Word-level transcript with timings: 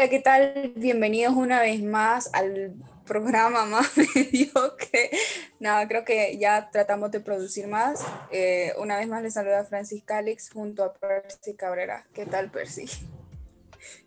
Hola, 0.00 0.08
¿qué 0.08 0.20
tal? 0.20 0.72
Bienvenidos 0.76 1.34
una 1.34 1.60
vez 1.60 1.82
más 1.82 2.32
al 2.32 2.72
programa 3.06 3.66
más 3.66 3.90
mediocre. 4.14 5.10
Nada, 5.58 5.86
creo 5.86 6.06
que 6.06 6.38
ya 6.38 6.70
tratamos 6.70 7.10
de 7.10 7.20
producir 7.20 7.66
más. 7.66 8.02
Eh, 8.32 8.72
una 8.78 8.96
vez 8.96 9.08
más 9.08 9.22
les 9.22 9.34
saluda 9.34 9.62
Francis 9.64 10.02
Calix 10.02 10.48
junto 10.48 10.84
a 10.84 10.94
Percy 10.94 11.52
Cabrera. 11.52 12.06
¿Qué 12.14 12.24
tal, 12.24 12.50
Percy? 12.50 12.86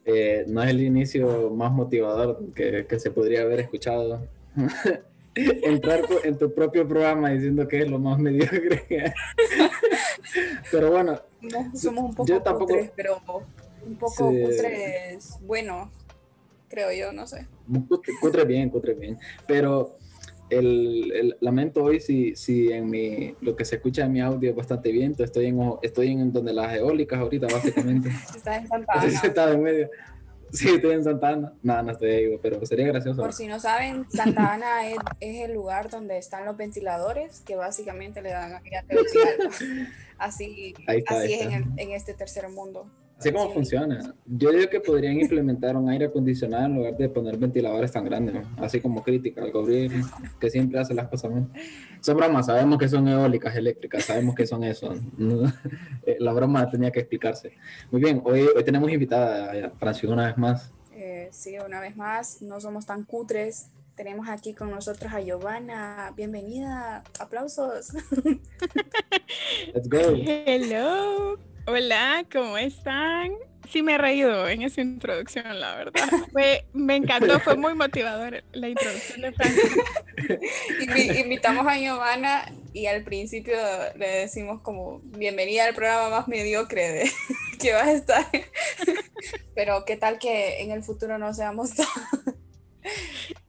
Eh, 0.03 0.45
no 0.47 0.63
es 0.63 0.71
el 0.71 0.81
inicio 0.81 1.51
más 1.51 1.71
motivador 1.71 2.51
que, 2.55 2.87
que 2.87 2.99
se 2.99 3.11
podría 3.11 3.43
haber 3.43 3.59
escuchado. 3.59 4.25
Entrar 5.35 6.01
en 6.23 6.39
tu 6.39 6.51
propio 6.55 6.87
programa 6.87 7.29
diciendo 7.29 7.67
que 7.67 7.83
es 7.83 7.87
lo 7.87 7.99
más 7.99 8.17
mediocre. 8.17 9.13
pero 10.71 10.89
bueno, 10.89 11.21
somos 11.75 12.05
un 12.05 12.15
poco 12.15 12.27
yo 12.27 12.41
tampoco, 12.41 12.75
pero 12.95 13.21
un 13.85 13.95
poco 13.95 14.29
cutres, 14.29 15.37
bueno, 15.41 15.91
creo 16.69 16.91
yo, 16.91 17.13
no 17.13 17.27
sé. 17.27 17.47
Cutre 18.21 18.45
bien, 18.45 18.69
cutre 18.69 18.93
bien. 18.93 19.17
Pero 19.47 19.97
el, 20.49 21.35
lamento 21.39 21.83
hoy 21.83 21.99
si, 21.99 22.35
si 22.35 22.71
en 22.71 22.89
mi, 22.89 23.35
lo 23.41 23.55
que 23.55 23.65
se 23.65 23.75
escucha 23.75 24.05
en 24.05 24.11
mi 24.11 24.21
audio 24.21 24.49
es 24.49 24.55
bastante 24.55 24.91
viento. 24.91 25.23
Estoy 25.23 25.47
en, 25.47 25.59
estoy 25.81 26.11
en 26.11 26.31
donde 26.31 26.53
las 26.53 26.75
eólicas 26.75 27.19
ahorita, 27.19 27.47
básicamente. 27.47 28.09
Estás 28.35 28.57
en 28.57 28.67
Santana. 28.67 29.51
en 29.53 29.63
medio. 29.63 29.89
Sí, 30.51 30.69
estoy 30.69 30.93
en 30.93 31.03
Santa 31.03 31.29
Ana. 31.29 31.53
No, 31.63 31.81
no 31.81 31.91
estoy 31.91 32.11
ahí, 32.11 32.39
pero 32.39 32.63
sería 32.63 32.85
gracioso. 32.85 33.19
Por 33.19 33.33
si 33.33 33.47
no 33.47 33.59
saben, 33.59 34.05
Santa 34.11 34.53
Ana 34.53 34.87
es, 34.87 34.97
es, 35.19 35.49
el 35.49 35.53
lugar 35.53 35.89
donde 35.89 36.19
están 36.19 36.45
los 36.45 36.55
ventiladores 36.55 37.41
que 37.41 37.55
básicamente 37.55 38.21
le 38.21 38.29
dan 38.29 38.61
aire 38.63 38.77
a 38.77 38.83
Así, 40.19 40.75
así 40.87 41.33
es 41.33 41.41
en, 41.41 41.73
en 41.75 41.91
este 41.91 42.13
tercer 42.13 42.47
mundo. 42.49 42.85
Así 43.17 43.31
como 43.31 43.53
funciona. 43.53 44.13
Yo 44.25 44.51
digo 44.51 44.69
que 44.69 44.79
podrían 44.79 45.19
implementar 45.19 45.77
un 45.77 45.89
aire 45.89 46.05
acondicionado 46.05 46.65
en 46.65 46.75
lugar 46.75 46.97
de 46.97 47.07
poner 47.09 47.37
ventiladores 47.37 47.91
tan 47.91 48.03
grandes, 48.03 48.35
así 48.57 48.81
como 48.81 49.01
crítica 49.01 49.41
al 49.41 49.51
gobierno, 49.51 50.05
que 50.39 50.49
siempre 50.49 50.79
hace 50.79 50.93
las 50.93 51.07
cosas 51.07 51.31
mal. 51.31 51.47
Son 52.01 52.17
bromas, 52.17 52.47
sabemos 52.47 52.77
que 52.77 52.89
son 52.89 53.07
eólicas 53.07 53.55
eléctricas, 53.55 54.03
sabemos 54.03 54.35
que 54.35 54.45
son 54.45 54.63
eso. 54.63 54.93
Eh, 56.05 56.17
la 56.19 56.33
broma 56.33 56.69
tenía 56.69 56.91
que 56.91 56.99
explicarse. 56.99 57.53
Muy 57.89 58.01
bien, 58.01 58.21
hoy, 58.25 58.41
hoy 58.41 58.63
tenemos 58.63 58.91
invitada 58.91 59.67
a 59.67 59.69
Francis 59.71 60.09
una 60.09 60.27
vez 60.27 60.37
más. 60.37 60.73
Eh, 60.91 61.29
sí, 61.31 61.55
una 61.65 61.79
vez 61.79 61.95
más, 61.95 62.41
no 62.41 62.59
somos 62.59 62.85
tan 62.85 63.03
cutres. 63.03 63.67
Tenemos 63.95 64.27
aquí 64.27 64.53
con 64.53 64.71
nosotros 64.71 65.13
a 65.13 65.21
Giovanna. 65.21 66.11
Bienvenida, 66.15 67.03
aplausos. 67.19 67.93
Let's 69.73 69.87
go. 69.87 70.15
Hello. 70.15 71.37
Hola, 71.65 72.25
¿cómo 72.29 72.57
están? 72.57 73.31
Sí 73.69 73.81
me 73.81 73.93
he 73.93 73.97
reído 73.97 74.49
en 74.49 74.63
esa 74.63 74.81
introducción, 74.81 75.61
la 75.61 75.75
verdad. 75.77 76.09
Me 76.73 76.95
encantó, 76.97 77.39
fue 77.39 77.55
muy 77.55 77.73
motivador 77.73 78.43
la 78.51 78.67
introducción 78.67 79.21
de 79.21 79.31
Francis. 79.31 79.77
Invitamos 81.17 81.65
a 81.65 81.77
Giovanna 81.77 82.51
y 82.73 82.87
al 82.87 83.05
principio 83.05 83.55
le 83.95 84.07
decimos 84.07 84.61
como 84.61 84.99
bienvenida 85.05 85.63
al 85.63 85.73
programa 85.73 86.09
más 86.09 86.27
mediocre 86.27 86.91
de, 86.91 87.11
que 87.61 87.71
vas 87.71 87.87
a 87.87 87.93
estar. 87.93 88.25
Pero 89.55 89.85
qué 89.85 89.95
tal 89.95 90.19
que 90.19 90.61
en 90.61 90.71
el 90.71 90.83
futuro 90.83 91.17
no 91.17 91.33
seamos 91.33 91.75
tan, 91.75 91.87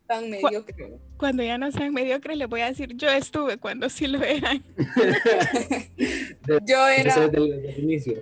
tan 0.06 0.30
mediocres. 0.30 0.92
Cuando 1.16 1.42
ya 1.42 1.58
no 1.58 1.70
sean 1.72 1.92
mediocres, 1.92 2.36
les 2.36 2.48
voy 2.48 2.60
a 2.60 2.66
decir, 2.66 2.94
yo 2.96 3.08
estuve 3.08 3.56
cuando 3.58 3.88
sí 3.88 4.06
lo 4.06 4.22
eran. 4.22 4.62
yo 6.66 6.86
era. 6.88 7.30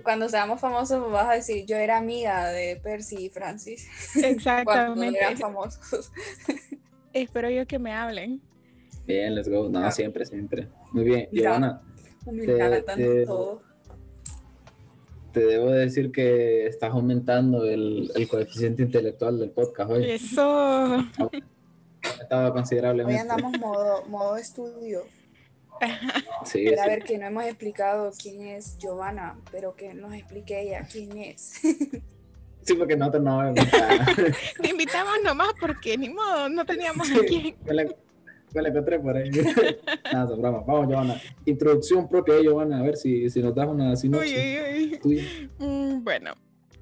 Cuando 0.03 0.29
seamos 0.29 0.59
famosos, 0.59 1.11
vas 1.11 1.29
a 1.29 1.33
decir, 1.33 1.65
yo 1.65 1.75
era 1.75 1.97
amiga 1.97 2.49
de 2.49 2.79
Percy 2.81 3.25
y 3.25 3.29
Francis. 3.29 3.87
Exactamente. 4.15 4.65
cuando 4.65 5.03
eran 5.03 5.37
famosos. 5.37 6.11
Espero 7.13 7.49
yo 7.49 7.65
que 7.67 7.79
me 7.79 7.91
hablen. 7.91 8.41
Bien, 9.05 9.35
let's 9.35 9.49
go. 9.49 9.69
No, 9.69 9.91
siempre, 9.91 10.25
siempre. 10.25 10.69
Muy 10.91 11.03
bien, 11.03 11.27
Giovanna. 11.31 11.81
Te, 12.95 13.25
todo. 13.25 13.61
te 15.33 15.45
debo 15.45 15.71
decir 15.71 16.09
que 16.09 16.67
estás 16.67 16.91
aumentando 16.91 17.65
el, 17.65 18.09
el 18.15 18.27
coeficiente 18.29 18.81
intelectual 18.81 19.39
del 19.39 19.49
podcast 19.51 19.91
hoy. 19.91 20.09
Eso. 20.09 21.05
Estaba 22.03 22.53
considerablemente. 22.53 23.21
Hoy 23.21 23.29
andamos 23.29 23.59
modo, 23.59 24.05
modo 24.07 24.37
estudio. 24.37 25.03
Sí, 26.45 26.67
a 26.75 26.85
ver, 26.87 27.03
que 27.03 27.17
no 27.17 27.27
hemos 27.27 27.45
explicado 27.45 28.11
quién 28.21 28.41
es 28.41 28.77
Giovanna, 28.77 29.37
pero 29.51 29.75
que 29.75 29.93
nos 29.93 30.13
explique 30.13 30.61
ella 30.61 30.87
quién 30.89 31.17
es. 31.17 31.53
Sí, 32.65 32.75
porque 32.75 32.95
nosotros 32.95 33.23
no 33.23 33.53
Te 34.61 34.69
invitamos 34.69 35.15
nomás 35.21 35.49
porque 35.59 35.97
ni 35.97 36.07
modo, 36.07 36.47
no 36.47 36.65
teníamos 36.65 37.11
a 37.11 37.19
quién. 37.27 37.57
Me 37.65 37.73
la, 37.73 38.69
encontré 38.69 38.99
por 38.99 39.17
ahí. 39.17 39.29
Nada, 40.13 40.33
broma. 40.33 40.63
Vamos, 40.65 40.87
Giovanna. 40.87 41.21
Introducción 41.43 42.07
propia 42.07 42.35
de 42.35 42.43
Giovanna, 42.43 42.79
a 42.79 42.83
ver 42.83 42.95
si, 42.95 43.29
si 43.29 43.41
nos 43.41 43.53
das 43.53 43.67
una 43.67 43.97
sinopsis. 43.97 45.01
Mm, 45.59 46.05
bueno, 46.05 46.35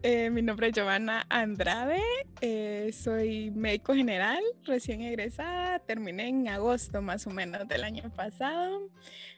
eh, 0.03 0.29
mi 0.29 0.41
nombre 0.41 0.67
es 0.67 0.73
Giovanna 0.73 1.25
Andrade, 1.29 2.01
eh, 2.41 2.91
soy 2.93 3.51
médico 3.51 3.93
general, 3.93 4.41
recién 4.65 5.01
egresada, 5.01 5.79
terminé 5.79 6.27
en 6.27 6.47
agosto 6.47 7.01
más 7.01 7.27
o 7.27 7.29
menos 7.29 7.67
del 7.67 7.83
año 7.83 8.11
pasado, 8.15 8.89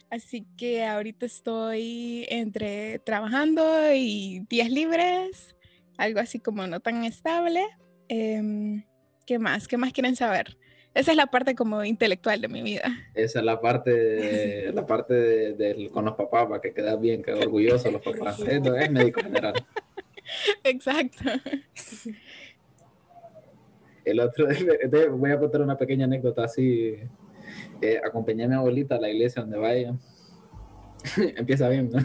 así 0.09 0.45
que 0.57 0.85
ahorita 0.85 1.25
estoy 1.25 2.25
entre 2.29 2.99
trabajando 2.99 3.63
y 3.93 4.45
días 4.49 4.69
libres, 4.69 5.55
algo 5.97 6.19
así 6.19 6.39
como 6.39 6.65
no 6.67 6.79
tan 6.79 7.03
estable. 7.03 7.65
Em, 8.07 8.83
¿Qué 9.25 9.39
más? 9.39 9.67
¿Qué 9.67 9.77
más 9.77 9.93
quieren 9.93 10.15
saber? 10.15 10.57
Esa 10.93 11.11
es 11.11 11.17
la 11.17 11.25
parte 11.27 11.55
como 11.55 11.83
intelectual 11.83 12.39
de 12.39 12.47
mi 12.47 12.61
vida. 12.61 12.83
Esa 13.15 13.39
es 13.39 13.45
la 13.45 13.59
parte, 13.59 13.91
de, 13.91 14.73
la 14.73 14.85
parte 14.85 15.13
de, 15.13 15.89
con 15.91 16.05
los 16.05 16.13
papás, 16.15 16.45
para 16.47 16.61
que 16.61 16.71
quedas 16.71 16.99
bien, 16.99 17.23
que 17.23 17.33
orgulloso 17.33 17.89
los 17.89 18.01
papás. 18.01 18.39
Esto 18.47 18.75
es 18.75 18.91
médico 18.91 19.21
general. 19.21 19.55
Exacto. 20.63 21.23
El 24.05 24.19
otro, 24.19 24.47
voy 25.17 25.31
a 25.31 25.39
contar 25.39 25.61
una 25.61 25.77
pequeña 25.77 26.05
anécdota 26.05 26.43
así. 26.43 26.95
Eh, 27.81 28.01
acompañé 28.03 28.45
a 28.45 28.47
mi 28.47 28.55
abuelita 28.55 28.95
a 28.95 28.99
la 28.99 29.09
iglesia 29.09 29.41
donde 29.41 29.57
vaya. 29.57 29.95
Empieza 31.35 31.69
bien, 31.69 31.89
¿no? 31.91 31.99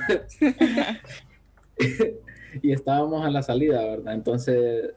y 2.62 2.72
estábamos 2.72 3.24
a 3.24 3.30
la 3.30 3.42
salida, 3.42 3.84
¿verdad? 3.84 4.14
Entonces, 4.14 4.94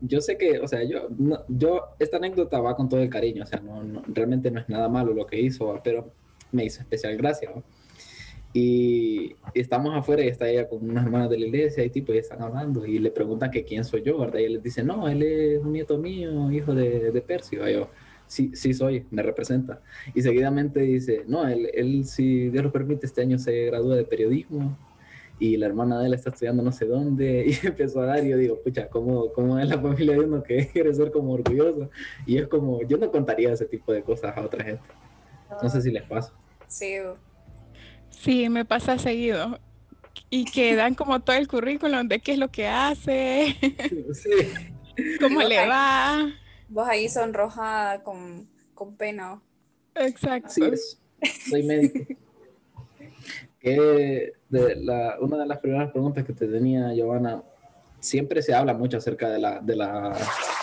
yo 0.00 0.20
sé 0.20 0.36
que, 0.36 0.58
o 0.58 0.68
sea, 0.68 0.82
yo, 0.82 1.08
yo, 1.48 1.82
esta 1.98 2.16
anécdota 2.16 2.60
va 2.60 2.76
con 2.76 2.88
todo 2.88 3.00
el 3.00 3.10
cariño, 3.10 3.44
o 3.44 3.46
sea, 3.46 3.60
no, 3.60 4.02
realmente 4.08 4.50
no 4.50 4.60
es 4.60 4.68
nada 4.68 4.88
malo 4.88 5.14
lo 5.14 5.26
que 5.26 5.40
hizo, 5.40 5.80
pero 5.82 6.12
me 6.52 6.64
hizo 6.64 6.80
especial 6.80 7.16
gracia, 7.16 7.50
¿no? 7.54 7.62
Y 8.52 9.36
estamos 9.54 9.94
afuera 9.96 10.24
y 10.24 10.28
está 10.28 10.48
ella 10.48 10.68
con 10.68 10.88
unas 10.88 11.04
hermanas 11.04 11.30
de 11.30 11.38
la 11.38 11.46
iglesia 11.46 11.84
y 11.84 11.90
tipo, 11.90 12.12
y 12.12 12.18
están 12.18 12.42
hablando 12.42 12.84
y 12.84 12.98
le 12.98 13.10
preguntan 13.10 13.50
que 13.50 13.64
quién 13.64 13.84
soy 13.84 14.02
yo, 14.02 14.18
¿verdad? 14.18 14.40
Y 14.40 14.44
él 14.44 14.52
les 14.54 14.62
dice, 14.62 14.82
no, 14.82 15.08
él 15.08 15.22
es 15.22 15.62
un 15.62 15.72
nieto 15.72 15.98
mío, 15.98 16.50
hijo 16.50 16.74
de, 16.74 17.12
de 17.12 17.20
Percio. 17.20 17.68
Y 17.68 17.74
yo, 17.74 17.88
sí, 18.26 18.50
sí 18.54 18.74
soy, 18.74 19.06
me 19.10 19.22
representa. 19.22 19.82
Y 20.14 20.22
seguidamente 20.22 20.80
dice, 20.80 21.24
no, 21.26 21.46
él, 21.46 21.70
él, 21.74 22.04
si 22.04 22.48
Dios 22.50 22.64
lo 22.64 22.72
permite, 22.72 23.06
este 23.06 23.22
año 23.22 23.38
se 23.38 23.66
gradúa 23.66 23.96
de 23.96 24.04
periodismo 24.04 24.76
y 25.40 25.56
la 25.56 25.66
hermana 25.66 25.98
de 25.98 26.06
él 26.06 26.14
está 26.14 26.28
estudiando 26.28 26.62
no 26.62 26.70
sé 26.70 26.84
dónde 26.84 27.46
y 27.62 27.66
empezó 27.66 28.02
a 28.02 28.06
dar 28.06 28.24
y 28.24 28.28
yo 28.28 28.36
digo, 28.36 28.60
pucha, 28.60 28.88
¿cómo, 28.88 29.32
cómo 29.32 29.58
es 29.58 29.68
la 29.68 29.80
familia 29.80 30.12
de 30.12 30.20
uno 30.20 30.42
que 30.42 30.68
quiere 30.72 30.94
ser 30.94 31.10
como 31.10 31.32
orgulloso? 31.32 31.90
Y 32.26 32.36
es 32.38 32.46
como, 32.46 32.82
yo 32.82 32.98
no 32.98 33.10
contaría 33.10 33.52
ese 33.52 33.64
tipo 33.64 33.92
de 33.92 34.02
cosas 34.02 34.36
a 34.36 34.42
otra 34.42 34.62
gente. 34.62 34.88
No 35.60 35.68
sé 35.68 35.80
si 35.80 35.90
les 35.90 36.04
pasa. 36.04 36.32
Sí, 36.68 36.94
Sí, 38.20 38.50
me 38.50 38.66
pasa 38.66 38.98
seguido. 38.98 39.58
Y 40.28 40.44
que 40.44 40.76
dan 40.76 40.94
como 40.94 41.20
todo 41.20 41.36
el 41.36 41.48
currículum 41.48 42.06
de 42.06 42.20
qué 42.20 42.32
es 42.32 42.38
lo 42.38 42.50
que 42.50 42.68
hace, 42.68 43.56
sí. 44.12 44.30
cómo 45.18 45.40
le 45.40 45.66
va. 45.66 46.30
Vos 46.68 46.86
ahí 46.86 47.08
sonroja 47.08 48.02
con, 48.04 48.48
con 48.74 48.96
pena. 48.96 49.40
Exacto. 49.94 50.52
Soy 51.48 51.62
médico. 51.62 52.14
que 53.58 54.32
de 54.50 54.76
la, 54.76 55.16
una 55.20 55.38
de 55.38 55.46
las 55.46 55.58
primeras 55.58 55.90
preguntas 55.90 56.24
que 56.24 56.34
te 56.34 56.46
tenía, 56.46 56.92
Giovanna, 56.92 57.42
siempre 58.00 58.42
se 58.42 58.54
habla 58.54 58.74
mucho 58.74 58.96
acerca 58.96 59.28
de 59.28 59.38
la, 59.38 59.60
de 59.60 59.76
la, 59.76 60.16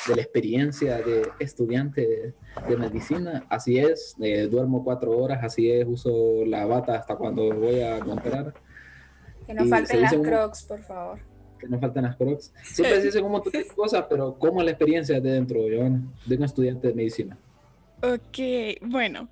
de 0.07 0.16
la 0.16 0.22
experiencia 0.22 0.98
de 0.98 1.30
estudiante 1.39 2.34
de, 2.68 2.78
medicina. 2.78 3.45
Así 3.50 3.78
es, 3.78 4.16
eh, 4.19 4.48
duermo 4.48 4.84
cuatro 4.84 5.18
horas, 5.18 5.44
así 5.44 5.72
es, 5.72 5.86
uso 5.88 6.44
la 6.45 6.66
bata 6.66 6.95
hasta 6.95 7.16
cuando 7.16 7.54
voy 7.54 7.81
a 7.81 8.00
comprar. 8.00 8.54
Que 9.45 9.54
no 9.54 9.66
falten 9.66 10.01
las 10.01 10.13
crocs, 10.13 10.63
por 10.63 10.81
favor. 10.81 11.19
Que 11.60 11.68
no 11.68 11.80
falten 11.80 12.04
las 12.04 12.16
crocs. 12.16 12.54
Siempre 12.63 13.00
se 13.00 13.06
dicen 13.06 13.24
un 13.24 13.31
montón 13.31 13.54
de 13.54 13.66
cosas, 13.75 14.06
pero 14.10 14.38
¿cómo 14.38 14.60
es 14.60 14.66
la 14.66 14.72
experiencia 14.72 15.19
de 15.22 15.31
dentro, 15.31 15.68
Giovanna, 15.68 16.01
de 16.25 16.36
un 16.36 16.44
estudiante 16.44 16.88
de 16.88 16.94
medicina? 16.94 17.38
Ok, 18.01 18.80
bueno. 18.81 19.30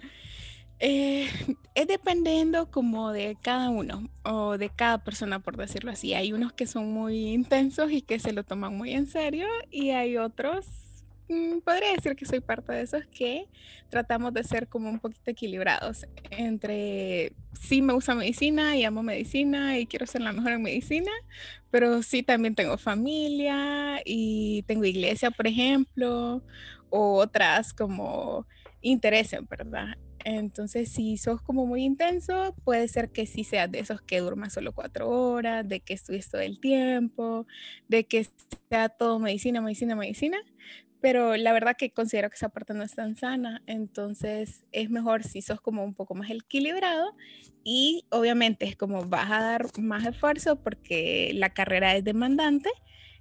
Eh, 0.79 1.27
es 1.75 1.87
dependiendo 1.87 2.71
como 2.71 3.11
de 3.11 3.37
cada 3.41 3.69
uno 3.69 4.09
o 4.23 4.57
de 4.57 4.69
cada 4.69 5.03
persona, 5.03 5.39
por 5.39 5.57
decirlo 5.57 5.91
así. 5.91 6.13
Hay 6.13 6.33
unos 6.33 6.53
que 6.53 6.67
son 6.67 6.91
muy 6.91 7.33
intensos 7.33 7.91
y 7.91 8.01
que 8.01 8.19
se 8.19 8.33
lo 8.33 8.43
toman 8.43 8.75
muy 8.75 8.93
en 8.93 9.07
serio 9.07 9.47
y 9.71 9.91
hay 9.91 10.17
otros 10.17 10.85
Mm, 11.27 11.61
podría 11.61 11.93
decir 11.93 12.15
que 12.15 12.25
soy 12.25 12.39
parte 12.39 12.71
de 12.71 12.81
esos 12.83 13.03
que 13.07 13.47
tratamos 13.89 14.31
de 14.33 14.43
ser 14.43 14.67
como 14.67 14.89
un 14.89 14.99
poquito 14.99 15.31
equilibrados 15.31 16.05
entre 16.29 17.33
sí 17.53 17.81
me 17.81 17.93
gusta 17.93 18.13
medicina 18.13 18.75
y 18.77 18.83
amo 18.83 19.01
medicina 19.01 19.79
y 19.79 19.87
quiero 19.87 20.05
ser 20.05 20.21
la 20.21 20.33
mejor 20.33 20.51
en 20.51 20.61
medicina, 20.61 21.11
pero 21.71 22.03
sí 22.03 22.21
también 22.21 22.53
tengo 22.53 22.77
familia 22.77 24.01
y 24.05 24.63
tengo 24.67 24.85
iglesia, 24.85 25.31
por 25.31 25.47
ejemplo, 25.47 26.43
o 26.91 27.13
otras 27.17 27.73
como 27.73 28.45
intereses, 28.81 29.39
¿verdad? 29.49 29.97
Entonces, 30.25 30.91
si 30.91 31.17
sos 31.17 31.41
como 31.41 31.65
muy 31.65 31.83
intenso, 31.83 32.55
puede 32.63 32.87
ser 32.87 33.11
que 33.11 33.27
sí 33.27 33.43
seas 33.43 33.71
de 33.71 33.79
esos 33.79 34.01
que 34.01 34.19
durmas 34.19 34.53
solo 34.53 34.73
cuatro 34.73 35.09
horas, 35.09 35.67
de 35.69 35.81
que 35.81 35.93
estudies 35.93 36.29
todo 36.29 36.41
el 36.41 36.59
tiempo, 36.59 37.47
de 37.87 38.05
que 38.05 38.27
sea 38.69 38.89
todo 38.89 39.19
medicina, 39.19 39.61
medicina, 39.61 39.95
medicina 39.95 40.39
pero 41.05 41.37
la 41.37 41.53
verdad 41.53 41.75
que 41.77 41.91
considero 41.91 42.31
que 42.31 42.35
esa 42.35 42.49
parte 42.49 42.73
no 42.73 42.81
es 42.81 42.95
tan 42.95 43.15
sana, 43.15 43.61
entonces 43.67 44.65
es 44.71 44.89
mejor 44.89 45.23
si 45.23 45.43
sos 45.43 45.61
como 45.61 45.83
un 45.83 45.93
poco 45.93 46.15
más 46.15 46.31
equilibrado 46.31 47.15
y 47.63 48.05
obviamente 48.09 48.65
es 48.65 48.75
como 48.75 49.05
vas 49.05 49.29
a 49.29 49.39
dar 49.39 49.67
más 49.79 50.03
esfuerzo 50.03 50.55
porque 50.63 51.29
la 51.35 51.51
carrera 51.51 51.95
es 51.95 52.03
demandante 52.03 52.71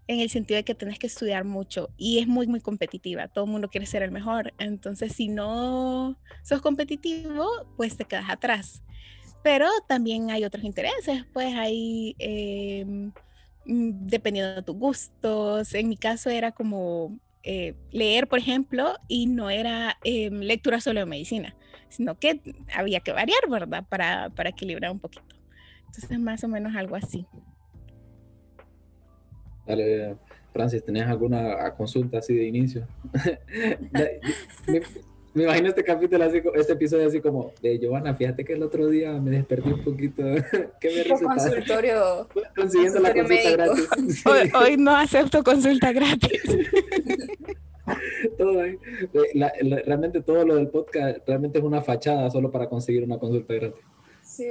en 0.07 0.21
el 0.21 0.31
sentido 0.31 0.57
de 0.57 0.65
que 0.65 0.75
tenés 0.75 0.99
que 0.99 1.07
estudiar 1.07 1.45
mucho 1.45 1.91
y 1.97 2.19
es 2.19 2.27
muy, 2.27 2.47
muy 2.47 2.61
competitiva, 2.61 3.29
todo 3.29 3.45
el 3.45 3.51
mundo 3.51 3.69
quiere 3.69 3.87
ser 3.87 4.03
el 4.03 4.11
mejor, 4.11 4.53
entonces 4.59 5.13
si 5.13 5.29
no 5.29 6.19
sos 6.43 6.61
competitivo, 6.61 7.47
pues 7.77 7.97
te 7.97 8.05
quedas 8.05 8.29
atrás. 8.29 8.83
Pero 9.43 9.69
también 9.87 10.31
hay 10.31 10.45
otros 10.45 10.65
intereses, 10.65 11.25
pues 11.33 11.55
hay... 11.55 12.17
Em, 12.19 13.13
mm, 13.67 14.07
dependiendo 14.07 14.55
de 14.55 14.63
tus 14.63 14.75
gustos. 14.77 15.75
En 15.75 15.89
mi 15.89 15.97
caso 15.99 16.31
era 16.31 16.53
como 16.53 17.19
eh, 17.43 17.75
leer, 17.93 18.27
por 18.27 18.39
ejemplo, 18.39 18.97
y 19.07 19.27
no 19.27 19.51
era 19.51 19.99
em, 20.03 20.41
lectura 20.41 20.81
solo 20.81 21.01
de 21.01 21.07
medicina, 21.07 21.55
sino 21.91 22.19
que 22.19 22.41
había 22.75 23.01
que 23.01 23.13
variar, 23.13 23.49
¿verdad? 23.51 23.85
Para, 23.87 24.31
para 24.31 24.49
equilibrar 24.49 24.91
un 24.91 24.99
poquito. 24.99 25.37
Entonces, 25.87 26.19
más 26.19 26.43
o 26.43 26.49
menos 26.49 26.75
algo 26.75 26.97
así. 26.97 27.27
Dale, 29.67 30.17
Francis, 30.53 30.85
¿tenés 30.85 31.07
alguna 31.07 31.75
consulta 31.75 32.19
así 32.19 32.35
de 32.35 32.45
inicio? 32.45 32.87
me 35.35 35.43
imagino 35.43 35.69
este 35.69 35.83
capítulo 35.83 36.25
así, 36.25 36.41
este 36.55 36.75
episodio 36.75 37.09
así 37.09 37.21
como 37.21 37.53
de 37.61 37.79
Giovanna, 37.79 38.15
fíjate 38.15 38.45
que 38.45 38.53
el 38.53 38.63
otro 38.63 38.87
día 38.89 39.13
me 39.15 39.33
desperté 39.33 39.73
un 39.73 39.83
poquito. 39.83 40.23
¿Qué 40.81 41.05
me 41.09 41.27
consultorio. 41.27 42.29
Consiguiendo 42.55 43.01
la 43.01 43.13
consulta 43.13 43.51
gratis. 43.51 44.25
Hoy, 44.55 44.77
no 44.77 44.97
acepto 44.97 45.43
consulta 45.43 45.93
gratis. 45.93 46.41
todo, 48.39 48.65
eh, 48.65 48.79
realmente 49.85 50.23
todo 50.23 50.45
lo 50.45 50.55
del 50.55 50.69
podcast 50.69 51.19
realmente 51.27 51.59
es 51.59 51.65
una 51.65 51.83
fachada 51.83 52.31
solo 52.31 52.51
para 52.51 52.69
conseguir 52.69 53.03
una 53.03 53.19
consulta 53.19 53.55
gratis. 53.55 53.85
Sí, 54.23 54.47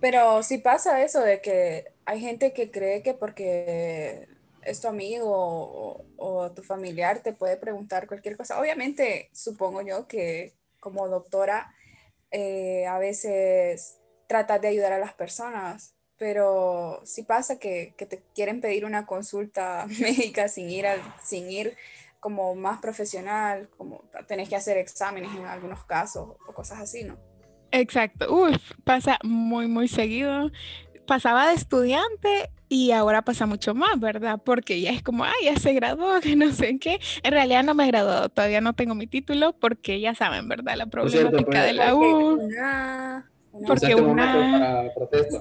Pero 0.00 0.42
sí 0.42 0.58
pasa 0.58 1.04
eso 1.04 1.20
de 1.20 1.40
que 1.40 1.93
hay 2.06 2.20
gente 2.20 2.52
que 2.52 2.70
cree 2.70 3.02
que 3.02 3.14
porque 3.14 4.28
es 4.62 4.80
tu 4.80 4.88
amigo 4.88 6.06
o, 6.16 6.50
tu 6.52 6.62
familiar, 6.62 7.20
te 7.22 7.32
puede 7.32 7.56
preguntar 7.56 8.06
cualquier 8.06 8.36
cosa. 8.36 8.60
Obviamente, 8.60 9.28
supongo 9.32 9.82
yo 9.82 10.06
que 10.06 10.52
como 10.80 11.08
doctora, 11.08 11.74
eh, 12.30 12.86
a 12.86 12.98
veces 12.98 13.98
tratas 14.26 14.60
de 14.60 14.68
ayudar 14.68 14.92
a 14.92 14.98
las 14.98 15.14
personas, 15.14 15.94
pero 16.18 17.00
sí 17.04 17.22
pasa 17.22 17.58
que, 17.58 17.94
te 17.96 18.22
quieren 18.34 18.60
pedir 18.60 18.84
una 18.84 19.06
consulta 19.06 19.86
médica 20.00 20.48
sin 20.48 20.70
ir, 20.70 20.86
sin 21.22 21.50
ir 21.50 21.76
como 22.20 22.54
más 22.54 22.80
profesional, 22.80 23.68
como 23.76 24.02
tenés 24.26 24.48
que 24.48 24.56
hacer 24.56 24.78
exámenes 24.78 25.34
en 25.36 25.44
algunos 25.44 25.84
casos 25.84 26.36
o 26.48 26.52
cosas 26.54 26.80
así, 26.80 27.04
¿no? 27.04 27.18
Exacto, 27.70 28.32
Uf, 28.32 28.72
pasa 28.84 29.18
muy, 29.24 29.66
muy 29.66 29.88
seguido. 29.88 30.50
Pasaba 31.06 31.48
de 31.48 31.54
estudiante 31.54 32.50
y 32.68 32.90
ahora 32.92 33.22
pasa 33.22 33.46
mucho 33.46 33.74
más, 33.74 34.00
¿verdad? 34.00 34.40
Porque 34.44 34.80
ya 34.80 34.90
es 34.90 35.02
como, 35.02 35.24
ay, 35.24 35.44
ya 35.44 35.56
se 35.56 35.72
graduó, 35.72 36.20
que 36.22 36.36
no 36.36 36.52
sé 36.52 36.78
qué. 36.78 36.98
En 37.22 37.32
realidad 37.32 37.62
no 37.62 37.74
me 37.74 37.84
he 37.84 37.86
graduado, 37.88 38.28
todavía 38.28 38.60
no 38.60 38.72
tengo 38.72 38.94
mi 38.94 39.06
título 39.06 39.54
porque 39.54 40.00
ya 40.00 40.14
saben, 40.14 40.48
¿verdad? 40.48 40.76
La 40.76 40.86
problemática 40.86 41.44
pues, 41.44 41.62
de 41.62 41.72
la 41.72 41.94
U. 41.94 42.40
porque 43.66 43.94
una... 43.94 44.90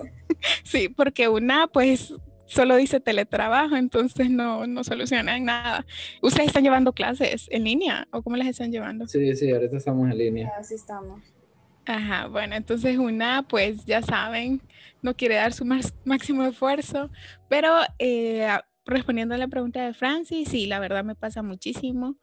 sí, 0.63 0.89
porque 0.89 1.27
una, 1.27 1.67
pues 1.67 2.13
solo 2.45 2.75
dice 2.75 2.99
teletrabajo, 2.99 3.75
entonces 3.75 4.29
no, 4.29 4.67
no 4.67 4.83
solucionan 4.83 5.45
nada. 5.45 5.85
¿Ustedes 6.21 6.47
están 6.47 6.63
llevando 6.63 6.93
clases 6.93 7.47
en 7.49 7.63
línea 7.63 8.07
o 8.11 8.21
cómo 8.21 8.37
las 8.37 8.47
están 8.47 8.71
llevando? 8.71 9.07
Sí, 9.07 9.35
sí, 9.35 9.51
ahorita 9.51 9.77
estamos 9.77 10.09
en 10.11 10.17
línea. 10.17 10.51
Así 10.59 10.75
estamos. 10.75 11.21
Ajá, 11.85 12.27
bueno, 12.27 12.55
entonces 12.55 12.97
una, 12.97 13.45
pues 13.47 13.85
ya 13.85 14.01
saben, 14.01 14.61
no 15.01 15.15
quiere 15.15 15.35
dar 15.35 15.51
su 15.51 15.65
máximo 15.65 16.43
esfuerzo, 16.45 17.09
pero 17.49 17.73
eh, 17.99 18.47
respondiendo 18.85 19.35
a 19.35 19.37
la 19.37 19.49
pregunta 19.49 19.85
de 19.85 19.93
Francis, 19.93 20.49
sí, 20.49 20.65
la 20.65 20.79
verdad 20.79 21.03
me 21.03 21.15
pasa 21.15 21.43
muchísimo, 21.43 22.15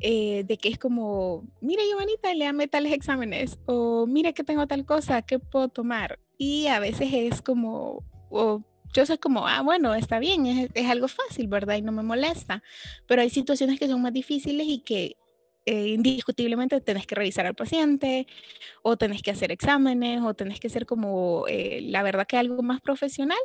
eh, 0.00 0.44
de 0.46 0.58
que 0.58 0.68
es 0.68 0.78
como, 0.78 1.48
mire, 1.62 1.84
Giovanita, 1.88 2.32
léame 2.34 2.68
tales 2.68 2.92
exámenes, 2.92 3.58
o 3.64 4.06
mire 4.06 4.34
que 4.34 4.44
tengo 4.44 4.66
tal 4.66 4.84
cosa, 4.84 5.22
¿qué 5.22 5.38
puedo 5.38 5.68
tomar? 5.68 6.18
Y 6.36 6.66
a 6.66 6.78
veces 6.78 7.08
es 7.12 7.40
como, 7.40 8.04
o 8.30 8.62
yo 8.92 9.06
soy 9.06 9.16
como, 9.16 9.46
ah, 9.46 9.62
bueno, 9.62 9.94
está 9.94 10.18
bien, 10.18 10.44
es, 10.44 10.70
es 10.74 10.86
algo 10.86 11.08
fácil, 11.08 11.48
¿verdad? 11.48 11.76
Y 11.76 11.82
no 11.82 11.92
me 11.92 12.02
molesta, 12.02 12.62
pero 13.06 13.22
hay 13.22 13.30
situaciones 13.30 13.78
que 13.78 13.88
son 13.88 14.02
más 14.02 14.12
difíciles 14.12 14.66
y 14.66 14.80
que 14.80 15.16
eh, 15.68 15.88
indiscutiblemente 15.88 16.80
tenés 16.80 17.06
que 17.06 17.14
revisar 17.14 17.44
al 17.44 17.54
paciente 17.54 18.26
o 18.80 18.96
tenés 18.96 19.20
que 19.20 19.30
hacer 19.30 19.52
exámenes 19.52 20.22
o 20.22 20.32
tenés 20.32 20.60
que 20.60 20.70
ser 20.70 20.86
como, 20.86 21.44
eh, 21.46 21.80
la 21.82 22.02
verdad 22.02 22.26
que 22.26 22.38
algo 22.38 22.62
más 22.62 22.80
profesional 22.80 23.36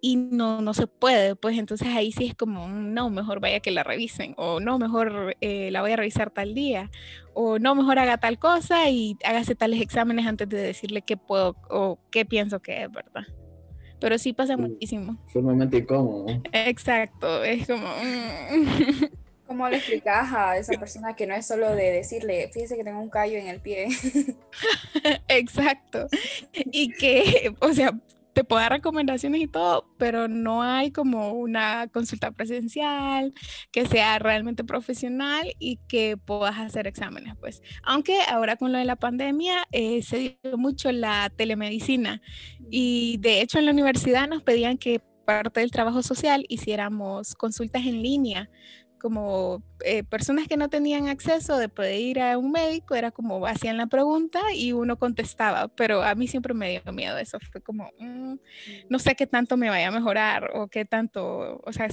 y 0.00 0.16
no, 0.16 0.62
no 0.62 0.72
se 0.72 0.86
puede, 0.86 1.36
pues 1.36 1.58
entonces 1.58 1.88
ahí 1.88 2.10
sí 2.10 2.24
es 2.24 2.34
como, 2.34 2.66
mm, 2.66 2.94
no, 2.94 3.10
mejor 3.10 3.40
vaya 3.40 3.60
que 3.60 3.70
la 3.70 3.82
revisen 3.82 4.32
o 4.38 4.60
no, 4.60 4.78
mejor 4.78 5.36
eh, 5.42 5.70
la 5.70 5.82
voy 5.82 5.92
a 5.92 5.96
revisar 5.96 6.30
tal 6.30 6.54
día 6.54 6.90
o 7.34 7.58
no, 7.58 7.74
mejor 7.74 7.98
haga 7.98 8.16
tal 8.16 8.38
cosa 8.38 8.88
y 8.88 9.18
hágase 9.22 9.54
tales 9.54 9.82
exámenes 9.82 10.26
antes 10.26 10.48
de 10.48 10.56
decirle 10.56 11.02
qué 11.02 11.18
puedo 11.18 11.54
o 11.68 11.98
qué 12.10 12.24
pienso 12.24 12.60
que 12.60 12.84
es, 12.84 12.90
¿verdad? 12.90 13.26
Pero 14.00 14.16
sí 14.16 14.32
pasa 14.32 14.56
muchísimo. 14.56 15.18
Sumamente 15.30 15.76
incómodo. 15.76 16.40
Exacto, 16.50 17.44
es 17.44 17.66
como... 17.66 17.86
Mm. 17.86 19.04
¿Cómo 19.48 19.66
le 19.66 19.78
explicas 19.78 20.30
a 20.34 20.58
esa 20.58 20.78
persona 20.78 21.16
que 21.16 21.26
no 21.26 21.34
es 21.34 21.46
solo 21.46 21.74
de 21.74 21.90
decirle, 21.90 22.50
fíjese 22.52 22.76
que 22.76 22.84
tengo 22.84 23.00
un 23.00 23.08
callo 23.08 23.38
en 23.38 23.46
el 23.46 23.62
pie? 23.62 23.88
Exacto. 25.28 26.06
Y 26.52 26.92
que, 26.92 27.54
o 27.60 27.72
sea, 27.72 27.98
te 28.34 28.44
puedo 28.44 28.60
dar 28.60 28.72
recomendaciones 28.72 29.40
y 29.40 29.46
todo, 29.46 29.88
pero 29.96 30.28
no 30.28 30.62
hay 30.62 30.92
como 30.92 31.32
una 31.32 31.88
consulta 31.88 32.30
presencial 32.30 33.32
que 33.72 33.86
sea 33.86 34.18
realmente 34.18 34.64
profesional 34.64 35.54
y 35.58 35.78
que 35.88 36.18
puedas 36.18 36.58
hacer 36.58 36.86
exámenes, 36.86 37.34
pues. 37.40 37.62
Aunque 37.82 38.18
ahora 38.28 38.56
con 38.56 38.70
lo 38.70 38.78
de 38.78 38.84
la 38.84 38.96
pandemia 38.96 39.66
eh, 39.72 40.02
se 40.02 40.38
dio 40.42 40.58
mucho 40.58 40.92
la 40.92 41.32
telemedicina 41.34 42.20
y 42.70 43.16
de 43.20 43.40
hecho 43.40 43.58
en 43.58 43.64
la 43.64 43.72
universidad 43.72 44.28
nos 44.28 44.42
pedían 44.42 44.76
que 44.76 45.00
parte 45.24 45.60
del 45.60 45.70
trabajo 45.70 46.02
social 46.02 46.44
hiciéramos 46.48 47.34
consultas 47.34 47.86
en 47.86 48.02
línea 48.02 48.48
como 48.98 49.62
eh, 49.84 50.04
personas 50.04 50.48
que 50.48 50.56
no 50.56 50.68
tenían 50.68 51.08
acceso 51.08 51.58
de 51.58 51.68
poder 51.68 51.98
ir 52.00 52.20
a 52.20 52.36
un 52.36 52.50
médico, 52.50 52.94
era 52.94 53.10
como 53.10 53.46
hacían 53.46 53.76
la 53.76 53.86
pregunta 53.86 54.40
y 54.54 54.72
uno 54.72 54.98
contestaba, 54.98 55.68
pero 55.68 56.02
a 56.02 56.14
mí 56.14 56.26
siempre 56.26 56.54
me 56.54 56.70
dio 56.70 56.92
miedo 56.92 57.16
eso, 57.18 57.38
fue 57.50 57.60
como, 57.60 57.90
mm, 57.98 58.34
no 58.88 58.98
sé 58.98 59.14
qué 59.14 59.26
tanto 59.26 59.56
me 59.56 59.70
vaya 59.70 59.88
a 59.88 59.92
mejorar 59.92 60.50
o 60.54 60.68
qué 60.68 60.84
tanto, 60.84 61.60
o 61.64 61.72
sea, 61.72 61.88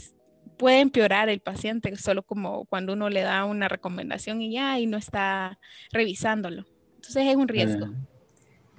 puede 0.57 0.79
empeorar 0.79 1.29
el 1.29 1.39
paciente 1.39 1.95
solo 1.95 2.23
como 2.23 2.65
cuando 2.65 2.93
uno 2.93 3.09
le 3.09 3.21
da 3.21 3.45
una 3.45 3.67
recomendación 3.67 4.41
y 4.41 4.53
ya 4.53 4.79
y 4.79 4.87
no 4.87 4.97
está 4.97 5.59
revisándolo. 5.91 6.65
Entonces 6.95 7.27
es 7.27 7.35
un 7.35 7.47
riesgo. 7.47 7.87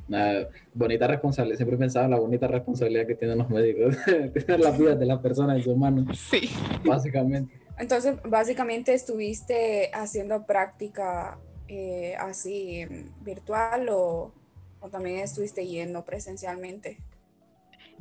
Una 0.09 0.47
bonita 0.73 1.07
responsabilidad, 1.07 1.57
siempre 1.57 1.77
he 1.77 1.79
pensado 1.79 2.05
en 2.05 2.13
la 2.13 2.19
bonita 2.19 2.47
responsabilidad 2.47 3.07
que 3.07 3.17
tienen 3.17 3.39
los 3.39 3.51
médicos, 3.51 3.97
tener 4.07 4.61
las 4.61 4.79
vidas 4.79 4.99
de 4.99 5.07
las 5.07 5.19
personas 5.19 5.57
en 5.57 5.65
sus 5.65 5.77
manos. 5.77 6.17
Sí. 6.17 6.49
Básicamente. 6.85 7.66
Entonces, 7.79 8.17
básicamente 8.25 8.95
estuviste 8.95 9.91
haciendo 9.93 10.47
práctica 10.47 11.39
eh, 11.69 12.15
así 12.19 12.87
virtual 13.21 13.89
o, 13.91 14.33
también 14.91 15.19
estuviste 15.19 15.67
yendo 15.67 16.05
presencialmente. 16.05 16.99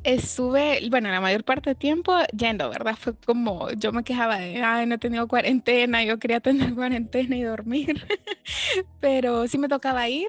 Estuve, 0.04 0.88
bueno, 0.88 1.10
la 1.10 1.20
mayor 1.20 1.42
parte 1.42 1.70
del 1.70 1.76
tiempo 1.76 2.12
yendo, 2.36 2.70
¿verdad? 2.70 2.94
Fue 2.96 3.16
como 3.16 3.72
yo 3.72 3.90
me 3.90 4.04
quejaba 4.04 4.38
de, 4.38 4.62
ay, 4.62 4.86
no 4.86 4.94
he 4.94 4.98
tenido 4.98 5.26
cuarentena, 5.26 6.04
yo 6.04 6.20
quería 6.20 6.38
tener 6.38 6.74
cuarentena 6.76 7.36
y 7.36 7.42
dormir, 7.42 8.06
pero 9.00 9.48
sí 9.48 9.58
me 9.58 9.68
tocaba 9.68 10.08
ir 10.08 10.28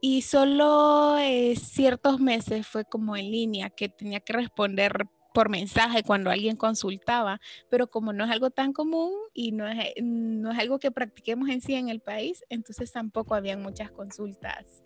y 0.00 0.22
solo 0.22 1.18
eh, 1.18 1.56
ciertos 1.56 2.20
meses 2.20 2.64
fue 2.64 2.84
como 2.84 3.16
en 3.16 3.28
línea 3.28 3.70
que 3.70 3.88
tenía 3.88 4.20
que 4.20 4.34
responder 4.34 5.08
por 5.38 5.50
mensaje 5.50 6.02
cuando 6.02 6.30
alguien 6.30 6.56
consultaba, 6.56 7.40
pero 7.70 7.86
como 7.86 8.12
no 8.12 8.24
es 8.24 8.30
algo 8.32 8.50
tan 8.50 8.72
común 8.72 9.12
y 9.32 9.52
no 9.52 9.68
es, 9.68 9.94
no 10.02 10.50
es 10.50 10.58
algo 10.58 10.80
que 10.80 10.90
practiquemos 10.90 11.48
en 11.48 11.60
sí 11.60 11.76
en 11.76 11.88
el 11.88 12.00
país, 12.00 12.44
entonces 12.48 12.90
tampoco 12.90 13.36
habían 13.36 13.62
muchas 13.62 13.92
consultas 13.92 14.82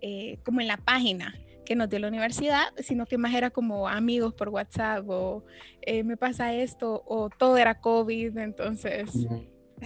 eh, 0.00 0.40
como 0.44 0.60
en 0.60 0.66
la 0.66 0.76
página 0.76 1.38
que 1.64 1.76
nos 1.76 1.88
dio 1.88 2.00
la 2.00 2.08
universidad, 2.08 2.64
sino 2.78 3.06
que 3.06 3.16
más 3.16 3.32
era 3.32 3.50
como 3.50 3.86
amigos 3.86 4.34
por 4.34 4.48
WhatsApp 4.48 5.08
o 5.08 5.44
eh, 5.82 6.02
me 6.02 6.16
pasa 6.16 6.52
esto 6.52 7.04
o 7.06 7.30
todo 7.30 7.56
era 7.56 7.80
COVID, 7.80 8.38
entonces 8.38 9.08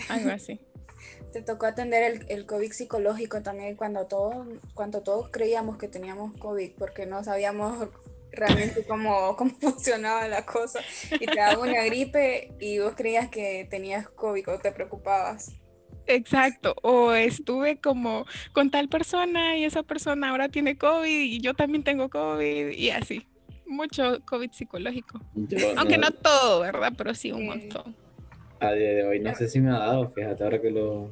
algo 0.09 0.31
así. 0.31 0.59
Te 1.35 1.43
tocó 1.43 1.67
atender 1.67 2.03
el, 2.03 2.27
el, 2.31 2.47
COVID 2.47 2.73
psicológico 2.73 3.43
también 3.43 3.77
cuando 3.77 4.07
todos, 4.07 4.47
cuando 4.73 5.03
todos 5.03 5.29
creíamos 5.29 5.77
que 5.77 5.89
teníamos 5.89 6.35
COVID 6.39 6.73
porque 6.79 7.05
no 7.05 7.23
sabíamos 7.23 7.91
realmente 8.37 8.85
cómo, 8.87 9.35
cómo 9.37 9.51
funcionaba 9.61 10.29
la 10.29 10.45
cosa 10.45 10.81
y 11.11 11.27
te 11.27 11.37
daba 11.37 11.63
una 11.63 11.85
gripe 11.85 12.53
y 12.61 12.79
vos 12.79 12.95
creías 12.97 13.29
que 13.29 13.67
tenías 13.71 14.09
COVID 14.09 14.49
o 14.49 14.59
te 14.59 14.73
preocupabas. 14.73 15.53
Exacto, 16.07 16.77
o 16.83 17.13
estuve 17.13 17.81
como 17.81 18.27
con 18.53 18.71
tal 18.71 18.89
persona 18.89 19.57
y 19.57 19.65
esa 19.65 19.83
persona 19.83 20.31
ahora 20.31 20.49
tiene 20.49 20.79
COVID 20.79 21.21
y 21.21 21.41
yo 21.41 21.55
también 21.55 21.83
tengo 21.83 22.09
COVID 22.09 22.71
y 22.71 22.91
así. 22.91 23.27
Mucho 23.67 24.25
COVID 24.25 24.53
psicológico. 24.53 25.21
Aunque 25.77 25.99
no, 25.99 26.13
todo, 26.13 26.61
¿verdad? 26.61 26.93
Pero 26.97 27.13
sí 27.15 27.33
un 27.33 27.47
montón. 27.47 27.97
A 28.61 28.73
día 28.73 28.91
de 28.91 29.05
hoy 29.05 29.21
no 29.21 29.35
sé 29.35 29.49
si 29.49 29.61
me 29.61 29.71
ha 29.71 29.79
dado, 29.79 30.09
fíjate, 30.09 30.45
ahora 30.45 30.61
que 30.61 30.71
lo... 30.71 31.11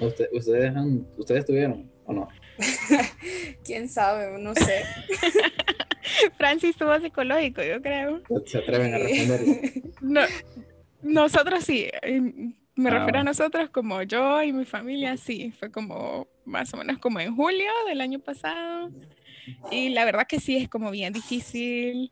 ustedes, 0.00 0.74
han, 0.74 1.06
¿Ustedes 1.18 1.44
tuvieron 1.44 1.90
o 2.06 2.12
no? 2.14 2.28
¿Quién 3.64 3.88
sabe? 3.88 4.38
No 4.38 4.54
sé. 4.54 4.82
Francis 6.38 6.76
tuvo 6.76 6.98
psicológico, 7.00 7.62
yo 7.62 7.80
creo. 7.80 8.22
¿Se 8.46 8.58
atreven 8.58 8.94
a 8.94 8.98
responder? 8.98 9.82
No, 10.00 10.22
nosotros 11.02 11.62
sí. 11.64 11.88
Me 12.74 12.88
ah, 12.88 12.98
refiero 12.98 13.18
a 13.18 13.24
nosotros 13.24 13.68
como 13.68 14.02
yo 14.02 14.42
y 14.42 14.52
mi 14.52 14.64
familia, 14.64 15.16
sí. 15.16 15.52
Fue 15.58 15.70
como 15.70 16.26
más 16.46 16.72
o 16.72 16.78
menos 16.78 16.98
como 16.98 17.20
en 17.20 17.36
julio 17.36 17.70
del 17.86 18.00
año 18.00 18.18
pasado. 18.18 18.90
Y 19.70 19.90
la 19.90 20.04
verdad 20.04 20.26
que 20.26 20.40
sí, 20.40 20.56
es 20.56 20.68
como 20.68 20.90
bien 20.90 21.12
difícil. 21.12 22.10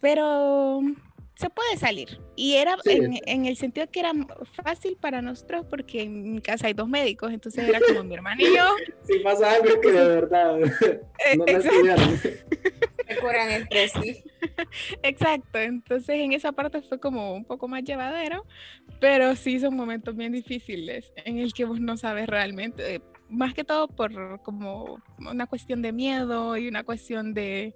Pero 0.00 0.80
se 1.38 1.50
puede 1.50 1.76
salir. 1.76 2.20
Y 2.34 2.54
era 2.54 2.76
en, 2.84 3.46
el 3.46 3.56
sentido 3.56 3.88
que 3.88 4.00
era 4.00 4.12
fácil 4.64 4.96
para 5.00 5.22
nosotros 5.22 5.64
porque 5.70 6.02
en 6.02 6.34
mi 6.34 6.40
casa 6.40 6.66
hay 6.66 6.72
dos 6.72 6.88
médicos, 6.88 7.32
entonces 7.32 7.68
era 7.68 7.78
como 7.80 8.02
mi 8.02 8.14
hermano 8.14 8.42
y 8.42 8.56
yo. 8.56 8.64
Si 9.04 9.20
pasa 9.20 9.52
algo 9.52 9.80
que 9.80 9.92
de 9.92 10.06
verdad 10.06 10.60
eh, 11.26 11.36
no 11.36 11.44
Mejoran 13.08 13.50
entre 13.52 13.88
sí. 13.88 14.24
Exacto, 15.02 15.60
entonces 15.60 16.16
en 16.16 16.32
esa 16.32 16.50
parte 16.50 16.82
fue 16.82 16.98
como 16.98 17.34
un 17.34 17.44
poco 17.44 17.68
más 17.68 17.84
llevadero, 17.84 18.44
pero 19.00 19.36
sí 19.36 19.60
son 19.60 19.76
momentos 19.76 20.16
bien 20.16 20.32
difíciles 20.32 21.12
en 21.24 21.38
el 21.38 21.54
que 21.54 21.64
vos 21.64 21.80
no 21.80 21.96
sabes 21.96 22.26
realmente, 22.26 23.00
más 23.30 23.54
que 23.54 23.62
todo 23.62 23.86
por 23.88 24.42
como 24.42 25.00
una 25.18 25.46
cuestión 25.46 25.82
de 25.82 25.92
miedo 25.92 26.56
y 26.56 26.68
una 26.68 26.82
cuestión 26.82 27.32
de 27.32 27.74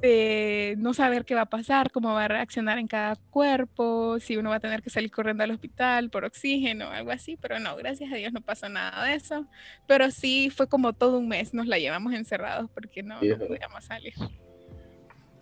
de 0.00 0.74
no 0.78 0.94
saber 0.94 1.24
qué 1.24 1.34
va 1.34 1.42
a 1.42 1.46
pasar, 1.46 1.90
cómo 1.90 2.12
va 2.12 2.24
a 2.24 2.28
reaccionar 2.28 2.78
en 2.78 2.86
cada 2.86 3.16
cuerpo, 3.30 4.18
si 4.20 4.36
uno 4.36 4.50
va 4.50 4.56
a 4.56 4.60
tener 4.60 4.82
que 4.82 4.90
salir 4.90 5.10
corriendo 5.10 5.42
al 5.42 5.50
hospital 5.50 6.10
por 6.10 6.24
oxígeno, 6.24 6.90
algo 6.90 7.10
así, 7.10 7.36
pero 7.36 7.58
no, 7.58 7.76
gracias 7.76 8.12
a 8.12 8.16
Dios 8.16 8.32
no 8.32 8.40
pasó 8.40 8.68
nada 8.68 9.04
de 9.04 9.14
eso. 9.14 9.46
Pero 9.86 10.10
sí 10.10 10.50
fue 10.50 10.68
como 10.68 10.92
todo 10.92 11.18
un 11.18 11.28
mes, 11.28 11.54
nos 11.54 11.66
la 11.66 11.78
llevamos 11.78 12.12
encerrados 12.14 12.70
porque 12.70 13.02
no, 13.02 13.18
podíamos 13.20 13.84
salir. 13.84 14.14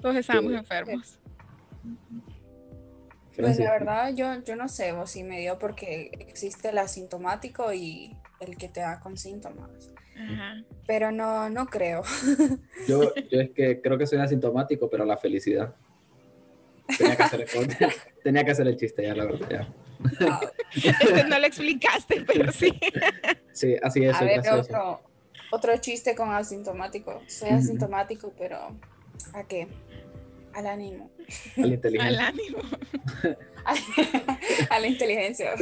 Todos 0.01 0.17
estábamos 0.17 0.53
enfermos. 0.53 1.19
Pues 3.37 3.59
la 3.59 3.73
verdad, 3.73 4.15
yo, 4.15 4.43
yo 4.45 4.55
no 4.55 4.69
sé 4.69 4.93
vos 4.93 5.11
si 5.11 5.25
me 5.25 5.41
dio 5.41 5.59
porque 5.59 6.11
existe 6.21 6.69
el 6.69 6.79
asintomático 6.79 7.73
y 7.73 8.17
el 8.41 8.57
que 8.57 8.69
te 8.69 8.81
da 8.81 9.01
con 9.01 9.17
síntomas. 9.17 9.94
Pero 10.87 11.11
no, 11.11 11.49
no 11.51 11.67
creo. 11.67 12.03
Yo, 12.89 13.15
yo 13.15 13.41
es 13.41 13.51
que 13.51 13.81
creo 13.81 13.99
que 13.99 14.07
soy 14.07 14.19
asintomático, 14.19 14.89
pero 14.91 15.05
la 15.05 15.17
felicidad. 15.17 15.75
Tenía 16.99 17.17
que 17.17 17.23
hacer 17.23 17.41
el, 17.41 17.77
tenía 18.23 18.45
que 18.45 18.51
hacer 18.51 18.67
el 18.67 18.77
chiste 18.77 19.03
ya, 19.03 19.15
la 19.15 19.25
verdad. 19.25 19.49
Ya. 19.51 20.41
Este 20.75 21.25
no 21.25 21.39
lo 21.39 21.47
explicaste, 21.47 22.25
pero 22.27 22.53
sí. 22.53 22.79
Sí, 23.53 23.77
así 23.83 24.05
es. 24.05 24.17
A 24.17 24.25
ver, 24.25 24.41
otro, 24.51 25.01
otro 25.53 25.77
chiste 25.77 26.17
con 26.17 26.33
asintomático. 26.33 27.23
Soy 27.29 27.51
asintomático, 27.51 28.35
pero 28.37 28.77
¿a 29.33 29.45
qué? 29.47 29.69
Al 30.53 30.67
ánimo. 30.67 31.11
Al 31.57 32.19
ánimo. 32.19 32.59
a 34.71 34.81
la 34.81 34.87
inteligencia. 34.89 35.55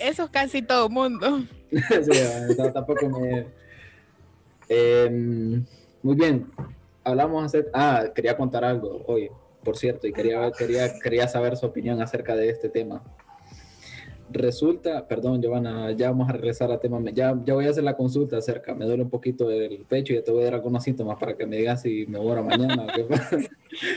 Eso 0.00 0.24
es 0.24 0.30
casi 0.30 0.62
todo 0.62 0.88
mundo. 0.88 1.44
sí, 1.70 2.56
tampoco 2.72 3.08
me 3.10 3.46
Em, 4.68 5.64
muy 6.02 6.16
bien, 6.16 6.46
hablamos 7.02 7.44
hacer, 7.44 7.70
ah, 7.72 8.06
quería 8.14 8.36
contar 8.36 8.64
algo 8.64 9.02
hoy, 9.06 9.30
por 9.62 9.76
cierto, 9.76 10.06
y 10.06 10.12
quería, 10.12 10.50
quería, 10.52 10.98
quería 10.98 11.28
saber 11.28 11.56
su 11.56 11.66
opinión 11.66 12.00
acerca 12.00 12.34
de 12.34 12.48
este 12.48 12.68
tema. 12.68 13.02
Resulta, 14.30 15.06
perdón, 15.06 15.40
Giovanna, 15.42 15.92
ya 15.92 16.10
vamos 16.10 16.28
a 16.28 16.32
regresar 16.32 16.70
al 16.70 16.80
tema, 16.80 16.98
ya, 17.12 17.38
ya 17.44 17.54
voy 17.54 17.66
a 17.66 17.70
hacer 17.70 17.84
la 17.84 17.96
consulta 17.96 18.38
acerca, 18.38 18.74
me 18.74 18.86
duele 18.86 19.02
un 19.02 19.10
poquito 19.10 19.50
el 19.50 19.84
pecho 19.86 20.14
y 20.14 20.22
te 20.22 20.30
voy 20.30 20.42
a 20.42 20.44
dar 20.46 20.54
algunos 20.54 20.82
síntomas 20.82 21.18
para 21.18 21.36
que 21.36 21.46
me 21.46 21.56
digas 21.56 21.82
si 21.82 22.06
me 22.06 22.18
muero 22.18 22.42
mañana. 22.42 22.86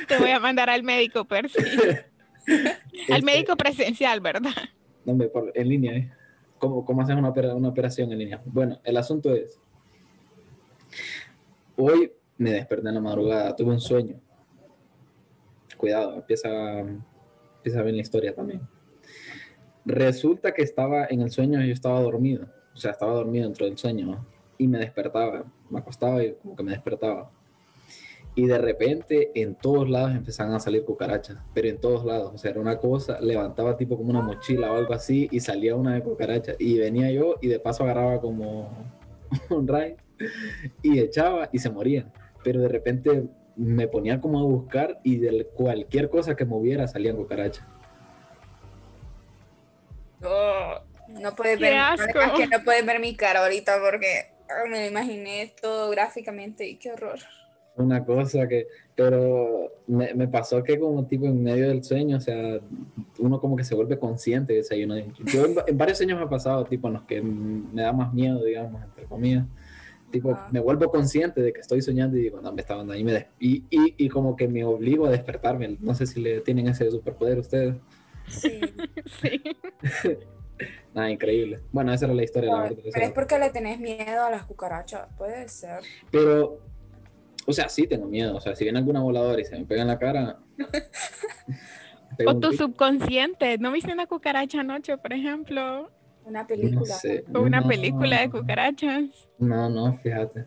te 0.07 0.17
voy 0.17 0.31
a 0.31 0.39
mandar 0.39 0.69
al 0.69 0.83
médico, 0.83 1.25
Percy. 1.25 1.59
al 2.47 2.75
este 3.07 3.21
médico 3.21 3.55
presencial, 3.55 4.19
¿verdad? 4.19 4.51
No, 5.05 5.17
en 5.53 5.69
línea, 5.69 5.95
¿eh? 5.95 6.12
¿Cómo, 6.57 6.83
cómo 6.83 7.01
haces 7.01 7.15
una, 7.15 7.29
una 7.53 7.69
operación 7.69 8.12
en 8.12 8.19
línea? 8.19 8.41
Bueno, 8.45 8.79
el 8.83 8.97
asunto 8.97 9.33
es, 9.33 9.59
Hoy 11.75 12.12
me 12.38 12.51
desperté 12.51 12.88
en 12.88 12.96
la 12.96 13.01
madrugada, 13.01 13.56
tuve 13.56 13.72
un 13.72 13.79
sueño. 13.79 14.20
Cuidado, 15.77 16.15
empieza, 16.15 16.79
empieza 16.79 17.79
a 17.79 17.84
ver 17.84 17.94
la 17.94 18.01
historia 18.01 18.34
también. 18.34 18.62
Resulta 19.86 20.53
que 20.53 20.63
estaba 20.63 21.06
en 21.10 21.22
el 21.22 21.32
sueño, 21.32 21.62
yo 21.62 21.72
estaba 21.72 22.01
dormido, 22.01 22.48
o 22.74 22.77
sea, 22.77 22.91
estaba 22.91 23.13
dormido 23.13 23.46
dentro 23.46 23.65
del 23.65 23.77
sueño 23.77 24.25
y 24.58 24.67
me 24.67 24.79
despertaba, 24.79 25.46
me 25.70 25.79
acostaba 25.79 26.24
y 26.24 26.34
como 26.34 26.56
que 26.56 26.63
me 26.63 26.72
despertaba. 26.72 27.32
Y 28.36 28.46
de 28.46 28.58
repente 28.58 29.32
en 29.34 29.56
todos 29.56 29.89
lados 29.89 30.12
empezaban 30.12 30.53
a 30.53 30.60
salir 30.60 30.84
cucarachas, 30.84 31.38
pero 31.53 31.70
en 31.70 31.79
todos 31.79 32.06
lados, 32.06 32.34
o 32.36 32.38
sea, 32.38 32.51
era 32.51 32.60
una 32.60 32.77
cosa, 32.77 33.20
levantaba 33.22 33.77
tipo 33.77 33.98
como 33.98 34.10
una 34.10 34.22
mochila 34.22 34.72
o 34.72 34.75
algo 34.75 34.94
así 34.94 35.27
y 35.32 35.39
salía 35.39 35.75
una 35.75 35.96
de 35.96 36.03
cucarachas 36.03 36.56
y 36.60 36.77
venía 36.77 37.10
yo 37.12 37.36
y 37.41 37.48
de 37.48 37.60
paso 37.60 37.84
agarraba 37.84 38.20
como 38.20 38.70
un 39.50 39.67
ray 39.67 39.96
y 40.81 41.00
echaba 41.00 41.50
y 41.51 41.59
se 41.59 41.69
morían. 41.69 42.12
Pero 42.43 42.62
de 42.62 42.67
repente 42.67 43.24
me 43.57 43.88
ponía 43.88 44.21
como 44.21 44.39
a 44.39 44.43
buscar 44.43 45.00
y 45.03 45.17
de 45.17 45.45
cualquier 45.45 46.09
cosa 46.09 46.36
que 46.36 46.45
moviera 46.45 46.88
salían 46.88 47.15
cucarachas. 47.15 47.65
Oh, 50.24 50.79
no 51.09 51.36
puedes 51.36 51.59
ver, 51.59 51.75
que 52.36 52.47
no 52.47 52.63
puedes 52.63 52.86
ver 52.86 53.00
mi 53.00 53.15
cara 53.15 53.41
ahorita 53.41 53.79
porque 53.79 54.27
oh, 54.50 54.69
me 54.69 54.88
imaginé 54.88 55.53
todo 55.62 55.89
gráficamente 55.89 56.67
y 56.67 56.75
qué 56.75 56.91
horror. 56.91 57.19
Una 57.75 58.03
cosa 58.03 58.47
que, 58.47 58.67
pero 58.95 59.71
me, 59.86 60.12
me, 60.15 60.27
pasó 60.27 60.63
que 60.63 60.79
como 60.79 61.05
tipo 61.05 61.27
en 61.27 61.43
medio 61.43 61.67
del 61.67 61.83
sueño, 61.83 62.17
o 62.17 62.19
sea, 62.19 62.59
uno 63.19 63.39
como 63.39 63.55
que 63.55 63.63
se 63.63 63.75
vuelve 63.75 64.00
consciente 64.00 64.53
de 64.53 64.59
ese 64.59 64.79
Yo 64.79 65.45
en, 65.45 65.55
en 65.67 65.77
varios 65.77 66.00
sueños 66.00 66.17
me 66.17 66.25
ha 66.25 66.29
pasado, 66.29 66.65
tipo 66.65 66.88
en 66.88 66.95
los 66.95 67.03
que 67.03 67.21
me 67.21 67.83
da 67.83 67.93
más 67.93 68.12
miedo, 68.13 68.43
digamos, 68.43 68.81
entre 68.83 69.05
comillas 69.05 69.45
Tipo, 70.17 70.36
me 70.50 70.59
vuelvo 70.59 70.89
consciente 70.89 71.43
de 71.43 71.53
que 71.53 71.59
estoy 71.59 71.79
soñando 71.79 72.17
y 72.17 72.21
digo, 72.21 72.41
no, 72.41 72.51
me 72.51 72.62
estaban 72.62 72.89
ahí, 72.89 73.03
me 73.03 73.27
y, 73.39 73.57
y, 73.69 73.93
y, 73.97 74.09
como 74.09 74.36
que 74.36 74.47
me 74.47 74.63
obligo 74.63 75.05
a 75.05 75.12
despertarme. 75.12 75.77
No 75.79 75.93
sé 75.93 76.07
si 76.07 76.19
le 76.19 76.41
tienen 76.41 76.67
ese 76.67 76.89
superpoder 76.89 77.38
ustedes. 77.38 77.75
Sí, 78.27 78.59
sí. 79.21 79.41
Nada, 80.95 81.12
increíble. 81.12 81.59
Bueno, 81.71 81.93
esa 81.93 82.05
era 82.05 82.15
la 82.15 82.24
historia, 82.24 82.51
la 82.51 82.62
verdad. 82.63 82.77
Pero 82.91 83.05
es 83.05 83.12
porque 83.12 83.38
le 83.38 83.51
tenés 83.51 83.79
miedo 83.79 84.24
a 84.24 84.31
las 84.31 84.43
cucarachas, 84.45 85.07
puede 85.19 85.47
ser. 85.50 85.81
Pero, 86.09 86.62
o 87.45 87.53
sea, 87.53 87.69
sí 87.69 87.86
tengo 87.86 88.07
miedo. 88.07 88.36
O 88.36 88.41
sea, 88.41 88.55
si 88.55 88.63
viene 88.63 88.79
alguna 88.79 89.01
voladora 89.01 89.39
y 89.39 89.45
se 89.45 89.55
me 89.55 89.65
pega 89.65 89.83
en 89.83 89.88
la 89.89 90.00
cara. 90.00 90.39
o 92.25 92.39
tu 92.39 92.53
subconsciente. 92.53 93.59
¿No 93.59 93.71
viste 93.71 93.93
una 93.93 94.07
cucaracha 94.07 94.62
anoche, 94.62 94.97
por 94.97 95.13
ejemplo? 95.13 95.91
Una 96.27 96.46
película. 96.46 96.96
o 97.34 97.41
una 97.41 97.65
película 97.65 98.22
de 98.22 98.29
cucarachas. 98.29 99.29
No, 99.39 99.69
no, 99.69 99.93
fíjate. 99.93 100.46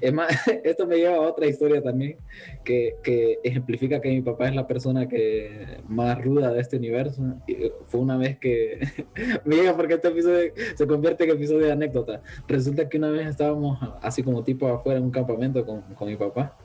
Es 0.00 0.12
más, 0.12 0.28
esto 0.64 0.86
me 0.86 0.96
lleva 0.96 1.14
a 1.14 1.20
otra 1.20 1.46
historia 1.46 1.80
también, 1.80 2.16
que, 2.64 2.96
que, 3.02 3.38
ejemplifica 3.44 4.00
que 4.00 4.10
mi 4.10 4.20
papá 4.20 4.48
es 4.48 4.54
la 4.54 4.66
persona 4.66 5.08
que 5.08 5.78
más 5.86 6.22
ruda 6.22 6.52
de 6.52 6.60
este 6.60 6.76
universo. 6.76 7.22
Y 7.46 7.70
fue 7.86 8.00
una 8.00 8.16
vez 8.16 8.36
que, 8.38 8.80
me 9.44 9.72
porque 9.74 9.94
este 9.94 10.08
episodio 10.08 10.52
se 10.74 10.86
convierte 10.86 11.24
en 11.24 11.30
episodio 11.30 11.66
de 11.66 11.72
anécdota. 11.72 12.22
Resulta 12.48 12.88
que 12.88 12.98
una 12.98 13.10
vez 13.10 13.28
estábamos 13.28 13.78
así 14.00 14.22
como 14.22 14.42
tipo 14.42 14.66
afuera 14.66 14.98
en 14.98 15.04
un 15.04 15.12
campamento 15.12 15.64
con, 15.64 15.82
con 15.94 16.08
mi 16.08 16.16
papá 16.16 16.58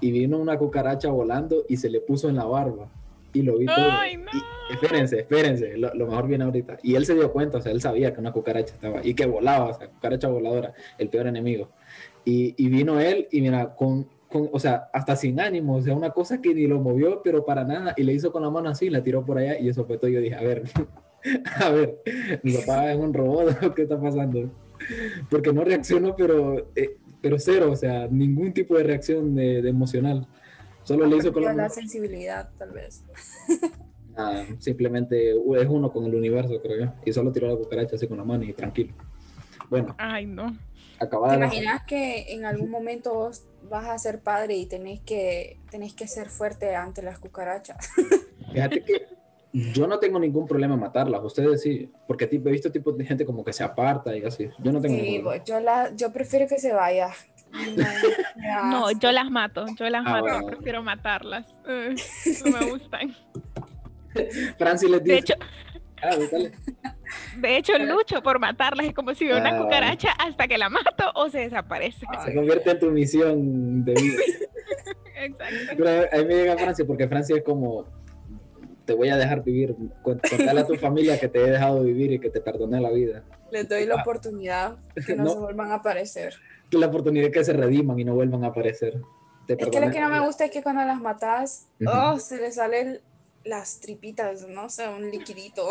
y 0.00 0.10
vino 0.10 0.38
una 0.38 0.58
cucaracha 0.58 1.10
volando 1.10 1.64
y 1.68 1.78
se 1.78 1.88
le 1.88 2.00
puso 2.00 2.28
en 2.28 2.36
la 2.36 2.44
barba 2.44 2.90
y 3.34 3.42
lo 3.42 3.58
vi 3.58 3.66
todo. 3.66 3.90
Ay, 3.90 4.16
no. 4.16 4.30
espérense, 4.72 5.20
espérense, 5.20 5.76
lo, 5.76 5.92
mejor 6.06 6.26
viene 6.26 6.44
ahorita. 6.44 6.78
Y 6.82 6.94
él 6.94 7.04
se 7.04 7.14
dio 7.14 7.30
cuenta, 7.30 7.58
o 7.58 7.60
sea, 7.60 7.72
él 7.72 7.82
sabía 7.82 8.14
que 8.14 8.20
una 8.20 8.32
cucaracha 8.32 8.72
estaba 8.72 9.04
y 9.04 9.12
que 9.12 9.26
volaba, 9.26 9.66
o 9.66 9.74
sea, 9.74 9.88
cucaracha 9.88 10.28
voladora, 10.28 10.72
el 10.96 11.10
peor 11.10 11.26
enemigo. 11.26 11.68
Y, 12.24 12.54
y 12.56 12.68
vino 12.68 12.98
él 13.00 13.28
y 13.30 13.42
mira, 13.42 13.74
con, 13.74 14.08
con, 14.28 14.48
o 14.52 14.58
sea, 14.58 14.88
hasta 14.92 15.16
sin 15.16 15.38
ánimo, 15.40 15.76
o 15.76 15.82
sea, 15.82 15.94
una 15.94 16.10
cosa 16.10 16.40
que 16.40 16.54
ni 16.54 16.66
lo 16.66 16.80
movió, 16.80 17.20
pero 17.22 17.44
para 17.44 17.64
nada, 17.64 17.92
y 17.96 18.04
le 18.04 18.14
hizo 18.14 18.32
con 18.32 18.42
la 18.42 18.50
mano 18.50 18.70
así, 18.70 18.88
la 18.88 19.02
tiró 19.02 19.24
por 19.24 19.38
allá 19.38 19.58
y 19.58 19.68
eso 19.68 19.84
fue 19.84 19.98
todo. 19.98 20.08
Yo 20.08 20.20
dije, 20.20 20.36
a 20.36 20.42
ver, 20.42 20.62
a 21.60 21.70
ver, 21.70 21.98
mi 22.42 22.52
papá 22.52 22.92
es 22.92 22.98
un 22.98 23.12
robot, 23.12 23.74
¿qué 23.74 23.82
está 23.82 24.00
pasando? 24.00 24.50
Porque 25.28 25.52
no 25.52 25.64
reaccionó, 25.64 26.14
pero, 26.16 26.70
eh, 26.76 26.96
pero 27.20 27.38
cero, 27.38 27.70
o 27.72 27.76
sea, 27.76 28.06
ningún 28.08 28.52
tipo 28.52 28.76
de 28.76 28.84
reacción 28.84 29.34
de, 29.34 29.60
de 29.60 29.68
emocional. 29.70 30.26
Solo 30.84 31.06
le 31.06 31.16
hizo 31.16 31.32
con 31.32 31.42
la, 31.56 31.68
sensibilidad, 31.68 32.50
tal 32.58 32.72
vez. 32.72 33.04
Nada, 34.16 34.46
simplemente 34.58 35.30
es 35.30 35.68
uno 35.68 35.92
con 35.92 36.04
el 36.04 36.14
universo, 36.14 36.60
creo 36.62 36.86
yo. 36.86 36.92
Y 37.04 37.12
solo 37.12 37.32
tiró 37.32 37.48
la 37.48 37.56
cucaracha 37.56 37.96
así 37.96 38.06
con 38.06 38.18
la 38.18 38.24
mano 38.24 38.44
y 38.44 38.52
tranquilo. 38.52 38.94
Bueno. 39.68 39.94
Ay, 39.98 40.26
no. 40.26 40.56
¿Te 40.98 41.34
imaginas 41.36 41.82
que 41.84 42.32
en 42.32 42.44
algún 42.44 42.70
momento 42.70 43.14
vos 43.14 43.46
vas 43.68 43.88
a 43.88 43.98
ser 43.98 44.20
padre 44.20 44.54
y 44.56 44.66
tenés 44.66 45.00
que, 45.00 45.58
tenés 45.70 45.92
que 45.92 46.06
ser 46.06 46.28
fuerte 46.28 46.76
ante 46.76 47.02
las 47.02 47.18
cucarachas? 47.18 47.90
Fíjate 48.52 48.84
que 48.84 49.06
yo 49.52 49.86
no 49.86 49.98
tengo 49.98 50.18
ningún 50.18 50.46
problema 50.46 50.74
en 50.74 50.80
matarlas, 50.80 51.22
ustedes 51.22 51.62
sí, 51.62 51.90
porque 52.06 52.28
he 52.30 52.38
visto 52.38 52.70
tipos 52.70 52.96
de 52.96 53.04
gente 53.04 53.24
como 53.24 53.44
que 53.44 53.52
se 53.52 53.62
aparta 53.62 54.16
y 54.16 54.24
así. 54.24 54.48
Yo 54.58 54.72
no 54.72 54.80
tengo 54.80 54.96
sí, 54.96 55.22
yo, 55.44 55.60
la, 55.60 55.94
yo 55.94 56.12
prefiero 56.12 56.46
que 56.46 56.58
se 56.58 56.72
vaya, 56.72 57.10
no, 58.64 58.90
yo 58.92 59.12
las 59.12 59.30
mato, 59.30 59.66
yo 59.78 59.88
las 59.88 60.04
ah, 60.06 60.20
mato, 60.20 60.46
prefiero 60.46 60.82
matarlas. 60.82 61.46
no 61.66 62.50
me 62.50 62.70
gustan. 62.70 63.14
Francis 64.58 64.90
les 64.90 65.02
dice. 65.02 65.14
De 65.14 65.18
hecho, 65.18 65.34
ah, 66.02 66.16
de 67.40 67.56
hecho, 67.56 67.78
lucho 67.78 68.22
por 68.22 68.38
matarlas. 68.38 68.86
Es 68.86 68.94
como 68.94 69.14
si 69.14 69.26
veo 69.26 69.38
una 69.38 69.56
ah, 69.56 69.62
cucaracha 69.62 70.10
hasta 70.18 70.46
que 70.46 70.58
la 70.58 70.68
mato 70.68 71.10
o 71.14 71.30
se 71.30 71.38
desaparece. 71.38 72.06
Se 72.24 72.34
convierte 72.34 72.72
en 72.72 72.78
tu 72.78 72.90
misión 72.90 73.84
de 73.84 73.94
vida. 73.94 74.22
Exacto. 75.16 75.74
Pero 75.78 75.88
a 76.12 76.16
mí 76.18 76.24
me 76.24 76.34
llega 76.34 76.58
Francia 76.58 76.84
porque 76.86 77.08
Francia 77.08 77.36
es 77.36 77.42
como 77.42 77.86
te 78.84 78.92
voy 78.92 79.08
a 79.08 79.16
dejar 79.16 79.42
vivir. 79.42 79.74
Contale 80.02 80.60
a 80.60 80.66
tu 80.66 80.74
familia 80.76 81.18
que 81.18 81.28
te 81.28 81.40
he 81.40 81.50
dejado 81.50 81.82
vivir 81.82 82.12
y 82.12 82.18
que 82.18 82.30
te 82.30 82.40
perdoné 82.40 82.80
la 82.80 82.90
vida. 82.90 83.24
Les 83.50 83.68
doy 83.68 83.86
la 83.86 83.96
oportunidad 83.96 84.76
que 85.06 85.16
no, 85.16 85.28
se 85.28 85.38
vuelvan 85.38 85.72
a 85.72 85.76
aparecer. 85.76 86.34
La 86.78 86.86
oportunidad 86.86 87.30
que 87.30 87.44
se 87.44 87.52
rediman 87.52 87.98
y 87.98 88.04
no 88.04 88.14
vuelvan 88.14 88.44
a 88.44 88.48
aparecer. 88.48 89.00
es 89.48 89.56
que 89.56 89.80
lo 89.80 89.90
que 89.90 90.00
no 90.00 90.10
me 90.10 90.20
gusta 90.20 90.46
es 90.46 90.50
que 90.50 90.62
cuando 90.62 90.84
las 90.84 91.00
matas, 91.00 91.68
oh, 91.86 92.18
se 92.18 92.40
les 92.40 92.56
salen 92.56 93.00
las 93.44 93.80
tripitas, 93.80 94.46
no 94.48 94.68
sé, 94.70 94.88
un 94.88 95.10
liquidito. 95.10 95.68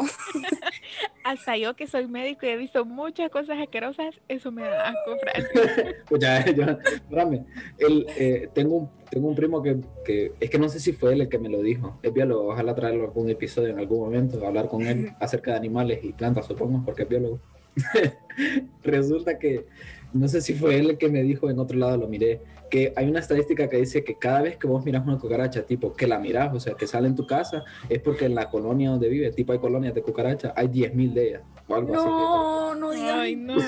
Hasta 1.24 1.58
yo 1.58 1.76
que 1.76 1.88
soy 1.88 2.08
médico 2.08 2.46
y 2.46 2.50
he 2.50 2.58
visto 2.58 2.86
muchas 2.86 3.30
cosas 3.32 3.58
asquerosas, 3.60 4.16
eso 4.28 4.52
me 4.52 4.62
da 4.62 4.90
asco, 4.90 5.18
pues 6.10 6.22
ya, 6.22 6.46
yo, 6.46 6.64
espérame, 6.64 7.46
eh, 7.80 8.50
tengo, 8.54 8.76
un, 8.76 8.90
tengo 9.10 9.30
un 9.30 9.36
primo 9.36 9.64
que, 9.64 9.78
que, 10.06 10.34
es 10.40 10.50
que 10.50 10.60
no 10.60 10.70
sé 10.70 10.80
si 10.80 10.94
fue 10.94 11.14
él 11.14 11.22
el 11.22 11.30
que 11.30 11.40
me 11.40 11.50
lo 11.50 11.62
dijo, 11.62 11.98
es 12.04 12.14
biólogo, 12.14 12.50
ojalá 12.50 12.76
traerlo 12.76 13.04
a 13.04 13.08
algún 13.08 13.30
episodio 13.30 13.70
en 13.70 13.80
algún 13.80 14.02
momento, 14.02 14.46
hablar 14.46 14.68
con 14.68 14.86
él 14.86 15.14
acerca 15.20 15.52
de 15.52 15.58
animales 15.58 16.04
y 16.04 16.14
plantas, 16.14 16.46
supongo, 16.46 16.84
porque 16.86 17.04
es 17.04 17.10
biólogo. 17.10 17.40
Resulta 18.84 19.40
que, 19.40 19.66
no 20.14 20.28
sé 20.28 20.42
si 20.42 20.54
fue 20.54 20.78
él 20.78 20.92
el 20.92 20.98
que 20.98 21.10
me 21.10 21.24
dijo, 21.24 21.50
en 21.50 21.60
otro 21.60 21.78
lado 21.78 21.98
lo 21.98 22.08
miré, 22.08 22.42
que 22.70 22.94
hay 22.96 23.10
una 23.10 23.20
estadística 23.20 23.68
que 23.70 23.78
dice 23.78 24.04
que 24.04 24.18
cada 24.18 24.42
vez 24.42 24.58
que 24.58 24.68
vos 24.68 24.84
miras 24.86 25.06
una 25.06 25.18
cucaracha, 25.20 25.64
tipo 25.64 25.94
que 25.94 26.08
la 26.08 26.20
miras, 26.20 26.54
o 26.54 26.60
sea, 26.60 26.76
que 26.76 26.88
sale 26.88 27.08
en 27.08 27.16
tu 27.16 27.28
casa, 27.28 27.64
es 27.90 28.00
porque 28.00 28.26
en 28.26 28.36
la 28.36 28.50
colonia 28.50 28.92
donde 28.92 29.10
vive, 29.10 29.32
tipo 29.32 29.54
hay 29.54 29.60
colonias 29.60 29.94
de 29.94 30.02
cucaracha, 30.02 30.54
hay 30.56 30.68
10.000 30.68 31.14
de 31.14 31.28
ellas, 31.28 31.42
o 31.68 31.76
algo 31.76 31.94
no, 31.94 32.00
así. 32.00 32.10
No, 32.10 32.76
no 32.76 32.92
Ay, 32.92 33.36
no. 33.36 33.56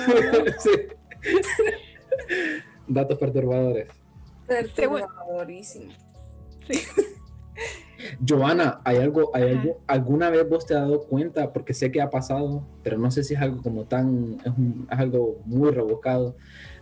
Datos 2.87 3.17
perturbadores. 3.17 3.87
Perturbadorísimo. 4.47 5.91
Sí. 6.69 6.79
Joana, 8.27 8.79
¿hay 8.83 8.97
algo, 8.97 9.31
hay 9.33 9.51
algo, 9.51 9.79
alguna 9.87 10.29
vez 10.29 10.47
vos 10.47 10.65
te 10.65 10.75
has 10.75 10.81
dado 10.81 11.03
cuenta, 11.03 11.51
porque 11.53 11.73
sé 11.73 11.91
que 11.91 12.01
ha 12.01 12.09
pasado, 12.09 12.63
pero 12.83 12.97
no 12.97 13.11
sé 13.11 13.23
si 13.23 13.33
es 13.33 13.41
algo 13.41 13.61
como 13.61 13.85
tan, 13.85 14.37
es, 14.43 14.53
es 14.91 14.99
algo 14.99 15.37
muy 15.45 15.71
rebuscado, 15.71 16.35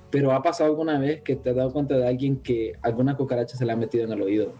pero 0.10 0.32
¿ha 0.32 0.44
pasado 0.44 0.70
alguna 0.70 1.00
vez 1.00 1.22
que 1.22 1.36
te 1.36 1.50
has 1.50 1.56
dado 1.56 1.74
cuenta 1.74 1.98
de 1.98 2.08
alguien 2.08 2.38
que 2.38 2.74
alguna 2.82 3.18
cucaracha 3.18 3.58
se 3.58 3.66
le 3.66 3.72
ha 3.72 3.76
metido 3.76 4.06
en 4.06 4.12
el 4.12 4.22
oído? 4.22 4.54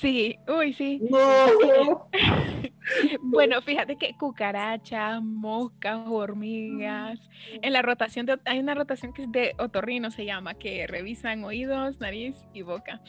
Sí, 0.00 0.38
uy, 0.48 0.72
sí. 0.72 1.00
No. 1.10 2.08
bueno, 3.22 3.60
fíjate 3.62 3.96
que 3.96 4.14
cucarachas, 4.16 5.22
moscas, 5.22 6.00
hormigas, 6.08 7.20
en 7.60 7.72
la 7.72 7.82
rotación 7.82 8.26
de, 8.26 8.38
hay 8.44 8.58
una 8.58 8.74
rotación 8.74 9.12
que 9.12 9.22
es 9.22 9.32
de 9.32 9.54
otorrino 9.58 10.10
se 10.10 10.24
llama, 10.24 10.54
que 10.54 10.86
revisan 10.86 11.44
oídos, 11.44 12.00
nariz 12.00 12.36
y 12.54 12.62
boca. 12.62 13.00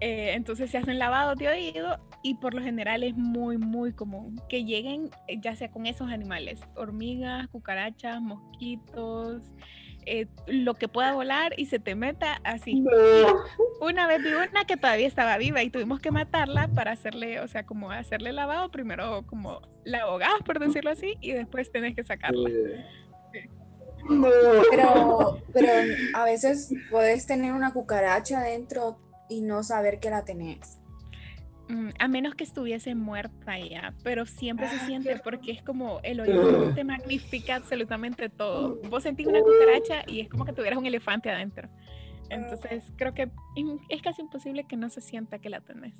Eh, 0.00 0.32
entonces 0.34 0.70
se 0.70 0.78
hacen 0.78 0.98
lavados 0.98 1.36
de 1.36 1.48
oído 1.48 1.98
y 2.22 2.34
por 2.34 2.54
lo 2.54 2.62
general 2.62 3.02
es 3.02 3.16
muy, 3.16 3.58
muy 3.58 3.92
común 3.92 4.40
que 4.48 4.64
lleguen 4.64 5.10
eh, 5.26 5.38
ya 5.40 5.56
sea 5.56 5.70
con 5.70 5.86
esos 5.86 6.08
animales, 6.10 6.60
hormigas, 6.76 7.48
cucarachas, 7.48 8.20
mosquitos, 8.20 9.42
eh, 10.06 10.26
lo 10.46 10.74
que 10.74 10.86
pueda 10.86 11.12
volar 11.12 11.52
y 11.56 11.66
se 11.66 11.80
te 11.80 11.96
meta 11.96 12.40
así. 12.44 12.84
Una 13.80 14.06
vez 14.06 14.22
vi 14.22 14.32
una 14.32 14.64
que 14.66 14.76
todavía 14.76 15.06
estaba 15.06 15.36
viva 15.36 15.62
y 15.62 15.70
tuvimos 15.70 16.00
que 16.00 16.12
matarla 16.12 16.68
para 16.68 16.92
hacerle, 16.92 17.40
o 17.40 17.48
sea, 17.48 17.66
como 17.66 17.90
hacerle 17.90 18.32
lavado, 18.32 18.70
primero 18.70 19.26
como 19.26 19.60
la 19.84 20.02
ahogás, 20.02 20.40
por 20.46 20.60
decirlo 20.60 20.90
así, 20.90 21.16
y 21.20 21.32
después 21.32 21.72
tenés 21.72 21.96
que 21.96 22.04
sacarla. 22.04 22.48
Pero, 24.70 25.42
pero 25.52 25.72
a 26.14 26.24
veces 26.24 26.72
puedes 26.90 27.26
tener 27.26 27.52
una 27.52 27.72
cucaracha 27.72 28.40
dentro 28.40 28.98
y 29.28 29.40
no 29.40 29.62
saber 29.62 30.00
que 30.00 30.10
la 30.10 30.24
tenés. 30.24 30.78
Mm, 31.68 31.90
a 31.98 32.08
menos 32.08 32.34
que 32.34 32.44
estuviese 32.44 32.94
muerta 32.94 33.58
ya, 33.58 33.92
pero 34.02 34.24
siempre 34.24 34.68
se 34.70 34.76
ah, 34.76 34.86
siente 34.86 35.20
porque 35.22 35.52
es 35.52 35.62
como 35.62 36.00
el 36.02 36.20
oído 36.20 36.72
te 36.74 36.82
magnifica 36.82 37.56
absolutamente 37.56 38.30
todo. 38.30 38.80
Vos 38.88 39.02
sentís 39.02 39.26
una 39.26 39.40
cucaracha 39.40 40.02
y 40.06 40.20
es 40.20 40.30
como 40.30 40.46
que 40.46 40.54
tuvieras 40.54 40.78
un 40.78 40.86
elefante 40.86 41.30
adentro. 41.30 41.68
Entonces 42.30 42.84
creo 42.96 43.12
que 43.12 43.30
es 43.90 44.02
casi 44.02 44.22
imposible 44.22 44.64
que 44.66 44.76
no 44.76 44.88
se 44.88 45.02
sienta 45.02 45.38
que 45.38 45.50
la 45.50 45.60
tenés. 45.60 45.94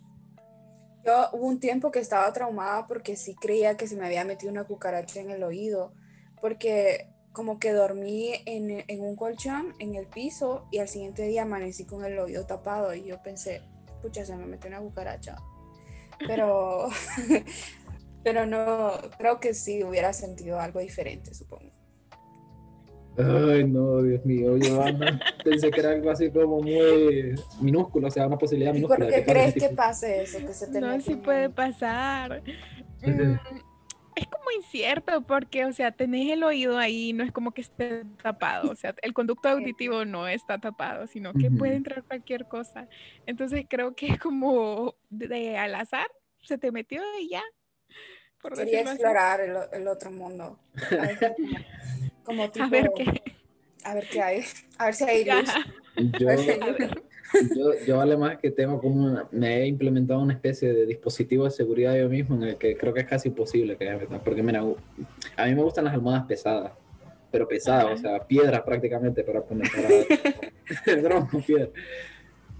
Yo 1.04 1.28
hubo 1.32 1.46
un 1.46 1.60
tiempo 1.60 1.90
que 1.90 2.00
estaba 2.00 2.32
traumada 2.32 2.86
porque 2.86 3.16
sí 3.16 3.34
creía 3.34 3.76
que 3.76 3.86
se 3.86 3.96
me 3.96 4.06
había 4.06 4.24
metido 4.24 4.50
una 4.50 4.64
cucaracha 4.64 5.20
en 5.20 5.30
el 5.30 5.42
oído, 5.42 5.92
porque 6.40 7.08
como 7.38 7.60
que 7.60 7.72
dormí 7.72 8.32
en, 8.46 8.84
en 8.88 9.00
un 9.00 9.14
colchón 9.14 9.72
en 9.78 9.94
el 9.94 10.08
piso 10.08 10.66
y 10.72 10.78
al 10.78 10.88
siguiente 10.88 11.22
día 11.22 11.42
amanecí 11.42 11.84
con 11.84 12.04
el 12.04 12.18
oído 12.18 12.44
tapado 12.46 12.92
y 12.96 13.04
yo 13.04 13.22
pensé, 13.22 13.62
pucha, 14.02 14.24
se 14.24 14.34
me 14.34 14.44
metió 14.44 14.68
una 14.68 14.80
cucaracha 14.80 15.36
pero, 16.26 16.88
pero 18.24 18.44
no, 18.44 18.90
creo 19.18 19.38
que 19.38 19.54
sí 19.54 19.84
hubiera 19.84 20.12
sentido 20.12 20.58
algo 20.58 20.80
diferente, 20.80 21.32
supongo. 21.32 21.70
Ay, 23.16 23.64
no, 23.64 24.02
Dios 24.02 24.24
mío, 24.24 24.56
Giovanna. 24.56 25.20
Pensé 25.44 25.70
que 25.70 25.80
era 25.80 25.90
algo 25.90 26.10
así 26.10 26.30
como 26.32 26.60
muy 26.60 27.36
minúsculo, 27.60 28.08
o 28.08 28.10
sea, 28.10 28.26
una 28.26 28.38
posibilidad 28.38 28.72
minúscula. 28.72 29.06
¿Por 29.06 29.14
qué 29.14 29.24
crees 29.24 29.54
que 29.54 29.68
pase 29.70 30.22
eso? 30.22 30.38
Que 30.38 30.52
se 30.52 30.68
te 30.68 30.80
no, 30.80 31.00
sí 31.00 31.14
puede 31.14 31.50
pasar. 31.50 32.42
Mm, 33.02 33.36
es 34.18 34.26
como 34.26 34.50
incierto 34.50 35.22
porque, 35.22 35.64
o 35.64 35.72
sea, 35.72 35.92
tenés 35.92 36.30
el 36.30 36.42
oído 36.42 36.78
ahí, 36.78 37.12
no 37.12 37.24
es 37.24 37.32
como 37.32 37.52
que 37.52 37.62
esté 37.62 38.04
tapado, 38.22 38.70
o 38.70 38.74
sea, 38.74 38.94
el 39.02 39.14
conducto 39.14 39.48
auditivo 39.48 40.04
no 40.04 40.28
está 40.28 40.58
tapado, 40.58 41.06
sino 41.06 41.32
que 41.32 41.50
puede 41.50 41.76
entrar 41.76 42.04
cualquier 42.04 42.46
cosa. 42.46 42.88
Entonces 43.26 43.66
creo 43.68 43.94
que 43.94 44.08
es 44.08 44.18
como 44.18 44.96
de, 45.10 45.56
al 45.56 45.74
azar, 45.74 46.08
se 46.42 46.58
te 46.58 46.72
metió 46.72 47.02
y 47.20 47.30
ya. 47.30 47.42
Quería 48.54 48.82
explorar 48.82 49.40
el, 49.40 49.88
otro 49.88 50.10
mundo. 50.10 50.60
a 50.90 52.68
ver 52.68 52.92
qué. 52.96 53.22
A 53.84 53.94
ver 53.94 54.08
qué 54.08 54.22
hay. 54.22 54.44
A 54.78 54.84
ver 54.86 54.94
si 54.94 55.04
hay 55.04 55.24
luz. 55.30 55.50
Yo, 56.18 56.28
yo, 57.86 57.96
vale 57.96 58.16
más 58.16 58.38
que 58.38 58.50
tengo 58.50 58.80
como 58.80 59.28
me 59.30 59.62
he 59.62 59.66
implementado 59.66 60.20
una 60.20 60.34
especie 60.34 60.72
de 60.72 60.86
dispositivo 60.86 61.44
de 61.44 61.50
seguridad 61.50 61.96
yo 61.96 62.08
mismo 62.08 62.36
en 62.36 62.42
el 62.44 62.56
que 62.56 62.76
creo 62.76 62.94
que 62.94 63.00
es 63.00 63.06
casi 63.06 63.28
imposible 63.28 63.76
que 63.76 63.90
me 63.90 64.18
porque 64.18 64.42
mira, 64.42 64.60
a 65.36 65.46
mí 65.46 65.54
me 65.54 65.62
gustan 65.62 65.84
las 65.84 65.94
almohadas 65.94 66.24
pesadas 66.26 66.72
pero 67.30 67.46
pesada, 67.46 67.92
o 67.92 67.96
sea, 67.96 68.26
piedra 68.26 68.64
prácticamente 68.64 69.22
para 69.22 69.42
poner 69.42 69.68
para 69.70 71.20
con 71.30 71.42
piedra. 71.42 71.68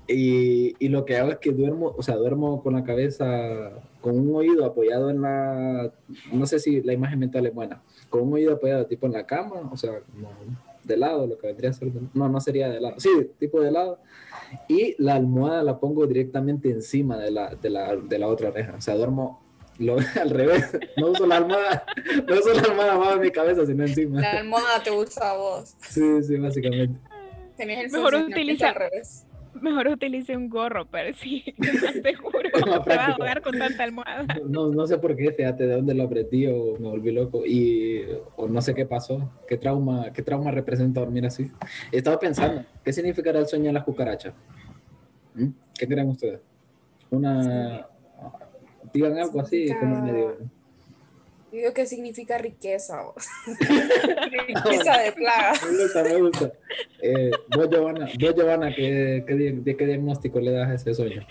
Y, 0.06 0.74
y, 0.78 0.88
lo 0.88 1.04
que 1.04 1.16
hago 1.16 1.30
es 1.30 1.38
que 1.38 1.52
duermo, 1.52 1.94
o 1.96 2.02
sea, 2.02 2.16
duermo 2.16 2.62
con 2.62 2.74
la 2.74 2.82
cabeza, 2.82 3.72
con 4.00 4.18
un 4.18 4.34
oído 4.34 4.64
apoyado 4.64 5.10
en 5.10 5.20
la, 5.20 5.92
no 6.32 6.46
sé 6.46 6.58
si 6.60 6.80
la 6.80 6.94
imagen 6.94 7.18
mental 7.18 7.44
es 7.46 7.54
buena, 7.54 7.82
con 8.08 8.22
un 8.22 8.32
oído 8.32 8.54
apoyado 8.54 8.86
tipo 8.86 9.06
en 9.06 9.12
la 9.12 9.26
cama, 9.26 9.68
o 9.70 9.76
sea, 9.76 10.00
como 10.00 10.30
de 10.88 10.96
lado, 10.96 11.26
lo 11.28 11.38
que 11.38 11.46
vendría 11.46 11.70
a 11.70 11.72
ser, 11.72 11.92
no, 12.14 12.28
no 12.28 12.40
sería 12.40 12.68
de 12.68 12.80
lado, 12.80 12.98
sí, 12.98 13.10
tipo 13.38 13.60
de 13.60 13.70
lado, 13.70 14.00
y 14.66 14.94
la 15.00 15.14
almohada 15.14 15.62
la 15.62 15.78
pongo 15.78 16.06
directamente 16.06 16.70
encima 16.70 17.16
de 17.18 17.30
la, 17.30 17.54
de 17.54 17.70
la, 17.70 17.94
de 17.96 18.18
la 18.18 18.26
otra 18.26 18.48
oreja, 18.48 18.74
o 18.76 18.80
sea, 18.80 18.94
duermo 18.96 19.44
lo, 19.78 19.96
al 20.20 20.30
revés, 20.30 20.76
no 20.96 21.10
uso 21.10 21.26
la 21.26 21.36
almohada, 21.36 21.84
no 22.26 22.34
uso 22.34 22.52
la 22.54 22.62
almohada 22.62 22.92
abajo 22.94 23.14
de 23.14 23.20
mi 23.20 23.30
cabeza, 23.30 23.64
sino 23.64 23.84
encima. 23.84 24.20
La 24.20 24.32
almohada 24.38 24.82
te 24.82 24.90
usa 24.90 25.30
a 25.30 25.36
vos. 25.36 25.76
Sí, 25.88 26.22
sí, 26.24 26.36
básicamente. 26.38 26.98
Tenés 27.56 27.84
el 27.84 27.90
Mejor 27.92 28.14
funcionamiento 28.14 28.36
utiliza- 28.64 28.68
al 28.70 28.74
revés. 28.74 29.26
Mejor 29.60 29.88
utilice 29.88 30.36
un 30.36 30.48
gorro, 30.48 30.86
pero 30.86 31.16
sí, 31.16 31.44
te 32.02 32.14
juro, 32.14 32.50
más 32.66 32.84
te 32.84 32.96
vas 32.96 33.08
a 33.08 33.12
ahogar 33.12 33.42
con 33.42 33.58
tanta 33.58 33.84
almohada. 33.84 34.26
No, 34.46 34.68
no 34.68 34.86
sé 34.86 34.98
por 34.98 35.16
qué, 35.16 35.32
fíjate 35.32 35.66
de 35.66 35.74
dónde 35.76 35.94
lo 35.94 36.04
aprendí 36.04 36.46
o 36.46 36.76
me 36.78 36.88
volví 36.88 37.12
loco 37.12 37.44
y 37.44 38.02
o 38.36 38.48
no 38.48 38.60
sé 38.60 38.74
qué 38.74 38.86
pasó, 38.86 39.30
qué 39.46 39.56
trauma, 39.56 40.12
qué 40.12 40.22
trauma 40.22 40.50
representa 40.50 41.00
dormir 41.00 41.26
así. 41.26 41.50
He 41.92 41.98
estado 41.98 42.18
pensando, 42.18 42.64
¿qué 42.84 42.92
significará 42.92 43.38
el 43.38 43.46
sueño 43.46 43.66
de 43.66 43.72
las 43.72 43.84
cucarachas? 43.84 44.34
¿Mm? 45.34 45.48
¿Qué 45.78 45.86
creen 45.86 46.08
ustedes? 46.08 46.40
Una, 47.10 47.86
digan 48.92 49.18
algo 49.18 49.40
así 49.40 49.68
como 49.80 50.02
medio. 50.02 50.36
Yo 51.50 51.58
digo 51.58 51.72
que 51.72 51.86
significa 51.86 52.36
riqueza. 52.36 53.02
riqueza 53.46 54.98
de 54.98 55.12
plaga. 55.16 55.52
Me 55.64 55.82
gusta, 55.82 56.02
me 56.02 56.20
gusta. 56.20 56.52
Eh, 57.00 57.30
vos, 57.56 57.70
Giovanna, 57.70 58.06
vos, 58.20 58.34
Giovanna, 58.34 58.74
¿qué, 58.74 59.24
qué 59.26 59.34
¿de 59.34 59.76
qué 59.76 59.86
diagnóstico 59.86 60.40
le 60.40 60.52
das 60.52 60.68
a 60.68 60.74
ese 60.74 60.94
sueño? 60.94 61.26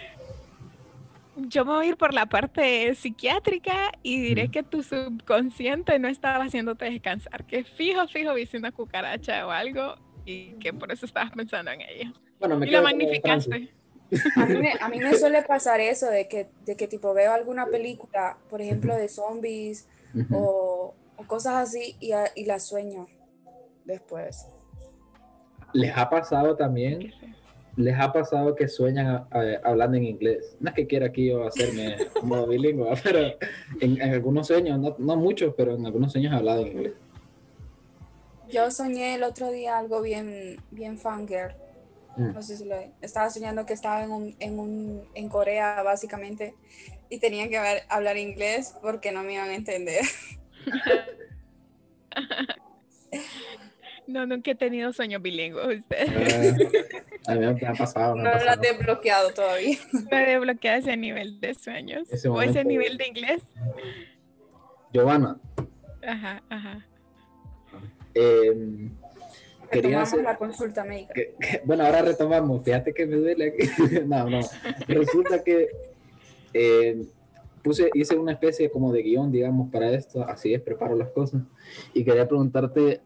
Yo 1.35 1.65
me 1.65 1.73
voy 1.73 1.85
a 1.85 1.89
ir 1.89 1.97
por 1.97 2.15
la 2.15 2.25
parte 2.25 2.95
psiquiátrica 2.95 3.91
y 4.01 4.19
diré 4.21 4.49
que 4.49 4.63
tu 4.63 4.81
subconsciente 4.81 5.99
no 5.99 6.07
estaba 6.07 6.43
haciéndote 6.43 6.85
descansar, 6.85 7.45
que 7.45 7.63
fijo, 7.63 8.07
fijo 8.07 8.33
viste 8.33 8.57
una 8.57 8.71
cucaracha 8.71 9.45
o 9.45 9.51
algo 9.51 9.97
y 10.25 10.53
que 10.53 10.73
por 10.73 10.91
eso 10.91 11.05
estabas 11.05 11.31
pensando 11.31 11.69
en 11.69 11.81
ella. 11.81 12.13
Bueno, 12.39 12.57
me 12.57 12.67
Y 12.67 12.71
lo 12.71 12.81
magnificaste. 12.81 13.69
A 14.35 14.45
mí, 14.45 14.55
me, 14.55 14.73
a 14.79 14.89
mí 14.89 14.99
me 14.99 15.13
suele 15.15 15.43
pasar 15.43 15.79
eso 15.79 16.09
de 16.09 16.27
que, 16.27 16.47
de 16.65 16.75
que 16.75 16.87
tipo 16.87 17.13
veo 17.13 17.33
alguna 17.33 17.67
película, 17.67 18.37
por 18.49 18.61
ejemplo, 18.61 18.95
de 18.95 19.07
zombies 19.07 19.85
Ujú. 20.15 20.35
o, 20.35 20.95
o 21.17 21.23
cosas 21.27 21.55
así 21.55 21.95
y, 21.99 22.11
a- 22.11 22.31
y 22.35 22.45
la 22.45 22.59
sueño 22.59 23.07
después. 23.85 24.47
¿Les 25.73 25.95
ha 25.95 26.09
pasado 26.09 26.55
también 26.55 27.11
les 27.75 27.95
ha 27.99 28.11
pasado 28.11 28.55
que 28.55 28.67
sueñan 28.67 29.27
eh, 29.35 29.59
hablando 29.63 29.97
en 29.97 30.05
inglés. 30.05 30.57
No 30.59 30.69
es 30.69 30.75
que 30.75 30.87
quiera 30.87 31.05
aquí 31.05 31.27
yo 31.27 31.45
hacerme 31.45 31.95
como 32.19 32.47
bilingüe, 32.47 32.91
pero 33.03 33.19
en, 33.79 34.01
en 34.01 34.13
algunos 34.13 34.47
sueños, 34.47 34.79
no, 34.79 34.95
no 34.97 35.15
muchos, 35.15 35.53
pero 35.55 35.75
en 35.75 35.85
algunos 35.85 36.11
sueños 36.11 36.33
he 36.33 36.35
hablado 36.37 36.61
en 36.61 36.67
inglés. 36.71 36.93
Yo 38.49 38.71
soñé 38.71 39.13
el 39.15 39.21
otro 39.23 39.51
día 39.51 39.77
algo 39.77 40.01
bien, 40.01 40.57
bien 40.71 40.97
fangirl. 40.97 41.53
Mm. 42.15 42.33
No 42.33 42.41
sé 42.41 42.57
si 42.57 42.65
lo 42.65 42.75
estaba 43.01 43.29
soñando 43.29 43.65
que 43.67 43.73
estaba 43.73 44.03
en 44.03 44.09
un, 44.11 44.35
en 44.39 44.57
un, 44.57 45.03
en 45.13 45.29
Corea 45.29 45.83
básicamente 45.83 46.55
y 47.09 47.19
tenía 47.19 47.49
que 47.49 47.59
ver- 47.59 47.83
hablar 47.89 48.17
inglés 48.17 48.75
porque 48.81 49.11
no 49.11 49.23
me 49.23 49.33
iban 49.35 49.49
a 49.49 49.55
entender. 49.55 50.03
No, 54.07 54.25
nunca 54.25 54.51
he 54.51 54.55
tenido 54.55 54.93
sueños 54.93 55.21
bilingües. 55.21 55.79
Ustedes. 55.79 56.55
Ah, 57.27 57.33
a 57.33 57.35
mí 57.35 57.45
me 57.61 57.67
ha 57.67 57.73
pasado. 57.73 58.15
me 58.15 58.23
No 58.23 58.29
lo 58.35 58.51
he 58.53 58.57
desbloqueado 58.57 59.33
todavía. 59.33 59.77
No 59.91 60.17
he 60.17 60.25
desbloqueado 60.31 60.79
ese 60.79 60.95
nivel 60.95 61.41
de 61.41 61.53
sueños. 61.55 62.09
Ese 62.09 62.29
o 62.29 62.41
ese 62.41 62.63
nivel 62.63 62.97
de 62.97 63.07
inglés. 63.07 63.41
Giovanna, 64.93 65.37
Ajá, 66.07 66.41
ajá. 66.49 66.85
eh, 68.15 68.53
quería 69.69 69.99
Retomamos 69.99 70.07
hacer... 70.13 70.23
la 70.23 70.37
consulta 70.37 70.83
médica. 70.85 71.13
que- 71.13 71.33
que- 71.39 71.61
bueno, 71.65 71.83
ahora 71.85 72.01
retomamos. 72.01 72.63
Fíjate 72.63 72.93
que 72.93 73.05
me 73.05 73.17
duele 73.17 73.47
aquí. 73.49 73.67
no, 74.07 74.29
no. 74.29 74.39
Resulta 74.87 75.43
que 75.43 75.67
eh, 76.57 77.05
puse, 77.63 77.89
hice 77.93 78.17
una 78.17 78.33
especie 78.33 78.69
como 78.71 78.91
de 78.91 79.03
guion, 79.03 79.31
digamos, 79.31 79.71
para 79.71 79.91
esto. 79.91 80.23
Así 80.23 80.53
es, 80.53 80.61
preparo 80.61 80.95
las 80.95 81.09
cosas. 81.09 81.41
Y 81.93 82.03
quería 82.03 82.27
preguntarte 82.27 83.01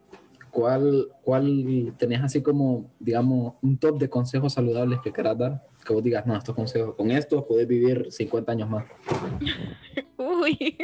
cuál, 0.50 1.08
cuál 1.22 1.94
tenías 1.98 2.22
así 2.22 2.42
como, 2.42 2.90
digamos, 2.98 3.54
un 3.62 3.78
top 3.78 3.98
de 3.98 4.08
consejos 4.08 4.52
saludables 4.52 5.00
que 5.00 5.12
quieras 5.12 5.38
dar. 5.38 5.62
Que 5.84 5.92
vos 5.92 6.02
digas, 6.02 6.26
no, 6.26 6.36
estos 6.36 6.54
consejos, 6.54 6.94
con 6.94 7.10
esto 7.10 7.46
podés 7.46 7.66
vivir 7.66 8.06
50 8.10 8.52
años 8.52 8.70
más. 8.70 8.84
Uy. 10.16 10.78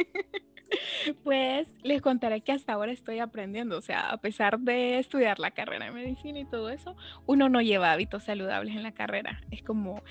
Pues 1.23 1.67
les 1.83 2.01
contaré 2.01 2.41
que 2.41 2.51
hasta 2.51 2.73
ahora 2.73 2.91
estoy 2.91 3.19
aprendiendo, 3.19 3.77
o 3.77 3.81
sea, 3.81 4.11
a 4.11 4.17
pesar 4.17 4.59
de 4.59 4.99
estudiar 4.99 5.39
la 5.39 5.51
carrera 5.51 5.85
de 5.85 5.91
medicina 5.91 6.39
y 6.39 6.45
todo 6.45 6.69
eso, 6.69 6.95
uno 7.25 7.49
no 7.49 7.61
lleva 7.61 7.91
hábitos 7.91 8.23
saludables 8.23 8.75
en 8.75 8.83
la 8.83 8.91
carrera. 8.91 9.41
Es 9.51 9.63
como, 9.63 10.03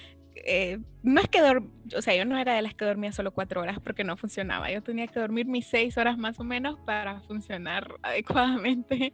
eh, 0.45 0.79
no 1.03 1.21
es 1.21 1.29
que 1.29 1.41
dorm- 1.41 1.71
o 1.97 2.03
sea, 2.03 2.15
yo 2.15 2.25
no 2.25 2.37
era 2.39 2.55
de 2.55 2.63
las 2.63 2.75
que 2.75 2.85
dormía 2.85 3.13
solo 3.13 3.33
cuatro 3.33 3.61
horas 3.61 3.79
porque 3.83 4.05
no 4.05 4.17
funcionaba. 4.17 4.71
Yo 4.71 4.83
tenía 4.83 5.07
que 5.07 5.21
dormir 5.21 5.47
mis 5.47 5.67
seis 5.67 5.97
horas 5.99 6.19
más 6.19 6.39
o 6.41 6.45
menos 6.45 6.79
para 6.81 7.21
funcionar 7.23 7.95
adecuadamente. 8.03 9.13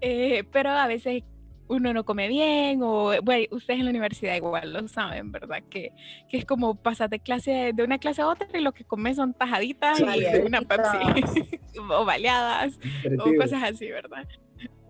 Eh, 0.00 0.44
pero 0.52 0.70
a 0.70 0.86
veces 0.86 1.22
uno 1.68 1.94
no 1.94 2.04
come 2.04 2.28
bien 2.28 2.80
o, 2.82 3.12
bueno, 3.22 3.46
ustedes 3.52 3.78
en 3.78 3.84
la 3.86 3.90
universidad 3.90 4.34
igual 4.34 4.72
lo 4.74 4.86
saben, 4.88 5.32
¿verdad? 5.32 5.62
Que, 5.70 5.92
que 6.28 6.36
es 6.36 6.44
como 6.44 6.74
pasas 6.74 7.08
de 7.08 7.18
clase 7.20 7.72
de 7.74 7.82
una 7.82 7.98
clase 7.98 8.20
a 8.20 8.28
otra 8.28 8.46
y 8.52 8.60
lo 8.60 8.72
que 8.72 8.84
comes 8.84 9.16
son 9.16 9.32
tajaditas 9.32 9.96
Sí, 9.96 10.04
y 10.04 10.46
una. 10.46 10.60
Pepsi 10.60 10.98
o 11.90 12.04
baleadas 12.04 12.78
o 13.18 13.34
cosas 13.38 13.62
así, 13.62 13.88
¿verdad? 13.90 14.26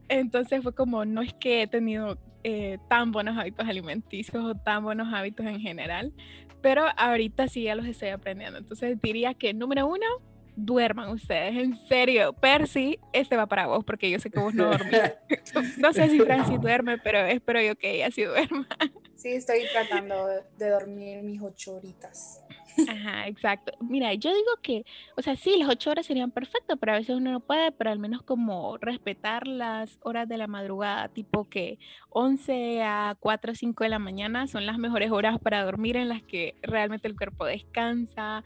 Entonces 0.09 0.63
fue 0.63 0.75
como, 0.75 1.05
no 1.05 1.23
es 1.23 1.33
que 1.35 1.63
he 1.63 1.67
tenido 1.69 2.19
eh, 2.45 2.79
tan 2.89 3.13
buenos 3.13 3.39
hábitos 3.39 3.67
alimenticios 3.69 4.45
o 4.45 4.55
tan 4.55 4.85
buenos 4.85 5.13
hábitos 5.13 5.47
en 5.47 5.61
general, 5.61 6.13
pero 6.61 6.85
ahorita 6.97 7.49
sí 7.49 7.65
ya 7.65 7.75
los 7.75 7.87
estoy 7.87 8.09
aprendiendo. 8.09 8.59
Entonces 8.59 9.01
diría 9.01 9.35
que 9.35 9.55
número 9.55 9.87
uno, 9.87 10.07
duerman 10.57 11.11
ustedes, 11.11 11.57
en 11.57 11.77
serio. 11.87 12.33
Percy, 12.35 12.99
este 13.13 13.37
va 13.37 13.47
para 13.47 13.67
vos 13.67 13.85
porque 13.85 14.11
yo 14.11 14.19
sé 14.19 14.31
que 14.31 14.41
vos 14.41 14.55
no 14.55 14.67
dormís. 14.71 15.01
no 15.79 15.93
sé 15.93 16.09
si 16.09 16.21
Francis 16.21 16.61
duerme, 16.61 16.99
pero 16.99 17.19
espero 17.21 17.61
yo 17.61 17.77
que 17.77 17.93
ella 17.97 18.11
sí 18.11 18.25
duerma. 18.25 18.67
Sí, 19.15 19.35
estoy 19.35 19.63
tratando 19.73 20.27
de, 20.27 20.43
de 20.59 20.69
dormir 20.69 21.23
mis 21.23 21.41
ocho 21.41 21.77
horitas. 21.77 22.42
Ajá, 22.89 23.27
exacto. 23.29 23.73
Mira, 23.81 24.15
yo 24.15 24.31
digo 24.31 24.51
que, 24.63 24.85
o 25.17 25.23
sea, 25.23 25.37
sí, 25.37 25.57
las 25.59 25.69
ocho 25.69 25.91
horas 25.91 26.07
serían 26.07 26.31
perfectas, 26.31 26.79
pero 26.81 26.93
a 26.93 26.97
veces 26.97 27.17
uno 27.17 27.33
no 27.33 27.41
puede, 27.41 27.73
pero 27.73 27.91
al 27.91 27.99
menos 27.99 28.23
como 28.23 28.79
respetar 28.79 29.47
las 29.47 29.99
horas 30.03 30.29
de 30.29 30.39
la 30.39 30.47
madrugada, 30.47 31.09
tipo 31.09 31.49
que 31.49 31.79
11 32.11 32.83
a 32.83 33.17
4 33.21 33.53
o 33.53 33.55
5 33.55 33.85
de 33.85 33.91
la 33.91 33.99
mañana 33.99 34.47
son 34.47 34.67
las 34.67 34.79
mejores 34.79 35.11
horas 35.11 35.39
para 35.39 35.65
dormir 35.65 35.97
en 35.97 36.09
las 36.09 36.23
que 36.23 36.55
realmente 36.63 37.09
el 37.09 37.17
cuerpo 37.17 37.45
descansa 37.45 38.43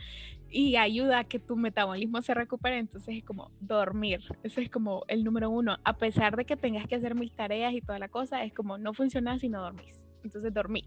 y 0.51 0.77
ayuda 0.77 1.21
a 1.21 1.25
que 1.25 1.39
tu 1.39 1.57
metabolismo 1.57 2.23
se 2.23 2.35
recupere, 2.35 2.79
entonces 2.79 3.17
es 3.17 3.25
como 3.25 3.51
dormir, 3.61 4.21
ese 4.43 4.63
es 4.63 4.71
como 4.71 5.05
el 5.09 5.25
número 5.25 5.51
uno, 5.51 5.77
a 5.85 5.97
pesar 5.99 6.37
de 6.37 6.45
que 6.45 6.57
tengas 6.57 6.87
que 6.87 6.95
hacer 6.95 7.15
mil 7.15 7.33
tareas 7.33 7.75
y 7.75 7.81
toda 7.81 7.99
la 7.99 8.09
cosa, 8.09 8.45
es 8.45 8.53
como 8.55 8.79
no 8.79 8.95
funciona 8.95 9.39
si 9.39 9.49
no 9.49 9.61
dormís, 9.61 10.01
entonces 10.23 10.55
dormí. 10.55 10.85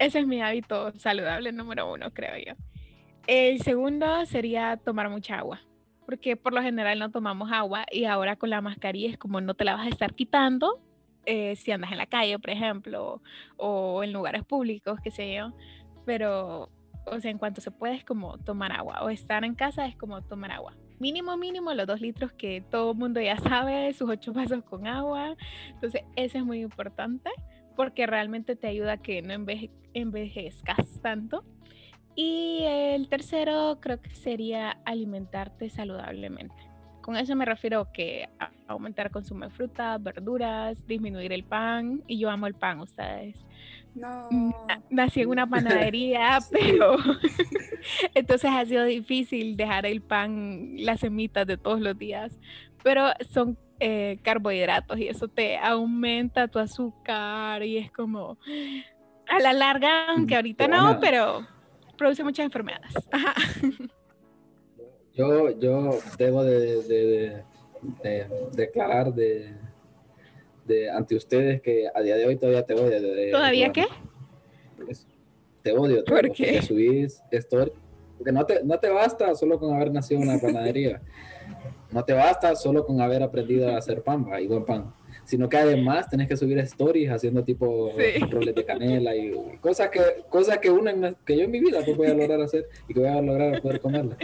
Ese 0.00 0.20
es 0.20 0.26
mi 0.26 0.40
hábito 0.40 0.92
saludable 0.98 1.52
número 1.52 1.92
uno, 1.92 2.10
creo 2.10 2.32
yo. 2.38 2.54
El 3.26 3.60
segundo 3.60 4.24
sería 4.24 4.78
tomar 4.78 5.10
mucha 5.10 5.36
agua, 5.36 5.60
porque 6.06 6.36
por 6.36 6.54
lo 6.54 6.62
general 6.62 6.98
no 6.98 7.10
tomamos 7.10 7.52
agua 7.52 7.84
y 7.92 8.06
ahora 8.06 8.36
con 8.36 8.48
la 8.48 8.62
mascarilla 8.62 9.10
es 9.10 9.18
como 9.18 9.42
no 9.42 9.52
te 9.52 9.64
la 9.66 9.76
vas 9.76 9.86
a 9.86 9.90
estar 9.90 10.14
quitando 10.14 10.80
eh, 11.26 11.54
si 11.56 11.70
andas 11.70 11.92
en 11.92 11.98
la 11.98 12.06
calle, 12.06 12.38
por 12.38 12.48
ejemplo, 12.48 13.20
o 13.58 14.02
en 14.02 14.14
lugares 14.14 14.42
públicos, 14.42 14.98
qué 15.04 15.10
sé 15.10 15.34
yo, 15.34 15.52
pero, 16.06 16.70
o 17.04 17.20
sea, 17.20 17.30
en 17.30 17.36
cuanto 17.36 17.60
se 17.60 17.70
puede 17.70 17.96
es 17.96 18.04
como 18.06 18.38
tomar 18.38 18.72
agua, 18.72 19.02
o 19.02 19.10
estar 19.10 19.44
en 19.44 19.54
casa 19.54 19.84
es 19.84 19.96
como 19.96 20.22
tomar 20.22 20.50
agua. 20.50 20.74
Mínimo, 20.98 21.36
mínimo, 21.36 21.74
los 21.74 21.86
dos 21.86 22.00
litros 22.00 22.32
que 22.32 22.62
todo 22.70 22.92
el 22.92 22.96
mundo 22.96 23.20
ya 23.20 23.36
sabe, 23.36 23.92
sus 23.92 24.08
ocho 24.08 24.32
vasos 24.32 24.64
con 24.64 24.86
agua. 24.86 25.36
Entonces, 25.68 26.04
eso 26.16 26.38
es 26.38 26.44
muy 26.44 26.62
importante 26.62 27.30
porque 27.80 28.06
realmente 28.06 28.56
te 28.56 28.66
ayuda 28.66 28.92
a 28.92 28.96
que 28.98 29.22
no 29.22 29.32
enveje- 29.32 29.70
envejezcas 29.94 31.00
tanto. 31.00 31.42
Y 32.14 32.60
el 32.66 33.08
tercero 33.08 33.78
creo 33.80 34.02
que 34.02 34.10
sería 34.14 34.72
alimentarte 34.84 35.70
saludablemente. 35.70 36.54
Con 37.00 37.16
eso 37.16 37.34
me 37.36 37.46
refiero 37.46 37.88
que 37.94 38.28
a 38.38 38.50
aumentar 38.68 39.10
consumo 39.10 39.46
de 39.46 39.50
frutas, 39.50 40.02
verduras, 40.02 40.86
disminuir 40.86 41.32
el 41.32 41.42
pan. 41.42 42.02
Y 42.06 42.18
yo 42.18 42.28
amo 42.28 42.46
el 42.46 42.52
pan, 42.54 42.80
ustedes. 42.80 43.42
No. 43.94 44.28
Na- 44.68 44.82
Nací 44.90 45.22
en 45.22 45.30
una 45.30 45.46
panadería, 45.90 46.38
pero 46.52 46.96
entonces 48.14 48.50
ha 48.52 48.66
sido 48.66 48.84
difícil 48.84 49.56
dejar 49.56 49.86
el 49.86 50.02
pan, 50.02 50.74
las 50.76 51.00
semitas 51.00 51.46
de 51.46 51.56
todos 51.56 51.80
los 51.80 51.96
días. 51.96 52.38
Pero 52.82 53.06
son 53.30 53.56
eh, 53.80 54.18
carbohidratos 54.22 54.98
y 54.98 55.08
eso 55.08 55.26
te 55.28 55.56
aumenta 55.56 56.48
tu 56.48 56.58
azúcar 56.58 57.62
y 57.62 57.78
es 57.78 57.90
como 57.90 58.36
a 59.26 59.38
la 59.40 59.52
larga, 59.54 60.10
aunque 60.10 60.36
ahorita 60.36 60.68
no, 60.68 60.98
pero 61.00 61.46
produce 61.96 62.22
muchas 62.22 62.44
enfermedades. 62.44 62.92
Yo, 65.14 65.50
yo 65.58 65.98
debo 66.18 66.44
de, 66.44 67.42
declarar 68.52 69.12
de, 69.12 69.54
ante 70.94 71.16
ustedes 71.16 71.60
que 71.60 71.88
a 71.92 72.00
día 72.00 72.16
de 72.16 72.26
hoy 72.26 72.36
todavía 72.36 72.64
te 72.64 72.74
odio. 72.74 73.30
¿Todavía 73.30 73.72
qué? 73.72 73.86
Te 75.62 75.72
odio. 75.72 76.04
¿Por 76.04 76.32
qué? 76.32 76.44
Porque 76.44 76.62
subís 76.62 77.22
story. 77.30 77.72
Porque 78.16 78.32
no 78.32 78.46
te, 78.46 78.62
no 78.62 78.78
te 78.78 78.88
basta 78.88 79.34
solo 79.34 79.58
con 79.58 79.74
haber 79.74 79.90
nacido 79.90 80.20
en 80.22 80.28
una 80.28 80.38
panadería. 80.38 81.00
no 81.92 82.04
te 82.04 82.12
basta 82.12 82.54
solo 82.56 82.84
con 82.86 83.00
haber 83.00 83.22
aprendido 83.22 83.70
a 83.70 83.78
hacer 83.78 84.02
pan 84.02 84.26
y 84.40 84.46
buen 84.46 84.64
pan 84.64 84.92
sino 85.30 85.48
que 85.48 85.56
además 85.56 86.08
tenés 86.08 86.26
que 86.26 86.36
subir 86.36 86.58
stories 86.58 87.10
haciendo 87.10 87.44
tipo 87.44 87.92
roles 88.30 88.52
de 88.52 88.64
canela 88.64 89.14
y 89.14 89.32
cosas 89.60 89.88
que, 89.88 90.00
cosas 90.28 90.58
que, 90.58 90.70
uno 90.70 90.90
que 91.24 91.36
yo 91.36 91.44
en 91.44 91.52
mi 91.52 91.60
vida 91.60 91.78
pues 91.84 91.96
voy 91.96 92.08
a 92.08 92.14
lograr 92.14 92.40
hacer 92.40 92.68
y 92.88 92.94
que 92.94 92.98
voy 93.00 93.08
a 93.08 93.22
lograr 93.22 93.62
poder 93.62 93.80
comerla. 93.80 94.16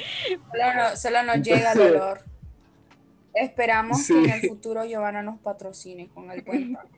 Solo, 0.97 1.23
nos 1.23 1.43
llega 1.43 1.73
el 1.73 1.79
dolor. 1.79 2.21
Esperamos 3.35 4.05
que 4.07 4.15
en 4.15 4.31
el 4.31 4.49
futuro 4.49 4.85
Giovanna 4.85 5.23
nos 5.23 5.39
patrocine 5.39 6.09
con 6.09 6.31
el 6.33 6.43
buen 6.43 6.73
pan. 6.73 6.89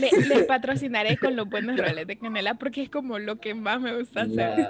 Le, 0.00 0.44
patrocinaré 0.44 1.16
con 1.16 1.34
los 1.34 1.48
buenos 1.48 1.78
roles 1.78 2.06
de 2.06 2.18
canela 2.18 2.54
porque 2.54 2.82
es 2.82 2.90
como 2.90 3.18
lo 3.18 3.40
que 3.40 3.54
más 3.54 3.80
me 3.80 3.96
gusta 3.96 4.22
hacer. 4.22 4.68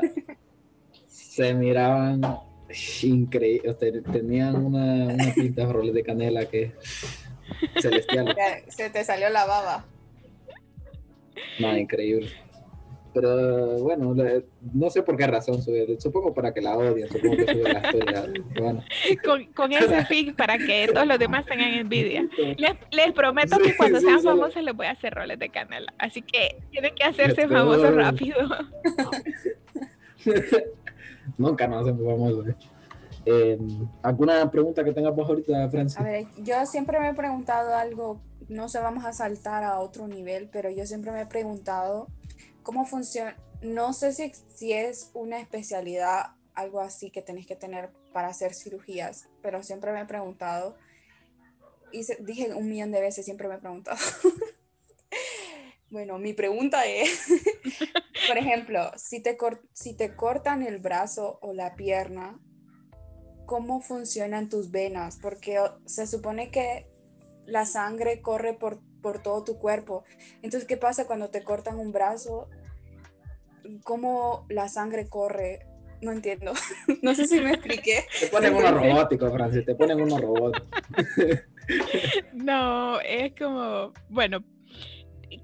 se 1.08 1.54
miraban 1.54 2.20
increíbles, 3.02 3.76
tenían 3.78 4.56
una, 4.56 5.14
una 5.14 5.34
pinta 5.34 5.66
de 5.66 5.72
roles 5.72 5.94
de 5.94 6.02
canela 6.02 6.44
que 6.46 6.72
celestial. 7.80 8.36
Se 8.68 8.90
te 8.90 9.04
salió 9.04 9.28
la 9.30 9.46
baba. 9.46 9.86
No, 11.58 11.76
increíble. 11.76 12.30
Pero 13.12 13.78
bueno, 13.78 14.14
no 14.72 14.90
sé 14.90 15.02
por 15.02 15.16
qué 15.16 15.26
razón 15.26 15.60
sube. 15.62 15.96
Supongo 15.98 16.32
para 16.32 16.54
que 16.54 16.60
la 16.60 16.76
odien, 16.76 17.08
supongo 17.08 17.38
que 17.38 17.52
sube 17.52 17.72
la 17.72 17.80
historia. 17.80 18.22
Con, 19.24 19.44
con, 19.52 19.72
ese 19.72 20.04
fin 20.06 20.34
para 20.34 20.58
que 20.58 20.88
todos 20.92 21.06
los 21.06 21.18
demás 21.18 21.44
tengan 21.46 21.72
envidia. 21.72 22.28
Les, 22.56 23.12
prometo 23.12 23.58
que 23.58 23.76
cuando 23.76 24.00
sean 24.00 24.22
famosos 24.22 24.62
les 24.62 24.74
voy 24.74 24.86
a 24.86 24.92
hacer 24.92 25.12
roles 25.12 25.38
de 25.38 25.48
canela. 25.48 25.92
Así 25.98 26.22
que 26.22 26.56
tienen 26.70 26.94
que 26.94 27.02
hacerse 27.02 27.48
famosos 27.48 27.94
rápido. 27.94 28.36
Nunca 31.40 31.66
nos 31.66 31.82
hacemos 31.82 32.04
famosos. 32.04 32.48
¿eh? 32.48 32.56
Eh, 33.24 33.58
¿Alguna 34.02 34.50
pregunta 34.50 34.84
que 34.84 34.92
tengas 34.92 35.18
ahorita, 35.18 35.70
Francis? 35.70 35.98
A 35.98 36.02
ver, 36.02 36.26
yo 36.36 36.66
siempre 36.66 37.00
me 37.00 37.08
he 37.08 37.14
preguntado 37.14 37.74
algo, 37.74 38.20
no 38.48 38.68
sé, 38.68 38.78
vamos 38.78 39.06
a 39.06 39.12
saltar 39.14 39.64
a 39.64 39.80
otro 39.80 40.06
nivel, 40.06 40.50
pero 40.52 40.70
yo 40.70 40.84
siempre 40.84 41.12
me 41.12 41.22
he 41.22 41.26
preguntado 41.26 42.08
cómo 42.62 42.84
funciona, 42.84 43.36
no 43.62 43.94
sé 43.94 44.12
si, 44.12 44.32
si 44.54 44.72
es 44.74 45.10
una 45.14 45.40
especialidad, 45.40 46.34
algo 46.54 46.80
así 46.80 47.10
que 47.10 47.22
tenés 47.22 47.46
que 47.46 47.56
tener 47.56 47.90
para 48.12 48.28
hacer 48.28 48.52
cirugías, 48.52 49.28
pero 49.42 49.62
siempre 49.62 49.92
me 49.92 50.02
he 50.02 50.06
preguntado, 50.06 50.76
y 51.90 52.04
dije 52.20 52.54
un 52.54 52.68
millón 52.68 52.92
de 52.92 53.00
veces, 53.00 53.24
siempre 53.24 53.48
me 53.48 53.54
he 53.54 53.58
preguntado. 53.58 53.96
bueno, 55.90 56.18
mi 56.18 56.32
pregunta 56.32 56.86
es, 56.86 57.26
por 58.28 58.38
ejemplo, 58.38 58.90
si 58.96 59.22
te, 59.22 59.36
si 59.72 59.96
te 59.96 60.14
cortan 60.14 60.62
el 60.62 60.78
brazo 60.78 61.38
o 61.42 61.52
la 61.52 61.74
pierna, 61.74 62.38
cómo 63.46 63.80
funcionan 63.80 64.48
tus 64.48 64.70
venas, 64.70 65.18
porque 65.20 65.58
se 65.84 66.06
supone 66.06 66.50
que 66.50 66.86
la 67.46 67.66
sangre 67.66 68.22
corre 68.22 68.54
por, 68.54 68.78
por 69.02 69.20
todo 69.22 69.42
tu 69.42 69.58
cuerpo. 69.58 70.04
Entonces, 70.42 70.66
¿qué 70.66 70.76
pasa 70.76 71.06
cuando 71.06 71.30
te 71.30 71.42
cortan 71.42 71.78
un 71.78 71.90
brazo? 71.90 72.48
¿Cómo 73.82 74.46
la 74.48 74.68
sangre 74.68 75.08
corre? 75.08 75.66
No 76.00 76.12
entiendo. 76.12 76.52
no 77.02 77.14
sé 77.16 77.26
si 77.26 77.40
me 77.40 77.50
expliqué. 77.50 78.04
Te 78.20 78.28
ponen 78.28 78.54
uno 78.54 78.70
robótico, 78.70 79.30
Francis, 79.32 79.66
te 79.66 79.74
ponen 79.74 80.00
uno 80.00 80.18
robótico. 80.18 80.66
no, 82.32 83.00
es 83.00 83.32
como, 83.36 83.92
bueno, 84.08 84.44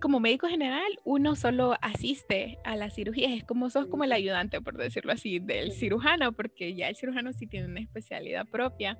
como 0.00 0.20
médico 0.20 0.48
general, 0.48 0.86
uno 1.04 1.36
solo 1.36 1.76
asiste 1.80 2.58
a 2.64 2.76
las 2.76 2.94
cirugías, 2.94 3.32
es 3.32 3.44
como 3.44 3.70
sos 3.70 3.86
como 3.86 4.04
el 4.04 4.12
ayudante, 4.12 4.60
por 4.60 4.76
decirlo 4.76 5.12
así, 5.12 5.38
del 5.38 5.72
cirujano, 5.72 6.32
porque 6.32 6.74
ya 6.74 6.88
el 6.88 6.96
cirujano 6.96 7.32
sí 7.32 7.46
tiene 7.46 7.66
una 7.66 7.80
especialidad 7.80 8.46
propia. 8.46 8.98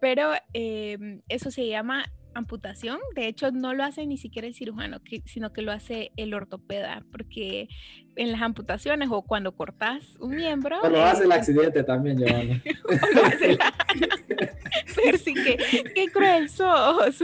Pero 0.00 0.32
em, 0.52 1.22
eso 1.28 1.50
se 1.50 1.66
llama 1.66 2.04
amputación. 2.34 2.98
De 3.14 3.26
hecho, 3.26 3.50
no 3.50 3.74
lo 3.74 3.84
hace 3.84 4.06
ni 4.06 4.16
siquiera 4.16 4.46
el 4.46 4.54
cirujano, 4.54 5.00
sino 5.24 5.52
que 5.52 5.62
lo 5.62 5.72
hace 5.72 6.12
el 6.16 6.34
ortopeda, 6.34 7.04
porque 7.10 7.68
en 8.16 8.32
las 8.32 8.42
amputaciones 8.42 9.08
o 9.10 9.22
cuando 9.22 9.52
cortas 9.56 10.16
un 10.20 10.36
miembro. 10.36 10.80
O 10.82 10.88
lo 10.88 11.02
hace 11.02 11.24
el 11.24 11.32
eh, 11.32 11.34
accidente 11.38 11.82
también, 11.84 12.18
Giovanni. 12.18 12.62
o 12.84 13.14
lo 13.14 13.24
hace 13.24 13.56
la... 13.56 13.74
Percy, 14.94 15.34
qué, 15.34 15.84
qué 15.94 16.08
cruel 16.12 16.48
sos. 16.48 17.22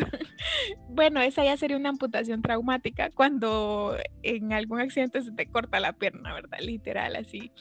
bueno, 0.88 1.20
esa 1.20 1.44
ya 1.44 1.56
sería 1.56 1.76
una 1.76 1.88
amputación 1.88 2.42
traumática 2.42 3.10
cuando 3.10 3.96
en 4.22 4.52
algún 4.52 4.80
accidente 4.80 5.22
se 5.22 5.32
te 5.32 5.46
corta 5.46 5.80
la 5.80 5.92
pierna, 5.92 6.34
¿verdad? 6.34 6.58
Literal, 6.60 7.16
así. 7.16 7.52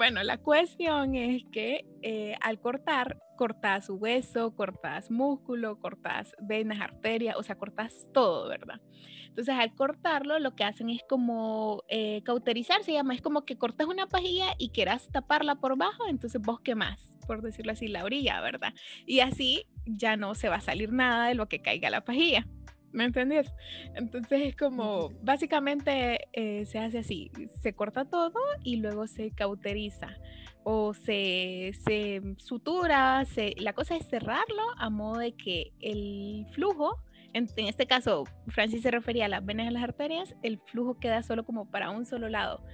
Bueno, 0.00 0.22
la 0.22 0.38
cuestión 0.38 1.14
es 1.14 1.42
que 1.52 1.84
eh, 2.00 2.34
al 2.40 2.58
cortar, 2.58 3.18
cortas 3.36 3.90
hueso, 3.90 4.56
cortas 4.56 5.10
músculo, 5.10 5.78
cortas 5.78 6.34
venas, 6.40 6.80
arterias, 6.80 7.36
o 7.36 7.42
sea, 7.42 7.56
cortas 7.56 8.08
todo, 8.14 8.48
¿verdad? 8.48 8.80
Entonces, 9.26 9.54
al 9.54 9.74
cortarlo, 9.74 10.38
lo 10.38 10.54
que 10.54 10.64
hacen 10.64 10.88
es 10.88 11.02
como 11.06 11.82
eh, 11.90 12.22
cauterizar, 12.24 12.82
se 12.82 12.94
llama, 12.94 13.14
es 13.14 13.20
como 13.20 13.44
que 13.44 13.58
cortas 13.58 13.88
una 13.88 14.06
pajilla 14.06 14.54
y 14.56 14.70
quieras 14.70 15.06
taparla 15.12 15.56
por 15.56 15.76
bajo, 15.76 16.08
entonces 16.08 16.40
vos 16.40 16.60
quemás, 16.60 17.18
por 17.26 17.42
decirlo 17.42 17.72
así, 17.72 17.86
la 17.86 18.02
orilla, 18.02 18.40
¿verdad? 18.40 18.72
Y 19.04 19.20
así 19.20 19.66
ya 19.84 20.16
no 20.16 20.34
se 20.34 20.48
va 20.48 20.56
a 20.56 20.60
salir 20.62 20.94
nada 20.94 21.28
de 21.28 21.34
lo 21.34 21.46
que 21.46 21.60
caiga 21.60 21.90
la 21.90 22.06
pajilla. 22.06 22.46
¿Me 22.92 23.04
entendés? 23.04 23.52
Entonces 23.94 24.42
es 24.42 24.56
como, 24.56 25.10
básicamente 25.22 26.28
eh, 26.32 26.66
se 26.66 26.78
hace 26.78 26.98
así, 26.98 27.30
se 27.62 27.72
corta 27.72 28.04
todo 28.04 28.40
y 28.64 28.76
luego 28.76 29.06
se 29.06 29.30
cauteriza 29.30 30.16
o 30.64 30.92
se, 30.92 31.72
se 31.84 32.20
sutura, 32.38 33.24
se, 33.24 33.54
la 33.58 33.72
cosa 33.72 33.96
es 33.96 34.08
cerrarlo 34.08 34.62
a 34.76 34.90
modo 34.90 35.20
de 35.20 35.32
que 35.32 35.72
el 35.80 36.46
flujo, 36.52 37.00
en, 37.32 37.48
este 37.56 37.86
caso 37.86 38.24
Francis 38.48 38.82
se 38.82 38.90
refería 38.90 39.26
a 39.26 39.28
las 39.28 39.44
venas 39.44 39.70
y 39.70 39.72
las 39.72 39.84
arterias, 39.84 40.34
el 40.42 40.58
flujo 40.58 40.98
queda 40.98 41.22
solo 41.22 41.44
como 41.44 41.70
para 41.70 41.90
un 41.90 42.04
solo 42.04 42.28
lado, 42.28 42.64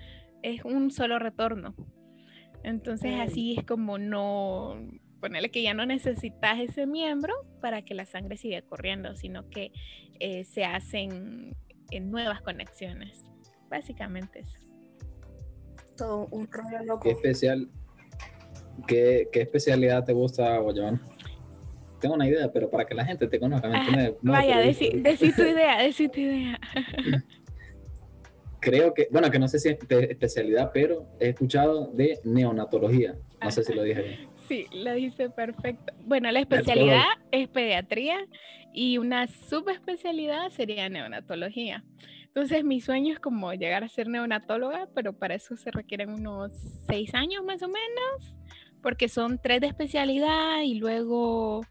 es 0.42 0.64
un 0.64 0.90
solo 0.90 1.18
retorno. 1.18 1.74
Entonces 2.64 3.20
así 3.20 3.56
es 3.56 3.64
como 3.64 3.98
no, 3.98 4.76
ponerle 5.20 5.50
que 5.50 5.62
ya 5.62 5.74
no 5.74 5.86
necesitas 5.86 6.58
ese 6.58 6.86
miembro 6.86 7.34
para 7.60 7.82
que 7.82 7.94
la 7.94 8.06
sangre 8.06 8.36
siga 8.36 8.62
corriendo, 8.62 9.14
sino 9.16 9.48
que 9.48 9.72
eh, 10.20 10.44
se 10.44 10.64
hacen 10.64 11.56
en 11.90 12.10
nuevas 12.10 12.40
conexiones. 12.42 13.24
Básicamente 13.68 14.40
eso. 14.40 14.58
Todo 15.96 16.28
un 16.30 16.46
rollo 16.50 16.84
loco. 16.84 17.00
¿Qué, 17.00 17.10
especial, 17.10 17.68
qué, 18.86 19.28
qué 19.32 19.42
especialidad 19.42 20.04
te 20.04 20.12
gusta, 20.12 20.58
Guayabán? 20.58 21.00
Tengo 22.00 22.14
una 22.14 22.28
idea, 22.28 22.52
pero 22.52 22.70
para 22.70 22.84
que 22.84 22.94
la 22.94 23.04
gente 23.04 23.26
te 23.26 23.40
conozca. 23.40 23.68
Ah, 23.72 24.10
vaya, 24.20 24.58
decí, 24.58 24.90
tu 25.32 25.42
idea, 25.42 25.78
decí 25.82 26.08
tu 26.08 26.20
idea. 26.20 26.60
Creo 28.60 28.92
que, 28.92 29.08
bueno, 29.10 29.30
que 29.30 29.38
no 29.38 29.48
sé 29.48 29.58
si 29.58 29.70
es 29.70 29.78
especialidad, 29.90 30.70
pero 30.74 31.06
he 31.18 31.30
escuchado 31.30 31.90
de 31.92 32.20
neonatología. 32.24 33.16
No 33.42 33.50
sé 33.50 33.62
si 33.64 33.72
lo 33.72 33.82
dije 33.82 34.02
bien. 34.02 34.35
Sí, 34.48 34.66
lo 34.72 34.94
dice 34.94 35.30
perfecto. 35.30 35.92
Bueno, 36.04 36.30
la 36.30 36.40
especialidad 36.40 37.04
es 37.30 37.48
pediatría 37.48 38.26
y 38.72 38.98
una 38.98 39.26
subespecialidad 39.26 40.50
sería 40.50 40.88
neonatología. 40.88 41.84
Entonces, 42.26 42.64
mi 42.64 42.80
sueño 42.80 43.14
es 43.14 43.18
como 43.18 43.54
llegar 43.54 43.82
a 43.82 43.88
ser 43.88 44.08
neonatóloga, 44.08 44.88
pero 44.94 45.14
para 45.14 45.34
eso 45.34 45.56
se 45.56 45.70
requieren 45.70 46.10
unos 46.10 46.52
seis 46.86 47.14
años 47.14 47.42
más 47.44 47.62
o 47.62 47.68
menos, 47.68 48.36
porque 48.82 49.08
son 49.08 49.40
tres 49.42 49.62
de 49.62 49.68
especialidad 49.68 50.60
y 50.62 50.74
luego 50.74 51.62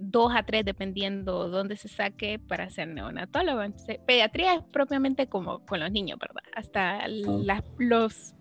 dos 0.00 0.32
a 0.34 0.42
tres 0.44 0.64
dependiendo 0.64 1.48
dónde 1.48 1.76
se 1.76 1.88
saque 1.88 2.38
para 2.40 2.68
ser 2.68 2.88
neonatólogo. 2.88 3.62
Entonces, 3.62 3.98
pediatría 4.06 4.54
es 4.54 4.64
propiamente 4.72 5.28
como 5.28 5.64
con 5.64 5.80
los 5.80 5.90
niños, 5.92 6.18
¿verdad? 6.18 6.42
Hasta 6.54 7.04
ah. 7.04 7.62
los 7.78 8.34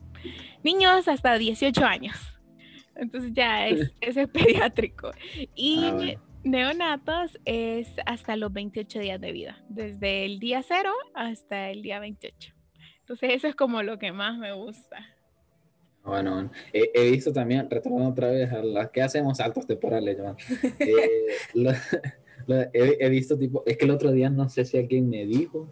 niños 0.63 1.07
hasta 1.07 1.37
18 1.37 1.85
años. 1.85 2.36
Entonces 2.97 3.31
ya 3.33 3.67
es, 3.67 3.91
es 4.01 4.15
pediátrico. 4.29 5.11
Y 5.55 6.15
ah, 6.15 6.21
neonatos 6.43 7.37
es 7.45 7.87
hasta 8.05 8.35
los 8.35 8.51
28 8.53 8.99
días 8.99 9.21
de 9.21 9.31
vida, 9.31 9.63
desde 9.69 10.25
el 10.25 10.39
día 10.39 10.63
cero 10.67 10.91
hasta 11.13 11.69
el 11.69 11.81
día 11.81 11.99
28. 11.99 12.53
Entonces 12.99 13.31
eso 13.33 13.47
es 13.47 13.55
como 13.55 13.83
lo 13.83 13.97
que 13.99 14.11
más 14.11 14.37
me 14.37 14.53
gusta. 14.53 15.05
Bueno, 16.03 16.49
he, 16.71 17.11
visto 17.11 17.33
también, 17.33 17.69
retornando 17.69 18.09
otra 18.09 18.29
vez 18.29 18.49
a 18.53 18.63
las 18.63 18.91
que 18.91 19.01
hacemos 19.01 19.37
saltos 19.37 19.67
temporales, 19.67 20.17
eh, 20.79 21.27
he, 22.73 23.09
visto 23.09 23.37
tipo, 23.37 23.63
es 23.65 23.77
que 23.77 23.83
el 23.83 23.91
otro 23.91 24.13
día 24.13 24.29
no 24.29 24.47
sé 24.47 24.63
si 24.63 24.77
alguien 24.77 25.09
me 25.09 25.25
dijo 25.25 25.69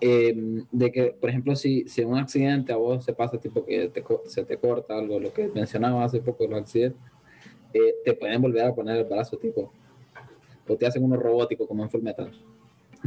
em, 0.00 0.64
de 0.70 0.92
que, 0.92 1.06
por 1.18 1.30
ejemplo, 1.30 1.56
si, 1.56 1.88
si 1.88 2.02
en 2.02 2.08
un 2.08 2.18
accidente 2.18 2.72
a 2.72 2.76
vos 2.76 3.04
se 3.04 3.12
pasa 3.12 3.38
tipo 3.38 3.64
que 3.64 3.90
se 4.26 4.44
te 4.44 4.56
corta 4.56 4.96
algo, 4.96 5.20
lo 5.20 5.32
que 5.32 5.48
mencionaba 5.48 6.04
hace 6.04 6.20
poco 6.20 6.46
los 6.46 6.60
accidentes, 6.60 7.00
eh, 7.72 7.94
te 8.04 8.14
pueden 8.14 8.40
volver 8.40 8.64
a 8.64 8.74
poner 8.74 8.96
el 8.96 9.04
brazo 9.04 9.36
tipo, 9.36 9.72
o 10.68 10.76
te 10.76 10.86
hacen 10.86 11.04
uno 11.04 11.16
robótico 11.16 11.66
como 11.66 11.82
en 11.82 11.90
Full 11.90 12.02
Metal. 12.02 12.32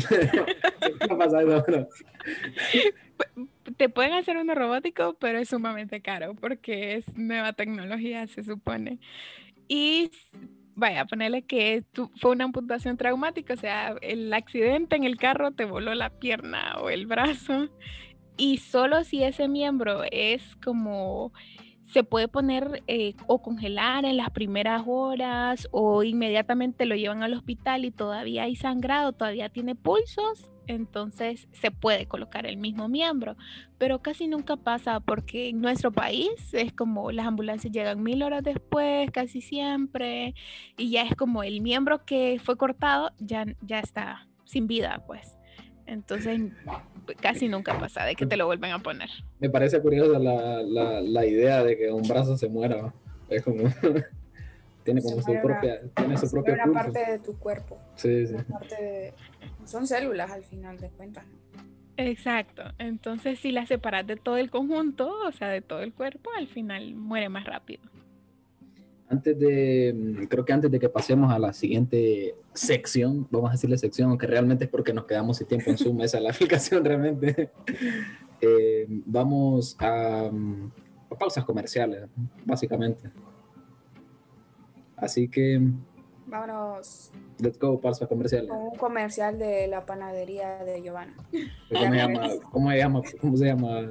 ¿Qué 0.08 1.08
pasa 1.17 1.39
Te 3.78 3.89
pueden 3.89 4.13
hacer 4.13 4.38
uno 4.38 4.56
robótico, 4.56 5.15
pero 5.19 5.39
es 5.39 5.49
sumamente 5.49 6.02
caro 6.02 6.36
porque 6.36 6.95
es 6.95 7.17
nueva 7.17 7.54
tecnología, 7.54 8.28
se 8.28 8.43
supone. 8.43 8.99
Y 9.67 10.12
vaya, 10.80 11.06
ponerle 11.06 11.44
que 11.44 11.84
fue 12.20 12.32
una 12.32 12.46
amputación 12.46 12.98
traumática, 12.98 13.54
o 13.54 13.58
sea, 13.58 13.96
el 14.02 14.34
accidente 14.34 14.96
en 14.96 15.04
el 15.04 15.18
carro 15.18 15.52
te 15.52 15.65
voló 15.65 15.94
la 15.94 16.10
pierna 16.10 16.78
o 16.82 16.89
el 16.89 17.06
brazo. 17.06 17.70
Y 18.38 18.58
solo 18.58 19.04
si 19.04 19.24
ese 19.24 19.50
miembro 19.50 20.04
es 20.10 20.56
como 20.63 21.34
se 21.91 22.04
puede 22.04 22.28
poner 22.28 22.84
eh, 22.88 23.15
o 23.28 23.41
congelar 23.41 24.06
en 24.06 24.17
las 24.17 24.30
primeras 24.30 24.84
horas 24.86 25.67
o 25.71 26.04
inmediatamente 26.04 26.86
lo 26.86 26.95
llevan 26.95 27.23
al 27.23 27.34
hospital 27.34 27.84
y 27.86 27.91
todavía 27.91 28.43
hay 28.43 28.56
sangrado, 28.56 29.13
todavía 29.13 29.49
tiene 29.49 29.75
pulsos, 29.75 30.52
entonces 30.67 31.47
se 31.52 31.71
puede 31.71 32.06
colocar 32.06 32.45
el 32.45 32.58
mismo 32.58 32.88
miembro, 32.89 33.36
pero 33.80 34.04
casi 34.04 34.28
nunca 34.28 34.56
pasa 34.56 34.99
porque 34.99 35.49
en 35.49 35.62
nuestro 35.62 35.91
país 35.91 36.30
es 36.54 36.71
como 36.73 37.12
las 37.12 37.25
ambulancias 37.25 37.73
llegan 37.73 38.04
mil 38.04 38.21
horas 38.21 38.43
después, 38.43 39.10
casi 39.10 39.41
siempre, 39.41 40.36
y 40.78 40.91
ya 40.91 41.02
es 41.04 41.15
como 41.15 41.41
el 41.41 41.62
miembro 41.62 42.06
que 42.06 42.39
fue 42.43 42.56
cortado 42.56 43.12
ya, 43.17 43.45
ya 43.62 43.80
está 43.80 44.28
sin 44.45 44.67
vida, 44.67 45.04
pues. 45.08 45.38
Entonces 45.89 46.39
casi 47.19 47.47
nunca 47.47 47.78
pasa 47.80 48.06
de 48.06 48.15
que 48.15 48.25
te 48.25 48.38
lo 48.38 48.45
vuelven 48.45 48.71
a 48.71 48.80
poner. 48.80 49.10
Me 49.39 49.49
parece 49.49 49.82
curiosa 49.82 50.19
la, 50.19 50.62
la, 50.62 51.02
la 51.02 51.25
idea 51.25 51.63
de 51.63 51.78
que 51.78 51.91
un 51.91 52.08
brazo 52.08 52.38
se 52.38 52.47
muera. 52.47 52.93
Es 53.30 53.43
como... 53.43 53.63
tiene 54.84 55.02
como 55.02 55.21
su 55.21 55.41
propia, 55.41 55.82
tiene 55.95 56.17
su 56.17 56.32
propia 56.32 56.54
una 56.54 56.73
parte 56.73 57.12
de 57.12 57.19
tu 57.19 57.38
cuerpo. 57.38 57.80
Sí, 57.95 58.25
sí. 58.25 58.36
son 59.65 59.86
células 59.86 60.32
al 60.32 60.43
final 60.43 60.80
de 60.80 60.89
cuentas. 60.89 61.25
Exacto. 61.97 62.63
Entonces, 62.78 63.39
si 63.39 63.52
las 63.52 63.67
separas 63.67 64.08
de 64.08 64.15
todo 64.15 64.38
el 64.38 64.49
conjunto, 64.49 65.12
o 65.28 65.32
sea, 65.32 65.49
de 65.49 65.62
todo 65.62 65.82
el 65.82 65.93
cuerpo, 65.93 66.30
al 66.38 66.47
final 66.47 66.95
muere 66.95 67.30
más 67.30 67.45
rápido. 67.45 67.84
Antes 69.10 69.39
de, 69.39 70.28
creo 70.30 70.45
que 70.45 70.54
antes 70.54 70.69
de 70.69 70.80
que 70.80 70.88
pasemos 70.88 71.34
a 71.34 71.39
la 71.39 71.52
siguiente 71.52 72.36
sección, 72.54 73.28
vamos 73.32 73.50
a 73.50 73.54
decirle 73.54 73.78
sección, 73.78 74.10
aunque 74.10 74.28
realmente 74.28 74.65
es 74.65 74.69
porque 74.69 74.93
nos 74.93 75.06
quedamos 75.06 75.38
sin 75.38 75.48
tiempo 75.48 75.72
en 75.72 75.78
Zoom, 75.80 76.02
esa 76.02 76.17
es 76.17 76.24
la 76.24 76.30
aplicación 76.36 76.84
realmente. 76.86 77.52
Eh, 78.41 78.86
vamos 79.06 79.76
a, 79.80 80.30
mm, 80.32 80.72
a 81.12 81.17
pausas 81.17 81.43
comerciales, 81.43 82.06
básicamente. 82.45 83.12
Así 84.95 85.28
que 85.28 85.62
Vámonos. 86.30 87.12
Let's 87.39 87.58
go, 87.58 87.80
pausa 87.82 88.06
comercial. 88.06 88.48
un 88.52 88.76
comercial 88.78 89.39
de 89.39 89.68
la 89.68 89.84
panadería 89.86 90.63
de 90.63 90.82
Giovanna. 90.82 91.15
¿Cómo 91.70 91.92
se 91.92 91.98
llama? 91.98 92.30
¿Cómo 92.52 92.70
se 92.72 92.78
llama? 92.78 93.02
¿Cómo 93.20 93.38
se 93.38 93.46
llama? 93.46 93.82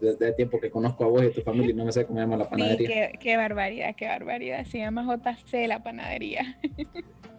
desde 0.00 0.32
tiempo 0.32 0.58
que 0.58 0.70
conozco 0.70 1.04
a 1.04 1.06
vos 1.06 1.22
y 1.22 1.26
a 1.26 1.32
tu 1.32 1.40
familia 1.42 1.70
y 1.70 1.74
no 1.74 1.84
me 1.84 1.92
sé 1.92 2.04
cómo 2.04 2.18
se 2.18 2.24
llama 2.24 2.36
la 2.36 2.50
panadería. 2.50 2.88
qué, 2.88 3.18
qué, 3.20 3.36
barbaridad, 3.36 3.94
qué 3.96 4.08
barbaridad. 4.08 4.64
Se 4.66 4.78
llama 4.78 5.04
JC 5.04 5.68
la 5.68 5.84
panadería. 5.84 6.58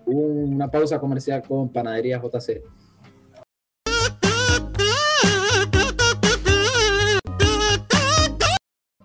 Una 0.05 0.71
pausa 0.71 0.99
comercial 0.99 1.43
con 1.43 1.67
panadería 1.67 2.21
JC. 2.21 2.61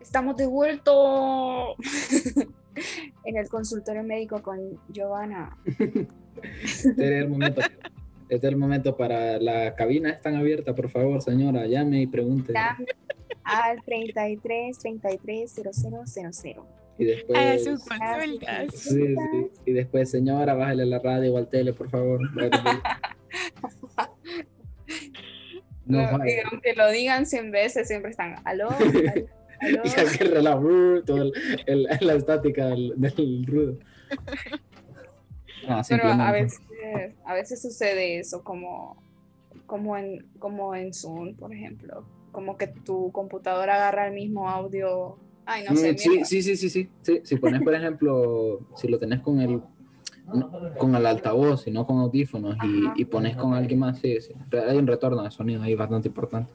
Estamos 0.00 0.36
de 0.36 0.46
vuelto 0.46 1.76
en 3.24 3.36
el 3.36 3.48
consultorio 3.48 4.02
médico 4.02 4.42
con 4.42 4.78
Giovanna. 4.88 5.56
este 5.66 6.90
es 6.90 7.22
el 7.22 7.28
momento. 7.28 7.60
Este 8.28 8.46
es 8.46 8.52
el 8.52 8.56
momento 8.56 8.96
para 8.96 9.40
la 9.40 9.74
cabina 9.74 10.10
están 10.10 10.36
abierta, 10.36 10.74
por 10.74 10.88
favor, 10.88 11.20
señora, 11.20 11.66
llame 11.66 12.02
y 12.02 12.06
pregunte. 12.06 12.52
Al 13.42 13.82
33 13.84 14.78
33 14.78 15.52
0000. 15.52 16.56
Y 16.98 17.04
después, 17.06 17.64
sus 17.64 17.84
consultas. 17.84 18.74
Sí, 18.74 19.16
sí. 19.16 19.50
Y 19.64 19.72
después, 19.72 20.10
señora, 20.10 20.54
bájale 20.54 20.86
la 20.86 20.98
radio 21.00 21.34
o 21.34 21.38
al 21.38 21.48
tele, 21.48 21.72
por 21.72 21.90
favor. 21.90 22.20
No, 25.86 26.06
aunque 26.06 26.74
lo 26.76 26.88
digan 26.92 27.26
100 27.26 27.50
veces, 27.50 27.88
siempre 27.88 28.12
están, 28.12 28.36
aló, 28.44 28.68
aló. 28.68 29.26
Y 29.84 30.00
aquel 30.00 30.30
relajo, 30.30 30.68
todo 31.04 31.32
el, 31.66 31.88
la 32.00 32.14
estática 32.14 32.68
del, 32.68 32.94
del 32.96 33.46
ruido. 33.46 33.78
Ah, 35.68 35.82
Pero 35.88 36.08
a 36.08 36.32
veces, 36.32 36.60
a 37.24 37.34
veces 37.34 37.62
sucede 37.62 38.18
eso, 38.18 38.42
como, 38.42 38.96
como, 39.66 39.96
en, 39.96 40.26
como 40.38 40.74
en 40.74 40.92
Zoom, 40.94 41.34
por 41.34 41.52
ejemplo. 41.52 42.04
Como 42.32 42.56
que 42.56 42.68
tu 42.68 43.10
computadora 43.12 43.74
agarra 43.74 44.06
el 44.06 44.14
mismo 44.14 44.48
audio. 44.48 45.18
Ay, 45.44 45.64
no 45.68 45.76
sé. 45.76 45.92
Mm, 45.92 45.96
sí, 45.96 46.24
sí, 46.24 46.56
sí, 46.56 46.68
sí, 46.70 46.88
sí, 47.00 47.20
Si 47.24 47.36
pones, 47.36 47.62
por 47.62 47.74
ejemplo, 47.74 48.60
si 48.76 48.88
lo 48.88 48.98
tenés 48.98 49.20
con 49.20 49.40
el 49.40 49.60
con 50.78 50.94
el 50.94 51.06
altavoz 51.06 51.66
y 51.66 51.72
no 51.72 51.84
con 51.84 51.98
audífonos 51.98 52.56
y, 52.62 53.02
y, 53.02 53.04
pones 53.04 53.36
con 53.36 53.52
alguien 53.52 53.80
más, 53.80 53.98
sí, 53.98 54.20
sí. 54.20 54.32
Hay 54.68 54.78
un 54.78 54.86
retorno 54.86 55.24
de 55.24 55.30
sonido 55.32 55.60
ahí 55.60 55.74
bastante 55.74 56.06
importante. 56.06 56.52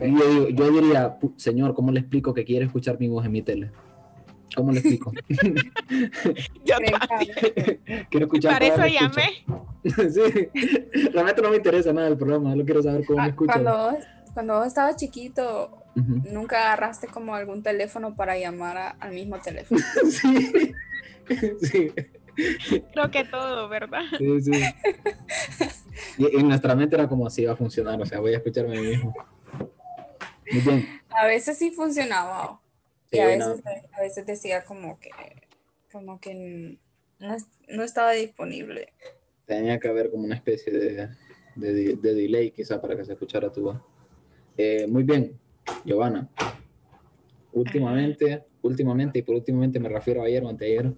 Yo, 0.00 0.48
yo, 0.48 0.70
diría, 0.70 1.18
señor, 1.36 1.74
¿cómo 1.74 1.92
le 1.92 2.00
explico 2.00 2.34
que 2.34 2.44
quiere 2.44 2.66
escuchar 2.66 2.98
mi 2.98 3.08
voz 3.08 3.24
en 3.24 3.32
mi 3.32 3.42
tele? 3.42 3.70
¿Cómo 4.54 4.72
le 4.72 4.80
explico? 4.80 5.12
yo 6.64 6.76
quiero 8.10 8.26
escuchar. 8.26 8.52
Para 8.52 8.66
eso 8.66 8.86
llamé. 8.86 9.44
sí, 10.12 10.48
realmente 11.12 11.42
no 11.42 11.50
me 11.50 11.56
interesa 11.56 11.92
nada 11.92 12.08
del 12.08 12.18
programa, 12.18 12.54
no 12.54 12.64
quiero 12.64 12.82
saber 12.82 13.04
cómo 13.04 13.18
me 13.18 13.24
ah, 13.24 13.28
escucha. 13.28 13.52
Cuando, 13.52 13.98
cuando 14.34 14.58
vos 14.58 14.66
estabas 14.66 14.96
chiquito, 14.96 15.82
nunca 15.94 16.58
agarraste 16.58 17.08
como 17.08 17.34
algún 17.34 17.62
teléfono 17.62 18.14
para 18.14 18.38
llamar 18.38 18.96
al 18.98 19.12
mismo 19.12 19.38
teléfono. 19.38 19.80
sí, 20.10 20.74
sí. 21.60 21.92
Creo 22.92 23.10
que 23.10 23.24
todo, 23.24 23.68
¿verdad? 23.68 24.02
Sí, 24.18 24.40
sí. 24.40 24.64
Y 26.18 26.36
en 26.38 26.48
nuestra 26.48 26.74
mente 26.74 26.94
era 26.94 27.08
como 27.08 27.26
así 27.26 27.44
va 27.44 27.52
a 27.52 27.56
funcionar, 27.56 28.00
o 28.00 28.06
sea, 28.06 28.20
voy 28.20 28.34
a 28.34 28.38
escucharme 28.38 28.78
a 28.78 28.80
mí 28.80 28.86
mismo. 28.88 29.14
Muy 30.50 30.60
bien. 30.60 30.88
A 31.10 31.26
veces 31.26 31.58
sí 31.58 31.70
funcionaba. 31.70 32.60
y 33.10 33.18
a 33.18 33.26
veces, 33.26 33.62
a 33.92 34.00
veces 34.00 34.24
decía 34.24 34.64
como 34.64 34.98
que, 34.98 35.10
como 35.92 36.18
que 36.18 36.78
no, 37.18 37.36
no, 37.68 37.82
estaba 37.82 38.12
disponible. 38.12 38.94
Tenía 39.44 39.78
que 39.78 39.88
haber 39.88 40.10
como 40.10 40.24
una 40.24 40.36
especie 40.36 40.72
de, 40.72 41.08
de, 41.54 41.96
de 41.96 42.14
delay 42.14 42.50
quizá 42.50 42.80
para 42.80 42.96
que 42.96 43.04
se 43.04 43.12
escuchara 43.12 43.52
tu 43.52 43.62
voz. 43.62 43.80
Eh, 44.56 44.86
muy 44.86 45.02
bien, 45.02 45.38
Giovanna. 45.84 46.28
Últimamente, 47.52 48.44
últimamente, 48.62 49.18
y 49.18 49.22
por 49.22 49.34
últimamente 49.34 49.78
me 49.78 49.88
refiero 49.88 50.22
a 50.22 50.26
ayer 50.26 50.42
o 50.42 50.48
anteayer, 50.48 50.92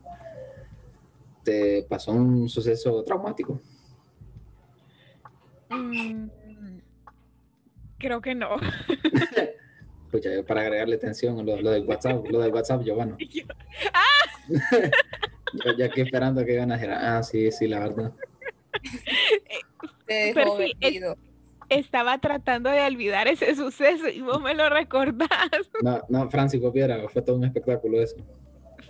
te 1.43 1.83
pasó 1.89 2.13
un 2.13 2.49
suceso 2.49 3.03
traumático. 3.05 3.61
Mm, 5.71 6.29
creo 8.05 8.21
que 8.21 8.35
no. 8.35 8.57
pues 10.11 10.27
para 10.47 10.61
agregarle 10.61 10.99
tensión, 10.99 11.45
lo, 11.45 11.61
lo, 11.61 11.71
del 11.71 11.87
WhatsApp, 11.87 12.25
lo 12.29 12.41
del 12.41 12.53
WhatsApp, 12.53 12.83
Giovanna. 12.83 13.17
¡Ah! 13.95 14.49
ya, 15.79 15.87
aquí 15.87 16.03
esperando 16.03 16.45
que 16.45 16.55
ganas 16.55 16.83
era, 16.83 17.17
ah, 17.17 17.23
sí, 17.23 17.51
sí, 17.51 17.67
la 17.67 17.81
verdad. 17.81 18.13
Estaba 21.71 22.19
tratando 22.19 22.71
de 22.71 22.83
olvidar 22.83 23.27
ese 23.27 23.55
suceso 23.55 24.09
y 24.09 24.21
vos 24.21 24.41
me 24.43 24.55
lo 24.55 24.69
recordás. 24.69 25.31
No, 25.83 26.03
no, 26.11 26.31
Francisco 26.31 26.71
Piera, 26.73 27.09
fue 27.09 27.23
todo 27.23 27.37
un 27.37 27.45
espectáculo 27.45 28.03
eso. 28.03 28.17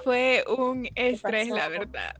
Fue 0.03 0.45
un 0.59 0.89
estrés, 0.97 1.49
la 1.49 1.69
verdad 1.69 2.17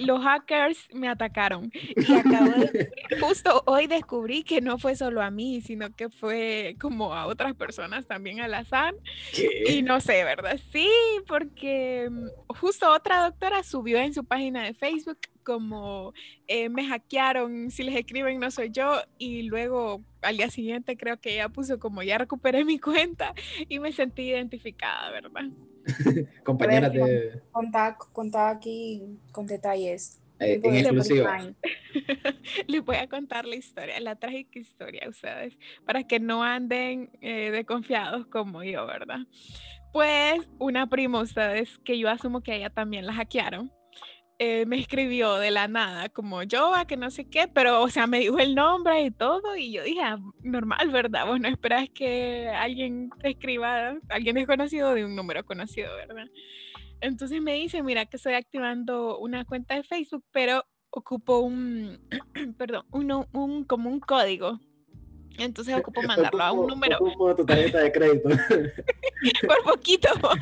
los 0.00 0.22
hackers 0.22 0.88
me 0.92 1.08
atacaron. 1.08 1.70
Y 1.96 2.14
acabo 2.14 2.50
de, 2.50 2.90
justo 3.20 3.62
hoy 3.66 3.86
descubrí 3.86 4.42
que 4.42 4.60
no 4.60 4.78
fue 4.78 4.96
solo 4.96 5.22
a 5.22 5.30
mí, 5.30 5.60
sino 5.60 5.94
que 5.94 6.08
fue 6.08 6.76
como 6.80 7.14
a 7.14 7.26
otras 7.26 7.54
personas 7.54 8.06
también 8.06 8.40
al 8.40 8.54
azar. 8.54 8.94
Y 9.66 9.82
no 9.82 10.00
sé, 10.00 10.24
¿verdad? 10.24 10.58
Sí, 10.72 10.88
porque 11.28 12.08
mm, 12.10 12.54
justo 12.54 12.90
otra 12.90 13.24
doctora 13.24 13.62
subió 13.62 13.98
en 13.98 14.14
su 14.14 14.24
página 14.24 14.64
de 14.64 14.74
Facebook 14.74 15.18
como 15.44 16.12
eh, 16.46 16.68
me 16.68 16.86
hackearon, 16.86 17.70
si 17.70 17.82
les 17.82 17.96
escriben 17.96 18.38
no 18.38 18.50
soy 18.50 18.70
yo, 18.70 19.00
y 19.18 19.42
luego 19.42 20.02
al 20.22 20.36
día 20.36 20.50
siguiente 20.50 20.96
creo 20.96 21.18
que 21.18 21.34
ella 21.34 21.48
puso 21.48 21.78
como 21.78 22.02
ya 22.02 22.18
recuperé 22.18 22.64
mi 22.64 22.78
cuenta 22.78 23.34
y 23.68 23.78
me 23.78 23.92
sentí 23.92 24.22
identificada, 24.22 25.10
¿verdad? 25.10 25.50
Compañeras 26.44 26.92
de... 26.92 27.40
Contá, 28.12 28.50
aquí 28.50 29.18
con 29.32 29.46
detalles. 29.46 30.20
Eh, 30.38 30.60
en 30.62 30.76
exclusiva. 30.76 31.38
Les 32.66 32.82
voy 32.82 32.96
a 32.96 33.06
contar 33.08 33.44
la 33.44 33.56
historia, 33.56 34.00
la 34.00 34.16
trágica 34.16 34.58
historia 34.58 35.02
a 35.04 35.10
ustedes, 35.10 35.56
para 35.84 36.04
que 36.04 36.18
no 36.18 36.42
anden 36.42 37.10
eh, 37.20 37.50
desconfiados 37.50 38.26
como 38.26 38.62
yo, 38.62 38.86
¿verdad? 38.86 39.20
Pues 39.92 40.48
una 40.58 40.88
prima, 40.88 41.20
ustedes, 41.20 41.78
que 41.84 41.98
yo 41.98 42.08
asumo 42.08 42.42
que 42.42 42.56
ella 42.56 42.70
también 42.70 43.06
la 43.06 43.12
hackearon, 43.12 43.70
eh, 44.42 44.64
me 44.64 44.78
escribió 44.78 45.34
de 45.34 45.50
la 45.50 45.68
nada, 45.68 46.08
como 46.08 46.42
yo, 46.42 46.72
que 46.88 46.96
no 46.96 47.10
sé 47.10 47.28
qué, 47.28 47.46
pero, 47.46 47.82
o 47.82 47.90
sea, 47.90 48.06
me 48.06 48.20
dijo 48.20 48.38
el 48.38 48.54
nombre 48.54 49.02
y 49.02 49.10
todo, 49.10 49.54
y 49.54 49.70
yo 49.70 49.82
dije, 49.82 50.00
ah, 50.00 50.18
normal, 50.42 50.88
¿verdad? 50.90 51.26
Vos 51.26 51.38
no 51.38 51.46
esperas 51.46 51.90
que 51.90 52.48
alguien 52.48 53.10
te 53.20 53.32
escriba, 53.32 53.98
alguien 54.08 54.36
desconocido 54.36 54.94
de 54.94 55.04
un 55.04 55.14
número 55.14 55.44
conocido, 55.44 55.94
¿verdad? 55.94 56.24
Entonces 57.02 57.42
me 57.42 57.52
dice, 57.52 57.82
mira 57.82 58.06
que 58.06 58.16
estoy 58.16 58.32
activando 58.32 59.18
una 59.18 59.44
cuenta 59.44 59.74
de 59.74 59.82
Facebook, 59.82 60.24
pero 60.32 60.64
ocupo 60.88 61.40
un, 61.40 62.00
perdón, 62.56 62.86
uno, 62.92 63.26
un, 63.34 63.64
como 63.64 63.90
un 63.90 64.00
código. 64.00 64.58
Entonces 65.40 65.74
ocupo 65.74 66.02
mandarlo 66.02 66.42
a 66.42 66.52
un 66.52 66.66
número. 66.66 66.98
Ocupo 66.98 67.34
tu 67.34 67.46
tarjeta 67.46 67.78
de 67.78 67.92
crédito. 67.92 68.28
Por 69.46 69.62
poquito 69.64 70.08
vos. 70.20 70.38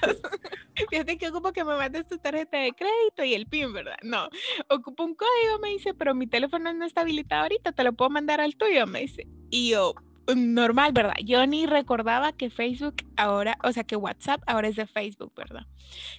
Fíjate 0.91 1.19
que 1.19 1.29
ocupo 1.29 1.53
que 1.53 1.65
me 1.65 1.77
mandes 1.77 2.07
tu 2.07 2.19
tarjeta 2.19 2.59
de 2.59 2.73
crédito 2.73 3.25
y 3.25 3.35
el 3.35 3.47
PIN, 3.47 3.73
¿verdad? 3.73 3.97
No, 4.03 4.29
ocupo 4.69 5.05
un 5.05 5.15
código, 5.15 5.59
me 5.61 5.71
dice, 5.71 5.95
pero 5.95 6.15
mi 6.15 6.27
teléfono 6.27 6.73
no 6.73 6.85
está 6.85 7.03
habilitado 7.03 7.43
ahorita, 7.43 7.73
te 7.73 7.85
lo 7.85 7.93
puedo 7.93 8.11
mandar 8.11 8.41
al 8.41 8.57
tuyo, 8.57 8.87
me 8.87 9.01
dice. 9.01 9.27
Y 9.51 9.71
yo, 9.71 9.95
normal, 10.35 10.93
¿verdad? 10.93 11.17
Yo 11.25 11.47
ni 11.47 11.67
recordaba 11.67 12.33
que 12.33 12.51
Facebook 12.51 12.97
ahora, 13.17 13.59
o 13.65 13.73
sea, 13.73 13.85
que 13.85 13.97
WhatsApp 13.97 14.43
ahora 14.47 14.69
es 14.69 14.77
de 14.77 14.87
Facebook, 14.87 15.33
¿verdad? 15.37 15.67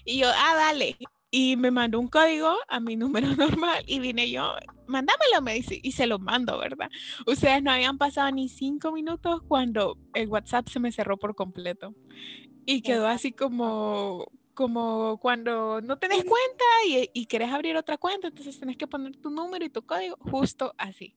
Y 0.05 0.19
yo, 0.19 0.27
ah, 0.29 0.55
dale. 0.55 0.97
Y 1.31 1.55
me 1.57 1.69
mandó 1.69 1.99
un 1.99 2.07
código 2.07 2.55
a 2.67 2.79
mi 2.79 2.95
número 2.97 3.35
normal 3.35 3.83
y 3.87 3.99
vine 3.99 4.29
yo, 4.29 4.53
mándamelo, 4.87 5.41
me 5.41 5.53
dice, 5.53 5.79
y 5.81 5.91
se 5.91 6.07
lo 6.07 6.19
mando, 6.19 6.57
¿verdad? 6.57 6.89
Ustedes 7.27 7.61
no 7.61 7.71
habían 7.71 7.97
pasado 7.97 8.31
ni 8.31 8.49
cinco 8.49 8.91
minutos 8.91 9.41
cuando 9.47 9.97
el 10.13 10.27
WhatsApp 10.27 10.67
se 10.69 10.79
me 10.79 10.91
cerró 10.91 11.17
por 11.17 11.35
completo. 11.35 11.95
Y 12.65 12.81
quedó 12.81 13.07
así 13.07 13.31
como, 13.31 14.27
como 14.53 15.17
cuando 15.19 15.81
no 15.81 15.97
tenés 15.97 16.23
cuenta 16.25 16.65
y, 16.87 17.09
y 17.13 17.25
querés 17.25 17.51
abrir 17.51 17.77
otra 17.77 17.97
cuenta, 17.97 18.27
entonces 18.27 18.59
tenés 18.59 18.77
que 18.77 18.87
poner 18.87 19.15
tu 19.17 19.29
número 19.29 19.65
y 19.65 19.69
tu 19.69 19.83
código, 19.85 20.17
justo 20.19 20.73
así. 20.77 21.15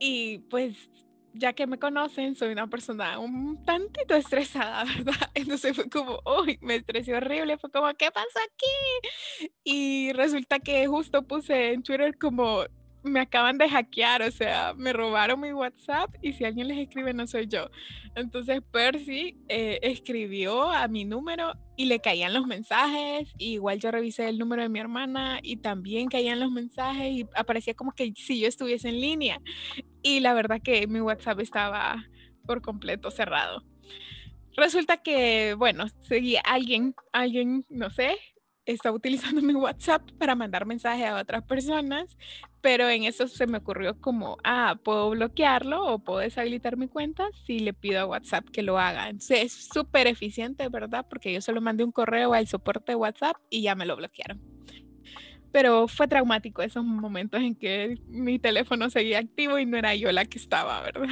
Y 0.00 0.38
pues 0.50 0.90
ya 1.34 1.52
que 1.52 1.66
me 1.66 1.78
conocen, 1.78 2.36
soy 2.36 2.52
una 2.52 2.68
persona 2.68 3.18
un 3.18 3.62
tantito 3.64 4.14
estresada, 4.14 4.84
¿verdad? 4.96 5.30
Entonces 5.34 5.74
fue 5.74 5.88
como, 5.90 6.20
uy, 6.24 6.58
me 6.62 6.76
estresé 6.76 7.14
horrible, 7.14 7.58
fue 7.58 7.70
como, 7.70 7.92
¿qué 7.94 8.10
pasa 8.10 8.40
aquí? 8.46 9.50
Y 9.64 10.12
resulta 10.12 10.60
que 10.60 10.86
justo 10.86 11.22
puse 11.22 11.72
en 11.72 11.82
Twitter 11.82 12.16
como, 12.18 12.64
me 13.04 13.20
acaban 13.20 13.58
de 13.58 13.68
hackear, 13.68 14.22
o 14.22 14.30
sea, 14.30 14.72
me 14.74 14.92
robaron 14.92 15.40
mi 15.40 15.52
WhatsApp 15.52 16.14
y 16.22 16.32
si 16.32 16.44
alguien 16.44 16.68
les 16.68 16.78
escribe 16.78 17.12
no 17.12 17.26
soy 17.26 17.46
yo. 17.46 17.68
Entonces 18.14 18.62
Percy 18.70 19.36
eh, 19.48 19.78
escribió 19.82 20.70
a 20.70 20.88
mi 20.88 21.04
número 21.04 21.52
y 21.76 21.84
le 21.84 21.98
caían 22.00 22.32
los 22.32 22.46
mensajes, 22.46 23.28
igual 23.36 23.78
yo 23.78 23.90
revisé 23.90 24.28
el 24.28 24.38
número 24.38 24.62
de 24.62 24.68
mi 24.70 24.78
hermana 24.78 25.40
y 25.42 25.56
también 25.56 26.08
caían 26.08 26.40
los 26.40 26.50
mensajes 26.50 27.12
y 27.12 27.26
aparecía 27.34 27.74
como 27.74 27.92
que 27.92 28.12
si 28.16 28.40
yo 28.40 28.48
estuviese 28.48 28.88
en 28.88 29.00
línea. 29.00 29.40
Y 30.04 30.20
la 30.20 30.34
verdad 30.34 30.60
que 30.62 30.86
mi 30.86 31.00
WhatsApp 31.00 31.40
estaba 31.40 32.04
por 32.46 32.60
completo 32.60 33.10
cerrado. 33.10 33.64
Resulta 34.54 34.98
que, 34.98 35.54
bueno, 35.54 35.86
seguía 36.02 36.42
alguien, 36.44 36.94
alguien, 37.12 37.64
no 37.70 37.88
sé, 37.88 38.18
estaba 38.66 38.94
utilizando 38.94 39.40
mi 39.42 39.54
WhatsApp 39.54 40.02
para 40.18 40.34
mandar 40.34 40.66
mensajes 40.66 41.06
a 41.06 41.20
otras 41.20 41.42
personas, 41.44 42.18
pero 42.60 42.88
en 42.88 43.04
eso 43.04 43.26
se 43.28 43.46
me 43.46 43.58
ocurrió 43.58 43.98
como, 43.98 44.36
ah, 44.44 44.78
puedo 44.84 45.10
bloquearlo 45.10 45.84
o 45.86 45.98
puedo 45.98 46.20
deshabilitar 46.20 46.76
mi 46.76 46.86
cuenta 46.86 47.26
si 47.46 47.58
le 47.58 47.72
pido 47.72 48.00
a 48.00 48.06
WhatsApp 48.06 48.48
que 48.50 48.62
lo 48.62 48.78
haga. 48.78 49.08
Entonces 49.08 49.44
es 49.44 49.68
súper 49.72 50.06
eficiente, 50.06 50.68
¿verdad? 50.68 51.06
Porque 51.08 51.32
yo 51.32 51.40
solo 51.40 51.62
mandé 51.62 51.82
un 51.82 51.92
correo 51.92 52.34
al 52.34 52.46
soporte 52.46 52.92
de 52.92 52.96
WhatsApp 52.96 53.36
y 53.48 53.62
ya 53.62 53.74
me 53.74 53.86
lo 53.86 53.96
bloquearon. 53.96 54.53
Pero 55.54 55.86
fue 55.86 56.08
traumático 56.08 56.62
esos 56.62 56.84
momentos 56.84 57.40
en 57.40 57.54
que 57.54 57.96
mi 58.08 58.40
teléfono 58.40 58.90
seguía 58.90 59.20
activo 59.20 59.56
y 59.56 59.64
no 59.64 59.76
era 59.76 59.94
yo 59.94 60.10
la 60.10 60.24
que 60.24 60.38
estaba, 60.38 60.82
¿verdad? 60.82 61.06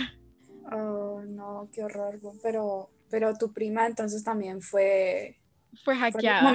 Oh, 0.72 1.22
no, 1.24 1.68
qué 1.72 1.84
horror. 1.84 2.18
Pero, 2.43 2.90
pero 3.09 3.36
tu 3.38 3.53
prima 3.53 3.86
entonces 3.86 4.24
también 4.24 4.61
fue 4.61 5.36
fue 5.84 5.95
hackeada. 5.95 6.55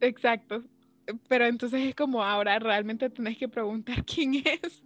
Exacto. 0.00 0.64
Pero 1.28 1.46
entonces 1.46 1.80
es 1.86 1.94
como 1.94 2.24
ahora 2.24 2.58
realmente 2.58 3.08
tenés 3.08 3.38
que 3.38 3.48
preguntar 3.48 4.04
quién 4.04 4.34
es, 4.34 4.82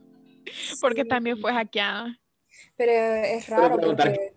porque 0.82 1.06
también 1.06 1.38
fue 1.38 1.50
hackeada. 1.50 2.14
Pero 2.76 2.92
es 2.92 3.48
raro 3.48 3.78
porque, 3.78 4.34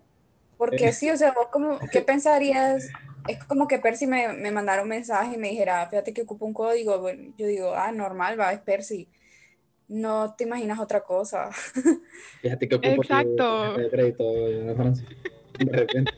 porque 0.56 0.92
sí, 0.94 1.10
o 1.10 1.16
sea, 1.18 1.32
vos 1.32 1.48
como, 1.52 1.78
¿qué 1.92 2.00
pensarías? 2.06 2.88
Es 3.30 3.44
como 3.44 3.68
que 3.68 3.78
Percy 3.78 4.06
me, 4.06 4.32
me 4.32 4.50
mandara 4.50 4.82
un 4.82 4.88
mensaje 4.88 5.34
y 5.34 5.38
me 5.38 5.50
dijera, 5.50 5.88
fíjate 5.88 6.12
que 6.12 6.22
ocupa 6.22 6.44
un 6.44 6.54
código. 6.54 7.08
yo 7.36 7.46
digo, 7.46 7.74
ah, 7.74 7.92
normal, 7.92 8.38
va, 8.38 8.52
es 8.52 8.60
Percy. 8.60 9.08
No 9.88 10.34
te 10.34 10.44
imaginas 10.44 10.78
otra 10.78 11.02
cosa. 11.02 11.50
Fíjate 12.42 12.68
que 12.68 12.76
ocupa 12.76 12.94
Exacto. 12.94 13.76
de 13.76 13.90
crédito 13.90 14.32
De 15.58 15.72
repente. 15.72 16.12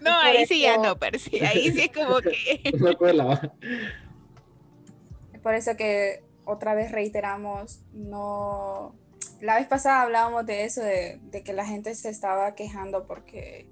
No, 0.00 0.18
ahí 0.18 0.46
sí 0.46 0.60
ya 0.60 0.76
no, 0.76 0.98
Percy. 0.98 1.38
Ahí 1.40 1.70
sí 1.72 1.82
es 1.82 1.92
como 1.92 2.20
que. 2.20 2.72
Por 5.42 5.54
eso 5.54 5.76
que 5.76 6.22
otra 6.44 6.74
vez 6.74 6.92
reiteramos, 6.92 7.80
no. 7.92 8.94
La 9.40 9.56
vez 9.56 9.66
pasada 9.66 10.02
hablábamos 10.02 10.46
de 10.46 10.64
eso, 10.64 10.82
de, 10.82 11.20
que 11.44 11.52
la 11.52 11.64
gente 11.64 11.94
se 11.94 12.08
estaba 12.08 12.54
quejando 12.54 13.06
porque 13.06 13.66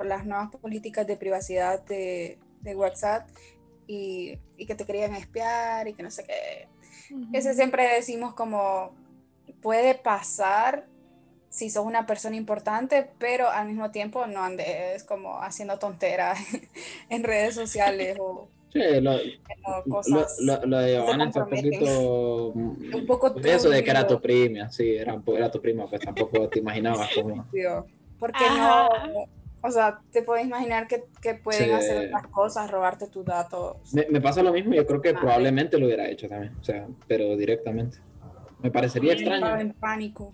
por 0.00 0.06
las 0.06 0.24
nuevas 0.24 0.48
políticas 0.48 1.06
de 1.06 1.18
privacidad 1.18 1.84
de, 1.84 2.38
WhatsApp 2.74 3.28
y, 3.86 4.38
que 4.66 4.74
te 4.74 4.86
querían 4.86 5.14
espiar 5.14 5.86
y 5.88 5.92
que 5.92 6.02
no 6.02 6.10
sé 6.10 6.24
qué. 6.24 6.68
Ese 7.34 7.52
siempre 7.52 7.96
decimos 7.96 8.32
como 8.32 8.94
puede 9.60 9.94
pasar, 9.94 10.86
si 11.50 11.68
sos 11.68 11.84
una 11.84 12.06
persona 12.06 12.36
importante, 12.36 13.10
pero 13.18 13.50
al 13.50 13.66
mismo 13.66 13.90
tiempo 13.90 14.26
no 14.26 14.42
andes 14.42 15.04
como 15.04 15.42
haciendo 15.42 15.78
tonteras 15.78 16.38
en 17.10 17.22
redes 17.22 17.54
sociales 17.56 18.16
o 18.18 18.48
Sí, 18.72 18.80
lo, 19.02 19.18
cosas 19.86 20.38
lo, 20.40 20.64
lo, 20.64 20.78
de 20.78 20.94
Giovanna 20.94 21.24
un 21.24 21.32
poquito. 21.32 22.48
Un 22.54 23.04
poco 23.06 23.34
Eso 23.38 23.68
de 23.68 23.84
que 23.84 23.90
era 23.90 24.06
tu 24.06 24.18
prima, 24.18 24.70
sí, 24.70 24.96
era, 24.96 25.20
era 25.26 25.50
tu 25.50 25.60
prima, 25.60 25.90
pues 25.90 26.00
tampoco 26.00 26.48
te 26.48 26.60
imaginabas 26.60 27.10
cómo. 27.14 27.46
Porque 28.18 28.44
no. 28.56 28.88
O 29.62 29.70
sea, 29.70 30.00
te 30.10 30.22
puedes 30.22 30.46
imaginar 30.46 30.86
que, 30.86 31.04
que 31.20 31.34
pueden 31.34 31.72
hacer 31.72 32.06
otras 32.06 32.26
cosas, 32.28 32.70
robarte 32.70 33.08
tus 33.08 33.24
datos. 33.24 33.76
Me, 33.92 34.06
me, 34.10 34.20
pasa 34.20 34.42
lo 34.42 34.52
mismo, 34.52 34.74
yo 34.74 34.86
creo 34.86 35.02
que 35.02 35.12
probablemente 35.12 35.78
lo 35.78 35.86
hubiera 35.86 36.08
hecho 36.08 36.28
también, 36.28 36.54
o 36.58 36.64
sea, 36.64 36.86
pero 37.06 37.36
directamente. 37.36 37.98
Me 38.62 38.70
parecería 38.70 39.12
extraño. 39.12 39.36
Estaba 39.36 39.60
en 39.60 39.72
pánico. 39.72 40.32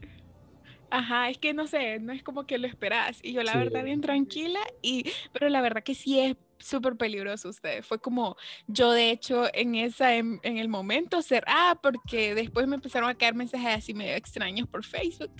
Ajá, 0.90 1.28
es 1.30 1.38
que 1.38 1.52
no 1.52 1.66
sé, 1.66 1.98
no 1.98 2.12
es 2.12 2.22
como 2.22 2.46
que 2.46 2.58
lo 2.58 2.66
esperas. 2.66 3.18
Y 3.22 3.32
yo 3.32 3.42
la 3.42 3.56
verdad 3.56 3.82
bien 3.82 4.00
tranquila, 4.00 4.60
y, 4.82 5.10
pero 5.32 5.48
la 5.48 5.60
verdad 5.60 5.82
que 5.82 5.94
sí 5.94 6.20
es 6.20 6.36
súper 6.58 6.96
peligroso 6.96 7.48
usted. 7.48 7.82
Fue 7.82 7.98
como 7.98 8.36
yo, 8.66 8.92
de 8.92 9.10
hecho, 9.10 9.48
en, 9.52 9.74
esa, 9.74 10.14
en, 10.14 10.40
el 10.42 10.68
momento 10.68 11.22
cerré, 11.22 11.46
ah, 11.48 11.78
porque 11.82 12.34
después 12.34 12.66
me 12.66 12.76
empezaron 12.76 13.08
a 13.08 13.14
caer 13.14 13.34
mensajes 13.34 13.68
así 13.68 13.94
medio 13.94 14.14
extraños 14.14 14.68
por 14.68 14.84
Facebook. 14.84 15.32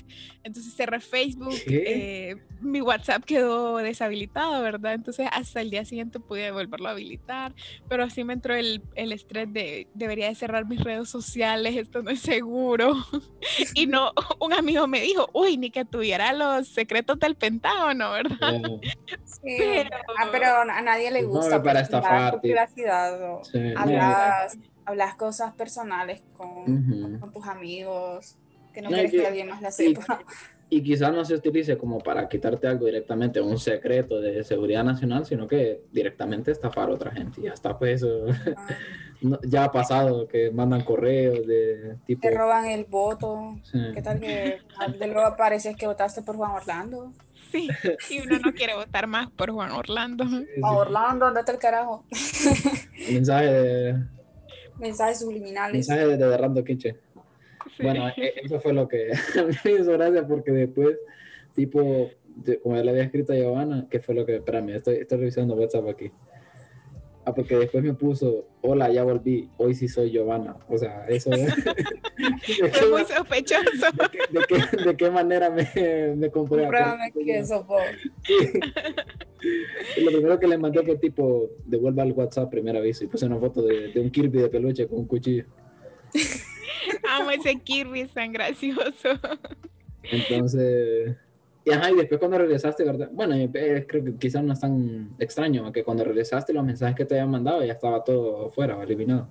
Entonces 0.43 0.75
cerré 0.75 1.01
Facebook, 1.01 1.55
eh, 1.67 2.37
mi 2.61 2.81
WhatsApp 2.81 3.25
quedó 3.25 3.79
deshabilitado, 3.79 4.63
¿verdad? 4.63 4.95
Entonces 4.95 5.29
hasta 5.33 5.61
el 5.61 5.71
día 5.71 5.85
siguiente 5.85 6.21
pude 6.21 6.51
volverlo 6.51 6.89
a 6.89 6.93
habilitar, 6.93 7.55
pero 7.89 8.05
así 8.05 8.25
me 8.25 8.35
entró 8.35 8.55
el, 8.55 8.83
el 8.95 9.13
estrés 9.13 9.53
de 9.53 9.89
debería 9.95 10.29
de 10.29 10.35
cerrar 10.35 10.67
mis 10.67 10.83
redes 10.83 11.09
sociales, 11.09 11.77
esto 11.77 12.03
no 12.03 12.11
es 12.11 12.21
seguro. 12.21 12.95
y 13.75 13.87
no, 13.87 14.13
un 14.41 14.53
amigo 14.53 14.87
me 14.87 15.01
dijo, 15.01 15.29
uy, 15.33 15.57
ni 15.57 15.71
que 15.71 15.85
tuviera 15.85 16.33
los 16.33 16.69
secretos 16.69 17.19
del 17.19 17.37
Pentágono, 17.37 18.11
¿verdad? 18.13 18.63
Sí, 19.25 19.57
pero, 19.59 19.97
ah, 20.19 20.29
pero 20.33 20.47
a 20.47 20.83
nadie 20.83 21.06
le 21.11 21.23
gusta 21.25 21.63
para 21.63 21.81
estafar 21.81 22.41
privacidad 22.41 23.41
hablas, 24.87 25.15
cosas 25.17 25.53
personales 25.55 26.23
con, 26.37 27.19
con, 27.21 27.33
tus 27.33 27.47
amigos 27.47 28.37
que 28.73 28.83
no, 28.83 28.89
quieres 28.89 29.11
que, 29.11 29.27
alguien 29.27 29.49
más 29.49 29.61
la 29.63 29.71
sepa. 29.71 30.21
y, 30.71 30.83
quizás 30.83 31.13
no 31.13 31.25
se 31.25 31.35
utilice 31.35 31.77
como 31.77 31.99
para 31.99 32.29
quitarte 32.29 32.69
algo 32.69 32.87
directamente 32.87 33.41
un 33.41 33.59
secreto 33.59 34.21
de 34.21 34.45
seguridad 34.45 34.85
nacional 34.85 35.27
sino 35.27 35.49
que 35.49 35.83
directamente 35.93 36.53
estafar 36.53 36.89
a 36.89 36.93
otra 36.93 37.11
gente 37.11 37.41
y 37.41 37.45
ya 37.45 37.53
está 37.53 37.79
pues 37.79 38.03
eso 38.03 38.27
ya 39.45 39.65
ha 39.65 39.73
pasado 39.73 40.29
que 40.29 40.51
mandan 40.51 40.85
correos 40.85 41.47
de 41.47 41.97
tipo 42.07 42.21
te 42.21 42.31
roban 42.31 42.67
el 42.67 42.85
voto 42.85 43.57
qué 43.95 44.03
tal 44.03 44.21
que 44.21 44.59
de 44.99 45.07
luego 45.07 45.27
aparece 45.27 45.75
que 45.75 45.87
votaste 45.87 46.23
por 46.23 46.37
Juan 46.37 46.53
Orlando 46.53 47.13
Sí, 47.57 47.69
y 48.11 48.21
uno 48.21 48.39
no 48.39 48.53
quiere 48.53 48.75
votar 48.75 49.07
más 49.07 49.31
por 49.31 49.51
Juan 49.51 49.73
Orlando. 49.73 50.25
Orlando, 50.63 51.27
andate 51.27 51.53
el 51.53 51.59
carajo. 51.59 52.05
Mensaje 53.11 53.47
de... 53.47 54.05
Mensajes 54.79 55.21
subliminales. 55.21 55.73
Mensajes 55.73 56.19
de 56.19 56.29
Derrando 56.29 56.63
Kitchen. 56.63 56.97
Bueno, 57.81 58.09
e, 58.09 58.35
eso 58.43 58.61
fue 58.61 58.73
lo 58.73 58.89
que 58.89 59.11
me 59.65 59.73
hizo 59.73 59.93
gracia 59.93 60.27
porque 60.27 60.51
después, 60.51 60.97
tipo, 61.55 62.11
como 62.63 62.77
ya 62.77 62.85
le 62.85 62.91
había 62.91 63.05
escrito 63.05 63.33
a 63.33 63.37
Giovanna, 63.37 63.87
que 63.91 64.01
fue 64.01 64.15
lo 64.15 64.27
que, 64.27 64.37
espérame, 64.37 64.71
estoy, 64.71 64.97
estoy 64.97 65.19
revisando 65.19 65.55
WhatsApp 65.55 65.89
aquí. 65.89 66.11
Ah, 67.29 67.35
porque 67.35 67.57
después 67.57 67.83
me 67.83 67.93
puso, 67.93 68.47
hola, 68.61 68.89
ya 68.89 69.03
volví, 69.03 69.51
hoy 69.57 69.75
sí 69.75 69.89
soy 69.89 70.13
Giovanna. 70.13 70.57
O 70.69 70.79
sea, 70.79 71.05
eso 71.09 71.33
es... 71.33 71.53
Fue 72.73 72.89
muy 72.89 73.05
sospechoso. 73.05 73.87
¿De 74.31 74.41
qué, 74.47 74.85
de 74.85 74.97
qué, 74.97 75.11
manera 75.11 75.51
me, 75.51 76.15
me 76.15 76.31
compré? 76.31 76.69
que 77.13 77.39
eso 77.39 77.65
fue. 77.65 77.83
Lo 80.01 80.11
primero 80.13 80.39
que 80.39 80.47
le 80.47 80.57
mandé 80.57 80.85
fue 80.85 80.97
tipo, 80.99 81.51
devuelva 81.65 82.05
al 82.05 82.13
WhatsApp 82.13 82.49
primer 82.49 82.77
aviso 82.77 83.03
y 83.03 83.09
puse 83.09 83.27
una 83.27 83.41
foto 83.41 83.61
de, 83.61 83.89
de 83.89 84.01
un 84.01 84.09
Kirby 84.09 84.43
de 84.43 84.49
peluche 84.49 84.87
con 84.87 85.01
un 85.01 85.07
cuchillo. 85.07 85.47
Amo 87.11 87.33
ese 87.33 87.57
Kirby, 87.57 88.03
es 88.03 88.13
tan 88.13 88.33
gracioso. 88.33 89.19
Entonces, 90.05 91.17
y, 91.67 91.73
ajá, 91.73 91.91
y 91.91 91.97
después 91.97 92.21
cuando 92.21 92.39
regresaste, 92.39 92.85
¿verdad? 92.85 93.11
Bueno, 93.13 93.35
creo 93.53 94.05
que 94.05 94.15
quizás 94.17 94.45
no 94.45 94.53
es 94.53 94.61
tan 94.61 95.11
extraño, 95.19 95.73
que 95.73 95.83
cuando 95.83 96.05
regresaste 96.05 96.53
los 96.53 96.65
mensajes 96.65 96.95
que 96.95 97.05
te 97.05 97.15
habían 97.15 97.31
mandado 97.31 97.65
ya 97.65 97.73
estaba 97.73 98.05
todo 98.05 98.49
fuera, 98.51 98.81
eliminado. 98.81 99.29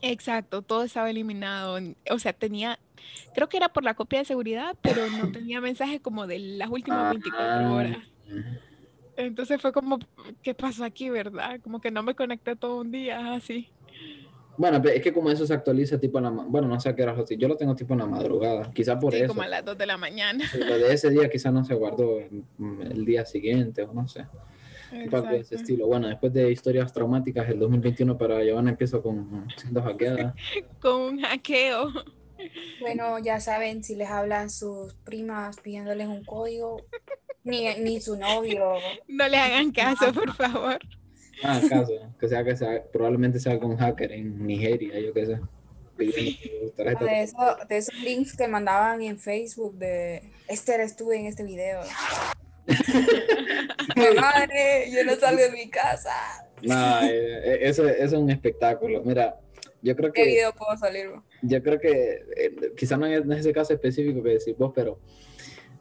Exacto, 0.00 0.62
todo 0.62 0.84
estaba 0.84 1.10
eliminado. 1.10 1.78
O 2.10 2.18
sea, 2.18 2.32
tenía, 2.32 2.78
creo 3.34 3.50
que 3.50 3.58
era 3.58 3.68
por 3.68 3.84
la 3.84 3.92
copia 3.92 4.20
de 4.20 4.24
seguridad, 4.24 4.76
pero 4.80 5.02
no 5.10 5.30
tenía 5.32 5.60
mensajes 5.60 6.00
como 6.00 6.26
de 6.26 6.38
las 6.38 6.70
últimas 6.70 7.10
24 7.10 7.44
ah, 7.44 7.72
horas. 7.72 7.98
Entonces 9.18 9.60
fue 9.60 9.72
como, 9.72 9.98
¿qué 10.42 10.54
pasó 10.54 10.84
aquí, 10.84 11.10
verdad? 11.10 11.60
Como 11.60 11.82
que 11.82 11.90
no 11.90 12.02
me 12.02 12.14
conecté 12.14 12.56
todo 12.56 12.80
un 12.80 12.92
día, 12.92 13.34
así. 13.34 13.68
Bueno, 14.58 14.82
es 14.88 15.00
que 15.00 15.12
como 15.12 15.30
eso 15.30 15.46
se 15.46 15.54
actualiza 15.54 16.00
tipo 16.00 16.18
en 16.18 16.24
la... 16.24 16.30
Bueno, 16.30 16.66
no 16.66 16.80
sé 16.80 16.94
qué 16.94 17.02
era 17.02 17.16
Yo 17.24 17.48
lo 17.48 17.56
tengo 17.56 17.76
tipo 17.76 17.94
en 17.94 18.00
la 18.00 18.06
madrugada. 18.06 18.70
Quizá 18.72 18.98
por 18.98 19.14
eso. 19.14 19.28
como 19.28 19.42
a 19.42 19.48
las 19.48 19.64
2 19.64 19.78
de 19.78 19.86
la 19.86 19.96
mañana. 19.96 20.44
Lo 20.58 20.78
de 20.78 20.92
ese 20.92 21.10
día 21.10 21.30
quizás 21.30 21.52
no 21.52 21.64
se 21.64 21.74
guardó 21.74 22.18
el 22.18 23.04
día 23.04 23.24
siguiente 23.24 23.82
o 23.82 23.94
no 23.94 24.08
sé. 24.08 24.26
De 24.90 25.36
ese 25.38 25.54
estilo. 25.54 25.86
Bueno, 25.86 26.08
después 26.08 26.32
de 26.32 26.50
historias 26.50 26.92
traumáticas, 26.92 27.48
el 27.48 27.60
2021 27.60 28.18
para 28.18 28.42
Giovanna 28.42 28.70
empiezo 28.70 29.00
con 29.00 29.46
siendo 29.56 29.80
hackeada. 29.82 30.34
con 30.80 31.02
un 31.02 31.20
hackeo. 31.20 31.92
Bueno, 32.80 33.18
ya 33.18 33.38
saben, 33.38 33.84
si 33.84 33.94
les 33.94 34.08
hablan 34.08 34.50
sus 34.50 34.94
primas 35.04 35.60
pidiéndoles 35.60 36.08
un 36.08 36.24
código, 36.24 36.82
ni, 37.44 37.74
ni 37.76 38.00
su 38.00 38.16
novio. 38.16 38.74
No 39.06 39.28
le 39.28 39.36
hagan 39.36 39.72
caso, 39.72 40.12
por 40.12 40.34
favor. 40.34 40.78
Ah, 41.42 41.60
caso, 41.68 41.92
que 42.18 42.28
sea 42.28 42.44
que 42.44 42.56
sea, 42.56 42.82
probablemente 42.92 43.38
sea 43.38 43.58
con 43.58 43.76
hacker 43.76 44.12
en 44.12 44.46
Nigeria, 44.46 44.98
yo 44.98 45.12
qué 45.12 45.26
sé. 45.26 45.40
De, 45.98 47.22
eso, 47.22 47.56
de 47.68 47.76
esos 47.76 47.94
links 48.02 48.36
que 48.36 48.46
mandaban 48.46 49.02
en 49.02 49.18
Facebook 49.18 49.76
de 49.78 50.22
Esther 50.46 50.80
estuve 50.80 51.18
en 51.18 51.26
este 51.26 51.42
video. 51.42 51.80
madre, 54.20 54.90
yo 54.92 55.04
no 55.04 55.16
salgo 55.16 55.42
de 55.42 55.50
mi 55.50 55.68
casa. 55.68 56.46
No, 56.62 57.02
eh, 57.02 57.08
eh, 57.08 57.58
eso, 57.62 57.88
eso, 57.88 58.04
es 58.04 58.12
un 58.12 58.30
espectáculo. 58.30 59.02
Mira, 59.04 59.40
yo 59.82 59.96
creo 59.96 60.12
que. 60.12 60.22
¿Qué 60.22 60.28
video 60.28 60.52
puedo 60.52 60.76
salir? 60.76 61.10
Yo 61.42 61.62
creo 61.62 61.80
que 61.80 62.22
eh, 62.36 62.72
quizás 62.76 62.98
no 62.98 63.06
es 63.06 63.24
ese 63.26 63.52
caso 63.52 63.72
específico 63.72 64.22
que 64.22 64.30
decís 64.30 64.56
vos, 64.56 64.72
pero 64.74 65.00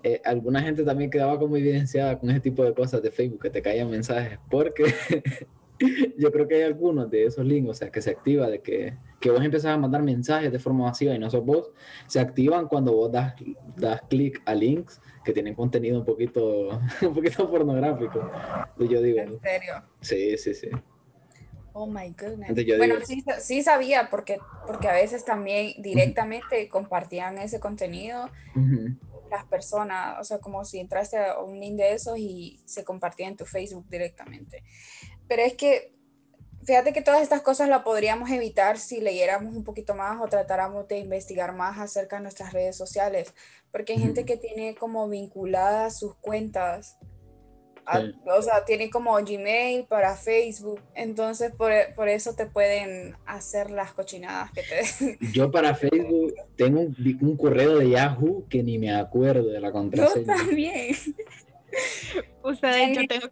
eh, 0.07 0.21
alguna 0.23 0.61
gente 0.61 0.83
también 0.83 1.09
quedaba 1.09 1.37
como 1.37 1.57
evidenciada 1.57 2.17
con 2.17 2.29
ese 2.29 2.39
tipo 2.39 2.63
de 2.63 2.73
cosas 2.73 3.01
de 3.01 3.11
Facebook, 3.11 3.41
que 3.41 3.49
te 3.49 3.61
caían 3.61 3.89
mensajes, 3.89 4.39
porque 4.49 4.85
yo 6.17 6.31
creo 6.31 6.47
que 6.47 6.55
hay 6.55 6.61
algunos 6.63 7.09
de 7.09 7.25
esos 7.25 7.45
links, 7.45 7.69
o 7.69 7.73
sea, 7.73 7.91
que 7.91 8.01
se 8.01 8.11
activa 8.11 8.47
de 8.47 8.61
que, 8.61 8.95
que 9.19 9.29
vos 9.29 9.43
empezás 9.43 9.73
a 9.73 9.77
mandar 9.77 10.01
mensajes 10.03 10.51
de 10.51 10.59
forma 10.59 10.85
masiva 10.85 11.13
y 11.13 11.19
no 11.19 11.29
sos 11.29 11.45
vos, 11.45 11.71
se 12.07 12.19
activan 12.19 12.67
cuando 12.67 12.93
vos 12.93 13.11
das, 13.11 13.33
das 13.75 14.01
clic 14.09 14.41
a 14.45 14.55
links 14.55 15.01
que 15.25 15.33
tienen 15.33 15.55
contenido 15.55 15.99
un 15.99 16.05
poquito, 16.05 16.69
un 17.01 17.13
poquito 17.13 17.49
pornográfico. 17.49 18.31
Y 18.79 18.87
yo 18.87 19.01
digo, 19.01 19.19
¿En 19.19 19.39
serio? 19.41 19.83
Sí, 19.99 20.37
sí, 20.37 20.53
sí. 20.53 20.69
Oh 21.79 21.85
my 21.85 22.09
goodness. 22.19 22.77
Bueno, 22.77 22.95
sí, 23.05 23.23
sí, 23.39 23.61
sabía 23.61 24.09
porque, 24.09 24.39
porque 24.65 24.87
a 24.87 24.93
veces 24.93 25.23
también 25.25 25.79
directamente 25.79 26.67
compartían 26.69 27.37
ese 27.37 27.59
contenido 27.59 28.31
las 29.29 29.45
personas, 29.45 30.19
o 30.19 30.23
sea, 30.23 30.39
como 30.39 30.63
si 30.65 30.79
entraste 30.79 31.17
a 31.17 31.39
un 31.39 31.59
link 31.59 31.75
de 31.77 31.93
esos 31.93 32.17
y 32.17 32.61
se 32.65 32.83
compartía 32.83 33.27
en 33.27 33.37
tu 33.37 33.45
Facebook 33.45 33.85
directamente. 33.89 34.63
Pero 35.27 35.41
es 35.41 35.53
que, 35.53 35.93
fíjate 36.63 36.93
que 36.93 37.01
todas 37.01 37.21
estas 37.21 37.41
cosas 37.41 37.69
las 37.69 37.83
podríamos 37.83 38.29
evitar 38.29 38.77
si 38.77 39.01
leyéramos 39.01 39.55
un 39.55 39.63
poquito 39.63 39.95
más 39.95 40.21
o 40.21 40.27
tratáramos 40.27 40.87
de 40.87 40.99
investigar 40.99 41.53
más 41.53 41.79
acerca 41.79 42.17
de 42.17 42.23
nuestras 42.23 42.53
redes 42.53 42.75
sociales, 42.75 43.33
porque 43.71 43.93
hay 43.93 43.99
gente 43.99 44.25
que 44.25 44.37
tiene 44.37 44.75
como 44.75 45.07
vinculadas 45.07 45.97
sus 45.97 46.15
cuentas 46.15 46.97
o 48.25 48.41
sea, 48.41 48.65
tiene 48.65 48.89
como 48.89 49.13
Gmail 49.15 49.85
para 49.85 50.15
Facebook, 50.15 50.81
entonces 50.93 51.53
por, 51.55 51.71
por, 51.95 52.09
eso 52.09 52.35
te 52.35 52.45
pueden 52.45 53.15
hacer 53.25 53.71
las 53.71 53.93
cochinadas 53.93 54.51
que 54.51 54.61
te 54.63 55.17
Yo 55.33 55.51
para 55.51 55.73
Facebook 55.73 56.33
tengo 56.55 56.81
un, 56.81 57.17
un, 57.21 57.37
correo 57.37 57.77
de 57.77 57.91
Yahoo 57.91 58.45
que 58.49 58.61
ni 58.63 58.77
me 58.77 58.93
acuerdo 58.93 59.49
de 59.49 59.59
la 59.59 59.71
contraseña. 59.71 60.35
Yo 60.37 60.45
también. 60.45 60.95
Ustedes, 62.43 62.97
yo 62.97 63.07
tengo, 63.07 63.27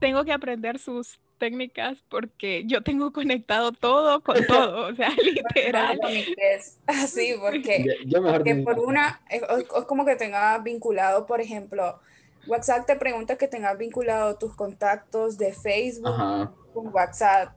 tengo 0.00 0.24
que 0.24 0.32
aprender 0.32 0.78
sus 0.78 1.18
técnicas 1.38 1.98
porque 2.08 2.64
yo 2.66 2.82
tengo 2.82 3.12
conectado 3.12 3.72
todo 3.72 4.22
con 4.22 4.36
todo, 4.46 4.88
o 4.88 4.94
sea, 4.94 5.10
literal. 5.10 5.98
Así, 6.86 7.34
porque, 7.40 7.84
yo, 8.06 8.22
porque 8.22 8.56
por 8.56 8.78
una, 8.78 9.20
es, 9.28 9.42
es 9.42 9.84
como 9.86 10.04
que 10.04 10.16
tenga 10.16 10.58
vinculado, 10.58 11.26
por 11.26 11.40
ejemplo, 11.40 12.00
WhatsApp 12.46 12.86
te 12.86 12.96
pregunta 12.96 13.36
que 13.36 13.48
tengas 13.48 13.78
vinculado 13.78 14.36
tus 14.36 14.54
contactos 14.56 15.38
de 15.38 15.52
Facebook 15.52 16.54
con 16.72 16.94
WhatsApp. 16.94 17.54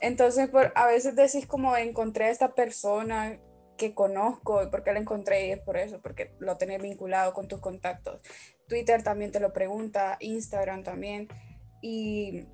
Entonces, 0.00 0.48
por, 0.48 0.72
a 0.74 0.86
veces 0.86 1.16
decís 1.16 1.46
como 1.46 1.76
encontré 1.76 2.26
a 2.26 2.30
esta 2.30 2.54
persona 2.54 3.38
que 3.76 3.94
conozco, 3.94 4.62
¿y 4.62 4.68
por 4.68 4.82
qué 4.82 4.92
la 4.92 5.00
encontré? 5.00 5.48
Y 5.48 5.50
es 5.52 5.60
por 5.60 5.76
eso, 5.76 6.00
porque 6.00 6.32
lo 6.38 6.56
tenés 6.56 6.80
vinculado 6.80 7.32
con 7.32 7.48
tus 7.48 7.60
contactos. 7.60 8.22
Twitter 8.68 9.02
también 9.02 9.32
te 9.32 9.40
lo 9.40 9.52
pregunta, 9.52 10.16
Instagram 10.20 10.84
también. 10.84 11.28
Y, 11.82 12.46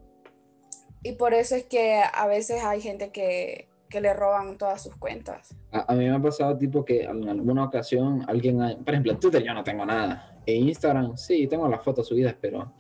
y 1.03 1.13
por 1.13 1.35
eso 1.35 1.57
es 1.57 1.65
que 1.65 2.01
a 2.01 2.27
veces 2.27 2.63
hay 2.65 2.81
gente 2.81 3.11
que, 3.11 3.69
que 3.97 4.03
le 4.03 4.13
roban 4.13 4.59
todas 4.59 4.83
sus 4.83 4.95
cuentas. 4.97 5.57
A, 5.73 5.91
a, 5.91 5.97
mí 5.97 6.05
me 6.05 6.15
ha 6.15 6.21
pasado 6.21 6.55
tipo 6.59 6.85
que 6.85 7.05
en 7.05 7.27
alguna 7.27 7.65
ocasión 7.65 8.27
alguien, 8.29 8.59
por 8.85 8.93
ejemplo, 8.93 9.13
en 9.13 9.19
Twitter 9.19 9.43
yo 9.43 9.55
no 9.55 9.65
tengo 9.65 9.87
nada 9.87 10.39
en 10.45 10.69
Instagram, 10.69 11.17
sí, 11.17 11.47
tengo 11.47 11.67
las 11.67 11.83
fotos 11.83 12.07
subidas, 12.07 12.37
pero 12.39 12.75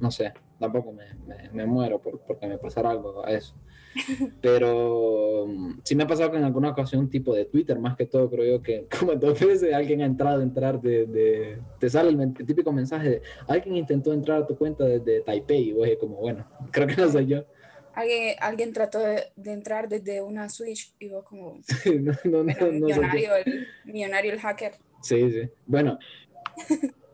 no 0.00 0.10
sé, 0.10 0.32
tampoco 0.58 0.92
me, 0.92 1.04
me, 1.52 1.66
muero 1.66 2.00
por, 2.00 2.20
porque 2.20 2.46
me 2.46 2.56
pasara 2.56 2.88
algo 2.88 3.22
a 3.22 3.32
eso. 3.32 3.54
Pero 4.40 5.46
mm, 5.46 5.80
sí 5.84 5.94
me 5.94 6.04
ha 6.04 6.06
pasado 6.06 6.30
que 6.30 6.38
en 6.38 6.44
alguna 6.44 6.70
ocasión, 6.70 7.10
tipo 7.10 7.34
de 7.34 7.44
Twitter, 7.44 7.78
más 7.78 7.96
que 7.96 8.06
todo, 8.06 8.30
creo 8.30 8.56
yo 8.56 8.62
que 8.62 8.86
como 8.98 9.14
dos 9.14 9.38
veces 9.38 9.74
alguien 9.74 10.00
ha 10.00 10.06
entrado 10.06 10.40
a 10.40 10.42
entrar 10.42 10.80
de, 10.80 11.04
de 11.04 11.58
te 11.78 11.90
sale 11.90 12.10
el, 12.10 12.32
típico 12.46 12.72
mensaje 12.72 13.10
de 13.10 13.22
alguien 13.46 13.76
intentó 13.76 14.14
entrar 14.14 14.42
a 14.42 14.46
tu 14.46 14.56
cuenta 14.56 14.84
desde 14.84 15.20
Taipei 15.20 15.68
y 15.68 15.72
vos 15.72 15.86
como, 16.00 16.16
bueno, 16.16 16.46
creo 16.70 16.86
que 16.86 16.96
no 16.96 17.10
soy 17.10 17.26
yo. 17.26 17.44
Alguien, 17.96 18.36
alguien 18.40 18.72
trató 18.72 19.00
de, 19.00 19.32
entrar 19.44 19.88
desde 19.88 20.22
una 20.22 20.48
Switch 20.50 20.94
y 20.98 21.08
vos 21.08 21.24
como 21.24 21.58
no, 22.00 22.12
no, 22.24 22.44
no, 22.44 22.72
millonario, 22.72 23.34
el, 23.36 23.66
millonario 23.84 24.32
el 24.32 24.40
hacker. 24.40 24.74
Sí, 25.02 25.30
sí. 25.32 25.50
Bueno, 25.66 25.98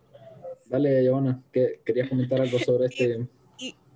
Dale, 0.66 1.02
Giovanna, 1.04 1.42
que 1.52 1.80
querías 1.84 2.08
comentar 2.08 2.40
algo 2.40 2.58
sobre 2.58 2.86
este. 2.86 3.26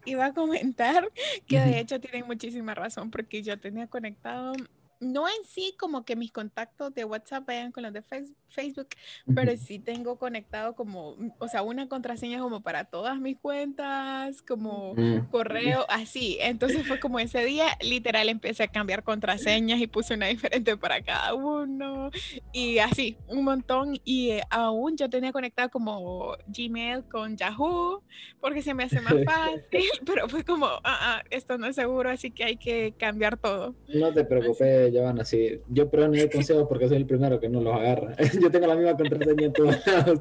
iba 0.04 0.26
a 0.26 0.34
comentar 0.34 1.10
que 1.46 1.58
de 1.58 1.80
hecho 1.80 1.98
tienen 2.00 2.26
muchísima 2.26 2.74
razón 2.74 3.10
porque 3.10 3.42
yo 3.42 3.58
tenía 3.58 3.86
conectado 3.86 4.52
no 5.00 5.28
en 5.28 5.44
sí 5.44 5.74
como 5.78 6.04
que 6.04 6.16
mis 6.16 6.32
contactos 6.32 6.94
de 6.94 7.04
WhatsApp 7.04 7.46
vayan 7.46 7.72
con 7.72 7.82
los 7.82 7.92
de 7.92 8.02
Facebook, 8.48 8.88
pero 9.34 9.56
sí 9.56 9.78
tengo 9.78 10.18
conectado 10.18 10.74
como, 10.74 11.16
mm, 11.16 11.32
o 11.38 11.48
sea, 11.48 11.62
una 11.62 11.88
contraseña 11.88 12.40
como 12.40 12.62
para 12.62 12.84
todas 12.84 13.18
mis 13.18 13.38
cuentas, 13.38 14.42
como 14.42 14.94
mm. 14.94 15.30
correo, 15.30 15.84
así. 15.88 16.38
Entonces 16.40 16.86
fue 16.86 16.98
como 16.98 17.18
ese 17.18 17.44
día, 17.44 17.66
literal, 17.82 18.28
empecé 18.28 18.64
a 18.64 18.68
cambiar 18.68 19.02
contraseñas 19.02 19.80
y 19.80 19.86
puse 19.86 20.14
una 20.14 20.26
diferente 20.26 20.76
para 20.76 21.02
cada 21.02 21.34
uno 21.34 22.10
y 22.52 22.78
así, 22.78 23.16
un 23.28 23.44
montón. 23.44 23.98
Y 24.04 24.30
eh, 24.30 24.42
aún 24.50 24.96
yo 24.96 25.10
tenía 25.10 25.32
conectado 25.32 25.68
como 25.70 26.36
Gmail 26.46 27.04
con 27.04 27.36
Yahoo, 27.36 28.02
porque 28.40 28.62
se 28.62 28.74
me 28.74 28.84
hace 28.84 29.00
más 29.00 29.14
fácil, 29.24 29.60
pero 30.06 30.28
fue 30.28 30.44
como, 30.44 30.66
ah, 30.66 30.80
ah, 30.84 31.22
esto 31.30 31.58
no 31.58 31.66
es 31.66 31.76
seguro, 31.76 32.10
así 32.10 32.30
que 32.30 32.44
hay 32.44 32.56
que 32.56 32.94
cambiar 32.98 33.36
todo. 33.36 33.74
No 33.88 34.12
te 34.12 34.24
preocupes 34.24 34.85
ya 34.88 35.02
van 35.02 35.20
así. 35.20 35.60
Yo 35.68 35.90
pero 35.90 36.08
ni 36.08 36.28
consejos 36.28 36.66
porque 36.68 36.88
soy 36.88 36.98
el 36.98 37.06
primero 37.06 37.40
que 37.40 37.48
no 37.48 37.60
los 37.60 37.74
agarra. 37.74 38.14
Yo 38.40 38.50
tengo 38.50 38.66
la 38.66 38.74
misma 38.74 38.96
contraseña 38.96 39.46
en 39.46 39.52
todos 39.52 39.86
lados. 39.86 40.20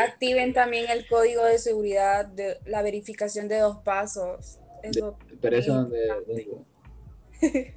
Activen 0.00 0.52
también 0.52 0.86
el 0.90 1.06
código 1.06 1.44
de 1.44 1.58
seguridad 1.58 2.26
de 2.26 2.58
la 2.66 2.82
verificación 2.82 3.48
de 3.48 3.58
dos 3.58 3.78
pasos. 3.78 4.58
pero 5.40 5.56
eso 5.56 5.74
donde, 5.74 6.08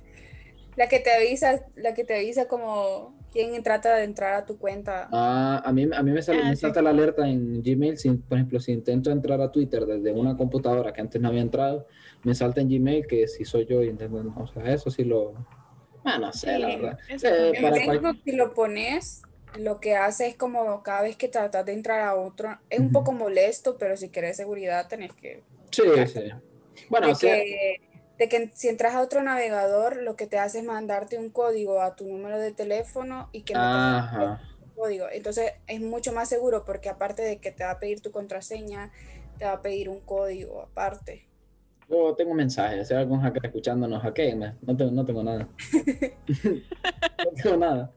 la 0.75 0.87
que 0.87 0.99
te 0.99 1.11
avisa, 1.11 1.65
la 1.75 1.93
que 1.93 2.03
te 2.03 2.15
avisa 2.15 2.47
como 2.47 3.17
quién 3.31 3.61
trata 3.63 3.95
de 3.95 4.03
entrar 4.03 4.33
a 4.33 4.45
tu 4.45 4.57
cuenta. 4.57 5.07
Ah, 5.11 5.61
a 5.65 5.71
mí, 5.71 5.87
a 5.93 6.03
mí 6.03 6.11
me, 6.11 6.21
sale, 6.21 6.41
Ah, 6.43 6.49
me 6.49 6.55
sí. 6.55 6.61
salta 6.61 6.81
la 6.81 6.89
alerta 6.91 7.27
en 7.27 7.61
Gmail, 7.61 7.97
si, 7.97 8.09
por 8.11 8.37
ejemplo, 8.37 8.59
si 8.59 8.71
intento 8.71 9.11
entrar 9.11 9.41
a 9.41 9.51
Twitter 9.51 9.85
desde 9.85 10.11
una 10.11 10.35
computadora 10.37 10.93
que 10.93 11.01
antes 11.01 11.21
no 11.21 11.27
había 11.27 11.41
entrado, 11.41 11.85
me 12.23 12.33
salta 12.33 12.61
en 12.61 12.69
Gmail 12.69 13.07
que 13.07 13.27
si 13.27 13.45
soy 13.45 13.65
yo 13.65 13.83
y 13.83 13.87
intento, 13.87 14.33
o 14.37 14.47
sea, 14.47 14.73
eso 14.73 14.89
sí 14.89 15.03
lo... 15.03 15.33
Ah, 16.05 16.17
no 16.17 16.31
sé, 16.33 16.57
la 16.59 16.67
Sí, 16.67 16.77
verdad. 16.77 16.99
Eh, 17.09 17.53
Facebook, 17.55 17.85
cual- 17.85 18.21
si 18.23 18.31
lo 18.31 18.53
pones, 18.53 19.21
lo 19.53 19.79
que 19.79 19.95
hace 19.95 20.27
es 20.27 20.35
como 20.37 20.83
cada 20.83 21.01
vez 21.03 21.17
que 21.17 21.27
tratas 21.27 21.65
de 21.65 21.73
entrar 21.73 22.01
a 22.01 22.15
otro, 22.15 22.57
es 22.69 22.79
un 22.79 22.91
poco 22.91 23.11
molesto, 23.11 23.77
pero 23.77 23.97
si 23.97 24.09
querés 24.09 24.37
seguridad 24.37 24.87
tenés 24.87 25.13
que... 25.13 25.43
Sí, 25.71 25.81
sí. 26.07 26.21
Bueno, 26.89 27.07
de, 27.07 27.11
o 27.11 27.15
sea, 27.15 27.35
que, 27.37 27.77
de 28.17 28.29
que 28.29 28.51
si 28.55 28.67
entras 28.69 28.95
a 28.95 29.01
otro 29.01 29.23
navegador, 29.23 29.97
lo 29.97 30.15
que 30.15 30.27
te 30.27 30.37
hace 30.39 30.59
es 30.59 30.65
mandarte 30.65 31.17
un 31.17 31.29
código 31.31 31.81
a 31.81 31.95
tu 31.95 32.05
número 32.07 32.39
de 32.39 32.53
teléfono 32.53 33.29
y 33.31 33.43
que 33.43 33.55
no 33.55 33.69
te 33.69 33.77
ajá. 33.77 34.39
el 34.61 34.73
código. 34.75 35.07
Entonces 35.11 35.53
es 35.67 35.81
mucho 35.81 36.13
más 36.13 36.29
seguro 36.29 36.65
porque 36.65 36.89
aparte 36.89 37.21
de 37.23 37.39
que 37.39 37.51
te 37.51 37.63
va 37.63 37.71
a 37.71 37.79
pedir 37.79 38.01
tu 38.01 38.11
contraseña, 38.11 38.91
te 39.37 39.45
va 39.45 39.53
a 39.53 39.61
pedir 39.61 39.89
un 39.89 40.01
código 40.01 40.61
aparte. 40.61 41.28
Yo 41.89 42.13
tengo 42.15 42.31
un 42.31 42.37
mensaje, 42.37 42.85
si 42.85 42.93
hay 42.93 42.99
algún 43.01 43.19
hacker 43.21 43.45
escuchándonos, 43.45 44.01
hackeenme. 44.03 44.53
No 44.61 44.77
tengo, 44.77 44.91
no 44.91 45.05
tengo 45.05 45.23
nada. 45.23 45.47
no 46.43 47.31
tengo 47.41 47.57
nada. 47.57 47.91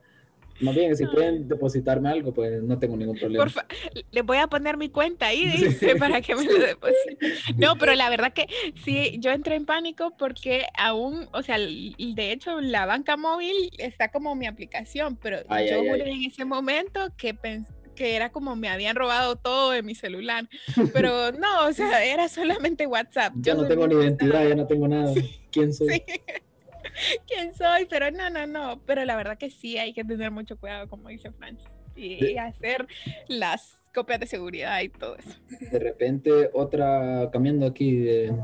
Más 0.61 0.77
bien, 0.77 0.95
si 0.97 1.05
pueden 1.07 1.49
depositarme 1.49 2.09
algo, 2.09 2.33
pues 2.33 2.63
no 2.63 2.79
tengo 2.79 2.97
ningún 2.97 3.19
problema. 3.19 3.43
Porfa, 3.45 3.67
le 4.13 4.23
voy 4.23 4.37
a 4.39 4.47
poner 4.47 4.77
mi 4.77 4.91
cuenta 4.91 5.27
ahí, 5.27 5.45
dice, 5.47 5.97
para 5.97 6.21
que 6.21 6.37
me 6.37 6.45
lo 6.45 6.59
deposite. 6.59 7.19
No, 7.59 7.77
pero 7.77 7.95
la 7.95 8.09
verdad 8.09 8.33
que 8.33 8.47
sí, 8.85 9.17
yo 9.19 9.33
entré 9.33 9.57
en 9.57 9.67
pánico 9.67 10.13
porque 10.17 10.67
aún, 10.79 11.29
o 11.33 11.43
sea, 11.43 11.59
de 11.59 12.33
hecho, 12.33 12.61
la 12.61 12.87
banca 12.87 13.17
móvil 13.17 13.71
está 13.79 14.11
como 14.13 14.37
mi 14.37 14.47
aplicación, 14.47 15.17
pero 15.17 15.39
Ay, 15.49 15.69
yo 15.69 15.81
ay, 15.81 15.89
juré 15.89 16.05
ay. 16.05 16.13
en 16.13 16.31
ese 16.31 16.45
momento 16.45 17.09
que 17.17 17.35
pens- 17.35 17.67
que 17.95 18.17
era 18.17 18.31
como 18.33 18.57
me 18.57 18.69
habían 18.69 18.97
robado 18.97 19.37
todo 19.37 19.71
de 19.73 19.83
mi 19.83 19.95
celular, 19.95 20.49
pero 20.93 21.33
no, 21.33 21.67
o 21.67 21.73
sea, 21.73 22.05
era 22.05 22.29
solamente 22.29 22.87
WhatsApp. 22.87 23.33
Ya 23.37 23.55
no 23.55 23.61
soy 23.61 23.69
tengo 23.71 23.87
ni 23.89 23.95
identidad, 23.95 24.49
ya 24.49 24.55
no 24.55 24.67
tengo 24.67 24.89
nada. 24.89 25.13
¿Quién 25.51 25.73
soy? 25.73 25.89
Sí. 25.91 26.03
quién 27.27 27.55
soy, 27.55 27.87
pero 27.87 28.11
no, 28.11 28.31
no, 28.31 28.47
no. 28.47 28.81
Pero 28.87 29.05
la 29.05 29.17
verdad 29.17 29.39
que 29.39 29.51
sí 29.51 29.79
hay 29.79 29.93
que 29.93 30.05
tener 30.05 30.31
mucho 30.31 30.57
cuidado, 30.59 30.89
como 30.89 31.09
dice 31.09 31.31
Francis, 31.33 31.69
y, 31.95 32.21
De- 32.21 32.33
y 32.33 32.39
hacer 32.39 32.87
las 33.29 33.79
copias 33.95 34.21
de 34.21 34.27
seguridad 34.27 34.81
y 34.81 34.89
todo 34.89 35.17
eso. 35.17 35.31
De 35.71 35.79
repente, 35.79 36.51
otra, 36.55 37.29
cambiando 37.33 37.67
aquí 37.67 37.97
de... 37.97 38.35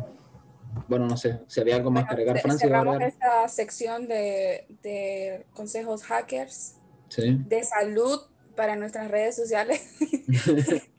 Bueno, 0.86 1.06
no 1.06 1.16
sé, 1.16 1.40
si 1.46 1.60
había 1.60 1.76
algo 1.76 1.90
más 1.90 2.04
que 2.04 2.10
agregar, 2.12 2.36
a 2.36 2.58
cerramos 2.58 3.00
esta 3.00 3.48
sección 3.48 4.06
de, 4.06 4.66
de 4.82 5.46
consejos 5.54 6.02
hackers, 6.04 6.74
Sí. 7.08 7.38
de 7.46 7.64
salud 7.64 8.20
para 8.58 8.74
nuestras 8.74 9.08
redes 9.08 9.36
sociales. 9.36 9.80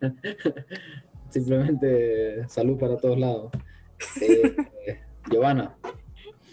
Simplemente 1.29 2.47
salud 2.47 2.77
para 2.79 2.95
todos 2.95 3.19
lados. 3.19 3.51
Eh, 4.21 4.55
eh, 4.87 4.99
Giovanna, 5.29 5.75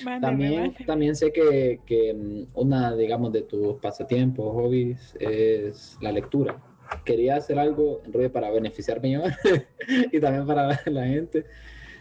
Mándame, 0.05 0.21
también, 0.21 0.63
mándame. 0.63 0.85
también 0.85 1.15
sé 1.17 1.33
que, 1.33 1.81
que, 1.87 2.13
mm, 2.13 2.47
una, 2.59 2.95
digamos, 2.97 3.33
de 3.33 3.43
tus 3.43 3.77
pasatiempos, 3.77 4.53
hobbies, 4.53 5.17
es 5.21 5.97
la 6.01 6.11
lectura. 6.11 6.61
Quería 7.05 7.37
hacer 7.37 7.59
algo 7.59 8.03
en 8.05 8.13
rollo 8.13 8.33
para 8.33 8.51
beneficiarme 8.51 9.13
yo 9.13 9.23
y 10.13 10.21
también 10.21 10.45
para 10.45 10.81
la 10.87 11.05
gente. 11.07 11.47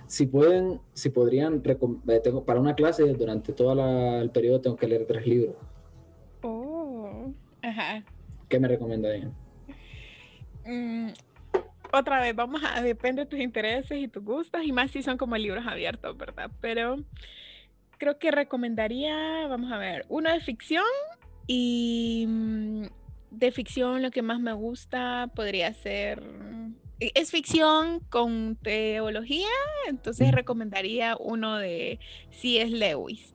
Si 0.07 0.25
pueden, 0.25 0.81
si 0.93 1.09
podrían, 1.11 1.61
eh, 1.63 2.19
tengo, 2.23 2.43
para 2.43 2.59
una 2.59 2.73
clase 2.73 3.03
durante 3.13 3.53
todo 3.53 3.75
la- 3.75 4.19
el 4.19 4.31
periodo 4.31 4.61
tengo 4.61 4.75
que 4.75 4.87
leer 4.87 5.05
tres 5.05 5.25
libros. 5.27 5.55
Oh, 6.41 7.31
ajá. 7.61 8.03
¿Qué 8.49 8.59
me 8.59 8.67
recomendarían? 8.67 9.33
Mm, 10.65 11.09
otra 11.91 12.21
vez, 12.21 12.35
vamos 12.35 12.61
a, 12.63 12.81
depende 12.81 13.23
de 13.23 13.29
tus 13.29 13.39
intereses 13.39 13.97
y 13.97 14.07
tus 14.07 14.23
gustos, 14.23 14.63
y 14.63 14.71
más 14.71 14.91
si 14.91 15.01
son 15.01 15.17
como 15.17 15.37
libros 15.37 15.65
abiertos, 15.65 16.17
¿verdad? 16.17 16.51
Pero 16.61 16.97
creo 17.97 18.19
que 18.19 18.31
recomendaría, 18.31 19.47
vamos 19.47 19.71
a 19.71 19.77
ver, 19.77 20.05
uno 20.09 20.31
de 20.31 20.39
ficción 20.41 20.83
y 21.47 22.25
mm, 22.27 22.83
de 23.31 23.51
ficción 23.51 24.01
lo 24.01 24.11
que 24.11 24.21
más 24.21 24.39
me 24.39 24.53
gusta 24.53 25.29
podría 25.35 25.73
ser, 25.73 26.23
e- 26.99 27.11
es 27.15 27.31
ficción 27.31 27.99
con 28.09 28.57
teología, 28.61 29.47
entonces 29.87 30.31
recomendaría 30.31 31.15
uno 31.19 31.57
de 31.57 31.99
C.S. 32.31 32.69
Lewis, 32.69 33.33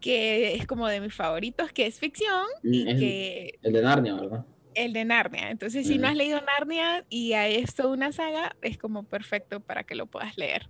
que 0.00 0.54
es 0.54 0.66
como 0.66 0.88
de 0.88 1.00
mis 1.00 1.14
favoritos, 1.14 1.72
que 1.72 1.86
es 1.86 1.98
ficción 1.98 2.44
y 2.62 2.84
Mm, 2.84 2.88
es- 2.88 2.98
que 2.98 3.58
El 3.62 3.72
de 3.72 3.82
Narnia, 3.82 4.14
¿verdad? 4.14 4.46
el 4.74 4.92
de 4.92 5.04
Narnia. 5.04 5.50
Entonces, 5.50 5.86
si 5.86 5.98
no 5.98 6.08
has 6.08 6.16
leído 6.16 6.40
Narnia 6.40 7.04
y 7.08 7.32
a 7.34 7.48
esto 7.48 7.90
una 7.90 8.12
saga, 8.12 8.56
es 8.62 8.78
como 8.78 9.04
perfecto 9.04 9.60
para 9.60 9.84
que 9.84 9.94
lo 9.94 10.06
puedas 10.06 10.36
leer. 10.38 10.68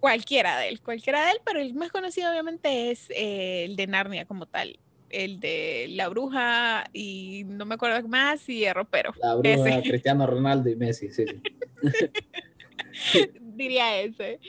Cualquiera 0.00 0.58
de 0.58 0.68
él, 0.68 0.80
cualquiera 0.80 1.24
de 1.26 1.32
él, 1.32 1.38
pero 1.44 1.60
el 1.60 1.74
más 1.74 1.90
conocido 1.90 2.30
obviamente 2.30 2.90
es 2.90 3.10
eh, 3.10 3.64
el 3.64 3.76
de 3.76 3.86
Narnia 3.86 4.24
como 4.24 4.46
tal. 4.46 4.78
El 5.10 5.40
de 5.40 5.86
la 5.90 6.08
bruja 6.08 6.84
y 6.92 7.44
no 7.46 7.64
me 7.66 7.74
acuerdo 7.74 8.06
más 8.08 8.48
y 8.48 8.64
el 8.64 8.74
ropero. 8.74 9.12
La 9.20 9.34
bruja, 9.34 9.78
Ese. 9.78 9.88
Cristiano 9.88 10.26
Ronaldo 10.26 10.70
y 10.70 10.76
Messi, 10.76 11.10
sí, 11.10 11.24
sí. 11.26 11.42
Diría 13.60 14.00
ese. 14.00 14.40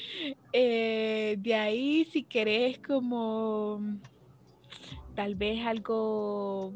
Eh, 0.53 1.36
de 1.38 1.53
ahí, 1.53 2.05
si 2.05 2.24
querés 2.24 2.80
como 2.80 3.82
tal 5.16 5.36
vez 5.36 5.66
algo 5.66 6.72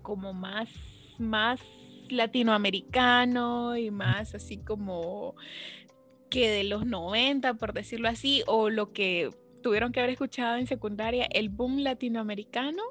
como 0.00 0.32
más, 0.32 0.70
más 1.18 1.60
latinoamericano 2.08 3.76
y 3.76 3.90
más 3.90 4.34
así 4.34 4.56
como 4.56 5.34
que 6.30 6.48
de 6.48 6.64
los 6.64 6.86
90, 6.86 7.52
por 7.52 7.74
decirlo 7.74 8.08
así, 8.08 8.42
o 8.46 8.70
lo 8.70 8.94
que 8.94 9.28
tuvieron 9.62 9.92
que 9.92 10.00
haber 10.00 10.12
escuchado 10.12 10.56
en 10.56 10.66
secundaria, 10.66 11.26
el 11.34 11.50
boom 11.50 11.80
latinoamericano. 11.80 12.82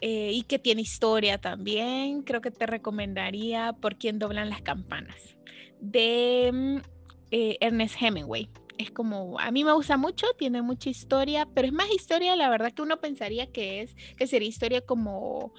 eh, 0.00 0.30
y 0.32 0.44
que 0.44 0.60
tiene 0.60 0.82
historia 0.82 1.38
también, 1.38 2.22
creo 2.22 2.40
que 2.40 2.50
te 2.50 2.66
recomendaría 2.66 3.74
Por 3.74 3.96
quién 3.96 4.18
doblan 4.18 4.48
las 4.48 4.62
campanas, 4.62 5.36
de 5.80 6.50
mm, 6.52 6.99
eh, 7.30 7.56
Ernest 7.60 7.96
Hemingway. 8.00 8.48
Es 8.78 8.90
como, 8.90 9.38
a 9.38 9.50
mí 9.50 9.62
me 9.62 9.72
gusta 9.72 9.96
mucho, 9.96 10.26
tiene 10.38 10.62
mucha 10.62 10.88
historia, 10.88 11.46
pero 11.54 11.66
es 11.66 11.72
más 11.72 11.90
historia, 11.90 12.34
la 12.34 12.48
verdad 12.48 12.72
que 12.72 12.82
uno 12.82 12.98
pensaría 12.98 13.46
que 13.46 13.82
es, 13.82 13.94
que 14.16 14.26
sería 14.26 14.48
historia 14.48 14.80
como, 14.80 15.52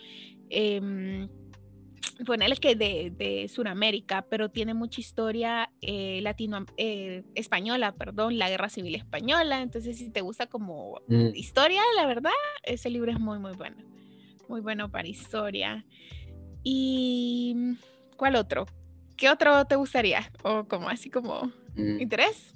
em, 0.49 1.30
ponerle 2.26 2.55
que 2.57 2.76
de, 2.76 3.11
de 3.15 3.47
Sudamérica, 3.47 4.26
pero 4.30 4.49
tiene 4.49 4.74
mucha 4.74 5.01
historia 5.01 5.69
eh, 5.82 6.19
latino, 6.22 6.65
eh, 6.78 7.24
española, 7.36 7.93
perdón, 7.93 8.38
la 8.38 8.49
guerra 8.49 8.69
civil 8.69 8.95
española, 8.95 9.61
entonces 9.61 9.97
si 9.97 10.09
te 10.09 10.22
gusta 10.22 10.47
como 10.47 10.99
Mm, 11.07 11.36
historia, 11.36 11.82
la 11.95 12.05
verdad, 12.05 12.32
ese 12.63 12.89
libro 12.89 13.11
es 13.11 13.19
muy, 13.19 13.39
muy 13.39 13.53
bueno. 13.53 13.78
Muy 14.47 14.61
bueno 14.61 14.89
para 14.89 15.07
historia. 15.07 15.86
¿Y 16.63 17.55
cuál 18.17 18.36
otro? 18.36 18.65
¿Qué 19.15 19.30
otro 19.30 19.65
te 19.65 19.76
gustaría? 19.76 20.32
O 20.43 20.65
como 20.65 20.89
así 20.89 21.09
como 21.09 21.51
mm. 21.76 22.01
interés. 22.01 22.53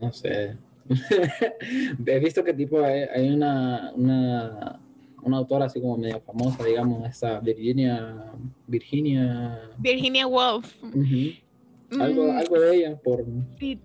No 0.00 0.12
sé. 0.12 0.56
He 2.06 2.18
visto 2.18 2.44
que 2.44 2.52
tipo 2.52 2.80
hay, 2.80 3.02
hay 3.12 3.30
una, 3.30 3.92
una, 3.94 4.80
una 5.22 5.36
autora 5.38 5.66
así 5.66 5.80
como 5.80 5.96
medio 5.96 6.20
famosa, 6.20 6.64
digamos, 6.64 7.08
esta 7.08 7.40
Virginia, 7.40 8.32
Virginia, 8.66 9.60
Virginia 9.78 10.26
Woolf. 10.26 10.74
ujú. 10.82 12.00
algo, 12.00 12.24
Mm, 12.24 12.38
algo 12.38 12.60
de 12.60 12.76
ella 12.76 12.96
por, 12.96 13.24
si, 13.58 13.78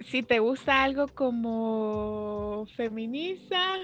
si 0.00 0.22
te 0.22 0.38
gusta 0.38 0.82
algo 0.82 1.08
como 1.08 2.66
feminista. 2.76 3.76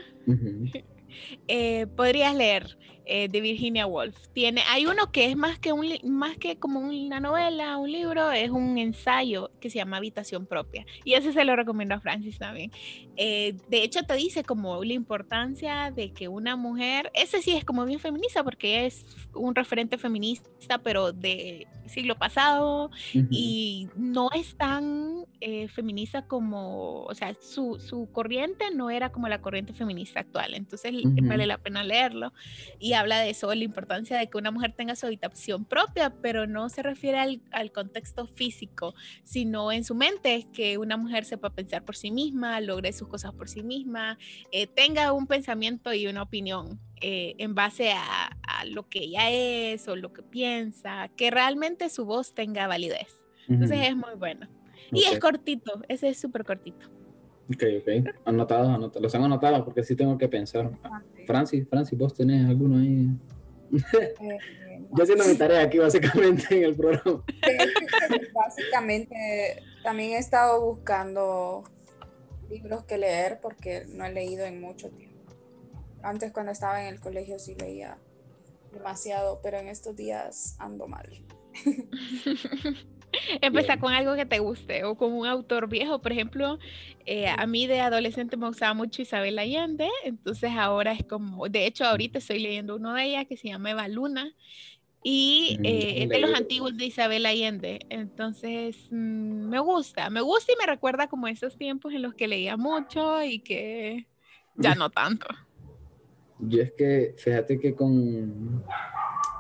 Eh, 1.49 1.87
podrías 1.97 2.35
leer 2.35 2.79
eh, 3.13 3.29
de 3.29 3.41
Virginia 3.41 3.87
Woolf. 3.87 4.17
Tiene, 4.33 4.63
hay 4.69 4.87
uno 4.87 5.11
que 5.11 5.25
es 5.25 5.37
más 5.37 5.59
que 5.59 5.73
un 5.73 5.89
más 6.05 6.37
que 6.39 6.59
como 6.59 6.79
una 6.79 7.19
novela, 7.19 7.77
un 7.79 7.91
libro, 7.91 8.31
es 8.31 8.51
un 8.51 8.79
ensayo 8.79 9.51
que 9.61 9.69
se 9.69 9.79
llama 9.79 9.97
Habitación 9.97 10.47
propia. 10.47 10.87
Y 11.05 11.15
ese 11.15 11.33
se 11.33 11.45
lo 11.45 11.57
recomiendo 11.57 11.97
a 11.97 12.01
Francis 12.01 12.39
también. 12.39 12.71
Eh, 13.17 13.57
de 13.69 13.83
hecho, 13.83 14.05
te 14.05 14.15
dice 14.15 14.45
como 14.45 14.85
la 14.85 14.93
importancia 14.93 15.91
de 15.91 16.13
que 16.13 16.29
una 16.29 16.55
mujer, 16.55 17.11
ese 17.15 17.43
sí 17.43 17.57
es 17.57 17.65
como 17.65 17.85
bien 17.85 17.99
feminista 17.99 18.45
porque 18.45 18.87
es 18.87 19.05
un 19.35 19.57
referente 19.57 19.99
feminista, 19.99 20.79
pero 20.79 21.13
de 21.13 21.67
siglo 21.87 22.17
pasado, 22.17 22.91
Ujú. 23.13 23.27
y 23.31 23.89
no 23.97 24.31
es 24.33 24.57
tan 24.57 25.20
eh, 25.41 25.69
feminista 25.69 26.23
como, 26.27 27.03
o 27.05 27.15
sea, 27.15 27.35
su, 27.41 27.79
su 27.79 28.09
corriente 28.13 28.67
no 28.75 28.91
era 28.91 29.11
como 29.11 29.29
la 29.29 29.41
corriente 29.41 29.73
feminista 29.73 30.21
actual, 30.21 30.55
entonces 30.55 30.93
Ujú. 30.95 31.15
vale 31.23 31.47
la 31.47 31.59
pena 31.59 31.83
leerlo. 31.83 32.33
Y 32.79 32.93
habla 32.93 33.21
de 33.21 33.31
eso, 33.31 33.55
la 33.55 33.65
importancia 33.65 34.19
de 34.19 34.29
que 34.29 34.39
una 34.39 34.51
mujer 34.51 34.75
tenga 34.77 34.97
su 34.97 35.07
habitación 35.07 35.65
propia, 35.65 36.15
pero 36.21 36.47
no 36.47 36.69
se 36.69 36.83
refiere 36.83 37.19
al, 37.19 37.43
al 37.53 37.73
contexto 37.73 38.27
físico, 38.27 38.95
sino 39.25 39.73
en 39.73 39.85
su 39.85 39.95
mente, 39.95 40.47
que 40.53 40.79
una 40.79 40.97
mujer 40.97 41.25
sepa 41.25 41.51
pensar 41.51 41.85
por 41.85 41.97
sí 41.97 42.11
misma, 42.11 42.61
logre 42.61 42.93
sus 42.93 43.09
cosas 43.09 43.33
por 43.35 43.49
sí 43.49 43.63
misma, 43.63 44.19
eh, 44.53 44.67
tenga 44.67 45.13
un 45.13 45.27
pensamiento 45.27 45.93
y 45.93 46.07
una 46.07 46.23
opinión 46.23 46.81
eh, 47.01 47.35
en 47.39 47.55
base 47.55 47.93
a, 47.93 48.27
a, 48.47 48.65
lo 48.67 48.87
que 48.89 49.01
ella 49.01 49.31
es 49.31 49.89
o 49.89 49.97
lo 49.97 50.13
que 50.13 50.23
piensa, 50.23 51.09
que 51.17 51.31
realmente 51.31 51.89
su 51.89 52.05
voz 52.05 52.35
tenga 52.35 52.67
validez. 52.67 53.23
Entonces 53.49 53.89
es 53.89 53.97
muy 53.97 54.15
bueno. 54.17 54.47
Y 54.93 55.05
es 55.05 55.19
cortito, 55.19 55.83
ese 55.89 56.09
es 56.09 56.19
súper 56.19 56.45
cortito. 56.45 56.87
Ok, 57.53 57.65
ok. 57.81 58.15
Anotados, 58.25 58.69
anotados. 58.69 59.03
Los 59.03 59.15
han 59.15 59.25
anotado 59.25 59.65
porque 59.65 59.83
sí 59.83 59.97
tengo 59.97 60.17
que 60.17 60.29
pensar. 60.29 60.71
Ah, 60.85 61.03
Francis, 61.27 61.67
Francis, 61.69 61.99
vos 61.99 62.15
tenés 62.15 62.49
alguno 62.49 62.79
ahí. 62.79 63.09
Eh, 63.93 64.39
Yo 64.93 65.03
haciendo 65.03 65.25
mi 65.25 65.35
tarea 65.35 65.63
aquí 65.63 65.79
básicamente 65.79 66.57
en 66.57 66.65
el 66.65 66.77
programa. 66.77 67.25
Básicamente 68.35 69.63
también 69.83 70.13
he 70.13 70.19
estado 70.19 70.65
buscando 70.65 71.65
libros 72.49 72.85
que 72.85 72.99
leer 72.99 73.39
porque 73.41 73.87
no 73.89 74.05
he 74.05 74.13
leído 74.13 74.45
en 74.45 74.61
mucho 74.61 74.91
tiempo. 74.91 75.33
Antes 76.03 76.33
cuando 76.33 76.53
estaba 76.53 76.83
en 76.83 76.89
el 76.89 77.01
colegio 77.01 77.39
sí 77.39 77.55
leía 77.55 77.99
demasiado, 78.73 79.41
pero 79.43 79.59
en 79.59 79.69
estos 79.69 79.97
días 79.97 80.57
ando 80.59 80.87
mal. 80.87 81.09
Empezar 83.41 83.79
con 83.79 83.93
algo 83.93 84.15
que 84.15 84.27
te 84.27 84.39
guste 84.39 84.85
o 84.85 84.97
con 84.97 85.13
un 85.13 85.27
autor 85.27 85.69
viejo. 85.69 86.01
Por 86.01 86.13
ejemplo, 86.13 86.59
eh, 87.07 87.29
a 87.29 87.47
mí 87.47 87.67
de 87.67 87.81
adolescente 87.81 88.37
me 88.37 88.47
gustaba 88.47 88.75
mucho 88.75 89.03
Isabel 89.03 89.39
Allende, 89.39 89.89
entonces 90.05 90.51
ahora 90.57 90.93
es 90.93 91.05
como, 91.05 91.49
de 91.49 91.67
hecho 91.67 91.85
ahorita 91.85 92.19
estoy 92.19 92.39
leyendo 92.41 92.77
uno 92.77 92.95
de 92.95 93.05
ella 93.05 93.25
que 93.25 93.37
se 93.37 93.49
llama 93.49 93.71
Eva 93.71 93.89
Luna 93.89 94.35
y 95.03 95.57
mm, 95.59 95.65
eh, 95.65 96.03
es 96.03 96.09
de 96.11 96.19
los 96.21 96.35
antiguos 96.35 96.77
de 96.77 96.87
Isabel 96.87 97.25
Allende. 97.25 97.81
Entonces, 97.89 98.77
mm, 98.91 99.49
me 99.49 99.59
gusta, 99.59 100.11
me 100.11 100.21
gusta 100.21 100.53
y 100.53 100.57
me 100.57 100.67
recuerda 100.67 101.09
como 101.09 101.27
esos 101.27 101.57
tiempos 101.57 101.95
en 101.95 102.03
los 102.03 102.15
que 102.15 102.29
leía 102.29 102.57
mucho 102.57 103.23
y 103.23 103.41
que 103.41 104.07
ya 104.57 104.75
no 104.75 104.91
tanto. 104.91 105.27
Yo 106.39 106.63
es 106.63 106.73
que, 106.73 107.15
fíjate 107.17 107.59
que 107.59 107.75
con, 107.75 108.65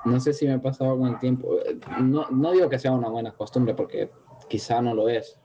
no 0.04 0.20
sé 0.20 0.32
si 0.32 0.46
me 0.46 0.54
ha 0.54 0.62
pasado 0.62 0.98
con 0.98 1.08
el 1.08 1.18
tiempo, 1.18 1.56
no, 2.00 2.28
no 2.30 2.52
digo 2.52 2.68
que 2.68 2.78
sea 2.78 2.92
una 2.92 3.08
buena 3.08 3.32
costumbre 3.32 3.74
porque 3.74 4.10
quizá 4.48 4.80
no 4.80 4.94
lo 4.94 5.08
es. 5.08 5.38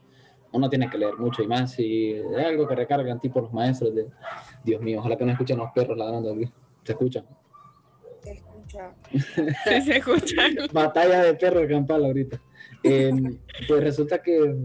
Uno 0.51 0.69
tiene 0.69 0.89
que 0.89 0.97
leer 0.97 1.17
mucho 1.17 1.43
y 1.43 1.47
más 1.47 1.71
si 1.73 2.11
es 2.11 2.45
algo 2.45 2.67
que 2.67 2.75
recargan 2.75 3.19
tipo 3.19 3.41
los 3.41 3.51
maestros 3.51 3.93
de, 3.93 4.07
Dios 4.63 4.81
mío, 4.81 4.99
ojalá 4.99 5.17
que 5.17 5.25
no 5.25 5.31
escuchen 5.31 5.57
los 5.57 5.71
perros 5.71 5.97
ladrando 5.97 6.33
aquí. 6.33 6.49
¿Se 6.83 6.93
escuchan? 6.93 7.25
Se 8.21 8.31
escucha. 8.31 8.95
sí, 9.11 9.81
se 9.81 9.97
escucha. 9.97 10.43
Batalla 10.71 11.23
de 11.23 11.33
perros 11.35 11.67
campal 11.67 12.05
ahorita. 12.05 12.39
Eh, 12.83 13.11
pues 13.67 13.83
resulta 13.83 14.21
que 14.21 14.55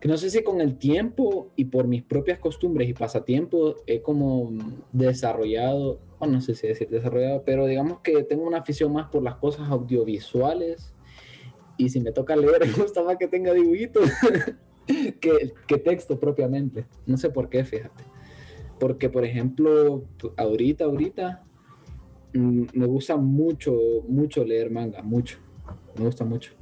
que 0.00 0.08
no 0.08 0.16
sé 0.16 0.30
si 0.30 0.42
con 0.42 0.60
el 0.60 0.78
tiempo 0.78 1.50
y 1.56 1.66
por 1.66 1.86
mis 1.86 2.02
propias 2.02 2.38
costumbres 2.38 2.88
y 2.88 2.94
pasatiempos 2.94 3.76
he 3.86 4.00
como 4.00 4.50
desarrollado, 4.92 6.00
bueno, 6.18 6.34
no 6.34 6.40
sé 6.40 6.54
si 6.54 6.68
decir 6.68 6.88
desarrollado, 6.88 7.42
pero 7.44 7.66
digamos 7.66 8.00
que 8.00 8.22
tengo 8.22 8.46
una 8.46 8.58
afición 8.58 8.92
más 8.92 9.10
por 9.10 9.22
las 9.22 9.36
cosas 9.36 9.68
audiovisuales 9.68 10.94
y 11.76 11.90
si 11.90 12.00
me 12.00 12.12
toca 12.12 12.34
leer 12.34 12.60
me 12.66 12.72
gusta 12.72 13.02
más 13.02 13.16
que 13.18 13.28
tenga 13.28 13.52
dibujitos 13.52 14.10
que, 14.86 15.52
que 15.66 15.78
texto 15.78 16.18
propiamente. 16.18 16.86
No 17.06 17.18
sé 17.18 17.28
por 17.28 17.50
qué, 17.50 17.64
fíjate. 17.64 18.04
Porque, 18.78 19.10
por 19.10 19.26
ejemplo, 19.26 20.04
ahorita, 20.38 20.84
ahorita, 20.84 21.44
mm, 22.32 22.62
me 22.72 22.86
gusta 22.86 23.16
mucho, 23.16 23.76
mucho 24.08 24.42
leer 24.44 24.70
manga, 24.70 25.02
mucho 25.02 25.38
me 25.96 26.04
gusta 26.04 26.24
mucho. 26.24 26.52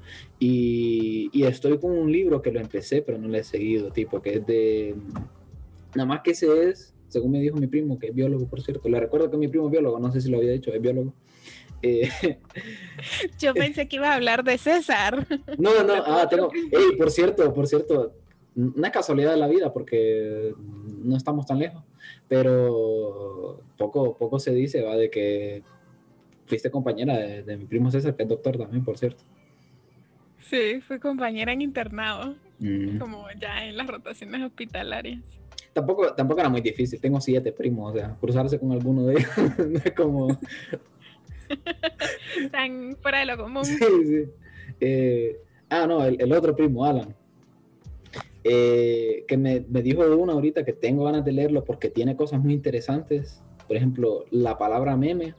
Y, 0.41 1.31
y, 1.33 1.45
estoy 1.45 1.79
con 1.79 1.91
un 1.91 2.13
libro 2.13 2.43
que 2.43 2.53
lo 2.53 2.61
empecé, 2.61 3.03
pero 3.03 3.19
no 3.19 3.27
lo 3.27 3.37
he 3.37 3.43
seguido, 3.43 3.91
tipo, 3.91 4.23
que 4.23 4.35
es 4.35 4.47
de... 4.47 4.95
Nada 5.95 6.07
más 6.07 6.21
que 6.21 6.31
ese 6.31 6.69
es, 6.69 6.95
según 7.09 7.33
me 7.33 7.41
dijo 7.41 7.57
mi 7.57 7.67
primo, 7.67 7.99
que 7.99 8.09
es 8.09 8.15
biólogo, 8.15 8.47
por 8.47 8.63
cierto. 8.63 8.89
Le 8.89 9.01
recuerdo 9.01 9.31
que 9.31 9.37
mi 9.37 9.49
primo 9.49 9.67
es 9.67 9.73
biólogo, 9.73 9.99
no 9.99 10.13
sé 10.13 10.21
si 10.21 10.31
lo 10.31 10.39
había 10.39 10.53
dicho, 10.53 10.73
es 10.73 10.81
biólogo. 10.81 11.13
Eh, 11.83 12.09
Yo 13.39 13.55
pensé 13.55 13.89
que 13.89 13.97
iba 13.97 14.11
a 14.13 14.15
hablar 14.15 14.45
de 14.45 14.59
César. 14.59 15.27
No, 15.59 15.83
no, 15.83 15.95
ah, 15.95 16.29
tengo... 16.31 16.51
Hey, 16.53 16.97
por 16.97 17.11
cierto, 17.11 17.53
por 17.53 17.67
cierto, 17.67 18.15
una 18.55 18.91
casualidad 18.91 19.33
de 19.33 19.39
la 19.39 19.49
vida, 19.49 19.73
porque 19.73 20.53
no 21.03 21.17
estamos 21.17 21.47
tan 21.47 21.59
lejos, 21.59 21.83
pero 22.27 23.61
poco, 23.77 24.17
poco 24.17 24.39
se 24.39 24.53
dice, 24.53 24.83
va, 24.83 24.97
de 24.97 25.11
que 25.11 25.63
fuiste 26.47 26.71
compañera 26.71 27.17
de, 27.17 27.57
mi 27.57 27.67
primo 27.67 27.91
César, 27.91 28.17
que 28.17 28.25
es 28.25 28.29
doctor 28.29 28.59
también, 28.59 28.85
por 28.85 28.99
cierto. 28.99 29.23
Sí, 30.49 30.81
fui 30.81 30.99
compañera 30.99 31.53
en 31.53 31.61
internado, 31.61 32.35
mm. 32.59 32.99
como 32.99 33.27
ya 33.39 33.67
en 33.67 33.77
las 33.77 33.87
rotaciones 33.87 34.43
hospitalarias. 34.43 35.21
Tampoco, 35.75 36.15
tampoco 36.15 36.41
era 36.41 36.49
muy 36.49 36.63
difícil, 36.63 37.01
tengo 37.01 37.21
siete 37.21 37.53
primos, 37.53 37.93
o 37.93 37.97
sea, 37.97 38.17
cruzarse 38.19 38.59
con 38.59 38.73
alguno 38.73 39.05
de 39.05 39.15
ellos 39.15 39.29
no 39.59 39.79
es 39.79 39.93
como... 39.93 40.39
Están 42.41 42.97
fuera 43.01 43.21
de 43.21 43.27
lo 43.27 43.37
común. 43.37 43.65
Sí, 43.65 43.77
sí. 43.77 44.25
Eh, 44.81 45.37
ah, 45.69 45.87
no, 45.87 46.05
el, 46.05 46.33
otro 46.33 46.57
primo, 46.57 46.85
Alan, 46.85 47.15
eh, 48.45 49.25
que 49.29 49.37
me, 49.37 49.65
me 49.69 49.83
dijo 49.83 50.09
de 50.09 50.15
uno 50.15 50.33
ahorita 50.33 50.65
que 50.65 50.73
tengo 50.73 51.05
ganas 51.05 51.25
de 51.25 51.33
leerlo 51.33 51.65
porque 51.65 51.91
tiene 51.91 52.17
cosas 52.17 52.41
muy 52.41 52.55
interesantes. 52.55 53.43
Por 53.67 53.77
ejemplo, 53.77 54.25
la 54.31 54.57
palabra 54.57 54.97
meme 54.97 55.35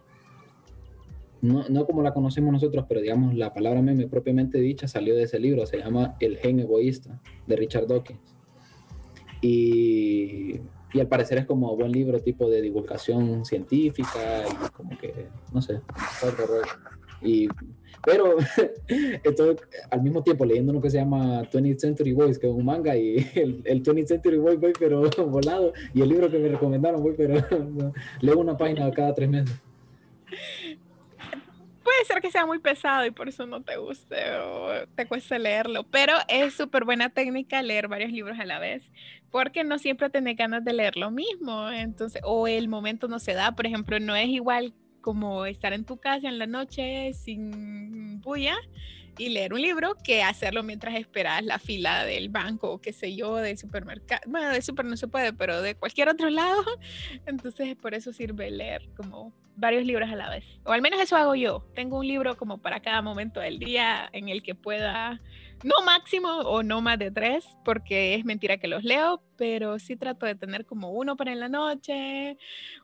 no, 1.42 1.68
no, 1.70 1.86
como 1.86 2.02
la 2.02 2.14
conocemos 2.14 2.52
nosotros, 2.52 2.86
pero 2.88 3.02
digamos 3.02 3.36
la 3.36 3.54
palabra 3.54 3.82
meme 3.82 4.08
propiamente 4.08 4.60
dicha 4.60 4.88
salió 4.88 5.16
de 5.16 5.24
ese 5.24 5.40
libro, 5.40 5.66
se 5.66 5.78
llama 5.78 6.16
El 6.20 6.38
gen 6.38 6.60
egoísta 6.60 7.22
de 7.48 7.56
Richard 7.56 7.88
Dawkins. 7.88 8.36
Y, 9.42 10.60
y 10.94 11.00
al 11.00 11.08
parecer 11.08 11.38
es 11.38 11.46
como 11.46 11.76
buen 11.76 11.92
libro 11.92 12.20
tipo 12.20 12.50
de 12.50 12.62
divulgación 12.62 13.46
científica 13.46 14.44
y 14.48 14.70
como 14.72 14.98
que, 14.98 15.28
no 15.54 15.62
sé, 15.62 15.82
y, 17.22 17.48
pero 18.06 18.38
estoy 19.24 19.56
al 19.90 20.02
mismo 20.02 20.24
tiempo 20.24 20.46
leyendo 20.46 20.72
uno 20.72 20.82
que 20.82 20.90
se 20.90 20.98
llama 20.98 21.44
20th 21.44 21.80
Century 21.80 22.14
Boys, 22.14 22.40
que 22.40 22.48
es 22.48 22.54
un 22.54 22.66
manga, 22.66 22.96
y 22.98 23.18
el, 23.36 23.62
el 23.66 23.84
20th 23.84 24.08
Century 24.08 24.38
Boys 24.38 24.60
voy 24.60 24.74
pero 24.78 25.10
volado, 25.28 25.74
y 25.94 26.02
el 26.02 26.10
libro 26.10 26.30
que 26.30 26.40
me 26.40 26.50
recomendaron 26.50 27.02
voy 27.02 27.14
pero 27.16 27.36
leo 28.22 28.40
una 28.40 28.58
página 28.58 28.90
cada 28.92 29.14
tres 29.14 29.30
meses 29.30 29.62
puede 31.90 32.06
ser 32.06 32.22
que 32.22 32.30
sea 32.30 32.46
muy 32.46 32.60
pesado 32.60 33.04
y 33.04 33.10
por 33.10 33.28
eso 33.30 33.48
no 33.48 33.64
te 33.64 33.78
guste 33.78 34.36
o 34.38 34.70
te 34.96 35.08
cueste 35.08 35.40
leerlo, 35.40 35.84
pero 35.86 36.14
es 36.28 36.54
súper 36.54 36.86
buena 36.86 37.10
técnica 37.10 37.64
leer 37.64 37.88
varios 37.88 38.12
libros 38.12 38.40
a 38.40 38.46
la 38.46 38.60
vez, 38.60 38.84
porque 39.32 39.64
no 39.64 39.80
siempre 39.80 40.12
tenés 40.12 40.38
ganas 40.38 40.64
de 40.64 40.74
leer 40.74 40.98
lo 40.98 41.10
mismo, 41.10 41.72
entonces, 41.72 42.22
o 42.24 42.48
el 42.48 42.68
momento 42.68 43.08
no 43.08 43.18
se 43.18 43.34
da, 43.34 43.54
por 43.54 43.66
ejemplo, 43.66 44.00
no 44.00 44.16
es 44.16 44.28
igual 44.28 44.76
como 45.02 45.48
estar 45.48 45.74
en 45.74 45.84
tu 45.84 45.98
casa 45.98 46.28
en 46.28 46.38
la 46.38 46.46
noche 46.46 47.12
sin 47.14 48.22
bulla 48.22 48.56
y 49.20 49.30
leer 49.30 49.54
un 49.54 49.62
libro 49.62 49.96
que 50.04 50.24
hacerlo 50.24 50.64
mientras 50.64 50.96
esperas 50.96 51.44
la 51.44 51.60
fila 51.60 52.06
del 52.06 52.30
banco 52.30 52.72
o 52.72 52.82
qué 52.82 52.94
sé 52.94 53.16
yo, 53.16 53.36
del 53.36 53.58
supermercado. 53.58 54.22
Bueno, 54.28 54.50
de 54.50 54.62
super 54.62 54.86
no 54.86 54.96
se 54.96 55.08
puede, 55.08 55.34
pero 55.34 55.62
de 55.62 55.76
cualquier 55.76 56.08
otro 56.08 56.30
lado. 56.30 56.64
Entonces, 57.26 57.76
por 57.76 57.94
eso 57.94 58.14
sirve 58.14 58.50
leer 58.50 58.90
como 58.96 59.34
varios 59.58 59.86
libros 59.86 60.10
a 60.10 60.16
la 60.16 60.30
vez. 60.30 60.46
O 60.64 60.72
al 60.72 60.82
menos 60.82 61.02
eso 61.02 61.18
hago 61.18 61.36
yo. 61.36 61.66
Tengo 61.76 62.00
un 62.00 62.08
libro 62.08 62.38
como 62.38 62.60
para 62.60 62.80
cada 62.80 63.02
momento 63.02 63.42
del 63.42 63.60
día 63.60 64.10
en 64.14 64.30
el 64.30 64.42
que 64.42 64.56
pueda, 64.56 65.20
no 65.64 65.82
máximo 65.86 66.30
o 66.30 66.64
no 66.64 66.82
más 66.82 66.98
de 66.98 67.12
tres, 67.12 67.46
porque 67.66 68.16
es 68.16 68.24
mentira 68.24 68.58
que 68.58 68.70
los 68.70 68.86
leo, 68.86 69.22
pero 69.36 69.80
sí 69.80 69.98
trato 69.98 70.26
de 70.26 70.36
tener 70.36 70.66
como 70.66 70.92
uno 70.92 71.18
para 71.18 71.34
en 71.34 71.42
la 71.42 71.50
noche, 71.50 72.38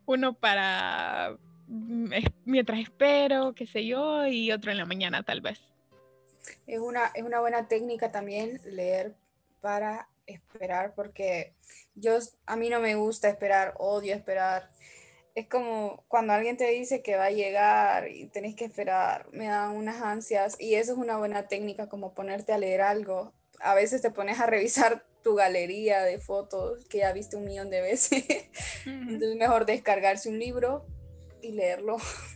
uno 0.06 0.34
para 0.34 1.38
mm, 1.68 2.10
mientras 2.44 2.80
espero, 2.80 3.54
qué 3.54 3.66
sé 3.66 3.86
yo, 3.86 4.28
y 4.28 4.52
otro 4.52 4.72
en 4.72 4.78
la 4.78 4.86
mañana 4.86 5.24
tal 5.24 5.40
vez. 5.40 5.75
Es 6.68 6.80
una, 6.80 7.12
es 7.14 7.24
una 7.24 7.40
buena 7.40 7.68
técnica 7.68 8.12
también 8.12 8.60
leer 8.66 9.16
para 9.62 10.08
esperar, 10.28 10.94
porque 10.96 11.54
yo, 11.96 12.18
a 12.46 12.56
mí 12.56 12.70
no 12.70 12.80
me 12.80 12.96
gusta 12.96 13.30
esperar, 13.30 13.74
odio 13.78 14.14
esperar. 14.14 14.70
Es 15.34 15.48
como 15.48 16.04
cuando 16.08 16.34
alguien 16.34 16.58
te 16.58 16.68
dice 16.70 17.02
que 17.02 17.18
va 17.18 17.26
a 17.26 17.32
llegar 17.32 18.10
y 18.10 18.28
tenés 18.28 18.56
que 18.56 18.66
esperar, 18.66 19.28
me 19.32 19.48
dan 19.48 19.72
unas 19.72 20.02
ansias 20.02 20.56
y 20.60 20.76
eso 20.76 20.94
es 20.94 20.98
una 20.98 21.18
buena 21.18 21.48
técnica 21.48 21.90
como 21.90 22.14
ponerte 22.14 22.54
a 22.54 22.58
leer 22.58 22.82
algo. 22.82 23.34
A 23.60 23.76
veces 23.76 24.02
te 24.02 24.12
pones 24.12 24.40
a 24.40 24.46
revisar 24.46 25.06
tu 25.24 25.36
galería 25.36 26.04
de 26.04 26.20
fotos 26.20 26.86
que 26.86 27.00
ya 27.00 27.12
viste 27.12 27.36
un 27.36 27.46
millón 27.46 27.70
de 27.70 27.82
veces. 27.82 28.24
Entonces 28.86 29.36
mejor 29.36 29.66
descargarse 29.66 30.30
un 30.30 30.40
libro 30.40 30.86
y 31.42 31.52
leerlo. 31.52 31.98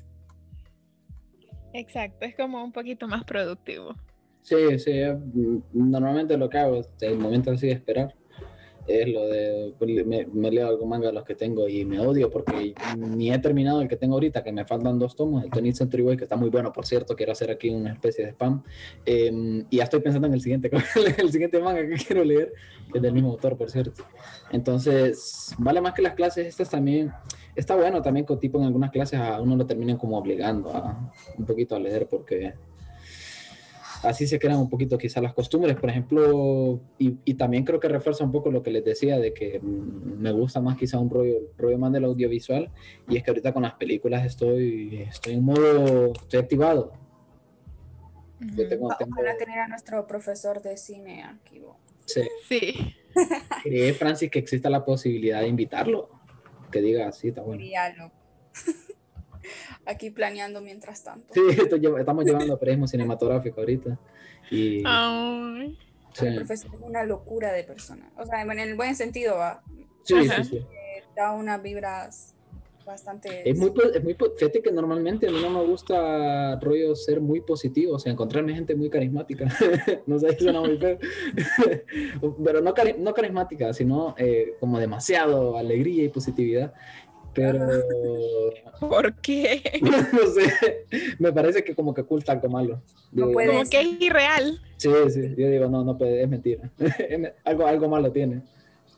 Exacto, 1.73 2.25
es 2.25 2.35
como 2.35 2.63
un 2.63 2.71
poquito 2.71 3.07
más 3.07 3.23
productivo. 3.23 3.95
Sí, 4.41 4.79
sí, 4.79 5.01
normalmente 5.73 6.37
lo 6.37 6.49
que 6.49 6.57
hago, 6.57 6.81
el 7.01 7.17
momento 7.19 7.51
así 7.51 7.67
de 7.67 7.73
esperar, 7.73 8.15
es 8.89 9.07
lo 9.07 9.27
de, 9.27 10.03
me, 10.05 10.25
me, 10.25 10.51
leo 10.51 10.67
algún 10.67 10.89
manga 10.89 11.07
de 11.07 11.13
los 11.13 11.23
que 11.23 11.35
tengo 11.35 11.67
y 11.69 11.85
me 11.85 11.99
odio 11.99 12.29
porque 12.29 12.73
ni 12.97 13.31
he 13.31 13.37
terminado 13.37 13.81
el 13.81 13.87
que 13.87 13.95
tengo 13.95 14.15
ahorita, 14.15 14.43
que 14.43 14.51
me 14.51 14.65
faltan 14.65 14.97
dos 14.97 15.15
tomos, 15.15 15.43
el 15.43 15.51
Tony 15.51 15.71
Century 15.73 16.01
Boy, 16.01 16.17
que 16.17 16.23
está 16.23 16.35
muy 16.35 16.49
bueno, 16.49 16.73
por 16.73 16.85
cierto, 16.85 17.15
quiero 17.15 17.31
hacer 17.31 17.51
aquí 17.51 17.69
una 17.69 17.93
especie 17.93 18.25
de 18.25 18.31
spam, 18.31 18.63
eh, 19.05 19.63
y 19.69 19.77
ya 19.77 19.83
estoy 19.83 19.99
pensando 19.99 20.27
en 20.27 20.33
el 20.33 20.41
siguiente, 20.41 20.71
el 21.17 21.31
siguiente 21.31 21.59
manga 21.59 21.87
que 21.87 22.03
quiero 22.03 22.23
leer, 22.23 22.53
que 22.91 22.97
es 22.97 23.01
del 23.01 23.13
mismo 23.13 23.29
autor, 23.29 23.57
por 23.57 23.69
cierto. 23.69 24.03
Entonces, 24.51 25.53
vale 25.59 25.81
más 25.81 25.93
que 25.93 26.01
las 26.01 26.15
clases 26.15 26.47
estas 26.47 26.69
también, 26.69 27.11
está 27.59 27.75
bueno 27.75 28.01
también 28.01 28.25
con 28.25 28.39
tipo 28.39 28.57
en 28.59 28.65
algunas 28.65 28.91
clases 28.91 29.19
a 29.19 29.41
uno 29.41 29.55
lo 29.55 29.65
terminan 29.65 29.97
como 29.97 30.17
obligando 30.17 30.71
a 30.71 31.11
un 31.37 31.45
poquito 31.45 31.75
a 31.75 31.79
leer 31.79 32.07
porque 32.07 32.53
así 34.03 34.27
se 34.27 34.39
crean 34.39 34.59
un 34.59 34.69
poquito 34.69 34.97
quizás 34.97 35.21
las 35.21 35.33
costumbres, 35.33 35.75
por 35.75 35.89
ejemplo, 35.89 36.79
y, 36.97 37.17
y, 37.25 37.33
también 37.33 37.65
creo 37.65 37.79
que 37.79 37.87
refuerza 37.87 38.23
un 38.23 38.31
poco 38.31 38.51
lo 38.51 38.63
que 38.63 38.71
les 38.71 38.83
decía 38.83 39.19
de 39.19 39.33
que 39.33 39.59
mm, 39.59 40.19
me 40.19 40.31
gusta 40.31 40.61
más 40.61 40.77
quizá 40.77 40.99
un 40.99 41.09
rollo, 41.09 41.51
rollo 41.57 41.77
más 41.77 41.91
del 41.91 42.05
audiovisual, 42.05 42.71
y 43.07 43.17
es 43.17 43.23
que 43.23 43.31
ahorita 43.31 43.53
con 43.53 43.63
las 43.63 43.73
películas 43.73 44.25
estoy, 44.25 45.03
estoy 45.09 45.33
en 45.33 45.43
modo, 45.43 46.13
estoy 46.13 46.39
activado. 46.39 46.93
Uh 48.41 48.45
-huh. 48.45 48.69
tengo, 48.69 48.95
tengo... 48.97 49.11
Ojalá 49.11 49.37
tener 49.37 49.59
a 49.59 49.67
nuestro 49.67 50.07
profesor 50.07 50.61
de 50.61 50.77
cine 50.77 51.23
aquí. 51.23 51.61
Sí. 52.05 52.21
sí. 52.47 52.95
¿Cree, 53.63 53.93
Francis, 53.93 54.31
que 54.31 54.39
exista 54.39 54.69
la 54.69 54.85
posibilidad 54.85 55.41
de 55.41 55.47
invitarlo? 55.47 56.18
Que 56.71 56.81
diga, 56.81 57.11
sí, 57.11 57.29
está 57.29 57.41
bueno. 57.41 57.63
aquí 59.85 60.11
planeando 60.11 60.61
mientras 60.61 61.03
tanto. 61.03 61.33
Sí, 61.33 61.41
estoy, 61.49 61.81
estamos 61.97 62.25
llevando 62.25 62.59
periodismo 62.59 62.87
cinematográfico 62.87 63.61
ahorita. 63.61 63.97
Y, 64.51 64.83
Ay. 64.85 65.77
Sí. 66.13 66.25
El 66.25 66.35
profesor 66.35 66.73
es 66.73 66.81
una 66.81 67.03
locura 67.03 67.51
de 67.51 67.63
persona. 67.63 68.11
O 68.17 68.25
sea, 68.25 68.41
en 68.41 68.59
el 68.59 68.75
buen 68.75 68.95
sentido 68.95 69.37
va. 69.37 69.63
Sí, 70.03 70.27
sí, 70.27 70.43
sí. 70.43 70.57
Eh, 70.57 71.03
da 71.15 71.31
unas 71.31 71.61
vibras 71.61 72.35
bastante... 72.89 73.49
Es 73.49 73.57
muy, 73.57 73.71
es 73.93 74.03
muy, 74.03 74.15
fíjate 74.35 74.61
que 74.61 74.71
normalmente 74.71 75.27
a 75.27 75.31
mí 75.31 75.37
no 75.41 75.49
me 75.49 75.63
gusta 75.63 76.59
rollo 76.59 76.95
ser 76.95 77.21
muy 77.21 77.39
positivo, 77.41 77.95
o 77.95 77.99
sea, 77.99 78.11
encontrarme 78.11 78.53
gente 78.53 78.75
muy 78.75 78.89
carismática. 78.89 79.45
no 80.07 80.19
sé 80.19 80.31
si 80.33 80.43
suena 80.43 80.59
muy 80.59 80.77
feo. 80.77 80.97
Pero 82.43 82.61
no, 82.61 82.73
cari 82.73 82.95
no 82.97 83.13
carismática, 83.13 83.73
sino 83.73 84.15
eh, 84.17 84.55
como 84.59 84.79
demasiado 84.79 85.55
alegría 85.55 86.03
y 86.03 86.09
positividad. 86.09 86.73
Pero. 87.33 87.59
¿Por 88.79 89.13
qué? 89.21 89.61
no 89.81 90.27
sé. 90.27 90.85
Me 91.19 91.31
parece 91.31 91.63
que 91.63 91.75
como 91.75 91.93
que 91.93 92.01
oculta 92.01 92.31
algo 92.31 92.49
malo. 92.49 92.81
No 93.11 93.31
puede 93.31 93.49
como 93.49 93.69
que 93.69 93.81
es 93.81 94.01
irreal. 94.01 94.59
Sí, 94.77 94.89
sí. 95.09 95.35
Yo 95.37 95.47
digo, 95.47 95.67
no, 95.67 95.83
no 95.83 95.95
puede, 95.95 96.23
es 96.23 96.29
mentira. 96.29 96.71
algo, 97.45 97.67
algo 97.67 97.87
malo 97.87 98.11
tiene. 98.11 98.41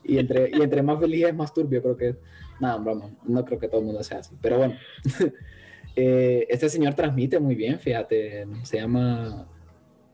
Y 0.04 0.18
entre, 0.18 0.50
y 0.50 0.62
entre 0.62 0.82
más 0.82 0.98
feliz 0.98 1.26
es, 1.26 1.34
más 1.34 1.52
turbio, 1.52 1.82
creo 1.82 1.96
que 1.96 2.08
es. 2.08 2.16
Nada, 2.60 2.76
vamos, 2.76 3.12
no 3.24 3.44
creo 3.44 3.58
que 3.58 3.68
todo 3.68 3.80
el 3.80 3.86
mundo 3.86 4.02
sea 4.02 4.18
así. 4.18 4.36
Pero 4.40 4.58
bueno. 4.58 4.76
eh, 5.96 6.46
este 6.48 6.68
señor 6.68 6.94
transmite 6.94 7.38
muy 7.38 7.54
bien, 7.54 7.78
fíjate. 7.78 8.46
Se 8.62 8.78
llama. 8.78 9.48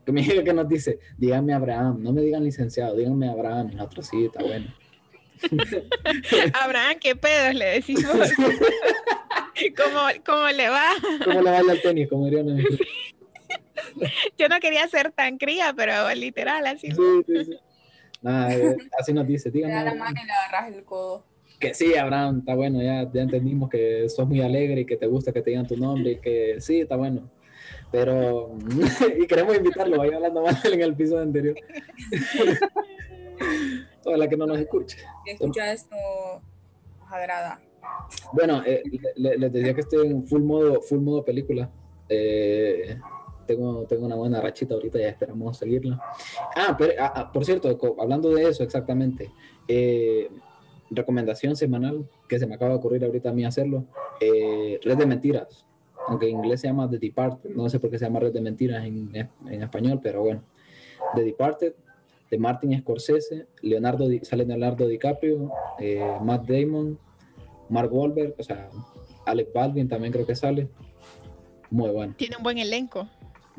Que 0.05 0.11
me 0.11 0.21
diga 0.21 0.43
que 0.43 0.53
nos 0.53 0.67
dice, 0.67 0.99
díganme 1.17 1.53
Abraham, 1.53 2.01
no 2.01 2.11
me 2.11 2.21
digan 2.21 2.43
licenciado, 2.43 2.95
díganme 2.95 3.29
Abraham. 3.29 3.69
Y 3.71 3.75
nosotros 3.75 4.07
sí, 4.07 4.25
está 4.25 4.43
bueno. 4.43 4.73
Abraham, 6.61 6.97
¿qué 6.99 7.15
pedos 7.15 7.55
le 7.55 7.65
decimos? 7.65 8.05
¿Cómo, 9.77 9.99
¿Cómo, 10.25 10.47
le 10.49 10.69
va? 10.69 10.89
¿Cómo 11.23 11.41
le 11.41 11.51
va 11.51 11.59
al 11.59 11.81
tenis? 11.81 12.09
Como 12.09 12.25
dirían 12.25 12.47
Yo 14.37 14.47
no 14.47 14.59
quería 14.59 14.87
ser 14.87 15.11
tan 15.11 15.37
cría, 15.37 15.73
pero 15.75 16.13
literal, 16.15 16.65
así. 16.65 16.91
Sí, 16.91 17.23
sí, 17.27 17.45
sí. 17.45 17.59
Nada, 18.21 18.75
así 18.97 19.13
nos 19.13 19.27
dice. 19.27 19.51
Dígame, 19.51 19.73
le 19.73 19.79
da 19.79 19.85
la 19.85 19.95
mano 19.95 20.19
y 20.21 20.25
le 20.25 20.31
agarras 20.31 20.73
el 20.73 20.83
codo. 20.83 21.25
Que 21.59 21.73
sí, 21.73 21.95
Abraham, 21.95 22.39
está 22.39 22.55
bueno, 22.55 22.81
ya, 22.81 23.11
ya 23.11 23.21
entendimos 23.21 23.69
que 23.69 24.07
sos 24.07 24.27
muy 24.27 24.41
alegre 24.41 24.81
y 24.81 24.85
que 24.85 24.95
te 24.95 25.07
gusta 25.07 25.33
que 25.33 25.41
te 25.41 25.49
digan 25.49 25.67
tu 25.67 25.75
nombre 25.75 26.11
y 26.11 26.15
que 26.17 26.61
sí, 26.61 26.81
está 26.81 26.95
bueno. 26.95 27.29
Pero, 27.91 28.55
y 29.19 29.27
queremos 29.27 29.57
invitarlo, 29.57 29.97
vaya 29.97 30.15
hablando 30.15 30.43
mal 30.43 30.57
en 30.63 30.81
el 30.81 30.91
episodio 30.91 31.23
anterior. 31.23 31.55
Ojalá 34.05 34.27
que 34.29 34.37
no 34.37 34.45
nos 34.45 34.59
escuche. 34.59 34.97
Escucha 35.25 35.73
esto, 35.73 35.95
nos 36.99 37.11
agrada. 37.11 37.59
Bueno, 38.33 38.61
eh, 38.65 38.83
les 39.15 39.39
le 39.39 39.49
decía 39.49 39.73
que 39.73 39.81
estoy 39.81 40.07
en 40.07 40.25
full 40.25 40.41
modo, 40.41 40.81
full 40.81 40.99
modo 40.99 41.25
película. 41.25 41.69
Eh, 42.07 42.97
tengo, 43.45 43.85
tengo 43.85 44.05
una 44.05 44.15
buena 44.15 44.39
rachita 44.41 44.75
ahorita, 44.75 44.99
ya 44.99 45.09
esperamos 45.09 45.57
seguirla. 45.57 45.99
Ah, 46.55 46.75
pero, 46.77 46.93
ah, 46.99 47.31
por 47.31 47.43
cierto, 47.45 47.77
hablando 47.99 48.29
de 48.29 48.49
eso 48.49 48.63
exactamente, 48.63 49.31
eh, 49.67 50.29
recomendación 50.89 51.55
semanal 51.55 52.07
que 52.27 52.39
se 52.39 52.47
me 52.47 52.55
acaba 52.55 52.71
de 52.71 52.77
ocurrir 52.77 53.03
ahorita 53.03 53.29
a 53.29 53.33
mí 53.33 53.45
hacerlo, 53.45 53.85
eh, 54.19 54.79
Red 54.83 54.97
de 54.97 55.05
Mentiras, 55.05 55.65
aunque 56.07 56.29
en 56.29 56.37
inglés 56.37 56.61
se 56.61 56.67
llama 56.67 56.89
The 56.89 56.97
Departed, 56.97 57.49
no 57.51 57.69
sé 57.69 57.79
por 57.79 57.89
qué 57.89 57.99
se 57.99 58.05
llama 58.05 58.19
Red 58.19 58.33
de 58.33 58.41
Mentiras 58.41 58.85
en, 58.85 59.11
en 59.15 59.63
español, 59.63 59.99
pero 60.01 60.21
bueno, 60.21 60.43
The 61.15 61.23
Departed, 61.23 61.73
de 62.29 62.37
Martin 62.37 62.79
Scorsese, 62.79 63.47
Leonardo, 63.61 64.07
sale 64.21 64.45
Leonardo 64.45 64.87
DiCaprio, 64.87 65.51
eh, 65.79 66.17
Matt 66.21 66.47
Damon, 66.47 66.99
Mark 67.69 67.91
Wahlberg, 67.91 68.35
o 68.37 68.43
sea, 68.43 68.69
Alec 69.25 69.51
Baldwin 69.53 69.87
también 69.87 70.13
creo 70.13 70.25
que 70.25 70.35
sale. 70.35 70.69
Muy 71.69 71.89
bueno. 71.89 72.13
Tiene 72.17 72.37
un 72.37 72.43
buen 72.43 72.57
elenco. 72.57 73.07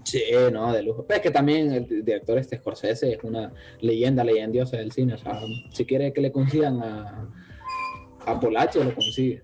Sí, 0.04 0.22
no, 0.52 0.72
de 0.72 0.82
lujo. 0.82 1.04
Pero 1.06 1.18
es 1.18 1.22
que 1.22 1.30
también 1.30 1.72
el 1.72 2.04
director 2.04 2.38
este 2.38 2.56
Scorsese 2.56 3.12
es 3.12 3.24
una 3.24 3.52
leyenda, 3.80 4.24
leyendiosa 4.24 4.76
del 4.76 4.92
cine. 4.92 5.14
O 5.14 5.18
sea, 5.18 5.40
si 5.70 5.84
quiere 5.84 6.12
que 6.12 6.20
le 6.20 6.32
consigan 6.32 6.82
a, 6.82 7.28
a 8.26 8.40
Polache, 8.40 8.82
lo 8.82 8.94
consigue. 8.94 9.42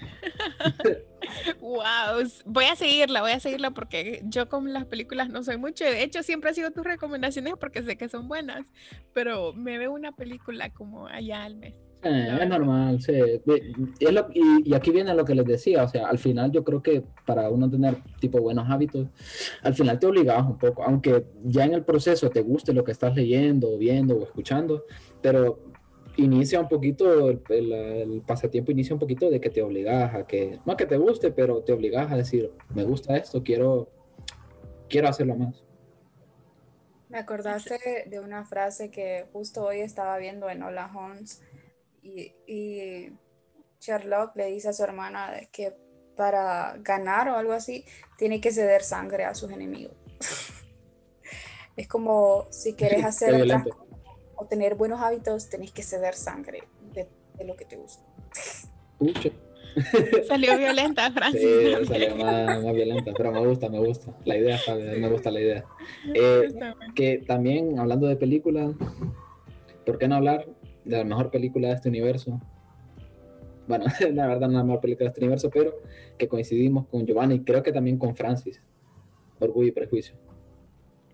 wow, 1.60 2.22
voy 2.44 2.64
a 2.66 2.76
seguirla, 2.76 3.20
voy 3.20 3.32
a 3.32 3.40
seguirla 3.40 3.72
porque 3.72 4.22
yo 4.24 4.48
con 4.48 4.72
las 4.72 4.86
películas 4.86 5.28
no 5.28 5.42
soy 5.42 5.56
mucho. 5.56 5.84
De 5.84 6.02
hecho, 6.02 6.22
siempre 6.22 6.50
ha 6.50 6.54
sido 6.54 6.70
tus 6.70 6.84
recomendaciones 6.84 7.54
porque 7.58 7.82
sé 7.82 7.96
que 7.96 8.08
son 8.08 8.28
buenas, 8.28 8.66
pero 9.12 9.52
me 9.52 9.78
veo 9.78 9.92
una 9.92 10.12
película 10.12 10.70
como 10.72 11.06
allá 11.06 11.44
al 11.44 11.56
mes. 11.56 11.74
Eh, 12.02 12.38
es 12.40 12.48
normal, 12.48 13.00
sí. 13.02 13.12
Y, 13.98 14.12
lo, 14.12 14.28
y, 14.32 14.70
y, 14.70 14.74
aquí 14.74 14.92
viene 14.92 15.12
lo 15.14 15.24
que 15.24 15.34
les 15.34 15.44
decía, 15.44 15.82
o 15.82 15.88
sea, 15.88 16.06
al 16.06 16.18
final 16.18 16.52
yo 16.52 16.62
creo 16.62 16.80
que 16.80 17.02
para 17.26 17.50
uno 17.50 17.68
tener 17.68 17.96
tipo 18.20 18.40
buenos 18.40 18.70
hábitos, 18.70 19.08
al 19.62 19.74
final 19.74 19.98
te 19.98 20.06
obligas 20.06 20.46
un 20.46 20.58
poco, 20.58 20.84
aunque 20.84 21.26
ya 21.42 21.64
en 21.64 21.74
el 21.74 21.84
proceso 21.84 22.30
te 22.30 22.42
guste 22.42 22.72
lo 22.72 22.84
que 22.84 22.92
estás 22.92 23.16
leyendo, 23.16 23.76
viendo 23.78 24.16
o 24.16 24.22
escuchando, 24.22 24.84
pero 25.20 25.58
inicia 26.16 26.60
un 26.60 26.68
poquito, 26.68 27.30
el, 27.30 27.42
el, 27.48 27.72
el, 27.72 28.22
pasatiempo 28.22 28.70
inicia 28.70 28.94
un 28.94 29.00
poquito 29.00 29.28
de 29.28 29.40
que 29.40 29.50
te 29.50 29.62
obligas 29.62 30.14
a 30.14 30.24
que, 30.24 30.60
no 30.66 30.76
que 30.76 30.86
te 30.86 30.96
guste, 30.96 31.32
pero 31.32 31.62
te 31.62 31.72
obligas 31.72 32.12
a 32.12 32.16
decir, 32.16 32.52
me 32.74 32.84
gusta 32.84 33.16
esto, 33.16 33.42
quiero, 33.42 33.90
quiero 34.88 35.08
hacerlo 35.08 35.34
más. 35.34 35.64
Me 37.08 37.18
acordaste 37.18 38.04
de 38.06 38.20
una 38.20 38.44
frase 38.44 38.90
que 38.90 39.24
justo 39.32 39.64
hoy 39.64 39.80
estaba 39.80 40.18
viendo 40.18 40.50
en 40.50 40.62
Hola 40.62 40.90
Holmes 40.94 41.42
y, 42.16 42.34
y 42.46 43.12
Sherlock 43.80 44.36
le 44.36 44.46
dice 44.46 44.68
a 44.68 44.72
su 44.72 44.82
hermana 44.82 45.32
que 45.52 45.74
para 46.16 46.76
ganar 46.80 47.28
o 47.28 47.36
algo 47.36 47.52
así 47.52 47.84
tiene 48.16 48.40
que 48.40 48.50
ceder 48.50 48.82
sangre 48.82 49.24
a 49.24 49.34
sus 49.34 49.50
enemigos. 49.50 49.94
es 51.76 51.86
como 51.88 52.46
si 52.50 52.74
quieres 52.74 53.04
hacer 53.04 53.40
otras 53.40 53.64
o 54.36 54.46
tener 54.46 54.76
buenos 54.76 55.00
hábitos, 55.00 55.48
tenés 55.48 55.72
que 55.72 55.82
ceder 55.82 56.14
sangre 56.14 56.62
de, 56.94 57.08
de 57.36 57.44
lo 57.44 57.56
que 57.56 57.64
te 57.64 57.76
gusta. 57.76 58.04
Pucha. 58.98 59.30
Salió 60.28 60.58
violenta, 60.58 61.10
Francis. 61.12 61.40
Sí, 61.40 61.86
salió 61.86 62.16
más, 62.16 62.64
más, 62.64 62.74
violenta, 62.74 63.12
pero 63.16 63.32
me 63.32 63.46
gusta, 63.46 63.68
me 63.68 63.78
gusta. 63.78 64.12
La 64.24 64.36
idea 64.36 64.56
está 64.56 64.74
bien, 64.74 65.00
me 65.00 65.08
gusta 65.08 65.30
la 65.30 65.40
idea. 65.40 65.64
Eh, 66.14 66.48
que 66.94 67.18
también, 67.18 67.78
hablando 67.78 68.06
de 68.06 68.16
películas, 68.16 68.74
¿por 69.84 69.98
qué 69.98 70.08
no 70.08 70.16
hablar 70.16 70.46
de 70.88 70.96
la 70.96 71.04
mejor 71.04 71.30
película 71.30 71.68
de 71.68 71.74
este 71.74 71.88
universo? 71.88 72.40
Bueno, 73.68 73.84
la 74.12 74.26
verdad 74.26 74.48
no 74.48 74.54
es 74.54 74.58
la 74.58 74.64
mejor 74.64 74.80
película 74.80 75.04
de 75.04 75.08
este 75.08 75.20
universo, 75.20 75.50
pero 75.50 75.74
que 76.16 76.26
coincidimos 76.26 76.86
con 76.86 77.06
Giovanni 77.06 77.36
y 77.36 77.40
creo 77.40 77.62
que 77.62 77.72
también 77.72 77.98
con 77.98 78.16
Francis. 78.16 78.60
Orgullo 79.38 79.68
y 79.68 79.72
prejuicio. 79.72 80.16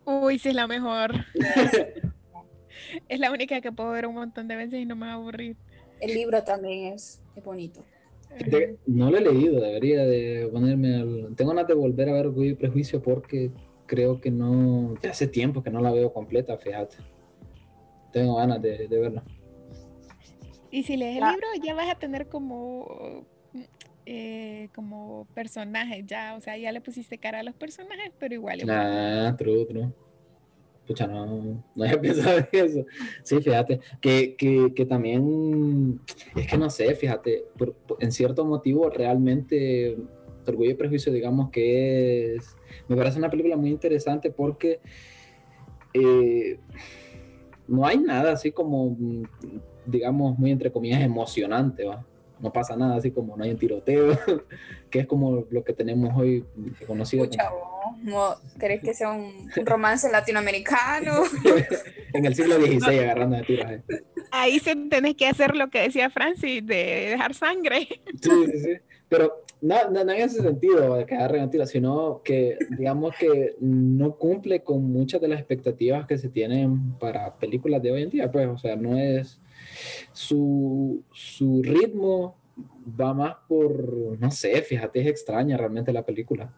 Uy, 0.06 0.38
sí 0.38 0.50
es 0.50 0.54
la 0.54 0.66
mejor. 0.66 1.12
es 3.08 3.20
la 3.20 3.30
única 3.30 3.60
que 3.60 3.72
puedo 3.72 3.90
ver 3.90 4.06
un 4.06 4.14
montón 4.14 4.48
de 4.48 4.56
veces 4.56 4.80
y 4.80 4.86
no 4.86 4.96
me 4.96 5.06
va 5.06 5.12
a 5.12 5.14
aburrir. 5.16 5.56
El 6.00 6.14
libro 6.14 6.42
también 6.42 6.94
es, 6.94 7.20
es 7.34 7.44
bonito. 7.44 7.84
De, 8.46 8.76
no 8.86 9.10
lo 9.10 9.18
he 9.18 9.20
leído, 9.20 9.60
debería 9.60 10.04
de 10.04 10.48
ponerme 10.52 10.96
al... 10.96 11.34
Tengo 11.36 11.50
ganas 11.50 11.68
de 11.68 11.74
volver 11.74 12.08
a 12.08 12.12
ver 12.12 12.26
Orgullo 12.26 12.50
y 12.50 12.54
Prejuicio 12.54 13.02
porque 13.02 13.50
creo 13.86 14.20
que 14.20 14.30
no... 14.30 14.94
Ya 15.02 15.10
hace 15.10 15.26
tiempo 15.26 15.62
que 15.62 15.70
no 15.70 15.80
la 15.80 15.92
veo 15.92 16.12
completa, 16.12 16.56
fíjate. 16.56 16.96
Tengo 18.12 18.36
ganas 18.36 18.60
de, 18.60 18.88
de 18.88 18.98
verla. 18.98 19.22
Y 20.74 20.82
si 20.82 20.96
lees 20.96 21.18
el 21.18 21.22
ah. 21.22 21.30
libro 21.30 21.46
ya 21.62 21.72
vas 21.72 21.88
a 21.88 21.94
tener 21.94 22.26
como... 22.26 23.24
Eh, 24.06 24.68
como 24.74 25.26
personajes 25.32 26.04
ya, 26.04 26.34
o 26.36 26.40
sea, 26.40 26.58
ya 26.58 26.72
le 26.72 26.82
pusiste 26.82 27.16
cara 27.16 27.38
a 27.38 27.42
los 27.42 27.54
personajes, 27.54 28.12
pero 28.18 28.34
igual. 28.34 28.68
Ah, 28.68 29.34
true, 29.38 29.64
true. 29.64 29.90
pucha, 30.86 31.06
no, 31.06 31.64
no 31.74 31.84
había 31.84 31.98
pensado 32.02 32.38
en 32.38 32.46
eso. 32.52 32.84
Sí, 33.22 33.40
fíjate, 33.40 33.80
que, 34.02 34.34
que, 34.36 34.74
que 34.74 34.84
también, 34.84 36.00
es 36.36 36.46
que 36.46 36.58
no 36.58 36.68
sé, 36.68 36.94
fíjate, 36.96 37.44
en 38.00 38.12
cierto 38.12 38.44
motivo 38.44 38.90
realmente 38.90 39.96
Orgullo 40.46 40.72
y 40.72 40.74
Prejuicio, 40.74 41.12
digamos 41.12 41.50
que 41.50 42.34
es, 42.34 42.56
me 42.88 42.96
parece 42.96 43.18
una 43.18 43.30
película 43.30 43.56
muy 43.56 43.70
interesante 43.70 44.30
porque 44.30 44.80
eh, 45.94 46.58
no 47.68 47.86
hay 47.86 47.96
nada 47.96 48.32
así 48.32 48.52
como, 48.52 48.98
digamos, 49.86 50.38
muy 50.38 50.50
entre 50.50 50.70
comillas 50.70 51.00
emocionante, 51.02 51.84
¿va? 51.84 52.04
No 52.40 52.52
pasa 52.52 52.76
nada 52.76 52.96
así 52.96 53.10
como 53.10 53.36
no 53.36 53.44
hay 53.44 53.50
un 53.50 53.58
tiroteo, 53.58 54.18
que 54.90 55.00
es 55.00 55.06
como 55.06 55.46
lo 55.50 55.64
que 55.64 55.72
tenemos 55.72 56.10
hoy 56.16 56.44
conocido. 56.86 57.26
como... 57.28 58.34
¿Crees 58.58 58.82
que 58.82 58.92
sea 58.92 59.12
un, 59.12 59.50
romance 59.64 60.10
latinoamericano? 60.10 61.22
en 62.12 62.24
el 62.26 62.34
siglo 62.34 62.56
XVI 62.56 62.98
agarrando 62.98 63.36
de 63.36 63.42
tiros. 63.44 63.70
Eh. 63.70 63.82
Ahí 64.30 64.58
se 64.58 64.74
tenés 64.74 65.14
que 65.14 65.26
hacer 65.26 65.54
lo 65.56 65.70
que 65.70 65.80
decía 65.80 66.10
Francis, 66.10 66.66
de 66.66 67.10
dejar 67.10 67.34
sangre. 67.34 67.88
Sí, 68.20 68.30
sí, 68.46 68.58
sí. 68.58 68.70
Pero 69.08 69.44
no, 69.60 69.90
no, 69.90 70.00
en 70.00 70.10
ese 70.10 70.42
sentido 70.42 70.96
de 70.96 71.06
quedar 71.06 71.30
regatila, 71.30 71.66
sino 71.66 72.20
que 72.22 72.58
digamos 72.76 73.14
que 73.16 73.54
no 73.60 74.16
cumple 74.16 74.62
con 74.62 74.82
muchas 74.90 75.20
de 75.20 75.28
las 75.28 75.38
expectativas 75.38 76.06
que 76.06 76.18
se 76.18 76.28
tienen 76.28 76.92
para 76.98 77.34
películas 77.36 77.82
de 77.82 77.92
hoy 77.92 78.02
en 78.02 78.10
día, 78.10 78.30
pues, 78.30 78.46
o 78.48 78.58
sea, 78.58 78.76
no 78.76 78.98
es 78.98 79.40
su, 80.12 81.02
su 81.12 81.62
ritmo 81.62 82.36
va 83.00 83.14
más 83.14 83.36
por, 83.48 84.18
no 84.18 84.30
sé, 84.30 84.62
fíjate, 84.62 85.00
es 85.00 85.06
extraña 85.06 85.56
realmente 85.56 85.92
la 85.92 86.04
película. 86.04 86.52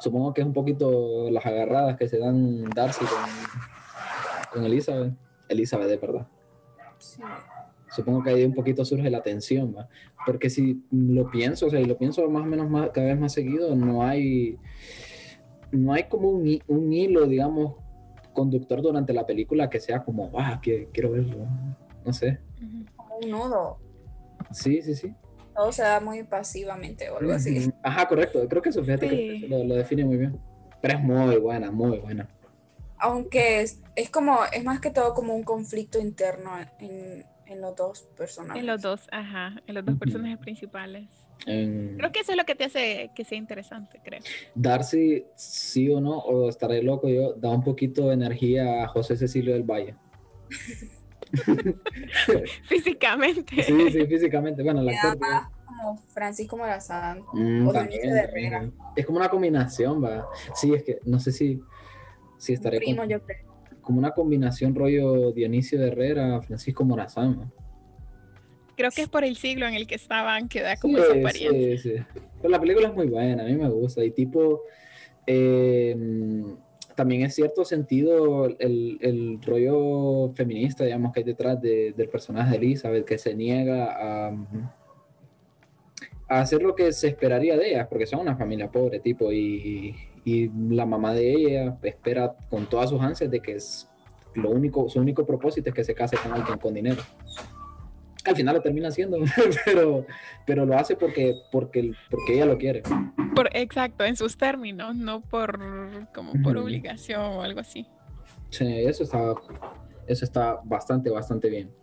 Supongo 0.00 0.34
que 0.34 0.40
es 0.40 0.46
un 0.46 0.52
poquito 0.52 1.30
las 1.30 1.46
agarradas 1.46 1.96
que 1.96 2.08
se 2.08 2.18
dan 2.18 2.64
Darcy 2.70 3.04
con, 3.04 4.52
con 4.52 4.64
Elizabeth. 4.64 5.14
Elizabeth, 5.48 5.88
de 5.88 5.96
verdad. 5.96 6.26
Sí 6.98 7.22
supongo 7.92 8.22
que 8.22 8.30
ahí 8.30 8.44
un 8.44 8.54
poquito 8.54 8.84
surge 8.84 9.10
la 9.10 9.22
tensión, 9.22 9.74
¿va? 9.76 9.88
porque 10.24 10.48
si 10.50 10.82
lo 10.90 11.30
pienso, 11.30 11.66
o 11.66 11.70
sea, 11.70 11.80
y 11.80 11.84
lo 11.84 11.98
pienso 11.98 12.28
más 12.30 12.42
o 12.42 12.46
menos 12.46 12.68
más, 12.68 12.90
cada 12.90 13.08
vez 13.08 13.18
más 13.18 13.32
seguido, 13.32 13.74
no 13.76 14.02
hay, 14.02 14.56
no 15.70 15.92
hay 15.92 16.04
como 16.04 16.30
un, 16.30 16.58
un 16.68 16.92
hilo, 16.92 17.26
digamos, 17.26 17.74
conductor 18.32 18.80
durante 18.80 19.12
la 19.12 19.26
película 19.26 19.68
que 19.68 19.78
sea 19.78 20.02
como, 20.02 20.30
ah, 20.38 20.58
que, 20.62 20.88
quiero 20.92 21.10
verlo, 21.10 21.46
no 22.04 22.12
sé. 22.12 22.40
Como 22.96 23.16
un 23.16 23.30
nudo. 23.30 23.78
Sí, 24.52 24.82
sí, 24.82 24.94
sí. 24.94 25.14
Todo 25.54 25.70
se 25.72 25.82
da 25.82 26.00
muy 26.00 26.22
pasivamente 26.22 27.10
o 27.10 27.18
algo 27.18 27.32
así. 27.32 27.70
Ajá, 27.82 28.08
correcto, 28.08 28.46
creo 28.48 28.62
que 28.62 28.70
eso, 28.70 28.82
fíjate 28.82 29.08
que 29.08 29.46
lo, 29.48 29.64
lo 29.64 29.74
define 29.74 30.04
muy 30.04 30.16
bien. 30.16 30.40
Pero 30.80 30.98
es 30.98 31.04
muy 31.04 31.36
buena, 31.36 31.70
muy 31.70 31.98
buena 31.98 32.28
aunque 33.02 33.62
es, 33.62 33.82
es, 33.96 34.10
como, 34.10 34.38
es 34.52 34.64
más 34.64 34.80
que 34.80 34.90
todo 34.90 35.12
como 35.12 35.34
un 35.34 35.42
conflicto 35.42 35.98
interno 35.98 36.52
en, 36.78 37.26
en 37.46 37.60
los 37.60 37.74
dos 37.74 38.08
personajes. 38.16 38.60
En 38.60 38.66
los 38.66 38.80
dos, 38.80 39.08
ajá, 39.10 39.60
en 39.66 39.74
los 39.74 39.84
dos 39.84 39.98
personajes 39.98 40.38
principales. 40.38 41.08
Creo 41.44 42.12
que 42.12 42.20
eso 42.20 42.30
es 42.30 42.38
lo 42.38 42.44
que 42.44 42.54
te 42.54 42.64
hace 42.64 43.10
que 43.16 43.24
sea 43.24 43.36
interesante, 43.36 44.00
creo. 44.04 44.20
Darcy, 44.54 45.24
sí 45.34 45.90
o 45.90 46.00
no, 46.00 46.18
o 46.18 46.48
estaré 46.48 46.80
loco 46.84 47.08
yo, 47.08 47.34
da 47.34 47.50
un 47.50 47.64
poquito 47.64 48.06
de 48.08 48.14
energía 48.14 48.84
a 48.84 48.88
José 48.88 49.16
Cecilio 49.16 49.52
del 49.52 49.64
Valle. 49.64 49.96
físicamente. 52.68 53.62
Sí, 53.62 53.90
sí, 53.90 54.06
físicamente. 54.06 54.62
Bueno, 54.62 54.82
la 54.82 54.92
actor. 54.92 55.18
Como 55.66 55.96
Francisco 56.08 56.56
Morazán 56.56 57.22
mm, 57.32 57.66
o 57.66 57.72
también, 57.72 58.12
de 58.12 58.20
Herrera. 58.20 58.70
Es 58.94 59.06
como 59.06 59.18
una 59.18 59.28
combinación, 59.28 60.02
va. 60.02 60.28
Sí, 60.54 60.74
es 60.74 60.82
que 60.82 60.98
no 61.04 61.18
sé 61.18 61.32
si, 61.32 61.60
si 62.38 62.52
estaré. 62.52 62.78
Primo, 62.78 63.04
yo 63.04 63.22
creo 63.22 63.52
como 63.82 63.98
una 63.98 64.12
combinación 64.12 64.74
rollo 64.74 65.32
Dionisio 65.32 65.78
de 65.78 65.88
Herrera, 65.88 66.40
Francisco 66.40 66.84
Morazán. 66.84 67.52
Creo 68.76 68.90
que 68.90 69.02
es 69.02 69.08
por 69.08 69.24
el 69.24 69.36
siglo 69.36 69.66
en 69.66 69.74
el 69.74 69.86
que 69.86 69.96
estaban 69.96 70.48
que 70.48 70.62
da 70.62 70.76
como 70.76 70.96
esa 70.96 71.12
apariencia. 71.12 71.78
Sí, 71.78 71.96
sí. 71.96 72.04
Pero 72.40 72.48
la 72.48 72.60
película 72.60 72.88
es 72.88 72.94
muy 72.94 73.08
buena, 73.08 73.42
a 73.42 73.46
mí 73.46 73.54
me 73.54 73.68
gusta. 73.68 74.02
Y 74.02 74.12
tipo, 74.12 74.62
eh, 75.26 75.94
también 76.94 77.22
es 77.22 77.34
cierto 77.34 77.64
sentido 77.64 78.46
el, 78.46 78.98
el, 79.00 79.40
rollo 79.42 80.32
feminista, 80.34 80.84
digamos, 80.84 81.12
que 81.12 81.20
hay 81.20 81.24
detrás 81.24 81.60
de, 81.60 81.92
del 81.96 82.08
personaje 82.08 82.50
de 82.50 82.56
Elizabeth, 82.56 83.04
que 83.04 83.18
se 83.18 83.34
niega 83.34 84.28
a, 84.28 84.32
hacer 86.28 86.62
lo 86.62 86.74
que 86.74 86.92
se 86.92 87.08
esperaría 87.08 87.56
de 87.56 87.70
ella, 87.70 87.88
porque 87.88 88.06
son 88.06 88.20
una 88.20 88.36
familia 88.36 88.70
pobre, 88.70 89.00
tipo, 89.00 89.30
y, 89.32 89.94
y 90.24 90.48
la 90.70 90.86
mamá 90.86 91.12
de 91.12 91.32
ella 91.32 91.78
espera 91.82 92.34
con 92.48 92.66
todas 92.66 92.90
sus 92.90 93.00
ansias 93.00 93.30
de 93.30 93.40
que 93.40 93.56
es 93.56 93.88
lo 94.34 94.50
único, 94.50 94.88
su 94.88 94.98
único 95.00 95.26
propósito 95.26 95.68
es 95.68 95.74
que 95.74 95.84
se 95.84 95.94
case 95.94 96.16
con 96.16 96.32
alguien 96.32 96.58
con 96.58 96.74
dinero. 96.74 97.02
Al 98.24 98.36
final 98.36 98.54
lo 98.54 98.62
termina 98.62 98.88
haciendo, 98.88 99.18
pero, 99.64 100.06
pero 100.46 100.64
lo 100.64 100.76
hace 100.76 100.96
porque, 100.96 101.34
porque, 101.50 101.92
porque 102.10 102.34
ella 102.34 102.46
lo 102.46 102.58
quiere. 102.58 102.82
Por, 103.34 103.48
exacto, 103.56 104.04
en 104.04 104.16
sus 104.16 104.36
términos, 104.36 104.94
no 104.96 105.20
por, 105.22 105.58
como 106.14 106.32
por 106.42 106.56
obligación 106.56 107.20
o 107.20 107.42
algo 107.42 107.60
así. 107.60 107.86
Sí, 108.50 108.66
eso 108.66 109.02
está, 109.02 109.34
eso 110.06 110.24
está 110.24 110.60
bastante, 110.64 111.10
bastante 111.10 111.48
bien. 111.48 111.74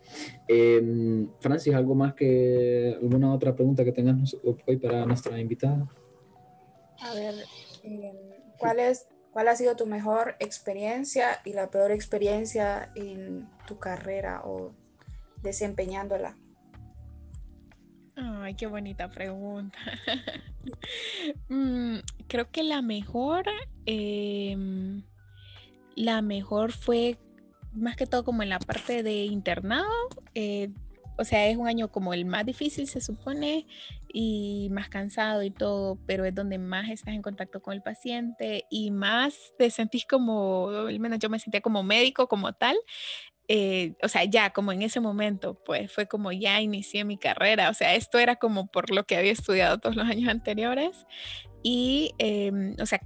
Em, 0.47 1.29
Francis, 1.39 1.73
¿algo 1.73 1.95
más 1.95 2.13
que 2.13 2.97
alguna 3.01 3.33
otra 3.33 3.55
pregunta 3.55 3.83
que 3.83 3.91
tengas 3.91 4.35
hoy 4.65 4.77
para 4.77 5.05
nuestra 5.05 5.39
invitada? 5.39 5.87
A 7.01 7.13
ver, 7.13 7.33
em, 7.83 8.15
¿cuál, 8.57 8.79
es, 8.79 9.07
¿cuál 9.31 9.47
ha 9.47 9.55
sido 9.55 9.75
tu 9.75 9.85
mejor 9.85 10.35
experiencia 10.39 11.39
y 11.43 11.53
la 11.53 11.69
peor 11.69 11.91
experiencia 11.91 12.91
en 12.95 13.49
tu 13.67 13.79
carrera 13.79 14.41
o 14.45 14.73
desempeñándola? 15.41 16.35
Ay, 18.15 18.55
qué 18.55 18.67
bonita 18.67 19.09
pregunta. 19.09 19.77
Mm, 21.47 21.99
creo 22.27 22.51
que 22.51 22.63
la 22.63 22.81
mejor, 22.81 23.45
em, 23.85 25.01
la 25.95 26.21
mejor 26.21 26.73
fue 26.73 27.17
más 27.71 27.95
que 27.95 28.05
todo 28.05 28.23
como 28.23 28.43
en 28.43 28.49
la 28.49 28.59
parte 28.59 29.01
de 29.01 29.23
internado. 29.23 29.89
Eh, 30.35 30.69
o 31.17 31.23
sea, 31.23 31.47
es 31.47 31.57
un 31.57 31.67
año 31.67 31.87
como 31.87 32.13
el 32.13 32.25
más 32.25 32.45
difícil, 32.45 32.87
se 32.87 33.01
supone, 33.01 33.65
y 34.11 34.69
más 34.71 34.89
cansado 34.89 35.43
y 35.43 35.51
todo, 35.51 35.97
pero 36.05 36.25
es 36.25 36.33
donde 36.33 36.57
más 36.57 36.89
estás 36.89 37.13
en 37.13 37.21
contacto 37.21 37.61
con 37.61 37.73
el 37.73 37.81
paciente 37.81 38.65
y 38.69 38.91
más 38.91 39.53
te 39.57 39.69
sentís 39.69 40.05
como, 40.05 40.69
al 40.69 40.99
menos 40.99 41.19
yo 41.19 41.29
me 41.29 41.39
sentía 41.39 41.61
como 41.61 41.83
médico, 41.83 42.27
como 42.27 42.53
tal. 42.53 42.75
Eh, 43.51 43.95
o 44.03 44.07
sea, 44.07 44.25
ya 44.25 44.51
como 44.51 44.71
en 44.71 44.83
ese 44.83 44.99
momento, 44.99 45.59
pues 45.65 45.91
fue 45.91 46.07
como 46.07 46.31
ya 46.31 46.61
inicié 46.61 47.03
mi 47.03 47.17
carrera, 47.17 47.71
o 47.71 47.73
sea, 47.73 47.95
esto 47.95 48.19
era 48.19 48.35
como 48.35 48.67
por 48.67 48.91
lo 48.93 49.05
que 49.05 49.17
había 49.17 49.31
estudiado 49.31 49.79
todos 49.79 49.95
los 49.95 50.07
años 50.07 50.29
anteriores 50.29 51.07
y, 51.63 52.13
em, 52.19 52.75
o 52.79 52.85
sea, 52.85 53.01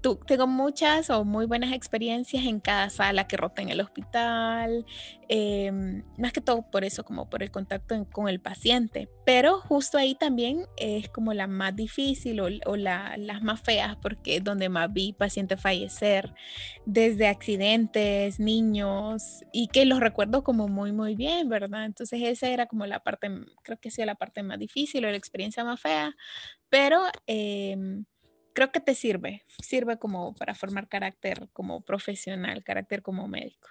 tengo 0.00 0.46
muchas 0.46 1.10
o 1.10 1.24
muy 1.24 1.46
buenas 1.46 1.72
experiencias 1.72 2.44
en 2.44 2.60
cada 2.60 2.88
sala 2.88 3.26
que 3.26 3.36
rota 3.36 3.62
en 3.62 3.68
el 3.68 3.80
hospital, 3.80 4.86
em, 5.28 6.04
más 6.16 6.32
que 6.32 6.40
todo 6.40 6.62
por 6.70 6.84
eso, 6.84 7.04
como 7.04 7.28
por 7.28 7.42
el 7.42 7.50
contacto 7.50 8.06
con 8.10 8.28
el 8.28 8.40
paciente, 8.40 9.08
pero 9.26 9.60
justo 9.60 9.98
ahí 9.98 10.14
también 10.14 10.66
es 10.76 11.08
como 11.08 11.34
la 11.34 11.46
más 11.46 11.74
difícil 11.74 12.40
o, 12.40 12.76
las 12.76 13.42
más 13.42 13.60
feas 13.60 13.96
porque 13.96 14.36
es 14.36 14.44
donde 14.44 14.68
más 14.68 14.92
vi 14.92 15.12
pacientes 15.12 15.60
fallecer, 15.60 16.32
desde 16.86 17.26
accidentes, 17.26 18.38
niños, 18.38 19.42
y 19.52 19.68
que 19.68 19.84
los 19.84 20.00
recuerdo 20.00 20.44
como 20.44 20.68
muy, 20.68 20.92
muy 20.92 21.16
bien, 21.16 21.48
¿verdad? 21.48 21.84
Entonces 21.84 22.20
esa 22.22 22.48
era 22.48 22.66
como 22.66 22.86
la 22.86 23.00
parte, 23.00 23.28
creo 23.62 23.78
que 23.78 23.88
ha 23.88 23.92
sido 23.92 24.06
la 24.06 24.14
parte 24.14 24.42
más 24.42 24.58
difícil 24.58 25.04
o 25.04 25.10
la 25.10 25.16
experiencia 25.16 25.64
más 25.64 25.80
fea, 25.80 26.14
pero... 26.68 27.02
Eh, 27.26 28.04
creo 28.58 28.72
que 28.72 28.80
te 28.80 28.96
sirve, 28.96 29.44
sirve 29.62 30.00
como 30.00 30.34
para 30.34 30.52
formar 30.52 30.88
carácter 30.88 31.48
como 31.52 31.80
profesional, 31.82 32.64
carácter 32.64 33.02
como 33.02 33.28
médico. 33.28 33.68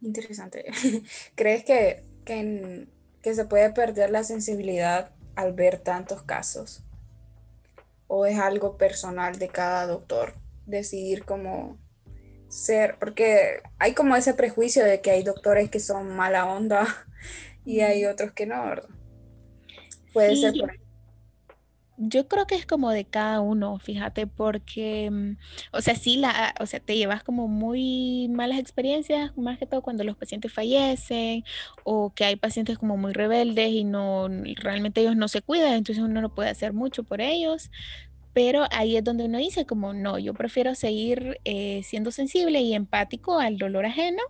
Interesante. 0.00 0.64
¿Crees 1.34 1.62
que, 1.62 2.02
que, 2.24 2.88
que 3.20 3.34
se 3.34 3.44
puede 3.44 3.70
perder 3.70 4.08
la 4.08 4.24
sensibilidad 4.24 5.10
al 5.36 5.52
ver 5.52 5.78
tantos 5.78 6.22
casos? 6.22 6.82
¿O 8.06 8.24
es 8.24 8.38
algo 8.38 8.78
personal 8.78 9.38
de 9.38 9.48
cada 9.48 9.86
doctor 9.86 10.32
decidir 10.64 11.26
cómo 11.26 11.76
ser? 12.48 12.96
Porque 12.98 13.60
hay 13.78 13.92
como 13.92 14.16
ese 14.16 14.32
prejuicio 14.32 14.86
de 14.86 15.02
que 15.02 15.10
hay 15.10 15.22
doctores 15.22 15.68
que 15.68 15.80
son 15.80 16.16
mala 16.16 16.46
onda 16.46 16.86
y 17.66 17.80
hay 17.80 18.06
otros 18.06 18.32
que 18.32 18.46
no, 18.46 18.64
¿verdad? 18.64 18.88
Puede 20.14 20.34
ser 20.36 20.54
por 20.58 20.83
yo 21.96 22.26
creo 22.28 22.46
que 22.46 22.56
es 22.56 22.66
como 22.66 22.90
de 22.90 23.04
cada 23.04 23.40
uno, 23.40 23.78
fíjate, 23.78 24.26
porque, 24.26 25.10
mm, 25.10 25.36
o 25.72 25.80
sea, 25.80 25.94
sí, 25.96 26.16
la, 26.16 26.54
o 26.60 26.66
sea, 26.66 26.80
te 26.80 26.96
llevas 26.96 27.22
como 27.22 27.48
muy 27.48 28.28
malas 28.30 28.58
experiencias, 28.58 29.36
más 29.36 29.58
que 29.58 29.66
todo 29.66 29.82
cuando 29.82 30.04
los 30.04 30.16
pacientes 30.16 30.52
fallecen 30.52 31.44
o 31.84 32.12
que 32.14 32.24
hay 32.24 32.36
pacientes 32.36 32.78
como 32.78 32.96
muy 32.96 33.12
rebeldes 33.12 33.70
y 33.70 33.84
no, 33.84 34.28
realmente 34.56 35.00
ellos 35.02 35.16
no 35.16 35.28
se 35.28 35.42
cuidan, 35.42 35.74
entonces 35.74 36.04
uno 36.04 36.20
no 36.20 36.34
puede 36.34 36.50
hacer 36.50 36.72
mucho 36.72 37.04
por 37.04 37.20
ellos, 37.20 37.70
pero 38.32 38.66
ahí 38.72 38.96
es 38.96 39.04
donde 39.04 39.24
uno 39.26 39.38
dice 39.38 39.66
como, 39.66 39.94
no, 39.94 40.18
yo 40.18 40.34
prefiero 40.34 40.74
seguir 40.74 41.38
eh, 41.44 41.82
siendo 41.84 42.10
sensible 42.10 42.60
y 42.62 42.74
empático 42.74 43.38
al 43.38 43.58
dolor 43.58 43.86
ajeno 43.86 44.22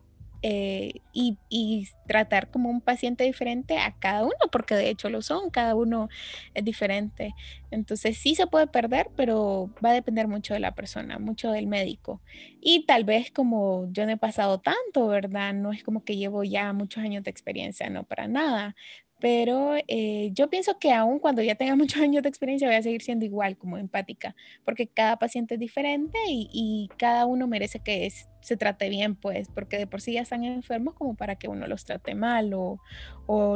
eh, 0.47 1.01
y, 1.15 1.89
tratar 2.07 2.51
como 2.51 2.69
un 2.69 2.83
paciente 2.83 3.25
diferente 3.25 3.79
a 3.79 3.93
cada 3.99 4.25
uno, 4.25 4.37
porque 4.53 4.75
de 4.75 4.91
hecho 4.91 5.09
lo 5.09 5.23
son, 5.23 5.49
cada 5.49 5.75
uno 5.75 6.11
es 6.53 6.63
diferente. 6.63 7.35
Entonces 7.71 8.19
sí 8.19 8.35
se 8.35 8.47
puede 8.47 8.67
perder, 8.67 9.09
pero 9.17 9.71
va 9.83 9.91
a 9.91 9.95
depender 9.95 10.29
mucho 10.29 10.53
de 10.53 10.61
la 10.61 10.75
persona, 10.75 11.19
mucho 11.19 11.51
del 11.51 11.67
médico. 11.67 12.21
Y 12.61 12.85
tal 12.85 13.05
vez 13.05 13.31
como 13.31 13.89
yo 13.91 14.05
no 14.05 14.13
he 14.13 14.17
pasado 14.19 14.61
tanto, 14.61 15.07
¿verdad? 15.09 15.55
No 15.55 15.73
es 15.73 15.83
como 15.83 16.05
que 16.05 16.17
llevo 16.19 16.45
ya 16.45 16.75
muchos 16.75 17.03
años 17.03 17.25
de 17.25 17.31
experiencia, 17.31 17.89
no 17.89 18.05
para 18.05 18.29
nada, 18.29 18.77
pero 19.25 19.77
eh, 19.89 20.33
yo 20.35 20.51
pienso 20.51 20.79
que 20.79 20.93
aún 20.93 21.19
cuando 21.19 21.41
ya 21.41 21.55
tenga 21.55 21.75
muchos 21.77 22.03
años 22.03 22.23
de 22.23 22.29
experiencia 22.29 22.69
voy 22.69 22.77
a 22.77 22.83
seguir 22.83 23.01
siendo 23.01 23.25
igual 23.25 23.57
como 23.57 23.79
empática, 23.79 24.37
porque 24.67 24.87
cada 24.87 25.19
paciente 25.19 25.55
es 25.55 25.61
diferente 25.61 26.19
y, 26.29 26.91
cada 26.99 27.25
uno 27.25 27.47
merece 27.47 27.79
que 27.79 28.13
se 28.43 28.57
trate 28.59 28.91
bien, 28.91 29.17
pues, 29.17 29.49
porque 29.49 29.79
de 29.79 29.87
por 29.87 30.03
sí 30.03 30.13
ya 30.13 30.21
están 30.21 30.45
enfermos 30.45 30.93
como 30.93 31.15
para 31.15 31.37
que 31.37 31.49
uno 31.49 31.67
los 31.67 31.87
trate 31.87 32.15
mal 32.15 32.53
o, 32.53 32.79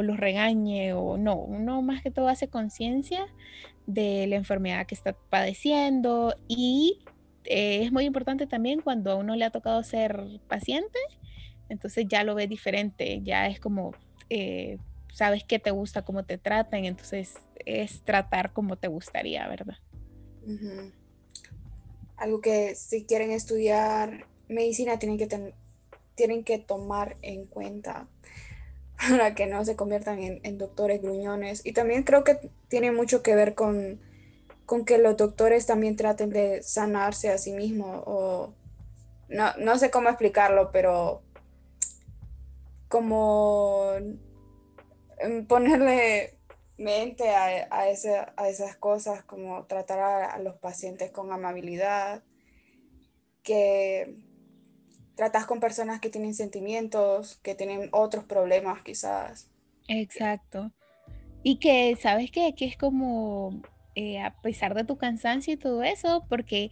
los 0.01 0.17
regañe 0.17 0.93
o 0.93 1.19
no, 1.19 1.35
uno 1.35 1.83
más 1.83 2.01
que 2.01 2.09
todo 2.09 2.29
hace 2.29 2.47
conciencia 2.47 3.27
de 3.85 4.25
la 4.25 4.37
enfermedad 4.37 4.87
que 4.87 4.95
está 4.95 5.15
padeciendo 5.29 6.35
y 6.47 6.97
eh, 7.43 7.83
es 7.83 7.91
muy 7.91 8.05
importante 8.05 8.47
también 8.47 8.81
cuando 8.81 9.11
a 9.11 9.15
uno 9.17 9.35
le 9.35 9.45
ha 9.45 9.51
tocado 9.51 9.83
ser 9.83 10.19
paciente, 10.47 10.97
entonces 11.69 12.07
ya 12.09 12.23
lo 12.23 12.33
ve 12.33 12.47
diferente, 12.47 13.21
ya 13.21 13.45
es 13.45 13.59
como... 13.59 13.93
Eh, 14.31 14.79
sabes 15.13 15.43
qué 15.43 15.59
te 15.59 15.71
gusta, 15.71 16.03
cómo 16.03 16.23
te 16.23 16.37
tratan, 16.37 16.85
entonces 16.85 17.35
es 17.65 18.01
tratar 18.03 18.53
como 18.53 18.77
te 18.77 18.87
gustaría, 18.87 19.47
¿verdad? 19.47 19.77
Algo 22.17 22.41
que 22.41 22.75
si 22.75 23.05
quieren 23.05 23.31
estudiar 23.31 24.25
medicina 24.47 24.99
tienen 24.99 25.17
que, 25.17 25.53
tienen 26.15 26.43
que 26.43 26.57
tomar 26.57 27.17
en 27.21 27.45
cuenta 27.45 28.07
para 29.09 29.35
que 29.35 29.45
no 29.45 29.63
se 29.63 29.75
conviertan 29.75 30.19
en, 30.19 30.57
doctores 30.57 31.01
gruñones. 31.01 31.65
Y 31.65 31.73
también 31.73 32.03
creo 32.03 32.23
que 32.23 32.49
tiene 32.67 32.91
mucho 32.91 33.21
que 33.23 33.35
ver 33.35 33.55
con, 33.55 33.99
con 34.65 34.85
que 34.85 34.97
los 34.97 35.17
doctores 35.17 35.65
también 35.65 35.95
traten 35.95 36.29
de 36.29 36.63
sanarse 36.63 37.29
a 37.29 37.37
sí 37.37 37.53
mismos 37.53 38.03
o 38.05 38.53
no, 39.29 39.53
no 39.57 39.77
sé 39.77 39.91
cómo 39.91 40.09
explicarlo, 40.09 40.71
pero 40.71 41.21
como 42.87 43.93
ponerle 45.47 46.39
mente 46.77 47.29
a, 47.29 47.67
a, 47.69 47.81
a, 47.81 48.49
esas 48.49 48.75
cosas, 48.77 49.23
como 49.23 49.65
tratar 49.65 49.99
a, 49.99 50.39
los 50.39 50.55
pacientes 50.55 51.11
con 51.11 51.31
amabilidad, 51.31 52.23
que 53.43 54.15
tratas 55.15 55.45
con 55.45 55.59
personas 55.59 55.99
que 55.99 56.09
tienen 56.09 56.33
sentimientos, 56.33 57.37
que 57.43 57.55
tienen 57.55 57.89
otros 57.91 58.23
problemas 58.23 58.81
quizás. 58.83 59.49
Exacto. 59.87 60.71
Y 61.43 61.59
que 61.59 61.97
sabes 62.01 62.31
que, 62.31 62.53
que 62.55 62.65
es 62.65 62.77
como, 62.77 63.61
eh, 63.95 64.21
a 64.21 64.39
pesar 64.41 64.73
de 64.75 64.85
tu 64.85 64.97
cansancio 64.97 65.53
y 65.53 65.57
todo 65.57 65.83
eso, 65.83 66.25
porque 66.29 66.71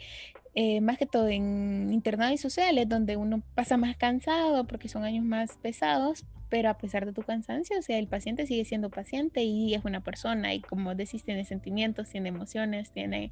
eh, 0.56 0.82
más 0.82 0.98
que 0.98 1.06
todo 1.06 1.28
en 1.28 1.92
internado 1.92 2.34
y 2.34 2.38
sociales, 2.38 2.88
donde 2.88 3.18
uno 3.18 3.44
pasa 3.54 3.78
más 3.78 3.96
cansado 3.98 4.66
porque 4.66 4.88
son 4.88 5.04
años 5.04 5.26
más 5.26 5.58
pesados, 5.58 6.26
pero 6.50 6.70
a 6.70 6.78
pesar 6.78 7.06
de 7.06 7.14
tu 7.14 7.24
cansancio, 7.24 7.78
o 7.80 7.82
sea, 7.82 7.98
el 7.98 8.08
paciente 8.08 8.46
sigue 8.48 8.66
siendo 8.66 8.90
paciente 8.90 9.44
y 9.44 9.74
es 9.74 9.84
una 9.86 10.02
persona 10.02 10.54
y 10.54 10.62
como 10.62 10.96
decís, 10.96 11.24
tiene 11.24 11.46
sentimientos, 11.46 12.10
tiene 12.10 12.30
emociones, 12.30 12.92
tiene 12.92 13.32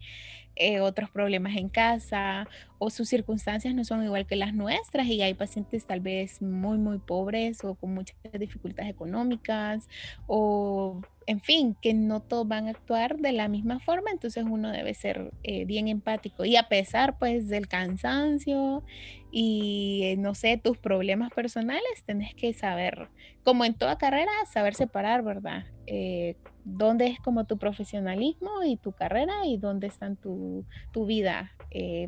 eh, 0.56 0.80
otros 0.80 1.10
problemas 1.10 1.56
en 1.58 1.70
casa 1.70 2.47
o 2.78 2.89
sus 2.89 3.10
circunstancias 3.10 3.74
no 3.74 3.84
son 3.84 4.03
igual 4.03 4.26
que 4.26 4.36
las 4.36 4.53
nuestras 4.53 5.08
y 5.08 5.22
hay 5.22 5.34
pacientes 5.34 5.86
tal 5.86 5.99
vez 5.99 6.41
muy, 6.41 6.78
muy 6.78 6.99
pobres 6.99 7.64
o 7.64 7.76
con 7.76 7.93
muchas 7.93 8.16
dificultades 8.39 8.91
económicas 8.91 9.88
o 10.28 11.01
en 11.28 11.41
fin, 11.41 11.76
que 11.82 11.93
no 11.93 12.22
todos 12.22 12.47
van 12.47 12.68
a 12.68 12.72
actuar 12.72 13.18
de 13.18 13.32
la 13.32 13.47
misma 13.47 13.80
forma, 13.80 14.12
entonces 14.12 14.45
uno 14.47 14.72
debe 14.72 14.93
ser 14.93 15.32
eh, 15.43 15.66
bien 15.66 15.88
empático 15.88 16.45
y 16.45 16.56
a 16.56 16.68
pesar 16.68 17.18
pues 17.18 17.49
del 17.49 17.68
cansancio 17.68 18.84
y 19.32 20.01
eh, 20.03 20.18
no 20.18 20.36
sé, 20.36 20.58
tus 20.58 20.78
problemas 20.78 21.32
personales, 21.34 22.03
tenés 22.06 22.34
que 22.36 22.53
saber, 22.53 23.10
como 23.46 23.64
en 23.64 23.76
toda 23.76 23.98
carrera, 23.98 24.32
saber 24.52 24.76
separar, 24.76 25.24
¿verdad? 25.24 25.64
Eh, 25.88 26.36
dónde 26.66 27.08
es 27.08 27.20
como 27.20 27.46
tu 27.46 27.58
profesionalismo 27.58 28.64
y 28.66 28.76
tu 28.76 28.91
carrera 28.91 29.46
y 29.46 29.58
dónde 29.58 29.88
está 29.88 30.14
tu, 30.16 30.66
tu 30.91 31.06
vida 31.06 31.52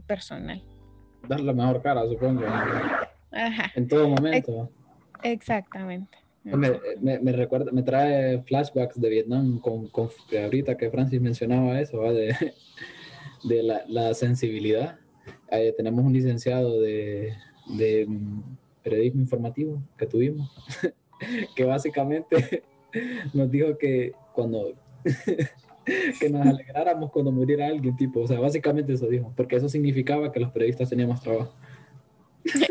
personal. 0.07 0.61
Dar 1.27 1.39
la 1.39 1.53
mejor 1.53 1.81
cara, 1.81 2.05
supongo. 2.07 2.41
Ajá. 3.31 3.71
En 3.75 3.87
todo 3.87 4.09
momento. 4.09 4.69
Exactamente. 5.23 6.17
Me, 6.55 7.19
me, 7.19 7.31
recuerda, 7.33 7.71
me 7.73 7.83
trae 7.83 8.41
flashbacks 8.43 8.99
de 8.99 9.09
Vietnam 9.09 9.59
con, 9.59 9.87
con 9.89 10.09
ahorita 10.31 10.77
que 10.77 10.89
Francis 10.89 11.19
mencionaba 11.19 11.79
eso, 11.81 12.01
de, 12.13 12.33
de 13.43 13.63
la, 13.63 13.83
la, 13.87 14.13
sensibilidad. 14.13 14.97
tenemos 15.75 16.05
un 16.05 16.13
licenciado 16.13 16.79
de, 16.79 17.33
de, 17.67 18.07
periodismo 18.81 19.21
informativo 19.21 19.81
que 19.97 20.05
tuvimos, 20.05 20.49
que 21.55 21.63
básicamente 21.63 22.63
nos 23.33 23.49
dijo 23.51 23.77
que 23.77 24.13
cuando 24.33 24.73
que 26.19 26.29
nos 26.29 26.45
alegráramos 26.45 27.11
cuando 27.11 27.31
muriera 27.31 27.67
alguien, 27.67 27.95
tipo, 27.95 28.21
o 28.21 28.27
sea, 28.27 28.39
básicamente 28.39 28.93
eso 28.93 29.07
dijo, 29.07 29.31
porque 29.35 29.55
eso 29.55 29.69
significaba 29.69 30.31
que 30.31 30.39
los 30.39 30.51
periodistas 30.51 30.89
teníamos 30.89 31.21
trabajo. 31.21 31.53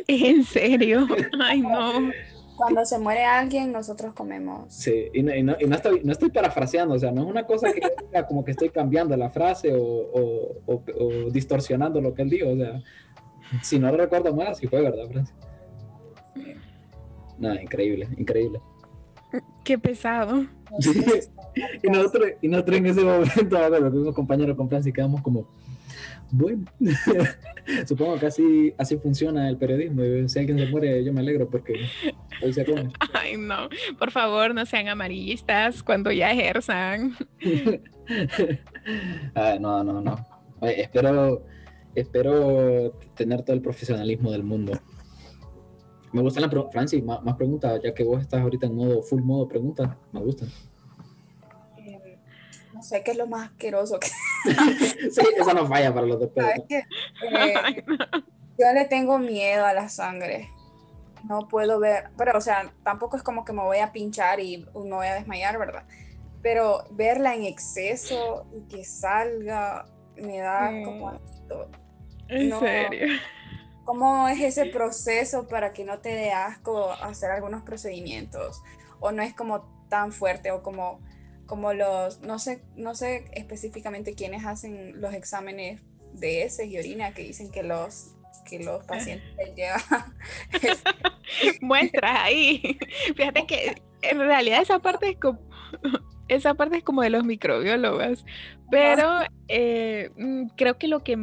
¿En 0.07 0.44
serio? 0.44 1.07
Ay, 1.40 1.61
no. 1.61 2.11
Cuando 2.57 2.84
se 2.86 2.99
muere 2.99 3.24
alguien, 3.24 3.70
nosotros 3.70 4.14
comemos. 4.14 4.72
Sí, 4.72 5.09
y 5.12 5.22
no, 5.22 5.34
y 5.34 5.42
no, 5.42 5.55
estoy, 5.74 6.01
no 6.03 6.12
estoy 6.12 6.30
parafraseando, 6.30 6.94
o 6.94 6.99
sea, 6.99 7.12
no 7.12 7.22
es 7.22 7.28
una 7.28 7.47
cosa 7.47 7.70
que 7.70 7.82
diga 8.07 8.26
como 8.26 8.44
que 8.44 8.53
estoy 8.53 8.70
cambiando 8.70 9.14
la 9.16 9.28
frase 9.28 9.74
o, 9.74 9.82
o, 9.82 10.62
o, 10.66 11.30
distorsionando 11.30 12.01
lo 12.01 12.14
que 12.14 12.22
él 12.22 12.30
dijo, 12.30 12.49
o 12.49 12.57
sea, 12.57 12.82
si 13.62 13.78
no 13.78 13.94
recuerdo 13.94 14.34
mal, 14.34 14.49
así 14.49 14.66
fue, 14.66 14.80
¿verdad, 14.80 15.07
Francis? 15.11 15.34
Nada, 17.39 17.62
increíble, 17.62 18.09
increíble. 18.16 18.61
Qué 19.64 19.78
pesado. 19.78 20.47
y, 21.82 21.89
nosotros, 21.91 22.28
y 22.41 22.49
nosotros 22.49 22.76
en 22.76 22.87
ese 22.87 23.05
momento, 23.05 23.57
a 23.59 23.68
ver, 23.68 23.82
los 23.82 23.93
mismos 23.93 24.14
compañeros 24.14 24.57
con 24.57 24.68
Francis 24.68 24.93
quedamos 24.93 25.22
como 25.22 25.47
bueno, 26.30 26.64
supongo 27.87 28.18
que 28.18 28.26
así, 28.26 28.74
así 28.78 28.97
funciona 28.97 29.49
el 29.49 29.57
periodismo. 29.57 30.03
Si 30.28 30.39
alguien 30.39 30.59
se 30.59 30.66
muere, 30.66 31.05
yo 31.05 31.12
me 31.12 31.20
alegro 31.20 31.49
porque 31.49 31.74
hoy 32.43 32.53
se 32.53 32.64
come. 32.64 32.91
Ay, 33.12 33.37
no, 33.37 33.68
por 33.99 34.11
favor, 34.11 34.55
no 34.55 34.66
sean 34.66 34.89
amarillistas 34.89 35.82
cuando 35.82 36.11
ya 36.11 36.32
ejerzan. 36.32 37.16
Ay, 39.34 39.59
no, 39.61 39.84
no, 39.84 40.01
no. 40.01 40.26
espero, 40.62 41.45
espero 41.95 42.99
tener 43.14 43.43
todo 43.43 43.55
el 43.55 43.62
profesionalismo 43.62 44.32
del 44.32 44.43
mundo. 44.43 44.72
Me 46.17 46.23
gustan 46.23 46.43
las 46.43 46.51
preguntas, 46.51 46.73
Francis, 46.73 47.05
más, 47.05 47.23
más 47.23 47.37
preguntas, 47.37 47.81
ya 47.83 47.95
que 47.95 48.03
vos 48.03 48.21
estás 48.21 48.41
ahorita 48.41 48.67
en 48.67 48.75
modo 48.75 49.03
full 49.03 49.23
modo 49.23 49.47
preguntas, 49.47 49.91
me 50.12 50.21
gustan 50.21 50.49
sé 52.87 53.03
qué 53.03 53.12
es 53.12 53.17
lo 53.17 53.27
más 53.27 53.51
asqueroso 53.51 53.99
que... 53.99 54.09
sí, 55.11 55.23
eso 55.37 55.55
no 55.55 55.67
falla 55.67 55.93
para 55.93 56.07
los 56.07 56.21
doctores. 56.21 56.62
Eh, 56.69 57.85
yo 58.59 58.73
le 58.73 58.85
tengo 58.87 59.19
miedo 59.19 59.64
a 59.67 59.75
la 59.75 59.89
sangre. 59.89 60.51
No 61.25 61.49
puedo 61.49 61.81
ver, 61.81 62.11
pero 62.16 62.39
o 62.39 62.40
sea, 62.40 62.73
tampoco 62.85 63.16
es 63.16 63.23
como 63.23 63.45
que 63.45 63.53
me 63.53 63.62
voy 63.62 63.78
a 63.78 63.93
pinchar 63.93 64.39
y 64.39 64.59
me 64.74 64.95
voy 64.95 65.07
a 65.07 65.15
desmayar, 65.15 65.59
¿verdad? 65.59 65.85
Pero 66.43 66.85
verla 66.90 67.35
en 67.35 67.45
exceso 67.45 68.47
y 68.55 68.62
que 68.69 68.85
salga 68.85 69.86
me 70.16 70.39
da 70.39 70.70
como... 70.85 71.20
¿En 72.28 72.59
serio? 72.59 73.07
¿Cómo 73.87 74.29
es 74.29 74.41
ese 74.41 74.67
proceso 74.67 75.49
para 75.49 75.73
que 75.73 75.85
no 75.85 76.01
te 76.01 76.11
dé 76.11 76.33
asco 76.33 76.91
hacer 76.91 77.31
algunos 77.31 77.63
procedimientos? 77.63 78.61
¿O 79.01 79.13
no 79.13 79.23
es 79.23 79.33
como 79.33 79.87
tan 79.89 80.13
fuerte 80.13 80.51
o 80.51 80.63
como 80.63 81.01
como 81.47 81.73
los, 81.73 82.21
no 82.23 82.39
sé, 82.41 82.63
no 82.77 82.95
sé 82.97 83.27
específicamente 83.33 84.15
quiénes 84.15 84.45
hacen 84.45 85.01
los 85.01 85.15
exámenes 85.15 85.81
de 86.13 86.43
heces 86.43 86.67
y 86.67 86.79
orina 86.79 87.15
que 87.15 87.23
dicen 87.23 87.51
que 87.51 87.63
los 87.63 88.13
que 88.49 88.63
los 88.63 88.85
pacientes 88.85 89.29
llevan 89.57 89.81
muestras 91.61 92.19
ahí. 92.21 92.79
Fíjate 93.17 93.47
que 93.47 93.83
en 94.03 94.19
realidad 94.19 94.63
esa 94.63 94.79
parte 94.79 95.11
es 95.11 95.19
como 95.19 95.39
esa 96.29 96.55
parte 96.55 96.79
es 96.79 96.85
como 96.85 97.03
de 97.03 97.11
los 97.11 97.25
microbiólogos, 97.25 98.25
pero 98.71 99.21
eh, 99.49 100.11
mm, 100.17 100.49
creo 100.57 100.77
que 100.77 100.89
lo 100.89 101.05
que 101.05 101.17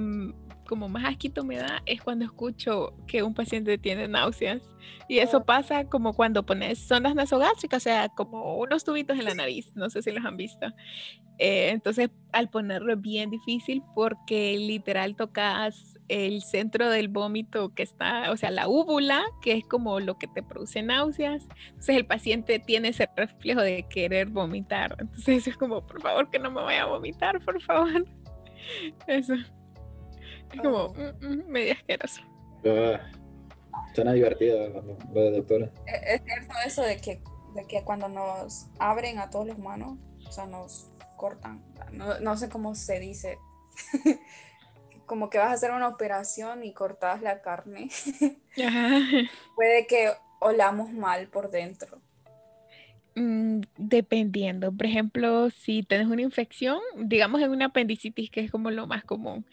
como 0.67 0.89
más 0.89 1.05
asquito 1.05 1.43
me 1.43 1.57
da 1.57 1.81
es 1.85 2.01
cuando 2.01 2.25
escucho 2.25 2.93
que 3.07 3.23
un 3.23 3.33
paciente 3.33 3.77
tiene 3.77 4.07
náuseas. 4.07 4.61
Y 5.07 5.19
eso 5.19 5.43
pasa 5.43 5.85
como 5.85 6.13
cuando 6.13 6.45
pones 6.45 6.79
sondas 6.79 7.15
nasogástricas, 7.15 7.83
o 7.83 7.83
sea, 7.83 8.09
como 8.09 8.57
unos 8.57 8.83
tubitos 8.83 9.17
en 9.17 9.25
la 9.25 9.33
nariz, 9.33 9.71
no 9.75 9.89
sé 9.89 10.01
si 10.01 10.11
los 10.11 10.25
han 10.25 10.37
visto. 10.37 10.67
Eh, 11.39 11.69
entonces, 11.69 12.09
al 12.31 12.49
ponerlo 12.49 12.93
es 12.93 13.01
bien 13.01 13.29
difícil 13.29 13.81
porque 13.95 14.57
literal 14.57 15.15
tocas 15.15 15.99
el 16.09 16.41
centro 16.41 16.89
del 16.89 17.07
vómito 17.07 17.73
que 17.73 17.83
está, 17.83 18.31
o 18.31 18.37
sea, 18.37 18.51
la 18.51 18.67
úvula, 18.67 19.23
que 19.41 19.53
es 19.53 19.65
como 19.65 19.99
lo 19.99 20.17
que 20.17 20.27
te 20.27 20.43
produce 20.43 20.81
náuseas. 20.81 21.47
Entonces, 21.67 21.95
el 21.95 22.05
paciente 22.05 22.59
tiene 22.59 22.89
ese 22.89 23.09
reflejo 23.15 23.61
de 23.61 23.87
querer 23.89 24.29
vomitar. 24.29 24.95
Entonces, 24.99 25.47
es 25.47 25.57
como, 25.57 25.85
por 25.85 26.01
favor, 26.01 26.29
que 26.29 26.39
no 26.39 26.51
me 26.51 26.61
vaya 26.61 26.83
a 26.83 26.87
vomitar, 26.87 27.43
por 27.43 27.61
favor. 27.61 28.05
Eso. 29.07 29.35
Es 30.53 30.61
como 30.61 30.93
mm, 30.93 31.47
medio 31.47 31.73
asqueroso. 31.73 32.21
Uh, 32.63 32.97
suena 33.93 34.13
divertido 34.13 34.69
lo 35.13 35.21
de 35.21 35.31
doctora. 35.31 35.71
Es 35.85 36.21
cierto 36.23 36.53
eso 36.65 36.83
de 36.83 36.97
que, 36.97 37.21
de 37.55 37.67
que 37.67 37.83
cuando 37.83 38.07
nos 38.07 38.67
abren 38.79 39.19
a 39.19 39.29
todos 39.29 39.47
los 39.47 39.57
humanos, 39.57 39.97
o 40.27 40.31
sea, 40.31 40.45
nos 40.45 40.91
cortan, 41.17 41.63
no, 41.91 42.19
no 42.19 42.37
sé 42.37 42.49
cómo 42.49 42.75
se 42.75 42.99
dice, 42.99 43.37
como 45.05 45.29
que 45.29 45.37
vas 45.37 45.49
a 45.49 45.53
hacer 45.53 45.71
una 45.71 45.87
operación 45.87 46.63
y 46.63 46.73
cortas 46.73 47.21
la 47.21 47.41
carne, 47.41 47.89
puede 49.55 49.87
que 49.87 50.11
olamos 50.39 50.91
mal 50.91 51.27
por 51.27 51.49
dentro. 51.49 52.01
Mm, 53.15 53.61
dependiendo, 53.77 54.71
por 54.71 54.87
ejemplo, 54.87 55.49
si 55.51 55.83
tienes 55.83 56.07
una 56.07 56.23
infección, 56.23 56.79
digamos 56.97 57.41
en 57.41 57.51
una 57.51 57.65
apendicitis, 57.65 58.31
que 58.31 58.41
es 58.41 58.51
como 58.51 58.71
lo 58.71 58.87
más 58.87 59.03
común, 59.03 59.45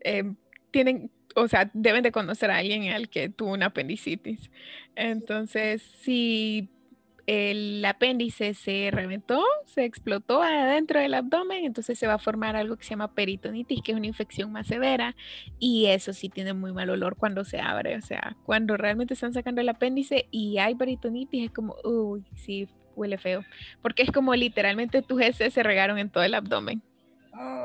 em, 0.00 0.36
tienen, 0.74 1.08
o 1.36 1.46
sea, 1.46 1.70
deben 1.72 2.02
de 2.02 2.10
conocer 2.10 2.50
a 2.50 2.56
alguien 2.56 2.92
al 2.92 3.08
que 3.08 3.28
tuvo 3.28 3.52
una 3.52 3.66
apendicitis. 3.66 4.50
Entonces, 4.96 5.82
si 6.00 6.68
el 7.28 7.84
apéndice 7.84 8.54
se 8.54 8.90
reventó, 8.90 9.40
se 9.66 9.84
explotó 9.84 10.42
adentro 10.42 10.98
del 10.98 11.14
abdomen, 11.14 11.64
entonces 11.64 11.96
se 11.96 12.08
va 12.08 12.14
a 12.14 12.18
formar 12.18 12.56
algo 12.56 12.76
que 12.76 12.82
se 12.82 12.90
llama 12.90 13.14
peritonitis, 13.14 13.82
que 13.82 13.92
es 13.92 13.96
una 13.96 14.08
infección 14.08 14.50
más 14.50 14.66
severa, 14.66 15.14
y 15.60 15.86
eso 15.86 16.12
sí 16.12 16.28
tiene 16.28 16.54
muy 16.54 16.72
mal 16.72 16.90
olor 16.90 17.14
cuando 17.14 17.44
se 17.44 17.60
abre, 17.60 17.96
o 17.96 18.02
sea, 18.02 18.36
cuando 18.44 18.76
realmente 18.76 19.14
están 19.14 19.32
sacando 19.32 19.60
el 19.60 19.68
apéndice 19.68 20.26
y 20.32 20.58
hay 20.58 20.74
peritonitis, 20.74 21.44
es 21.44 21.50
como, 21.52 21.76
uy, 21.84 22.24
sí, 22.34 22.68
huele 22.96 23.16
feo, 23.16 23.44
porque 23.80 24.02
es 24.02 24.10
como 24.10 24.34
literalmente 24.34 25.02
tus 25.02 25.22
heces 25.22 25.54
se 25.54 25.62
regaron 25.62 25.98
en 25.98 26.10
todo 26.10 26.24
el 26.24 26.34
abdomen. 26.34 26.82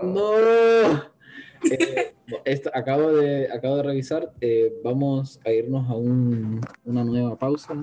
No. 0.04 1.19
Eh, 2.46 2.62
acabo, 2.74 3.12
de, 3.14 3.52
acabo 3.52 3.78
de 3.78 3.84
revisar, 3.84 4.32
eh, 4.42 4.74
vamos 4.84 5.40
a 5.46 5.52
irnos 5.52 5.90
a 5.90 5.96
un, 5.96 6.62
una 6.86 7.04
nueva 7.04 7.38
pausa. 7.38 7.74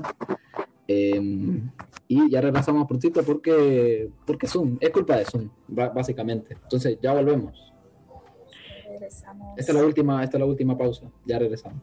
Em, 0.89 1.69
y 2.07 2.31
ya 2.31 2.41
regresamos 2.41 2.87
prontito 2.87 3.23
porque, 3.25 4.09
porque 4.25 4.47
Zoom, 4.47 4.79
es 4.81 4.91
culpa 4.91 5.17
de 5.17 5.25
Zoom, 5.25 5.51
básicamente. 5.69 6.57
Entonces 6.63 6.99
ya 7.03 7.13
volvemos. 7.13 7.73
Regresamos. 8.89 9.59
Esta 9.59 9.73
es 9.73 9.79
la 9.79 9.85
última, 9.85 10.23
esta 10.23 10.37
es 10.37 10.41
la 10.41 10.47
última 10.47 10.79
pausa. 10.79 11.11
Ya 11.25 11.39
regresamos. 11.39 11.83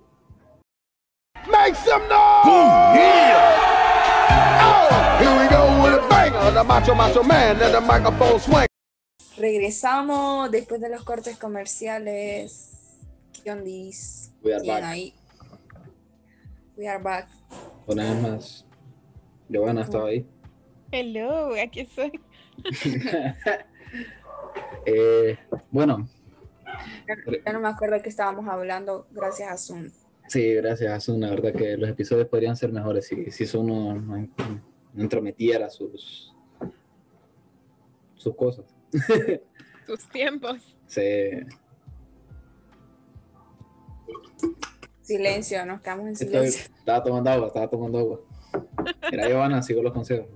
Make 1.52 1.76
some 1.76 2.08
noise! 2.08 3.74
Oh, 4.66 5.18
here 5.20 5.36
we 5.38 5.48
go 5.50 5.84
with 5.84 6.00
a 6.00 6.08
banger. 6.08 6.52
The 6.52 6.64
macho, 6.64 6.96
macho 6.96 7.24
man 7.24 7.62
and 7.62 7.74
the 7.74 7.82
microphone 7.82 8.40
swing. 8.40 8.73
Regresamos 9.38 10.52
después 10.52 10.80
de 10.80 10.90
los 10.90 11.04
cortes 11.04 11.38
comerciales. 11.38 13.00
¿Qué 13.44 13.52
ondis? 13.52 14.32
We 14.44 14.54
are 14.54 14.68
back. 14.68 14.84
Ahí? 14.84 15.16
We 16.78 16.88
are 16.88 17.02
back. 17.02 17.28
Una 17.88 18.14
vez 18.14 18.22
más. 18.22 18.66
Giovanna 19.50 19.82
estaba 19.82 20.10
ahí. 20.10 20.26
Hello, 20.92 21.54
aquí 21.62 21.82
estoy. 21.82 22.20
eh, 24.86 25.38
bueno. 25.72 26.08
Ya 27.46 27.54
no 27.54 27.60
me 27.60 27.68
acuerdo 27.68 27.96
de 27.96 28.02
que 28.02 28.10
estábamos 28.10 28.48
hablando 28.48 29.08
gracias 29.12 29.52
a 29.52 29.58
Zoom. 29.58 29.90
Sí, 30.28 30.54
gracias 30.56 30.92
a 30.92 31.00
Zoom. 31.00 31.20
La 31.20 31.32
verdad 31.32 31.54
que 31.54 31.76
los 31.78 31.90
episodios 31.90 32.28
podrían 32.28 32.56
ser 32.56 32.72
mejores 32.72 33.08
si, 33.08 33.32
si 33.32 33.46
Zoom 33.46 33.68
no, 33.68 33.96
no, 33.96 34.30
entrometiera 34.96 35.70
sus, 35.70 36.34
sus 38.16 38.36
cosas. 38.36 38.73
Sus 39.88 40.10
tiempos. 40.10 40.76
Sí. 40.88 41.02
Silencio, 45.02 45.66
nos 45.66 45.82
quedamos 45.82 46.08
en 46.08 46.16
silencio. 46.16 46.74
estaba 46.78 47.04
tomando 47.04 47.30
agua, 47.30 47.48
estaba 47.48 47.70
tomando 47.70 48.00
agua. 48.00 48.20
Mira, 49.12 49.28
Giovanna, 49.28 49.62
sigo 49.62 49.82
los 49.82 49.94
consejos. 49.94 50.28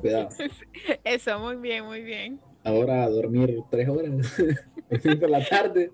Cuidado. 0.00 0.28
Eso, 1.04 1.38
muy 1.38 1.56
bien, 1.56 1.84
muy 1.84 2.02
bien. 2.02 2.40
Ahora 2.62 3.04
a 3.04 3.10
dormir 3.10 3.60
tres 3.70 3.88
horas 3.88 4.10
por 5.20 5.30
la 5.30 5.44
tarde. 5.44 5.92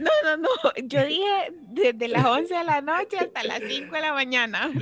No, 0.00 0.10
no, 0.24 0.36
no. 0.36 0.48
Yo 0.84 1.04
dije 1.04 1.52
desde 1.68 2.08
las 2.08 2.24
11 2.24 2.52
de 2.52 2.64
la 2.64 2.80
noche 2.80 3.18
hasta 3.18 3.44
las 3.44 3.60
5 3.66 3.94
de 3.94 4.00
la 4.00 4.12
mañana. 4.12 4.72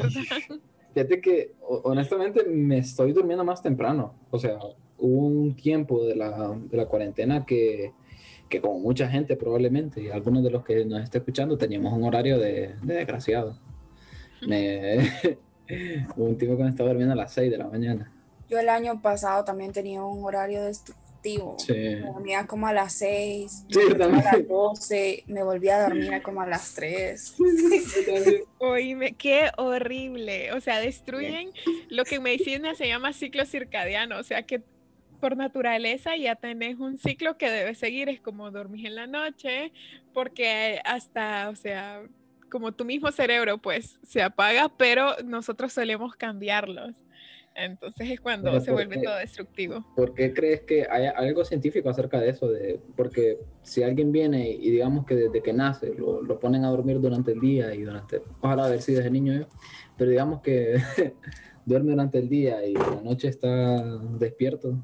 Fíjate 0.95 1.21
que 1.21 1.53
honestamente 1.61 2.45
me 2.45 2.79
estoy 2.79 3.13
durmiendo 3.13 3.45
más 3.45 3.63
temprano. 3.63 4.15
O 4.31 4.39
sea, 4.39 4.59
hubo 4.99 5.27
un 5.27 5.57
tiempo 5.57 6.05
de 6.05 6.17
la, 6.17 6.59
de 6.59 6.77
la 6.77 6.87
cuarentena 6.87 7.45
que, 7.45 7.93
que, 8.49 8.61
como 8.61 8.79
mucha 8.79 9.09
gente 9.09 9.37
probablemente, 9.37 10.03
y 10.03 10.11
algunos 10.11 10.43
de 10.43 10.51
los 10.51 10.65
que 10.65 10.85
nos 10.85 11.03
está 11.03 11.19
escuchando, 11.19 11.59
teníamos 11.59 11.93
un 11.93 12.05
horario 12.05 12.39
de, 12.39 12.75
de 12.83 12.95
desgraciado. 12.95 13.59
Me, 14.47 14.99
hubo 16.17 16.25
un 16.27 16.39
tipo 16.39 16.57
que 16.57 16.63
me 16.63 16.71
estaba 16.71 16.91
durmiendo 16.91 17.15
a 17.15 17.17
las 17.17 17.33
6 17.33 17.51
de 17.51 17.59
la 17.59 17.67
mañana. 17.67 18.13
Yo 18.49 18.59
el 18.59 18.69
año 18.69 19.01
pasado 19.03 19.45
también 19.45 19.73
tenía 19.73 20.03
un 20.05 20.25
horario 20.25 20.65
destructivo. 20.65 21.57
Sí. 21.59 21.73
Me 21.73 22.01
dormía 22.03 22.47
como 22.47 22.69
a 22.69 22.73
las 22.73 22.93
6, 22.93 23.65
sí, 23.69 23.81
a 23.93 23.99
las 23.99 24.47
12, 24.47 25.25
me 25.27 25.43
volví 25.43 25.69
a 25.69 25.89
dormir 25.89 26.23
como 26.23 26.43
a 26.43 26.47
las 26.47 26.75
3. 26.75 27.37
Oíme, 28.59 29.15
qué 29.15 29.51
horrible. 29.57 30.53
O 30.53 30.61
sea, 30.61 30.79
destruyen 30.79 31.51
lo 31.89 32.05
que 32.05 32.17
en 32.17 32.23
medicina 32.23 32.77
se 32.77 32.87
llama 32.87 33.13
ciclo 33.13 33.45
circadiano. 33.45 34.21
O 34.21 34.23
sea, 34.23 34.45
que 34.45 34.63
por 35.17 35.37
naturaleza 35.37 36.17
ya 36.17 36.37
tenés 36.37 36.79
un 36.79 36.99
ciclo 36.99 37.37
que 37.37 37.51
debes 37.51 37.79
seguir, 37.79 38.09
es 38.09 38.21
como 38.21 38.51
dormir 38.51 38.87
en 38.87 38.95
la 38.95 39.07
noche, 39.07 39.73
porque 40.13 40.81
hasta, 40.85 41.49
o 41.49 41.57
sea, 41.57 42.03
como 42.51 42.73
tu 42.73 42.85
mismo 42.85 43.11
cerebro 43.13 43.59
pues 43.59 43.99
se 44.03 44.23
apaga, 44.23 44.71
pero 44.77 45.17
nosotros 45.25 45.73
solemos 45.73 46.17
cambiarlos. 46.17 46.95
Entonces 47.57 48.11
es 48.11 48.21
cuando 48.21 48.61
se 48.61 48.71
vuelve 48.71 48.99
todo 49.03 49.17
destructivo. 49.17 49.85
¿Por 49.97 50.13
qué 50.13 50.35
crees 50.35 50.61
que 50.61 50.87
hay 50.91 51.07
algo 51.07 51.43
científico 51.43 51.89
acerca 51.89 52.21
de 52.21 52.29
eso? 52.29 52.49
De, 52.49 52.79
porque 52.97 53.39
si 53.63 53.83
alguien 53.83 54.13
viene 54.13 54.51
y 54.51 54.71
digamos 54.71 55.07
que 55.07 55.15
desde 55.15 55.43
que 55.43 55.55
nace 55.55 55.95
lo, 55.95 56.21
lo 56.21 56.39
ponen 56.39 56.67
a 56.67 56.69
dormir 56.69 57.01
durante 57.01 57.33
el 57.33 57.41
día 57.41 57.75
y 57.75 57.83
durante, 57.83 58.21
ojalá 58.43 58.69
ver 58.69 58.83
si 58.83 58.93
desde 58.93 59.11
niño 59.11 59.33
yo, 59.33 59.47
pero 59.97 60.11
digamos 60.11 60.43
que 60.43 60.77
duerme 61.65 61.93
durante 61.93 62.19
el 62.19 62.29
día 62.29 62.65
y 62.67 62.75
la 62.75 63.01
noche 63.03 63.29
está 63.29 63.83
despierto, 64.19 64.79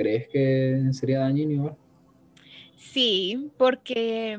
¿crees 0.00 0.28
que 0.28 0.82
sería 0.92 1.18
dañino 1.18 1.52
igual? 1.52 1.76
Sí, 2.74 3.50
porque 3.58 4.38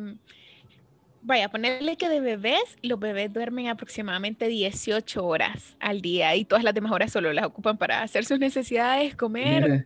vaya, 1.22 1.50
ponerle 1.50 1.98
que 1.98 2.10
de 2.10 2.20
bebés, 2.20 2.80
los 2.82 3.00
bebés 3.00 3.32
duermen 3.32 3.68
aproximadamente 3.68 4.48
18 4.48 5.24
horas 5.24 5.78
al 5.80 6.02
día 6.02 6.36
y 6.36 6.46
todas 6.46 6.64
las 6.64 6.74
demás 6.74 6.92
horas 6.92 7.12
solo 7.12 7.32
las 7.32 7.46
ocupan 7.46 7.78
para 7.78 8.02
hacer 8.02 8.26
sus 8.26 8.40
necesidades, 8.40 9.16
comer. 9.16 9.86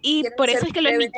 Y, 0.00 0.24
por 0.36 0.48
eso 0.48 0.66
es 0.66 0.72
que 0.72 0.80
los 0.80 0.92
niños, 0.92 1.12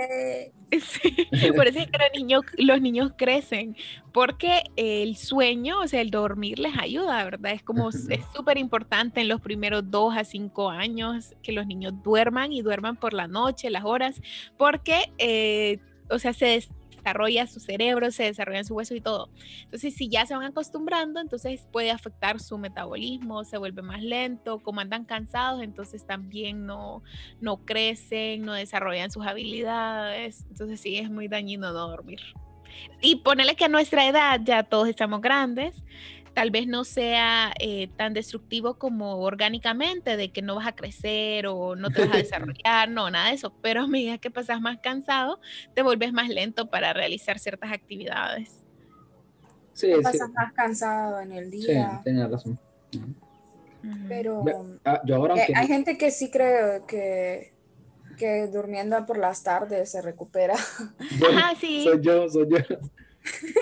por 1.56 1.66
eso 1.66 1.78
es 1.78 1.86
que 1.86 1.98
los 1.98 2.08
niños, 2.14 2.42
los 2.56 2.80
niños 2.80 3.12
crecen, 3.16 3.76
porque 4.12 4.62
el 4.76 5.16
sueño, 5.16 5.80
o 5.80 5.88
sea, 5.88 6.00
el 6.00 6.10
dormir 6.10 6.58
les 6.58 6.76
ayuda, 6.78 7.24
¿verdad? 7.24 7.52
Es 7.52 7.62
como, 7.62 7.90
es 7.90 8.20
súper 8.34 8.58
importante 8.58 9.20
en 9.20 9.28
los 9.28 9.40
primeros 9.40 9.90
dos 9.90 10.16
a 10.16 10.24
cinco 10.24 10.70
años 10.70 11.34
que 11.42 11.52
los 11.52 11.66
niños 11.66 11.94
duerman 12.02 12.52
y 12.52 12.62
duerman 12.62 12.96
por 12.96 13.12
la 13.12 13.28
noche, 13.28 13.70
las 13.70 13.84
horas, 13.84 14.20
porque, 14.56 15.12
eh, 15.18 15.78
o 16.10 16.18
sea, 16.18 16.32
se 16.32 16.66
desarrolla 17.04 17.46
su 17.46 17.60
cerebro, 17.60 18.10
se 18.10 18.24
desarrolla 18.24 18.64
su 18.64 18.74
hueso 18.74 18.94
y 18.94 19.00
todo. 19.00 19.28
Entonces, 19.64 19.94
si 19.94 20.08
ya 20.08 20.24
se 20.24 20.34
van 20.34 20.44
acostumbrando, 20.44 21.20
entonces 21.20 21.68
puede 21.70 21.90
afectar 21.90 22.40
su 22.40 22.56
metabolismo, 22.56 23.44
se 23.44 23.58
vuelve 23.58 23.82
más 23.82 24.02
lento, 24.02 24.60
como 24.60 24.80
andan 24.80 25.04
cansados, 25.04 25.62
entonces 25.62 26.06
también 26.06 26.64
no, 26.64 27.02
no 27.40 27.58
crecen, 27.58 28.42
no 28.42 28.54
desarrollan 28.54 29.10
sus 29.10 29.26
habilidades. 29.26 30.46
Entonces, 30.48 30.80
sí, 30.80 30.96
es 30.96 31.10
muy 31.10 31.28
dañino 31.28 31.72
no 31.72 31.88
dormir. 31.88 32.20
Y 33.00 33.16
ponerle 33.16 33.54
que 33.54 33.66
a 33.66 33.68
nuestra 33.68 34.06
edad 34.06 34.40
ya 34.42 34.62
todos 34.62 34.88
estamos 34.88 35.20
grandes, 35.20 35.76
tal 36.34 36.50
vez 36.50 36.66
no 36.66 36.84
sea 36.84 37.52
eh, 37.60 37.88
tan 37.96 38.12
destructivo 38.12 38.74
como 38.74 39.18
orgánicamente, 39.20 40.16
de 40.16 40.30
que 40.32 40.42
no 40.42 40.56
vas 40.56 40.66
a 40.66 40.72
crecer 40.72 41.46
o 41.46 41.76
no 41.76 41.90
te 41.90 42.00
vas 42.04 42.14
a 42.14 42.16
desarrollar, 42.18 42.88
no, 42.90 43.10
nada 43.10 43.28
de 43.28 43.34
eso, 43.36 43.54
pero 43.62 43.82
a 43.82 43.86
medida 43.86 44.18
que 44.18 44.30
pasas 44.30 44.60
más 44.60 44.78
cansado, 44.82 45.38
te 45.74 45.82
vuelves 45.82 46.12
más 46.12 46.28
lento 46.28 46.66
para 46.68 46.92
realizar 46.92 47.38
ciertas 47.38 47.72
actividades. 47.72 48.50
Sí, 49.72 49.88
te 49.88 49.96
sí. 49.96 50.02
pasas 50.02 50.30
más 50.30 50.52
cansado 50.54 51.20
en 51.20 51.32
el 51.32 51.50
Sí, 51.50 51.66
día. 51.66 52.00
tienes 52.04 52.30
razón. 52.30 52.58
Ujú. 52.94 53.14
Pero 54.08 54.44
ah, 54.84 55.00
yo 55.04 55.16
ahora, 55.16 55.34
aunque 55.34 55.52
hay 55.54 55.66
gente 55.66 55.98
que 55.98 56.10
sí 56.10 56.30
cree 56.30 56.82
que, 56.88 57.52
que 58.16 58.46
durmiendo 58.46 59.04
por 59.06 59.18
las 59.18 59.42
tardes 59.42 59.90
se 59.90 60.00
recupera. 60.02 60.54
yo- 61.18 61.28
Ajá, 61.28 61.54
sí. 61.60 61.84
soy 61.84 62.00
yo, 62.02 62.28
soy 62.28 62.46
yo. 62.50 62.58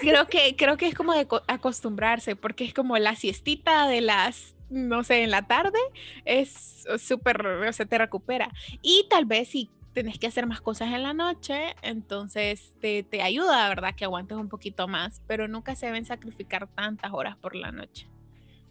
Creo 0.00 0.26
que, 0.26 0.56
creo 0.56 0.76
que 0.76 0.88
es 0.88 0.94
como 0.94 1.12
acostumbrarse, 1.46 2.36
porque 2.36 2.64
es 2.64 2.74
como 2.74 2.98
la 2.98 3.14
siestita 3.14 3.86
de 3.86 4.00
las, 4.00 4.54
no 4.70 5.04
sé, 5.04 5.22
en 5.22 5.30
la 5.30 5.46
tarde, 5.46 5.78
es 6.24 6.84
súper, 6.98 7.46
o 7.46 7.72
sea, 7.72 7.86
te 7.86 7.98
recupera. 7.98 8.50
Y 8.82 9.06
tal 9.08 9.24
vez 9.24 9.48
si 9.48 9.70
tenés 9.92 10.18
que 10.18 10.26
hacer 10.26 10.46
más 10.46 10.60
cosas 10.60 10.88
en 10.88 11.02
la 11.02 11.14
noche, 11.14 11.76
entonces 11.82 12.76
te, 12.80 13.02
te 13.02 13.22
ayuda, 13.22 13.68
¿verdad? 13.68 13.94
Que 13.94 14.04
aguantes 14.04 14.36
un 14.36 14.48
poquito 14.48 14.88
más, 14.88 15.22
pero 15.26 15.48
nunca 15.48 15.76
se 15.76 15.86
deben 15.86 16.04
sacrificar 16.04 16.66
tantas 16.66 17.12
horas 17.12 17.36
por 17.36 17.54
la 17.54 17.70
noche. 17.70 18.08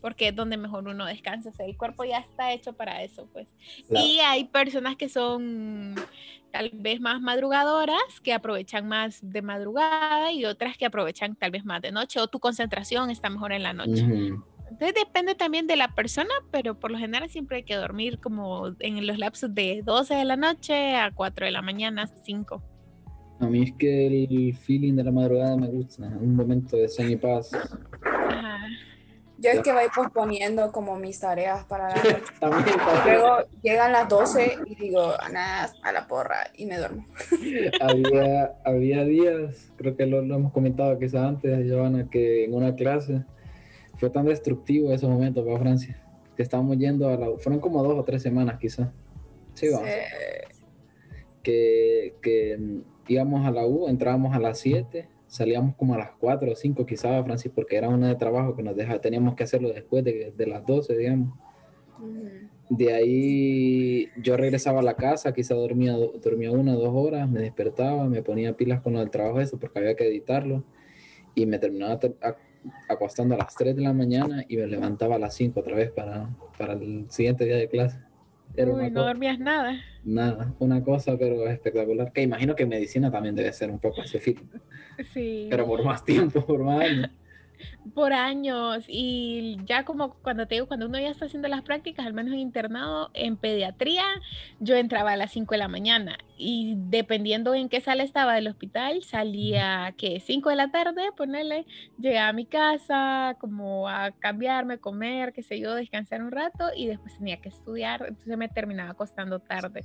Porque 0.02 0.30
es 0.30 0.36
donde 0.36 0.57
mejor 0.57 0.88
uno 0.88 1.06
descansa, 1.06 1.49
o 1.49 1.53
sea, 1.53 1.65
el 1.65 1.78
cuerpo 1.78 2.03
ya 2.03 2.18
está 2.18 2.52
hecho 2.52 2.73
para 2.73 3.03
eso, 3.03 3.28
pues. 3.32 3.48
Claro. 3.88 4.06
Y 4.06 4.19
hay 4.19 4.45
personas 4.45 4.95
que 4.95 5.10
son 5.10 5.95
tal 6.52 6.72
vez 6.73 6.99
más 6.99 7.22
madrugadoras, 7.22 8.02
que 8.23 8.34
aprovechan 8.34 8.88
más 8.88 9.19
de 9.22 9.41
madrugada 9.41 10.32
y 10.32 10.45
otras 10.45 10.78
que 10.78 10.86
aprovechan 10.86 11.36
tal 11.36 11.52
vez 11.52 11.65
más 11.65 11.82
de 11.82 11.91
noche 11.91 12.19
o 12.19 12.28
tu 12.28 12.40
concentración 12.40 13.10
está 13.10 13.30
mejor 13.30 13.53
en 13.53 13.64
la 13.64 13.73
noche. 13.73 14.03
Ujú. 14.03 14.44
Entonces 14.72 14.95
depende 14.95 15.36
también 15.36 15.68
de 15.68 15.76
la 15.76 15.94
persona, 15.94 16.34
pero 16.49 16.80
por 16.80 16.91
lo 16.91 16.98
general 16.98 17.30
siempre 17.30 17.57
hay 17.57 17.64
que 17.64 17.76
dormir 17.76 18.19
como 18.19 18.73
en 18.80 19.06
los 19.06 19.18
lapsos 19.18 19.53
de 19.53 19.82
12 19.84 20.15
de 20.15 20.26
la 20.26 20.38
noche 20.38 20.95
a 20.95 21.11
4 21.11 21.45
de 21.45 21.52
la 21.52 21.61
mañana, 21.61 22.07
5. 22.23 22.64
A 23.41 23.48
mí 23.48 23.64
es 23.64 23.73
que 23.73 24.07
el 24.07 24.56
feeling 24.56 24.94
de 24.94 25.03
la 25.03 25.11
madrugada 25.11 25.57
me 25.57 25.68
gusta, 25.68 26.03
un 26.03 26.36
momento 26.36 26.78
de 26.78 26.88
sueño 26.88 27.11
y 27.11 27.15
paz. 27.18 27.52
Ajá. 28.03 28.68
Yo 29.41 29.49
es 29.49 29.61
que 29.61 29.73
voy 29.73 29.85
posponiendo 29.93 30.72
como 30.72 30.97
mis 30.97 31.19
tareas 31.19 31.65
para 31.65 31.89
la 31.89 31.95
noche. 32.41 32.72
Luego 33.05 33.38
llegan 33.63 33.91
las 33.91 34.07
12 34.07 34.59
y 34.68 34.76
digo, 34.76 35.13
nada, 35.34 35.73
a 35.81 35.91
la 35.91 36.07
porra 36.07 36.51
y 36.55 36.68
me 36.68 36.77
duermo. 36.77 37.05
había, 37.81 38.53
había 38.63 39.03
días, 39.03 39.72
creo 39.77 39.95
que 39.97 40.05
lo, 40.05 40.22
lo 40.22 40.35
hemos 40.35 40.53
comentado 40.53 40.97
quizás 40.99 41.23
antes, 41.23 41.65
Giovanna, 41.65 42.07
que 42.09 42.45
en 42.45 42.53
una 42.53 42.76
clase 42.76 43.23
fue 43.97 44.09
tan 44.11 44.26
destructivo 44.26 44.93
ese 44.93 45.07
momento 45.07 45.43
para 45.43 45.59
Francia, 45.59 46.01
que 46.35 46.43
estábamos 46.43 46.77
yendo 46.77 47.09
a 47.09 47.18
la... 47.18 47.27
Fueron 47.39 47.59
como 47.59 47.84
dos 47.84 47.97
o 47.97 48.03
tres 48.03 48.22
semanas 48.22 48.59
quizás. 48.59 48.89
Sí, 49.55 49.69
vamos. 49.69 49.88
Eh, 49.88 50.43
Que, 51.43 52.15
que 52.22 52.57
mm, 52.59 52.81
íbamos 53.07 53.45
a 53.45 53.51
la 53.51 53.65
U, 53.65 53.88
entrábamos 53.88 54.35
a 54.35 54.39
las 54.39 54.59
7, 54.59 55.09
salíamos 55.32 55.76
como 55.78 55.94
a 55.95 55.98
las 55.98 56.12
4 56.20 56.52
o 56.52 56.56
5 56.56 56.86
quizás, 56.86 57.24
Francis, 57.24 57.52
porque 57.56 57.78
era 57.78 57.88
una 57.88 58.10
de 58.10 58.16
trabajo 58.16 58.53
que 58.56 58.64
nos 58.64 58.76
dejaba, 58.76 58.99
teníamos 58.99 59.36
que 59.36 59.44
hacerlo 59.45 59.70
después 59.70 60.03
de, 60.03 60.34
de 60.36 60.45
las 60.45 60.66
12, 60.66 60.98
digamos. 60.98 61.38
De 62.70 62.94
ahí 62.94 64.10
yo 64.18 64.36
regresaba 64.38 64.80
a 64.80 64.84
la 64.84 64.95
casa, 64.95 65.34
quizá 65.34 65.56
dormía, 65.56 65.94
do- 65.94 66.14
dormía 66.24 66.52
una 66.52 66.76
o 66.76 66.80
dos 66.80 66.91
horas, 66.94 67.30
me 67.30 67.40
despertaba, 67.41 68.06
me 68.10 68.22
ponía 68.24 68.56
pilas 68.58 68.82
con 68.82 68.94
lo 68.94 68.99
del 68.99 69.10
trabajo 69.10 69.40
eso 69.41 69.58
porque 69.58 69.80
había 69.80 69.95
que 69.95 70.08
editarlo 70.08 70.64
y 71.36 71.45
me 71.45 71.60
terminaba 71.60 71.98
te- 71.99 72.18
ac- 72.20 72.38
acostando 72.90 73.36
a 73.36 73.38
las 73.38 73.56
3 73.56 73.76
de 73.76 73.82
la 73.82 73.94
mañana 73.94 74.44
y 74.49 74.58
me 74.58 74.68
levantaba 74.68 75.16
a 75.16 75.20
las 75.20 75.34
5 75.36 75.62
otra 75.62 75.76
vez 75.76 75.91
para, 75.91 76.30
para 76.58 76.74
el 76.74 77.06
siguiente 77.10 77.45
día 77.45 77.56
de 77.58 77.68
clase. 77.70 77.99
Era 78.56 78.72
Uy, 78.72 78.90
no 78.91 79.03
dormías 79.06 79.40
nada. 79.40 79.80
nada, 80.03 80.53
una 80.60 80.84
cosa 80.84 81.18
pero 81.18 81.48
espectacular, 81.48 82.11
que 82.11 82.22
imagino 82.22 82.56
que 82.56 82.65
medicina 82.65 83.11
también 83.11 83.36
debe 83.36 83.52
ser 83.53 83.69
un 83.72 83.80
poco 83.80 84.02
feeling, 84.03 84.48
Sí. 85.14 85.48
pero 85.49 85.65
por 85.65 85.84
más 85.86 86.03
tiempo, 86.03 86.45
por 86.45 86.64
más 86.64 86.82
años. 86.82 87.10
Por 87.94 88.14
años 88.14 88.86
y 88.88 89.58
ya 89.66 89.86
como 89.86 90.14
cuando 90.16 90.48
te 90.48 90.56
digo, 90.56 90.68
cuando 90.68 90.86
uno 90.86 91.00
ya 91.00 91.10
está 91.10 91.26
haciendo 91.26 91.48
las 91.48 91.62
prácticas, 91.62 92.06
al 92.06 92.14
menos 92.14 92.34
en 92.34 92.40
internado, 92.40 93.12
en 93.14 93.38
pediatría, 93.38 94.04
yo 94.60 94.76
entraba 94.76 95.12
a 95.12 95.18
las 95.18 95.32
5 95.32 95.54
de 95.54 95.58
la 95.58 95.68
mañana 95.68 96.18
y 96.38 96.76
dependiendo 96.78 97.54
en 97.54 97.70
qué 97.70 97.82
sala 97.82 98.04
estaba 98.04 98.36
del 98.36 98.48
hospital, 98.48 99.04
salía 99.04 99.94
que 99.98 100.20
5 100.20 100.50
de 100.50 100.56
la 100.56 100.72
tarde, 100.72 101.12
ponerle, 101.16 101.66
llegaba 102.00 102.30
a 102.30 102.34
mi 102.34 102.46
casa 102.46 103.38
como 103.40 103.88
a 103.88 104.12
cambiarme, 104.12 104.80
comer, 104.80 105.34
qué 105.34 105.44
sé 105.44 105.60
yo, 105.60 105.76
descansar 105.76 106.22
un 106.22 106.32
rato 106.32 106.70
y 106.76 106.88
después 106.88 107.18
tenía 107.18 107.42
que 107.42 107.50
estudiar, 107.50 108.06
entonces 108.08 108.38
me 108.38 108.50
terminaba 108.50 108.92
acostando 108.92 109.40
tarde 109.40 109.84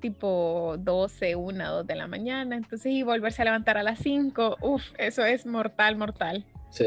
tipo 0.00 0.76
12, 0.78 1.36
1, 1.36 1.72
2 1.72 1.86
de 1.86 1.94
la 1.94 2.06
mañana, 2.06 2.56
entonces 2.56 2.92
y 2.92 3.02
volverse 3.02 3.42
a 3.42 3.44
levantar 3.44 3.78
a 3.78 3.82
las 3.82 3.98
5, 4.00 4.56
uff, 4.62 4.82
eso 4.98 5.24
es 5.24 5.46
mortal, 5.46 5.96
mortal. 5.96 6.44
Sí, 6.70 6.86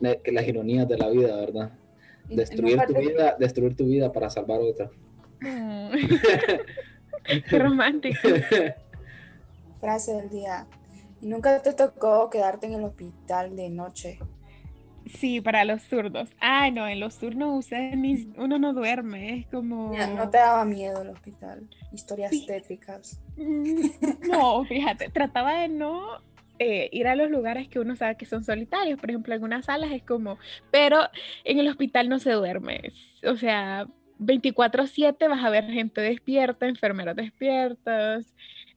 las 0.00 0.48
ironías 0.48 0.88
de 0.88 0.98
la 0.98 1.08
vida, 1.08 1.36
¿verdad? 1.36 1.70
Destruir 2.28 2.80
tu 2.86 2.94
vida, 2.94 3.36
destruir 3.38 3.76
tu 3.76 3.86
vida 3.86 4.12
para 4.12 4.30
salvar 4.30 4.60
otra. 4.60 4.90
Mm. 5.40 5.90
Qué 7.48 7.58
romántico. 7.58 8.28
Frase 9.80 10.14
del 10.14 10.30
día. 10.30 10.66
¿Y 11.20 11.26
nunca 11.26 11.60
te 11.62 11.72
tocó 11.72 12.30
quedarte 12.30 12.66
en 12.66 12.74
el 12.74 12.84
hospital 12.84 13.54
de 13.54 13.68
noche? 13.68 14.18
Sí, 15.06 15.40
para 15.40 15.64
los 15.64 15.82
zurdos. 15.82 16.30
Ah, 16.40 16.70
no, 16.70 16.86
en 16.88 17.00
los 17.00 17.18
turnos 17.18 17.66
ni- 17.72 18.32
uno 18.36 18.58
no 18.58 18.72
duerme, 18.72 19.38
es 19.40 19.46
como... 19.48 19.92
Ya, 19.94 20.06
¿No 20.06 20.30
te 20.30 20.38
daba 20.38 20.64
miedo 20.64 21.02
el 21.02 21.08
hospital? 21.10 21.68
Historias 21.92 22.30
Sí. 22.30 22.46
tétricas. 22.46 23.20
Mm, 23.36 23.80
No, 24.28 24.64
fíjate, 24.64 25.08
trataba 25.10 25.60
de 25.60 25.68
no 25.68 26.00
eh, 26.58 26.88
ir 26.92 27.08
a 27.08 27.16
los 27.16 27.28
lugares 27.30 27.66
que 27.68 27.80
uno 27.80 27.96
sabe 27.96 28.16
que 28.16 28.26
son 28.26 28.44
solitarios. 28.44 29.00
Por 29.00 29.10
ejemplo, 29.10 29.34
algunas 29.34 29.64
salas 29.64 29.90
es 29.90 30.02
como, 30.04 30.38
pero 30.70 31.00
en 31.44 31.58
el 31.58 31.68
hospital 31.68 32.08
no 32.08 32.18
se 32.20 32.30
duerme. 32.32 32.92
O 33.26 33.36
sea, 33.36 33.86
24/7 34.18 35.26
vas 35.28 35.44
a 35.44 35.50
ver 35.50 35.64
gente 35.64 36.00
despierta, 36.00 36.66
enfermeros 36.68 37.16
despiertos, 37.16 38.26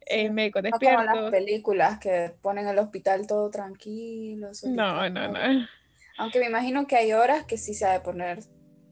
eh, 0.07 0.23
Sí, 0.27 0.29
médicos 0.31 0.63
No 0.63 0.71
como 0.71 0.81
las 0.91 0.97
despiertos. 1.05 1.31
películas 1.31 1.99
que 1.99 2.31
ponen 2.41 2.67
el 2.67 2.79
hospital 2.79 3.27
todo 3.27 3.51
tranquilo. 3.51 4.49
No, 4.63 5.07
no, 5.09 5.27
no. 5.31 5.67
Aunque 6.17 6.39
me 6.39 6.47
imagino 6.47 6.87
que 6.87 6.95
hay 6.95 7.13
horas 7.13 7.45
que 7.45 7.57
sí 7.57 7.73
se 7.73 7.85
ha 7.85 7.93
de 7.93 7.99
poner 7.99 8.39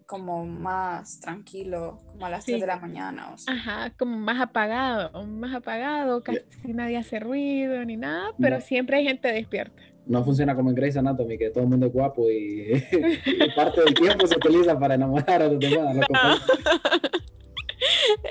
como 0.06 0.46
más 0.46 1.20
tranquilo, 1.22 1.98
como 2.08 2.26
a 2.26 2.30
las 2.30 2.46
3 2.46 2.56
Sí. 2.56 2.62
de 2.62 2.68
la 2.68 2.78
mañana. 2.78 3.32
O 3.34 3.38
sea. 3.38 3.54
Ajá, 3.54 3.94
como 3.98 4.18
más 4.18 4.42
apagado, 4.42 5.26
más 5.26 5.56
apagado, 5.56 6.22
casi 6.22 6.42
nadie 6.68 6.98
hace 6.98 7.20
ruido 7.20 7.84
ni 7.86 7.98
nada, 7.98 8.32
pero 8.40 8.58
No. 8.58 8.62
siempre 8.62 8.98
hay 8.98 9.06
gente 9.06 9.30
despierta. 9.32 9.82
No 10.06 10.22
funciona 10.24 10.54
como 10.54 10.70
en 10.70 10.76
Grey's 10.76 10.98
Anatomy, 10.98 11.38
que 11.38 11.50
todo 11.50 11.64
el 11.64 11.70
mundo 11.70 11.86
es 11.88 11.94
guapo 11.94 12.30
y, 12.30 12.74
y 12.74 12.82
parte 13.56 13.82
del 13.86 13.94
tiempo 13.94 14.28
se 14.28 14.36
utiliza 14.36 14.78
para 14.78 14.96
enamorar 14.96 15.42
a 15.44 15.48
los 15.48 15.60
demás. 15.60 15.96
compañeros. 16.06 16.42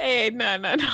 Eh, 0.01 0.31
no, 0.33 0.57
no, 0.59 0.77
no. 0.77 0.85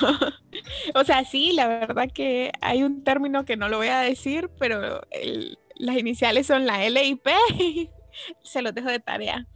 O 0.95 1.03
sea, 1.05 1.23
sí, 1.23 1.53
la 1.53 1.67
verdad 1.67 2.09
que 2.13 2.51
hay 2.61 2.83
un 2.83 3.03
término 3.05 3.45
que 3.45 3.55
no 3.55 3.69
lo 3.69 3.77
voy 3.77 3.87
a 3.87 3.99
decir, 4.01 4.49
pero 4.59 5.01
el- 5.11 5.57
las 5.79 5.97
iniciales 5.97 6.45
son 6.45 6.65
la 6.67 6.85
L 6.85 7.03
y 7.03 7.15
P. 7.15 7.31
Se 8.43 8.61
los 8.61 8.75
dejo 8.75 8.89
de 8.89 8.99
tarea. 8.99 9.47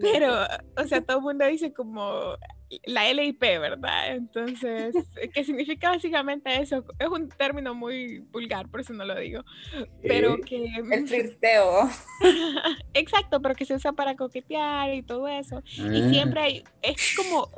Pero, 0.00 0.46
o 0.76 0.84
sea, 0.86 1.02
todo 1.02 1.18
el 1.18 1.22
mundo 1.22 1.46
dice 1.46 1.72
como 1.72 2.36
la 2.84 3.08
L 3.08 3.22
y 3.22 3.32
P, 3.32 3.58
¿verdad? 3.58 4.14
Entonces, 4.14 4.94
¿qué 5.34 5.44
significa 5.44 5.90
básicamente 5.90 6.60
eso? 6.60 6.84
Es 6.98 7.08
un 7.08 7.28
término 7.28 7.74
muy 7.74 8.20
vulgar, 8.30 8.68
por 8.68 8.80
eso 8.80 8.94
no 8.94 9.04
lo 9.04 9.18
digo. 9.18 9.44
Pero 10.02 10.34
Eh, 10.34 10.40
que... 10.40 10.64
El 10.76 10.84
flirteo. 11.08 11.90
Exacto, 12.94 13.42
pero 13.42 13.54
que 13.54 13.66
se 13.66 13.74
usa 13.74 13.92
para 13.92 14.16
coquetear 14.16 14.94
y 14.94 15.02
todo 15.02 15.28
eso. 15.28 15.62
Y 15.76 16.02
ah, 16.02 16.08
siempre 16.10 16.40
hay, 16.40 16.64
es 16.82 17.14
como, 17.14 17.50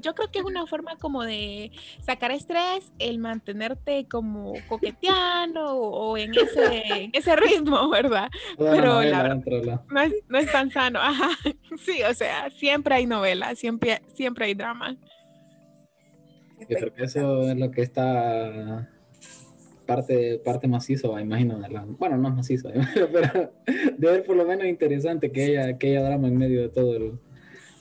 yo 0.00 0.14
creo 0.14 0.30
que 0.30 0.38
es 0.40 0.44
una 0.44 0.66
forma 0.66 0.96
como 0.96 1.22
de 1.24 1.70
sacar 2.00 2.30
estrés, 2.30 2.92
el 2.98 3.18
mantenerte 3.18 4.06
como 4.10 4.52
coqueteando 4.68 5.76
o, 5.76 6.10
o 6.12 6.16
en, 6.16 6.32
ese, 6.34 6.82
en 7.04 7.10
ese 7.12 7.36
ritmo, 7.36 7.88
¿verdad? 7.90 8.28
pero 8.58 8.94
novela 8.94 9.22
la- 9.64 9.82
No 9.90 10.00
es, 10.00 10.14
no 10.28 10.38
es 10.38 10.50
tan 10.50 10.70
sano. 10.70 10.98
Ajá. 11.02 11.28
Sí, 11.84 12.02
o 12.02 12.14
sea, 12.14 12.50
siempre 12.50 12.94
hay 12.96 13.06
novela, 13.06 13.54
siempre, 13.54 14.02
siempre 14.14 14.46
hay 14.46 14.54
drama. 14.54 14.96
Yo 16.68 16.76
creo 16.76 16.92
que 16.94 17.04
eso 17.04 17.42
es 17.48 17.56
lo 17.56 17.70
que 17.70 17.82
está 17.82 18.88
parte, 19.86 20.38
parte 20.44 20.68
macizo, 20.68 21.18
imagino. 21.18 21.58
de 21.60 21.68
la- 21.70 21.84
bueno, 21.86 22.18
no 22.18 22.28
es 22.28 22.34
macizo, 22.34 22.70
pero 23.12 23.52
debe 23.96 24.14
ser 24.16 24.24
por 24.24 24.36
lo 24.36 24.44
menos 24.44 24.66
interesante 24.66 25.30
que 25.32 25.44
haya, 25.44 25.78
que 25.78 25.88
haya 25.88 26.02
drama 26.02 26.28
en 26.28 26.36
medio 26.36 26.60
de 26.62 26.68
todo 26.68 26.96
el 26.96 27.12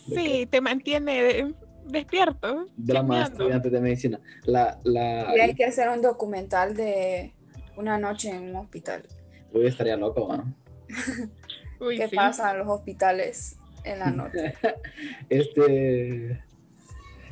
de 0.07 0.15
que- 0.15 0.21
Sí, 0.21 0.45
te 0.45 0.61
mantiene 0.61 1.53
despierto. 1.89 2.67
drama 2.75 3.23
estudiantes 3.23 3.71
de 3.71 3.81
medicina. 3.81 4.19
La, 4.45 4.79
la, 4.83 5.35
Y 5.35 5.39
hay 5.39 5.55
que 5.55 5.65
hacer 5.65 5.89
un 5.89 6.01
documental 6.01 6.75
de 6.75 7.33
una 7.75 7.97
noche 7.97 8.29
en 8.29 8.49
un 8.49 8.55
hospital. 8.57 9.03
Uy, 9.53 9.67
estaría 9.67 9.95
loco, 9.97 10.35
¿no? 10.35 10.53
Uy, 11.79 11.97
¿Qué 11.97 12.07
sí. 12.07 12.15
pasa 12.15 12.51
en 12.51 12.59
los 12.59 12.67
hospitales 12.67 13.57
en 13.83 13.99
la 13.99 14.11
noche? 14.11 14.53
Este. 15.29 16.41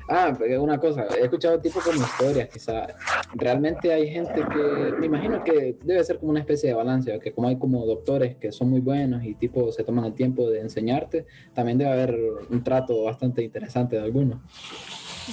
Ah, 0.08 0.38
una 0.60 0.78
cosa, 0.80 1.08
he 1.20 1.24
escuchado 1.24 1.60
tipo 1.60 1.80
como 1.80 2.00
historias, 2.00 2.50
quizá. 2.50 2.88
Realmente 3.34 3.92
hay 3.92 4.10
gente 4.10 4.36
que, 4.36 4.94
me 5.00 5.08
imagino 5.08 5.44
que 5.44 5.78
debe 5.84 6.04
ser 6.04 6.20
como 6.20 6.32
una 6.32 6.42
especie 6.42 6.70
de 6.70 6.76
balance, 6.76 7.20
que 7.20 7.32
como 7.34 7.48
hay 7.48 7.58
como 7.58 7.86
doctores 7.86 8.36
que 8.36 8.52
son 8.52 8.70
muy 8.70 8.82
buenos 8.82 9.24
y 9.24 9.34
tipo 9.34 9.72
se 9.72 9.84
toman 9.84 10.06
el 10.06 10.14
tiempo 10.14 10.50
de 10.50 10.62
enseñarte, 10.62 11.26
también 11.54 11.78
debe 11.78 11.92
haber 11.92 12.16
un 12.50 12.64
trato 12.64 13.04
bastante 13.04 13.44
interesante 13.44 13.96
de 13.96 14.04
algunos. 14.04 14.40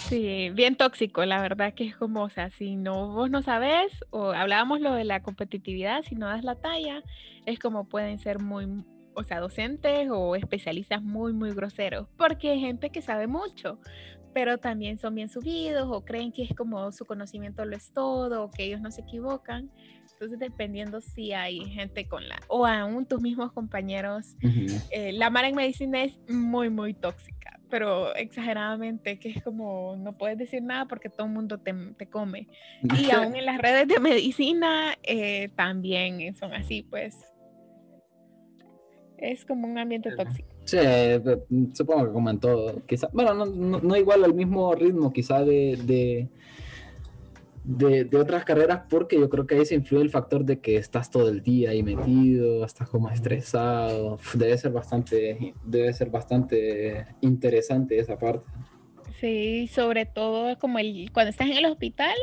Sí, 0.08 0.48
bien 0.54 0.76
tóxico, 0.76 1.22
la 1.26 1.42
verdad 1.42 1.74
que 1.74 1.84
es 1.84 1.94
como, 1.94 2.22
o 2.22 2.30
sea, 2.30 2.48
si 2.48 2.76
no 2.76 3.12
vos 3.12 3.28
no 3.28 3.42
sabes, 3.42 3.92
o 4.08 4.30
hablábamos 4.30 4.80
lo 4.80 4.94
de 4.94 5.04
la 5.04 5.22
competitividad, 5.22 6.02
si 6.02 6.14
no 6.14 6.28
das 6.28 6.44
la 6.44 6.54
talla, 6.54 7.02
es 7.44 7.58
como 7.58 7.86
pueden 7.86 8.18
ser 8.18 8.38
muy, 8.38 8.66
o 9.14 9.22
sea, 9.22 9.40
docentes 9.40 10.08
o 10.10 10.34
especialistas 10.34 11.02
muy, 11.02 11.34
muy 11.34 11.50
groseros, 11.50 12.08
porque 12.16 12.52
hay 12.52 12.60
gente 12.60 12.88
que 12.88 13.02
sabe 13.02 13.26
mucho, 13.26 13.78
pero 14.32 14.58
también 14.58 14.98
son 14.98 15.14
bien 15.14 15.28
subidos 15.28 15.88
o 15.90 16.04
creen 16.04 16.32
que 16.32 16.42
es 16.42 16.54
como 16.54 16.90
su 16.92 17.04
conocimiento 17.04 17.64
lo 17.64 17.76
es 17.76 17.92
todo 17.92 18.44
o 18.44 18.50
que 18.50 18.64
ellos 18.64 18.80
no 18.80 18.90
se 18.90 19.02
equivocan. 19.02 19.70
Entonces, 20.12 20.38
dependiendo 20.38 21.00
si 21.00 21.32
hay 21.32 21.64
gente 21.70 22.06
con 22.06 22.28
la, 22.28 22.38
o 22.48 22.66
aún 22.66 23.06
tus 23.06 23.20
mismos 23.20 23.52
compañeros, 23.52 24.36
eh, 24.90 25.12
la 25.12 25.30
mar 25.30 25.44
en 25.44 25.56
medicina 25.56 26.04
es 26.04 26.18
muy, 26.28 26.70
muy 26.70 26.94
tóxica, 26.94 27.58
pero 27.68 28.14
exageradamente, 28.14 29.18
que 29.18 29.30
es 29.30 29.42
como, 29.42 29.96
no 29.96 30.16
puedes 30.16 30.38
decir 30.38 30.62
nada 30.62 30.86
porque 30.86 31.08
todo 31.08 31.26
el 31.26 31.32
mundo 31.32 31.58
te, 31.58 31.74
te 31.96 32.06
come. 32.08 32.46
Y 32.82 33.10
aún 33.10 33.34
en 33.34 33.46
las 33.46 33.58
redes 33.58 33.88
de 33.88 33.98
medicina 33.98 34.96
eh, 35.02 35.48
también 35.56 36.34
son 36.36 36.52
así, 36.52 36.82
pues. 36.82 37.18
Es 39.18 39.44
como 39.44 39.66
un 39.68 39.78
ambiente 39.78 40.14
tóxico. 40.14 40.51
Sí, 40.64 40.78
supongo 41.74 42.06
que 42.06 42.12
como 42.12 42.30
en 42.30 42.38
todo. 42.38 42.82
Quizá, 42.86 43.08
bueno, 43.12 43.34
no, 43.34 43.80
no, 43.80 43.96
igual 43.96 44.24
al 44.24 44.34
mismo 44.34 44.74
ritmo 44.74 45.12
quizá 45.12 45.44
de, 45.44 45.76
de, 47.64 48.04
de, 48.04 48.16
otras 48.16 48.44
carreras 48.44 48.82
porque 48.88 49.18
yo 49.18 49.28
creo 49.28 49.46
que 49.46 49.56
ahí 49.56 49.66
se 49.66 49.74
influye 49.74 50.02
el 50.02 50.10
factor 50.10 50.44
de 50.44 50.60
que 50.60 50.76
estás 50.76 51.10
todo 51.10 51.28
el 51.28 51.42
día 51.42 51.70
ahí 51.70 51.82
metido, 51.82 52.64
estás 52.64 52.88
como 52.88 53.10
estresado. 53.10 54.18
Debe 54.34 54.56
ser 54.56 54.72
bastante, 54.72 55.54
debe 55.64 55.92
ser 55.92 56.10
bastante 56.10 57.06
interesante 57.20 57.98
esa 57.98 58.18
parte. 58.18 58.46
Sí, 59.20 59.68
sobre 59.68 60.06
todo 60.06 60.58
como 60.58 60.78
el, 60.78 61.10
cuando 61.12 61.30
estás 61.30 61.48
en 61.48 61.56
el 61.56 61.66
hospital, 61.66 62.16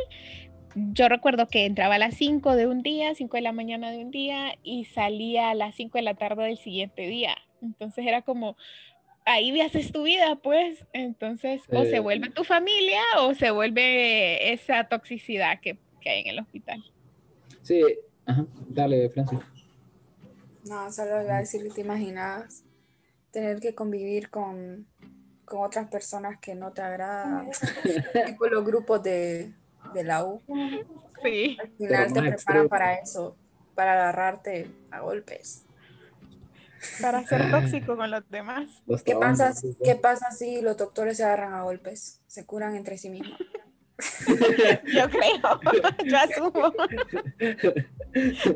yo 0.75 1.09
recuerdo 1.09 1.47
que 1.47 1.65
entraba 1.65 1.95
a 1.95 1.99
las 1.99 2.15
5 2.15 2.55
de 2.55 2.67
un 2.67 2.83
día, 2.83 3.15
5 3.15 3.37
de 3.37 3.41
la 3.41 3.51
mañana 3.51 3.91
de 3.91 3.99
un 3.99 4.11
día 4.11 4.55
y 4.63 4.85
salía 4.85 5.49
a 5.49 5.55
las 5.55 5.75
5 5.75 5.97
de 5.97 6.01
la 6.03 6.15
tarde 6.15 6.43
del 6.43 6.57
siguiente 6.57 7.07
día. 7.07 7.35
Entonces 7.61 8.05
era 8.05 8.21
como, 8.21 8.55
ahí 9.25 9.59
haces 9.61 9.91
tu 9.91 10.03
vida, 10.03 10.35
pues. 10.35 10.85
Entonces, 10.93 11.61
o 11.71 11.85
se 11.85 11.99
vuelve 11.99 12.29
tu 12.29 12.43
familia 12.43 13.01
o 13.19 13.33
se 13.33 13.51
vuelve 13.51 14.53
esa 14.53 14.85
toxicidad 14.85 15.59
que, 15.61 15.77
que 16.01 16.09
hay 16.09 16.21
en 16.21 16.27
el 16.27 16.39
hospital. 16.39 16.83
Sí, 17.61 17.83
Ajá. 18.25 18.45
dale, 18.67 19.09
Francis. 19.09 19.39
No, 20.65 20.91
solo 20.91 21.21
iba 21.21 21.35
a 21.35 21.39
decir 21.39 21.63
que 21.63 21.69
te 21.69 21.81
imaginas 21.81 22.63
tener 23.31 23.59
que 23.59 23.75
convivir 23.75 24.29
con, 24.29 24.87
con 25.45 25.63
otras 25.63 25.87
personas 25.89 26.39
que 26.39 26.55
no 26.55 26.71
te 26.71 26.81
agradan, 26.81 27.49
tipo 28.25 28.47
los 28.47 28.65
grupos 28.65 29.03
de, 29.03 29.53
de 29.93 30.03
la 30.03 30.25
U. 30.25 30.41
Sí. 31.23 31.57
Al 31.59 31.71
final 31.71 32.13
te 32.13 32.21
preparan 32.21 32.69
para 32.69 32.95
eso, 32.95 33.35
para 33.75 33.93
agarrarte 33.93 34.69
a 34.91 35.01
golpes. 35.01 35.65
Para 37.01 37.25
ser 37.25 37.51
tóxico 37.51 37.95
con 37.95 38.11
los 38.11 38.29
demás. 38.29 38.69
¿Qué 39.05 39.15
pasa, 39.15 39.53
¿Qué 39.83 39.95
pasa 39.95 40.31
si 40.31 40.61
los 40.61 40.77
doctores 40.77 41.17
se 41.17 41.23
agarran 41.23 41.53
a 41.53 41.63
golpes? 41.63 42.21
Se 42.27 42.45
curan 42.45 42.75
entre 42.75 42.97
sí 42.97 43.09
mismos. 43.09 43.37
yo 44.93 45.09
creo, 45.09 45.59
yo 46.05 46.17
asumo. 46.17 46.73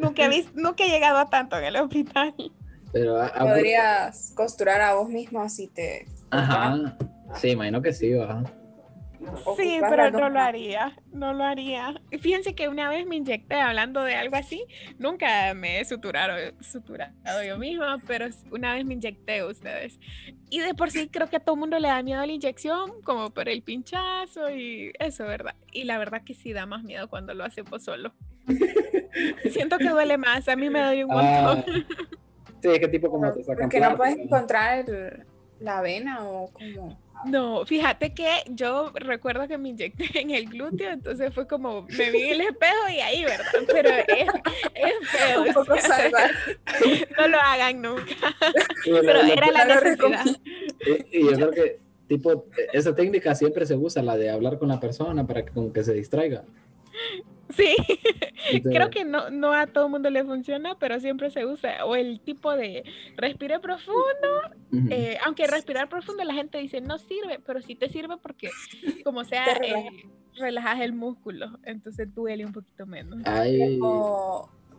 nunca, 0.01 0.25
he 0.25 0.45
nunca 0.53 0.85
he 0.85 0.89
llegado 0.89 1.17
a 1.17 1.29
tanto 1.29 1.57
en 1.57 1.65
el 1.65 1.75
hospital. 1.75 2.33
Pero 2.91 3.17
Podrías 3.37 4.31
costurar 4.35 4.81
a 4.81 4.93
vos 4.93 5.09
mismo 5.09 5.47
si 5.49 5.67
te... 5.67 6.07
Ajá, 6.29 6.95
sí, 7.35 7.49
imagino 7.49 7.81
que 7.81 7.91
sí, 7.91 8.13
va. 8.13 8.43
Sí, 9.57 9.79
pero 9.89 10.11
no 10.11 10.29
lo 10.29 10.39
haría, 10.39 10.97
no 11.11 11.33
lo 11.33 11.43
haría. 11.43 12.01
Fíjense 12.19 12.55
que 12.55 12.67
una 12.69 12.89
vez 12.89 13.05
me 13.05 13.15
inyecté 13.15 13.55
hablando 13.55 14.03
de 14.03 14.15
algo 14.15 14.35
así, 14.35 14.65
nunca 14.97 15.53
me 15.53 15.79
he 15.79 15.85
suturado, 15.85 16.35
suturado 16.61 17.43
yo 17.45 17.57
misma, 17.57 18.01
pero 18.05 18.27
una 18.51 18.73
vez 18.73 18.85
me 18.85 18.93
inyecté 18.93 19.43
ustedes. 19.43 19.99
Y 20.49 20.59
de 20.59 20.73
por 20.73 20.91
sí 20.91 21.09
creo 21.09 21.29
que 21.29 21.37
a 21.37 21.39
todo 21.39 21.55
mundo 21.55 21.79
le 21.79 21.87
da 21.87 22.01
miedo 22.03 22.25
la 22.25 22.31
inyección, 22.31 23.01
como 23.03 23.31
por 23.31 23.49
el 23.49 23.63
pinchazo 23.63 24.49
y 24.49 24.91
eso, 24.99 25.25
¿verdad? 25.25 25.55
Y 25.71 25.85
la 25.85 25.97
verdad 25.97 26.23
que 26.23 26.33
sí 26.33 26.53
da 26.53 26.65
más 26.65 26.83
miedo 26.83 27.09
cuando 27.09 27.33
lo 27.33 27.43
hacemos 27.43 27.83
solo. 27.83 28.13
Siento 29.51 29.77
que 29.77 29.89
duele 29.89 30.17
más, 30.17 30.47
a 30.47 30.55
mí 30.55 30.69
me 30.69 30.83
duele 30.83 31.05
un 31.05 31.11
ah, 31.11 31.41
montón. 31.55 31.85
sí, 32.61 32.69
¿qué 32.79 32.87
tipo 32.87 33.09
como 33.09 33.31
te 33.31 33.43
sacan 33.43 33.63
Porque 33.63 33.79
no 33.79 33.95
puedes 33.95 34.17
encontrar 34.17 34.85
la 35.59 35.81
vena 35.81 36.23
o 36.27 36.51
como... 36.51 36.97
No, 37.25 37.65
fíjate 37.65 38.13
que 38.13 38.29
yo 38.49 38.91
recuerdo 38.95 39.47
que 39.47 39.57
me 39.57 39.69
inyecté 39.69 40.19
en 40.19 40.31
el 40.31 40.49
glúteo, 40.49 40.91
entonces 40.91 41.33
fue 41.33 41.47
como, 41.47 41.83
me 41.83 42.11
vi 42.11 42.23
en 42.23 42.31
el 42.33 42.41
espejo 42.41 42.89
y 42.91 42.99
ahí, 42.99 43.23
¿verdad? 43.23 43.45
Pero 43.67 43.89
es, 43.89 44.27
es 44.75 45.09
feo. 45.09 45.43
Un 45.43 45.53
poco 45.53 45.75
No 47.17 47.27
lo 47.27 47.39
hagan 47.39 47.81
nunca. 47.81 48.15
Pero 48.83 49.21
era 49.21 49.51
la 49.51 49.65
necesidad. 49.65 50.25
Y, 51.11 51.23
yo 51.23 51.31
creo 51.35 51.51
que, 51.51 51.79
tipo, 52.07 52.45
esa 52.73 52.93
técnica 52.93 53.35
siempre 53.35 53.65
se 53.65 53.75
usa, 53.75 54.01
la 54.01 54.17
de 54.17 54.29
hablar 54.29 54.59
con 54.59 54.67
la 54.67 54.79
persona 54.79 55.25
para 55.25 55.45
que 55.45 55.51
como 55.53 55.71
que 55.71 55.83
se 55.83 55.93
distraiga. 55.93 56.43
Sí, 57.55 57.75
creo 58.63 58.89
que 58.89 59.05
no, 59.05 59.29
no 59.29 59.53
a 59.53 59.67
todo 59.67 59.85
el 59.85 59.91
mundo 59.91 60.09
le 60.09 60.23
funciona, 60.23 60.77
pero 60.79 60.99
siempre 60.99 61.29
se 61.29 61.45
usa. 61.45 61.85
O 61.85 61.95
el 61.95 62.19
tipo 62.21 62.55
de 62.55 62.83
respire 63.15 63.59
profundo, 63.59 64.41
eh, 64.89 65.17
aunque 65.25 65.47
respirar 65.47 65.89
profundo 65.89 66.23
la 66.23 66.33
gente 66.33 66.57
dice 66.57 66.81
no 66.81 66.97
sirve, 66.97 67.39
pero 67.45 67.61
sí 67.61 67.75
te 67.75 67.89
sirve 67.89 68.17
porque 68.17 68.49
como 69.03 69.23
sea, 69.23 69.45
eh, 69.63 69.85
relajas 70.35 70.81
el 70.81 70.93
músculo, 70.93 71.59
entonces 71.63 72.13
duele 72.13 72.45
un 72.45 72.53
poquito 72.53 72.85
menos. 72.85 73.19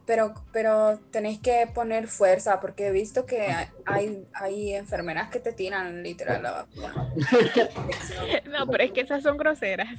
pero, 0.07 0.35
pero 0.53 0.99
tenéis 1.11 1.41
que 1.41 1.69
poner 1.73 2.09
fuerza, 2.09 2.61
porque 2.61 2.89
he 2.89 2.93
visto 2.93 3.25
que 3.25 3.47
hay, 3.87 4.27
hay 4.35 4.75
enfermeras 4.75 5.31
que 5.31 5.41
te 5.41 5.53
tiran 5.53 6.03
literal 6.03 6.43
no, 8.51 8.67
pero 8.67 8.85
es 8.85 8.93
que 8.93 9.01
esas 9.01 9.23
son 9.23 9.37
groseras. 9.39 9.99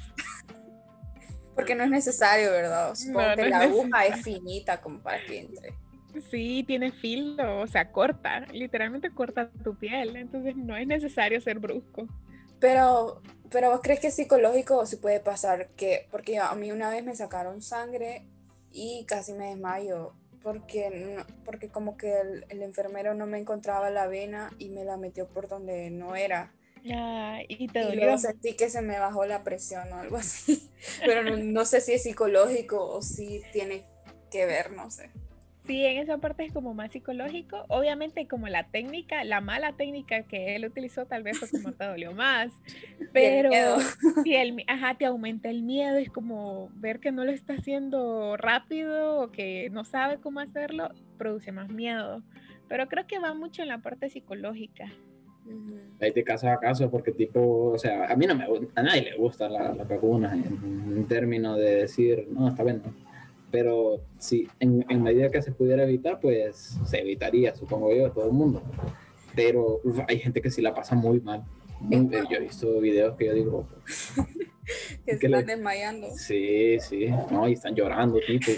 Porque 1.56 1.73
no 1.76 1.84
es 1.84 1.90
necesario, 1.90 2.52
¿verdad? 2.52 2.94
Supongo 2.95 3.36
que 3.36 3.49
la 3.49 3.60
aguja 3.61 4.06
es 4.06 4.22
finita 4.23 4.82
como 4.82 4.99
para 4.99 5.23
que 5.26 5.40
entre. 5.40 5.73
Sí, 6.30 6.64
tiene 6.65 6.91
filo, 6.91 7.61
o 7.61 7.68
sea, 7.68 7.91
corta, 7.91 8.41
literalmente 8.52 9.10
corta 9.11 9.49
tu 9.64 9.76
piel, 9.76 10.15
entonces 10.15 10.56
no 10.56 10.76
es 10.77 10.88
necesario 10.88 11.41
ser 11.41 11.60
brusco. 11.60 12.07
Pero, 12.60 13.22
pero 13.49 13.69
¿vos 13.69 13.82
crees 13.84 13.99
que 13.99 14.07
es 14.07 14.15
psicológico 14.15 14.77
o 14.77 14.86
si 14.86 14.95
puede 14.95 15.19
pasar 15.19 15.69
que, 15.76 16.07
porque 16.11 16.40
a 16.40 16.53
mí 16.56 16.72
una 16.72 16.90
vez 16.90 17.03
me 17.03 17.15
sacaron 17.15 17.61
sangre 17.61 18.26
y 18.72 19.06
casi 19.06 19.34
me 19.34 19.49
desmayo, 19.49 20.14
porque, 20.41 21.18
porque 21.44 21.69
como 21.69 21.98
que 21.98 22.18
el, 22.19 22.45
el 22.49 22.64
enfermero 22.64 23.14
no 23.14 23.26
me 23.26 23.38
encontraba 23.38 23.90
la 23.90 24.07
vena 24.07 24.52
y 24.57 24.69
me 24.69 24.86
la 24.86 24.95
metió 24.95 25.27
por 25.27 25.49
donde 25.49 25.90
no 25.90 26.15
era 26.15 26.53
y 27.47 27.67
te 27.67 27.79
dolió. 27.79 28.03
luego 28.03 28.17
sentí 28.17 28.53
que 28.53 28.69
se 28.69 28.81
me 28.81 28.99
bajó 28.99 29.25
la 29.25 29.43
presión 29.43 29.91
o 29.91 29.97
algo 29.97 30.17
así. 30.17 30.69
Pero 31.03 31.35
no, 31.37 31.65
sé 31.65 31.81
si 31.81 31.93
es 31.93 32.03
psicológico 32.03 32.85
o 32.85 33.01
si 33.01 33.41
tiene 33.51 33.83
que 34.31 34.45
ver, 34.45 34.71
no 34.71 34.91
sé. 34.91 35.09
Sí, 35.65 35.83
en 35.83 35.97
esa 35.97 36.19
parte 36.19 36.45
es 36.45 36.53
como 36.53 36.75
más 36.75 36.91
psicológico. 36.91 37.65
Obviamente 37.69 38.27
como 38.27 38.47
la 38.47 38.67
técnica, 38.67 39.23
la 39.23 39.41
mala 39.41 39.73
técnica 39.73 40.21
que 40.21 40.55
él 40.55 40.65
utilizó 40.65 41.07
tal 41.07 41.23
vez 41.23 41.39
fue 41.39 41.49
como 41.49 41.71
te 41.71 41.85
dolió 41.85 42.13
más. 42.13 42.51
Pero 43.13 43.49
si 44.23 44.35
el, 44.35 44.63
ajá, 44.67 44.95
te 44.95 45.05
aumenta 45.05 45.49
el 45.49 45.63
miedo, 45.63 45.97
es 45.97 46.11
como 46.11 46.69
ver 46.75 46.99
que 46.99 47.11
no 47.11 47.25
lo 47.25 47.31
está 47.31 47.53
haciendo 47.53 48.37
rápido 48.37 49.21
o 49.21 49.31
que 49.31 49.69
no 49.71 49.85
sabe 49.85 50.19
cómo 50.19 50.39
hacerlo, 50.39 50.91
produce 51.17 51.51
más 51.51 51.69
miedo. 51.69 52.21
Pero 52.67 52.87
creo 52.87 53.07
que 53.07 53.17
va 53.17 53.33
mucho 53.33 53.63
en 53.63 53.69
la 53.69 53.79
parte 53.79 54.09
psicológica. 54.09 54.91
Hay 55.99 56.11
de 56.11 56.23
caso 56.23 56.49
a 56.49 56.59
caso 56.59 56.89
porque 56.89 57.11
tipo, 57.11 57.72
o 57.72 57.77
sea, 57.77 58.07
a 58.07 58.15
mí 58.15 58.26
no 58.26 58.35
me 58.35 58.45
a 58.76 58.84
nadie 58.84 59.01
le 59.01 59.15
gusta 59.15 59.47
la, 59.47 59.73
la 59.73 59.84
vacuna 59.84 60.34
en, 60.34 61.05
términos 61.07 61.57
de 61.57 61.76
decir, 61.76 62.27
no, 62.30 62.49
está 62.49 62.63
bien, 62.63 62.81
pero 63.51 64.01
si 64.19 64.47
en, 64.59 64.85
en, 64.89 65.01
medida 65.01 65.30
que 65.30 65.41
se 65.41 65.51
pudiera 65.51 65.84
evitar, 65.84 66.19
pues 66.19 66.77
se 66.85 66.99
evitaría, 66.99 67.55
supongo 67.55 67.93
yo, 67.95 68.11
todo 68.11 68.26
el 68.26 68.34
mundo. 68.34 68.61
Pero 69.35 69.80
hay 70.07 70.19
gente 70.19 70.41
que 70.41 70.49
sí 70.49 70.61
la 70.61 70.73
pasa 70.73 70.95
muy 70.95 71.22
mal. 71.22 71.43
Yo 71.89 72.38
he 72.38 72.39
visto 72.39 72.80
videos 72.80 73.15
que 73.15 73.26
yo 73.27 73.34
digo... 73.34 73.67
que 75.05 75.11
están 75.11 75.45
desmayando. 75.45 76.07
Sí, 76.15 76.77
sí, 76.80 77.07
no, 77.31 77.47
y 77.47 77.53
están 77.53 77.76
llorando, 77.76 78.19
tipo, 78.26 78.51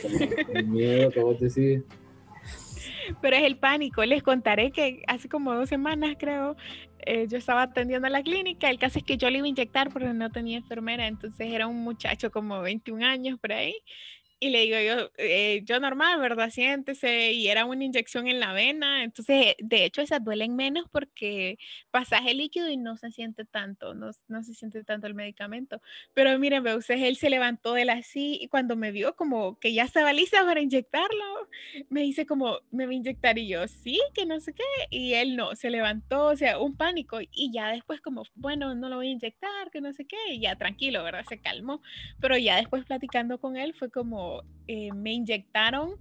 con 0.51 0.71
miedo, 0.71 1.11
todo 1.11 1.33
decir 1.35 1.85
pero 3.21 3.35
es 3.35 3.43
el 3.43 3.57
pánico. 3.57 4.03
Les 4.05 4.23
contaré 4.23 4.71
que 4.71 5.03
hace 5.07 5.29
como 5.29 5.53
dos 5.53 5.69
semanas, 5.69 6.15
creo, 6.19 6.55
eh, 6.99 7.27
yo 7.29 7.37
estaba 7.37 7.63
atendiendo 7.63 8.07
a 8.07 8.09
la 8.09 8.23
clínica, 8.23 8.69
el 8.69 8.79
caso 8.79 8.99
es 8.99 9.05
que 9.05 9.17
yo 9.17 9.29
le 9.29 9.37
iba 9.37 9.45
a 9.45 9.49
inyectar 9.49 9.91
porque 9.91 10.09
no 10.13 10.29
tenía 10.29 10.57
enfermera, 10.57 11.07
entonces 11.07 11.53
era 11.53 11.67
un 11.67 11.77
muchacho 11.83 12.31
como 12.31 12.61
21 12.61 13.05
años 13.05 13.39
por 13.39 13.53
ahí, 13.53 13.75
y 14.39 14.49
le 14.49 14.61
digo 14.61 14.77
yo, 14.79 15.09
eh, 15.17 15.61
yo 15.65 15.79
normal, 15.79 16.19
¿verdad? 16.19 16.51
Siéntese. 16.51 17.31
Y 17.31 17.47
era 17.47 17.65
una 17.65 17.83
inyección 17.83 18.27
en 18.27 18.39
la 18.39 18.53
vena. 18.53 19.03
Entonces, 19.03 19.55
de 19.57 19.85
hecho, 19.85 20.01
esas 20.01 20.23
duelen 20.23 20.55
menos 20.55 20.85
porque 20.91 21.57
pasaje 21.89 22.33
líquido 22.35 22.69
y 22.69 22.77
no 22.77 22.97
se 22.97 23.11
siente 23.11 23.45
tanto, 23.45 23.95
no, 23.95 24.11
no 24.27 24.43
se 24.43 24.53
siente 24.53 24.83
tanto 24.83 25.07
el 25.07 25.15
medicamento. 25.15 25.81
Pero 26.13 26.37
miren, 26.37 26.65
ustedes, 26.67 27.01
él 27.01 27.17
se 27.17 27.29
levantó 27.29 27.73
de 27.73 27.85
la 27.85 28.03
sí 28.03 28.37
y 28.39 28.47
cuando 28.47 28.75
me 28.75 28.91
vio 28.91 29.15
como 29.15 29.57
que 29.59 29.73
ya 29.73 29.83
estaba 29.83 30.13
lista 30.13 30.45
para 30.45 30.61
inyectarlo, 30.61 31.49
me 31.89 32.01
dice 32.01 32.25
como, 32.25 32.59
me 32.71 32.85
va 32.85 32.91
a 32.91 32.95
inyectar 32.95 33.37
y 33.39 33.47
yo, 33.47 33.67
sí, 33.67 33.99
que 34.13 34.25
no 34.25 34.39
sé 34.39 34.53
qué. 34.53 34.63
Y 34.91 35.13
él 35.13 35.35
no, 35.35 35.55
se 35.55 35.71
levantó, 35.71 36.27
o 36.27 36.35
sea, 36.35 36.59
un 36.59 36.75
pánico. 36.75 37.19
Y 37.31 37.51
ya 37.51 37.71
después 37.71 38.01
como, 38.01 38.23
bueno, 38.35 38.75
no 38.75 38.89
lo 38.89 38.97
voy 38.97 39.07
a 39.07 39.11
inyectar, 39.11 39.71
que 39.71 39.81
no 39.81 39.93
sé 39.93 40.05
qué. 40.05 40.17
Y 40.31 40.41
ya 40.41 40.55
tranquilo, 40.57 41.03
¿verdad? 41.03 41.25
Se 41.27 41.39
calmó. 41.39 41.81
Pero 42.19 42.37
ya 42.37 42.57
después 42.57 42.85
platicando 42.85 43.39
con 43.39 43.57
él 43.57 43.73
fue 43.73 43.89
como, 43.89 44.26
eh, 44.67 44.91
me 44.93 45.13
inyectaron 45.13 45.95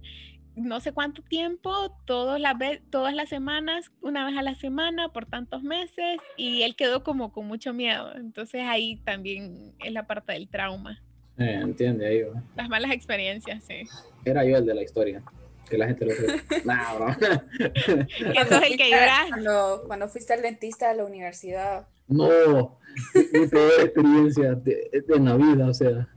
no 0.57 0.79
sé 0.79 0.91
cuánto 0.91 1.21
tiempo, 1.21 1.95
todas 2.05 2.41
las, 2.41 2.55
todas 2.89 3.13
las 3.13 3.29
semanas, 3.29 3.91
una 4.01 4.25
vez 4.25 4.35
a 4.37 4.41
la 4.41 4.55
semana, 4.55 5.09
por 5.09 5.27
tantos 5.27 5.61
meses, 5.61 6.19
y 6.35 6.63
él 6.63 6.75
quedó 6.75 7.03
como 7.03 7.31
con 7.31 7.45
mucho 7.45 7.73
miedo. 7.73 8.13
Entonces 8.15 8.63
ahí 8.65 8.99
también 9.05 9.73
es 9.79 9.93
la 9.93 10.07
parte 10.07 10.33
del 10.33 10.49
trauma. 10.49 11.01
Eh, 11.37 11.59
entiende 11.61 12.07
ahí. 12.07 12.23
Las 12.55 12.69
malas 12.69 12.91
experiencias, 12.91 13.63
sí. 13.63 13.83
Era 14.25 14.43
yo 14.43 14.57
el 14.57 14.65
de 14.65 14.73
la 14.73 14.81
historia. 14.81 15.21
Que 15.69 15.77
la 15.77 15.85
gente 15.85 16.05
lo 16.05 16.13
nah, 16.65 17.13
el 18.65 18.77
que 18.77 18.91
Cuando, 19.29 19.83
cuando 19.85 20.07
fuiste 20.07 20.33
al 20.33 20.41
dentista 20.41 20.89
de 20.89 20.95
la 20.95 21.05
universidad. 21.05 21.87
No, 22.07 22.79
mi 23.13 23.47
peor 23.47 23.81
experiencia 23.81 24.55
de, 24.55 25.03
de 25.05 25.19
la 25.19 25.35
vida, 25.35 25.67
o 25.67 25.73
sea 25.73 26.07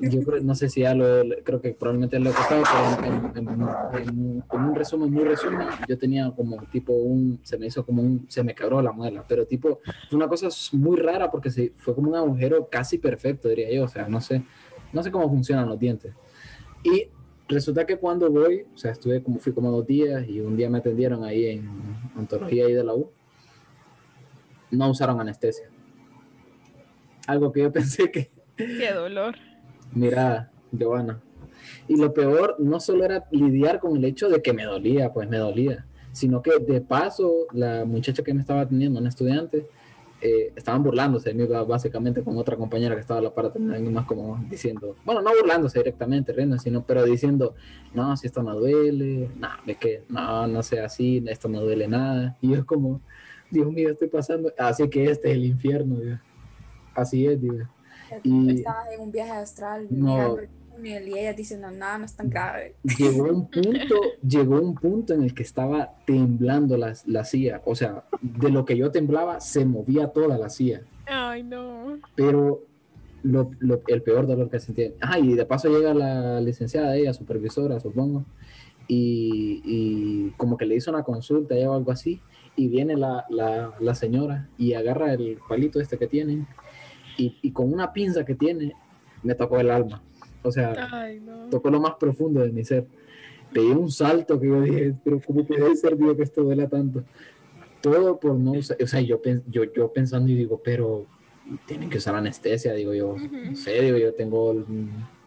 yo 0.00 0.22
creo, 0.22 0.42
no 0.42 0.54
sé 0.54 0.68
si 0.68 0.80
ya 0.80 0.94
lo, 0.94 1.22
creo 1.44 1.60
que 1.60 1.72
probablemente 1.72 2.18
lo 2.18 2.30
he 2.30 2.32
contado, 2.32 2.64
pero 3.00 3.14
en, 3.36 4.42
un 4.50 4.74
resumen, 4.74 5.12
muy 5.12 5.24
resumen, 5.24 5.66
yo 5.88 5.98
tenía 5.98 6.30
como 6.30 6.56
tipo 6.64 6.92
un, 6.92 7.40
se 7.42 7.58
me 7.58 7.66
hizo 7.66 7.84
como 7.84 8.02
un, 8.02 8.26
se 8.28 8.42
me 8.42 8.54
quebró 8.54 8.80
la 8.80 8.92
muela, 8.92 9.24
pero 9.28 9.46
tipo, 9.46 9.80
una 10.12 10.28
cosa 10.28 10.48
muy 10.72 10.96
rara 10.96 11.30
porque 11.30 11.50
se, 11.50 11.72
fue 11.76 11.94
como 11.94 12.10
un 12.10 12.16
agujero 12.16 12.68
casi 12.70 12.98
perfecto, 12.98 13.48
diría 13.48 13.70
yo, 13.72 13.84
o 13.84 13.88
sea, 13.88 14.08
no 14.08 14.20
sé, 14.20 14.42
no 14.92 15.02
sé 15.02 15.10
cómo 15.10 15.28
funcionan 15.28 15.68
los 15.68 15.78
dientes. 15.78 16.14
Y 16.82 17.08
resulta 17.48 17.84
que 17.84 17.98
cuando 17.98 18.30
voy, 18.30 18.66
o 18.74 18.78
sea, 18.78 18.92
estuve 18.92 19.22
como, 19.22 19.38
fui 19.38 19.52
como 19.52 19.70
dos 19.70 19.86
días 19.86 20.26
y 20.26 20.40
un 20.40 20.56
día 20.56 20.70
me 20.70 20.78
atendieron 20.78 21.24
ahí 21.24 21.46
en 21.46 21.68
ontología 22.16 22.66
ahí 22.66 22.72
de 22.72 22.84
la 22.84 22.94
U, 22.94 23.10
no 24.70 24.88
usaron 24.88 25.20
anestesia. 25.20 25.68
Algo 27.26 27.52
que 27.52 27.60
yo 27.60 27.72
pensé 27.72 28.10
que... 28.10 28.30
Qué 28.56 28.92
dolor 28.92 29.36
Mira, 29.92 30.50
Giovanna. 30.72 31.20
Y 31.88 31.96
lo 31.96 32.12
peor 32.12 32.56
no 32.58 32.80
solo 32.80 33.04
era 33.04 33.26
lidiar 33.30 33.80
con 33.80 33.96
el 33.96 34.04
hecho 34.04 34.28
de 34.28 34.40
que 34.40 34.52
me 34.52 34.64
dolía, 34.64 35.12
pues 35.12 35.28
me 35.28 35.38
dolía, 35.38 35.86
sino 36.12 36.42
que 36.42 36.58
de 36.58 36.80
paso 36.80 37.46
la 37.52 37.84
muchacha 37.84 38.22
que 38.22 38.34
me 38.34 38.40
estaba 38.40 38.62
atendiendo, 38.62 39.00
una 39.00 39.08
estudiante, 39.08 39.66
eh, 40.22 40.52
estaban 40.54 40.82
burlándose 40.82 41.32
de 41.32 41.34
mí 41.34 41.50
básicamente 41.66 42.22
con 42.22 42.36
otra 42.36 42.54
compañera 42.54 42.94
que 42.94 43.00
estaba 43.00 43.20
a 43.20 43.22
la 43.22 43.34
par 43.34 43.50
también 43.50 43.90
más 43.90 44.04
como 44.04 44.38
diciendo, 44.50 44.94
bueno, 45.04 45.22
no 45.22 45.30
burlándose 45.30 45.78
directamente, 45.78 46.32
riendo, 46.32 46.58
sino, 46.58 46.84
pero 46.84 47.04
diciendo, 47.04 47.54
no, 47.94 48.14
si 48.18 48.26
esto 48.26 48.42
no 48.42 48.54
duele, 48.54 49.30
no, 49.36 49.48
es 49.66 49.78
que 49.78 50.02
no, 50.10 50.46
no 50.46 50.62
sea 50.62 50.86
así, 50.86 51.24
esto 51.26 51.48
no 51.48 51.62
duele 51.62 51.88
nada. 51.88 52.36
Y 52.42 52.50
yo 52.50 52.66
como, 52.66 53.00
Dios 53.50 53.72
mío, 53.72 53.90
estoy 53.90 54.08
pasando, 54.08 54.52
así 54.58 54.88
que 54.90 55.04
este 55.04 55.30
es 55.30 55.36
el 55.36 55.44
infierno, 55.46 55.96
así 56.94 57.26
es, 57.26 57.40
digo. 57.40 57.64
Y 58.22 58.58
estaba 58.58 58.84
en 58.92 59.00
un 59.00 59.12
viaje 59.12 59.30
astral 59.32 59.86
no, 59.90 60.36
y 60.82 61.18
ella 61.18 61.32
diciendo, 61.32 61.70
nada, 61.70 61.98
no 61.98 62.04
es 62.04 62.14
tan 62.14 62.30
grave. 62.30 62.74
Llegó 62.98 63.24
un 63.24 63.46
punto, 63.50 63.96
llegó 64.26 64.60
un 64.60 64.74
punto 64.74 65.14
en 65.14 65.22
el 65.22 65.34
que 65.34 65.42
estaba 65.42 65.94
temblando 66.06 66.76
la, 66.76 66.94
la 67.06 67.24
silla. 67.24 67.60
O 67.64 67.74
sea, 67.74 68.04
de 68.20 68.50
lo 68.50 68.64
que 68.64 68.76
yo 68.76 68.90
temblaba, 68.90 69.40
se 69.40 69.64
movía 69.64 70.08
toda 70.08 70.38
la 70.38 70.48
silla. 70.48 70.82
Ay, 71.06 71.42
no. 71.42 71.98
Pero 72.14 72.64
lo, 73.22 73.50
lo, 73.58 73.82
el 73.86 74.02
peor 74.02 74.26
dolor 74.26 74.50
que 74.50 74.60
sentía. 74.60 74.92
Ah, 75.00 75.18
y 75.18 75.34
de 75.34 75.44
paso 75.44 75.68
llega 75.68 75.92
la 75.94 76.40
licenciada 76.40 76.96
ella, 76.96 77.12
supervisora, 77.12 77.80
supongo, 77.80 78.24
y, 78.88 79.60
y, 79.64 80.30
como 80.36 80.56
que 80.56 80.66
le 80.66 80.76
hizo 80.76 80.90
una 80.90 81.04
consulta 81.04 81.54
o 81.54 81.74
algo 81.74 81.92
así, 81.92 82.20
y 82.56 82.68
viene 82.68 82.96
la, 82.96 83.24
la, 83.28 83.74
la 83.78 83.94
señora 83.94 84.48
y 84.58 84.74
agarra 84.74 85.12
el 85.12 85.38
palito 85.48 85.80
este 85.80 85.96
que 85.96 86.06
tienen 86.06 86.46
y, 87.42 87.50
con 87.52 87.72
una 87.72 87.92
pinza 87.92 88.24
que 88.24 88.34
tiene, 88.34 88.74
me 89.22 89.34
tocó 89.34 89.58
el 89.58 89.70
alma. 89.70 90.02
O 90.42 90.50
sea, 90.50 91.10
tocó 91.50 91.70
lo 91.70 91.80
más 91.80 91.94
profundo 91.94 92.40
de 92.40 92.50
mi 92.50 92.64
ser. 92.64 92.86
Pegué 93.52 93.72
un 93.72 93.90
salto 93.90 94.40
que 94.40 94.46
yo 94.46 94.60
dije, 94.62 94.94
pero 95.04 95.20
¿cómo 95.20 95.44
puede 95.44 95.74
ser, 95.76 95.96
Dios, 95.96 96.16
que 96.16 96.22
esto 96.22 96.42
duela 96.42 96.68
tanto? 96.68 97.04
Todo 97.80 98.18
por 98.18 98.34
no 98.34 98.52
usar, 98.52 98.76
o 98.82 98.86
sea, 98.86 99.00
yo, 99.00 99.20
yo, 99.48 99.64
yo 99.72 99.92
pensando 99.92 100.30
y 100.30 100.36
digo, 100.36 100.60
pero 100.62 101.06
tienen 101.66 101.90
que 101.90 101.98
usar 101.98 102.14
anestesia, 102.14 102.72
digo 102.74 102.94
yo, 102.94 103.16
no 103.16 103.56
sé, 103.56 103.80
digo 103.80 103.98
yo, 103.98 104.14
tengo, 104.14 104.64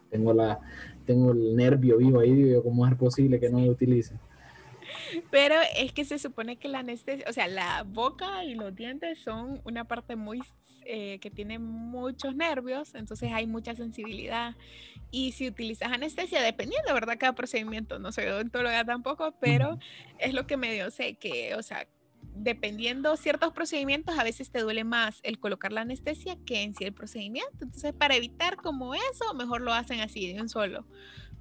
tengo, 0.10 0.34
la, 0.34 0.60
tengo 1.06 1.32
el 1.32 1.56
nervio 1.56 1.98
vivo 1.98 2.20
ahí, 2.20 2.32
digo 2.34 2.50
yo, 2.50 2.64
¿cómo 2.64 2.88
es 2.88 2.96
posible 2.96 3.40
que 3.40 3.50
no 3.50 3.60
lo 3.60 3.72
utilice? 3.72 4.16
Pero 5.32 5.56
es 5.78 5.92
que 5.92 6.06
se 6.06 6.18
supone 6.20 6.58
que 6.58 6.68
la 6.68 6.80
anestesia, 6.80 7.26
o 7.30 7.34
sea, 7.34 7.48
la 7.48 7.84
boca 7.84 8.46
y 8.46 8.56
los 8.56 8.76
dientes 8.76 9.20
son 9.20 9.62
una 9.66 9.86
parte 9.86 10.16
muy 10.16 10.42
eh, 10.86 11.20
que 11.20 11.30
tiene 11.32 11.60
muchos 11.60 12.36
nervios, 12.36 12.96
entonces 12.96 13.32
hay 13.32 13.48
mucha 13.48 13.76
sensibilidad. 13.76 14.56
Y 15.12 15.34
si 15.34 15.48
utilizas 15.48 15.92
anestesia, 15.92 16.42
dependiendo, 16.42 16.94
¿verdad? 16.94 17.18
Cada 17.20 17.34
procedimiento, 17.34 18.00
no 18.00 18.12
soy 18.12 18.26
odontóloga 18.26 18.84
tampoco, 18.84 19.34
pero 19.40 19.78
es 20.20 20.34
lo 20.34 20.48
que 20.48 20.58
me 20.58 20.74
dio 20.74 20.90
sé 20.90 21.16
que, 21.16 21.56
o 21.56 21.62
sea, 21.62 21.88
dependiendo 22.36 23.16
ciertos 23.18 23.54
procedimientos, 23.54 24.18
a 24.18 24.24
veces 24.24 24.50
te 24.50 24.62
duele 24.62 24.84
más 24.84 25.20
el 25.24 25.40
colocar 25.40 25.72
la 25.72 25.82
anestesia 25.82 26.36
que 26.46 26.64
en 26.64 26.74
sí 26.74 26.84
el 26.84 26.94
procedimiento. 26.94 27.58
Entonces, 27.62 27.94
para 27.94 28.16
evitar 28.16 28.58
como 28.58 28.96
eso, 28.96 29.34
mejor 29.36 29.62
lo 29.62 29.74
hacen 29.74 30.02
así 30.02 30.34
de 30.34 30.42
un 30.42 30.50
solo. 30.50 30.86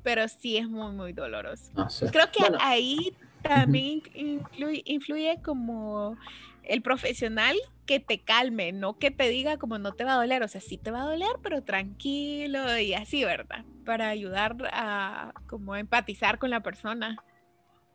Pero 0.03 0.27
sí 0.29 0.57
es 0.57 0.69
muy, 0.69 0.93
muy 0.93 1.13
doloroso. 1.13 1.71
Ah, 1.77 1.89
Creo 2.11 2.31
que 2.31 2.45
ahí 2.61 3.17
también 3.43 4.03
influye, 4.15 4.83
influye 4.85 5.41
como 5.43 6.17
el 6.65 6.83
profesional 6.83 7.57
que 7.87 8.01
te 8.01 8.21
calme, 8.21 8.73
no 8.73 8.99
que 8.99 9.11
te 9.11 9.29
diga 9.29 9.59
como 9.59 9.79
no 9.79 9.93
te 9.93 10.05
va 10.05 10.15
a 10.15 10.17
doler, 10.17 10.43
o 10.43 10.49
sea, 10.49 10.61
sí 10.61 10.79
te 10.79 10.91
va 10.91 11.03
a 11.03 11.11
doler, 11.11 11.31
pero 11.43 11.63
tranquilo 11.63 12.79
y 12.79 12.95
así, 12.95 13.25
¿verdad? 13.25 13.65
Para 13.85 14.09
ayudar 14.09 14.57
a 14.73 15.33
como 15.47 15.77
empatizar 15.77 16.39
con 16.39 16.51
la 16.51 16.61
persona. 16.61 17.17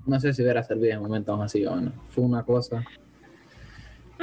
No 0.05 0.19
sé 0.19 0.33
si 0.33 0.41
hubiera 0.41 0.63
servido 0.63 0.93
en 0.93 1.01
momentos 1.01 1.39
así, 1.41 1.65
bueno, 1.65 1.93
fue 2.09 2.23
una 2.23 2.43
cosa. 2.43 2.83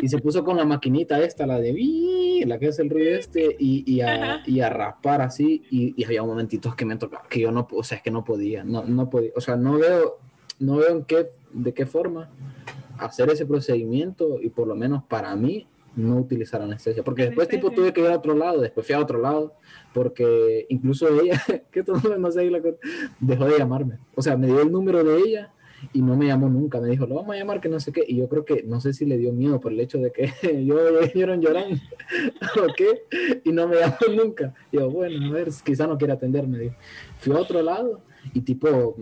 Y 0.01 0.09
se 0.09 0.19
puso 0.19 0.43
con 0.43 0.57
la 0.57 0.65
maquinita 0.65 1.21
esta, 1.21 1.47
la 1.47 1.61
de 1.61 2.43
la 2.47 2.59
que 2.59 2.67
es 2.67 2.79
el 2.81 2.91
ruido 2.91 3.17
este, 3.17 3.57
y, 3.59 3.85
y, 3.87 4.01
a, 4.01 4.43
y 4.45 4.61
a, 4.61 4.69
raspar 4.69 5.23
así, 5.23 5.63
y, 5.71 5.95
y, 5.97 6.05
había 6.05 6.23
momentitos 6.25 6.75
que 6.75 6.85
me 6.85 6.97
tocaba, 6.97 7.29
que 7.29 7.41
yo 7.41 7.53
no, 7.53 7.69
o 7.71 7.85
sea, 7.85 7.99
es 7.99 8.03
que 8.03 8.11
no 8.11 8.25
podía, 8.25 8.65
no, 8.65 8.85
no 8.85 9.09
podía, 9.09 9.31
o 9.37 9.41
sea, 9.41 9.57
no 9.57 9.79
veo, 9.79 10.19
no 10.59 10.77
veo 10.77 10.91
en 10.91 11.05
qué, 11.05 11.29
de 11.53 11.73
qué 11.73 11.87
forma 11.87 12.29
hacer 12.99 13.31
ese 13.31 13.47
procedimiento 13.47 14.41
y 14.41 14.51
por 14.51 14.67
lo 14.67 14.75
menos 14.75 15.05
para 15.05 15.35
mí 15.37 15.67
no 15.97 16.17
utilizar 16.17 16.61
anestesia, 16.61 17.03
porque 17.05 17.27
después 17.27 17.49
tipo 17.49 17.71
tuve 17.71 17.93
que 17.93 18.01
ir 18.01 18.09
a 18.09 18.17
otro 18.17 18.35
lado, 18.35 18.61
después 18.61 18.87
fui 18.87 18.95
a 18.95 19.01
otro 19.01 19.21
lado, 19.21 19.55
porque 19.93 20.67
incluso 20.69 21.09
ella, 21.09 21.41
que 21.71 21.83
todo 21.83 22.17
no 22.19 22.31
sé, 22.31 22.51
dejó 23.21 23.45
de 23.47 23.59
llamarme, 23.59 23.99
o 24.15 24.23
sea, 24.23 24.37
me 24.37 24.47
dio 24.47 24.61
el 24.61 24.73
número 24.73 25.05
de 25.05 25.19
ella 25.19 25.53
y 25.93 26.01
no 26.01 26.17
me 26.17 26.27
llamó 26.27 26.49
nunca, 26.49 26.81
me 26.81 26.89
dijo, 26.89 27.07
lo 27.07 27.17
vamos 27.17 27.35
a 27.35 27.39
llamar 27.39 27.61
que 27.61 27.69
no 27.69 27.79
sé 27.79 27.93
qué, 27.93 28.05
y 28.07 28.17
yo 28.17 28.29
creo 28.29 28.45
que, 28.45 28.63
no 28.63 28.81
sé 28.81 28.93
si 28.93 29.05
le 29.05 29.19
dio 29.19 29.33
miedo 29.33 29.61
por 29.61 29.73
el 29.73 29.81
hecho 29.81 29.99
de 29.99 30.11
que 30.11 30.33
yo 30.67 30.77
lloran 31.15 31.41
llorando, 31.41 31.77
o 32.63 32.73
qué, 32.77 33.05
y 33.45 33.53
no 33.53 33.69
me 33.69 33.77
llamó 33.77 33.97
nunca, 34.17 34.55
y 34.73 34.79
yo, 34.79 34.91
bueno, 34.91 35.27
a 35.27 35.33
ver, 35.33 35.51
quizá 35.65 35.87
no 35.87 35.99
quiere 35.99 36.15
atenderme, 36.15 36.75
fui 37.19 37.35
a 37.35 37.39
otro 37.39 37.63
lado 37.63 38.01
y 38.33 38.41
tipo 38.41 38.97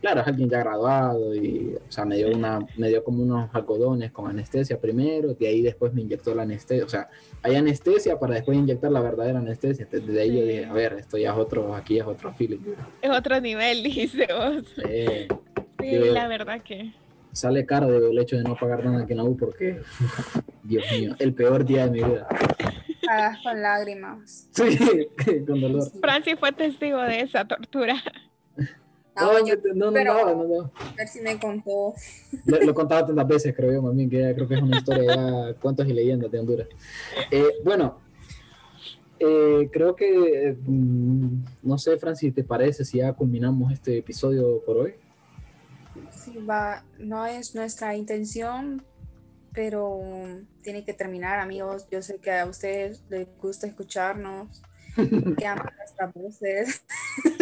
claro, 0.00 0.20
es 0.20 0.26
alguien 0.26 0.48
ya 0.48 0.58
graduado 0.58 1.34
y, 1.34 1.74
o 1.74 1.92
sea, 1.92 2.04
me 2.04 2.16
dio, 2.16 2.28
una, 2.28 2.60
me 2.76 2.88
dio 2.88 3.02
como 3.04 3.22
unos 3.22 3.50
algodones 3.52 4.12
con 4.12 4.28
anestesia 4.28 4.80
primero, 4.80 5.34
de 5.34 5.46
ahí 5.48 5.62
después 5.62 5.92
me 5.92 6.02
inyectó 6.02 6.34
la 6.34 6.42
anestesia, 6.42 6.84
o 6.84 6.88
sea, 6.88 7.08
hay 7.42 7.56
anestesia 7.56 8.18
para 8.18 8.34
después 8.34 8.56
inyectar 8.58 8.90
la 8.90 9.00
verdadera 9.00 9.38
anestesia, 9.38 9.86
desde 9.90 10.20
ahí 10.20 10.38
yo 10.38 10.46
dije, 10.46 10.64
a 10.64 10.72
ver, 10.72 10.94
esto 10.94 11.18
ya 11.18 11.32
es 11.32 11.38
otro, 11.38 11.74
aquí 11.74 11.98
es 11.98 12.06
otro 12.06 12.32
feeling. 12.32 12.58
Es 13.02 13.10
otro 13.10 13.40
nivel, 13.40 13.82
dice 13.84 14.26
vos. 14.32 14.64
Sí, 15.80 15.98
la 16.12 16.28
verdad 16.28 16.62
que... 16.62 16.92
Sale 17.32 17.66
caro 17.66 17.88
de 17.88 18.10
el 18.10 18.18
hecho 18.18 18.36
de 18.36 18.44
no 18.44 18.56
pagar 18.56 18.82
nada 18.82 19.02
aquí 19.02 19.12
en 19.12 19.18
la 19.18 19.24
U 19.24 19.36
porque, 19.36 19.82
Dios 20.62 20.84
mío, 20.90 21.14
el 21.18 21.34
peor 21.34 21.66
día 21.66 21.86
de 21.86 21.90
mi 21.90 22.02
vida. 22.02 22.26
Pagas 23.06 23.38
con 23.42 23.60
lágrimas. 23.60 24.48
Sí, 24.52 25.08
con 25.46 25.60
dolor. 25.60 25.82
Francis 26.00 26.36
fue 26.38 26.52
testigo 26.52 27.00
de 27.02 27.20
esa 27.20 27.44
tortura. 27.44 28.02
No, 29.16 29.32
No, 29.32 29.46
yo- 29.46 29.54
no, 29.74 29.86
no, 29.86 29.92
pero- 29.92 30.14
no, 30.14 30.72
a 30.74 30.94
ver 30.96 31.08
si 31.08 31.20
me 31.20 31.38
contó. 31.38 31.94
Lo, 32.44 32.56
he 32.60 32.74
contado 32.74 33.06
tantas 33.06 33.26
veces, 33.26 33.54
creo 33.56 33.72
yo, 33.72 33.82
mami, 33.82 34.08
que 34.08 34.20
ya 34.20 34.34
creo 34.34 34.46
que 34.46 34.54
es 34.54 34.62
una 34.62 34.76
historia 34.78 35.14
ya, 35.14 35.54
cuentos 35.60 35.86
y 35.88 35.92
leyendas 35.92 36.30
de 36.30 36.38
Honduras. 36.38 36.68
Eh, 37.30 37.44
bueno, 37.64 37.98
eh, 39.18 39.68
creo 39.72 39.96
que, 39.96 40.56
mm, 40.66 41.44
no 41.62 41.78
sé, 41.78 41.96
Francis, 41.96 42.34
¿te 42.34 42.44
parece 42.44 42.84
si 42.84 42.98
ya 42.98 43.12
culminamos 43.14 43.72
este 43.72 43.98
episodio 43.98 44.62
por 44.66 44.76
hoy? 44.76 44.94
Sí, 46.10 46.36
va, 46.38 46.84
no 46.98 47.24
es 47.24 47.54
nuestra 47.54 47.96
intención, 47.96 48.82
pero 49.54 49.98
tiene 50.62 50.84
que 50.84 50.92
terminar, 50.92 51.40
amigos. 51.40 51.86
Yo 51.90 52.02
sé 52.02 52.18
que 52.18 52.30
a 52.32 52.44
ustedes 52.44 53.02
les 53.08 53.26
gusta 53.38 53.66
escucharnos, 53.66 54.60
que 55.38 55.46
aman 55.46 55.72
nuestras 55.78 56.12
voces. 56.12 56.82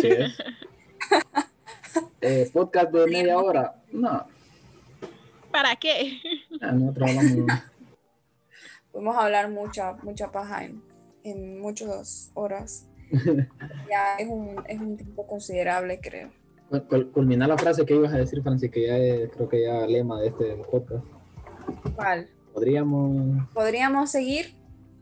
Sí. 0.01 0.11
Eh, 2.21 2.51
podcast 2.53 2.91
de 2.93 3.07
media 3.07 3.39
hora. 3.39 3.75
No, 3.93 4.27
¿Para 5.51 5.77
qué? 5.77 6.19
ah, 6.61 6.73
nosotros 6.73 7.11
hablamos. 7.17 7.63
Podemos 8.93 9.17
hablar 9.17 9.51
mucha, 9.51 9.93
mucha 10.03 10.31
paja 10.31 10.65
en, 10.65 10.83
en 11.25 11.61
muchas 11.61 12.31
horas. 12.35 12.87
Ya 13.89 14.17
es 14.19 14.29
un, 14.29 14.57
es 14.67 14.81
un 14.81 14.97
tiempo 14.97 15.27
considerable, 15.27 16.01
creo. 16.01 16.31
Cul- 16.71 16.89
cul- 16.89 17.13
Culminar 17.13 17.49
la 17.49 17.59
frase 17.59 17.85
que 17.85 17.95
ibas 17.95 18.13
a 18.13 18.17
decir, 18.17 18.43
Francis, 18.43 18.71
que 18.71 18.87
ya 18.87 18.97
es, 18.97 19.31
creo 19.31 19.49
que 19.49 19.63
ya 19.63 19.87
lema 19.87 20.21
de 20.21 20.29
este 20.29 20.57
podcast. 20.71 21.05
¿Cuál? 21.95 22.29
Podríamos, 22.53 23.49
Podríamos 23.53 24.11
seguir, 24.11 24.55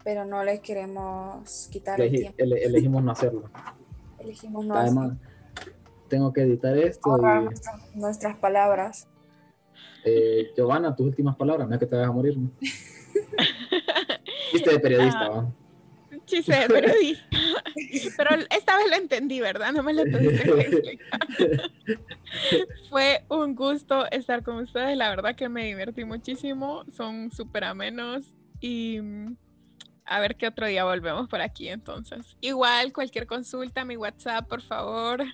pero 0.04 0.24
no 0.24 0.42
les 0.44 0.60
queremos 0.60 1.68
quitar 1.70 2.00
el 2.00 2.10
tiempo. 2.10 2.34
ele- 2.38 2.64
elegimos 2.64 3.02
no 3.02 3.12
hacerlo. 3.12 3.44
Elegimos 4.18 4.66
no 4.66 4.74
Además, 4.74 5.12
tengo 6.12 6.30
que 6.30 6.42
editar 6.42 6.76
esto. 6.76 7.16
Y, 7.18 7.44
nuestras, 7.44 7.94
nuestras 7.96 8.36
palabras. 8.36 9.08
eh, 10.04 10.50
Giovanna, 10.54 10.94
tus 10.94 11.06
últimas 11.06 11.36
palabras, 11.36 11.66
no 11.66 11.74
es 11.74 11.80
que 11.80 11.86
te 11.86 11.96
vayas 11.96 12.10
a 12.10 12.12
morir. 12.12 12.36
¿no? 12.36 12.50
Viste 14.52 14.70
de 14.72 14.78
periodista, 14.78 15.20
Ah. 15.24 15.28
¿va? 15.30 15.52
Chiste 16.26 16.54
de 16.54 16.68
periodista. 16.68 17.24
Pero 18.16 18.30
esta 18.50 18.76
vez 18.76 18.90
lo 18.90 18.96
entendí, 18.96 19.40
¿verdad? 19.40 19.72
No 19.72 19.82
me 19.82 19.94
lo 19.94 20.04
tuviste 20.04 20.42
que 20.44 20.60
explicar. 20.60 21.70
Fue 22.90 23.24
un 23.28 23.54
gusto 23.54 24.04
estar 24.10 24.42
con 24.42 24.56
ustedes. 24.58 24.96
La 24.98 25.08
verdad 25.10 25.34
que 25.34 25.48
me 25.48 25.64
divertí 25.64 26.04
muchísimo. 26.04 26.84
Son 26.92 27.30
súper 27.32 27.64
amenos. 27.64 28.34
Y 28.60 29.00
mm, 29.00 29.36
a 30.14 30.20
ver 30.20 30.36
qué 30.36 30.46
otro 30.48 30.66
día 30.66 30.84
volvemos 30.84 31.28
por 31.28 31.40
aquí 31.40 31.68
entonces. 31.68 32.36
Igual, 32.40 32.92
cualquier 32.92 33.26
consulta, 33.26 33.84
mi 33.84 33.96
WhatsApp, 33.96 34.46
por 34.46 34.62
favor. 34.62 35.22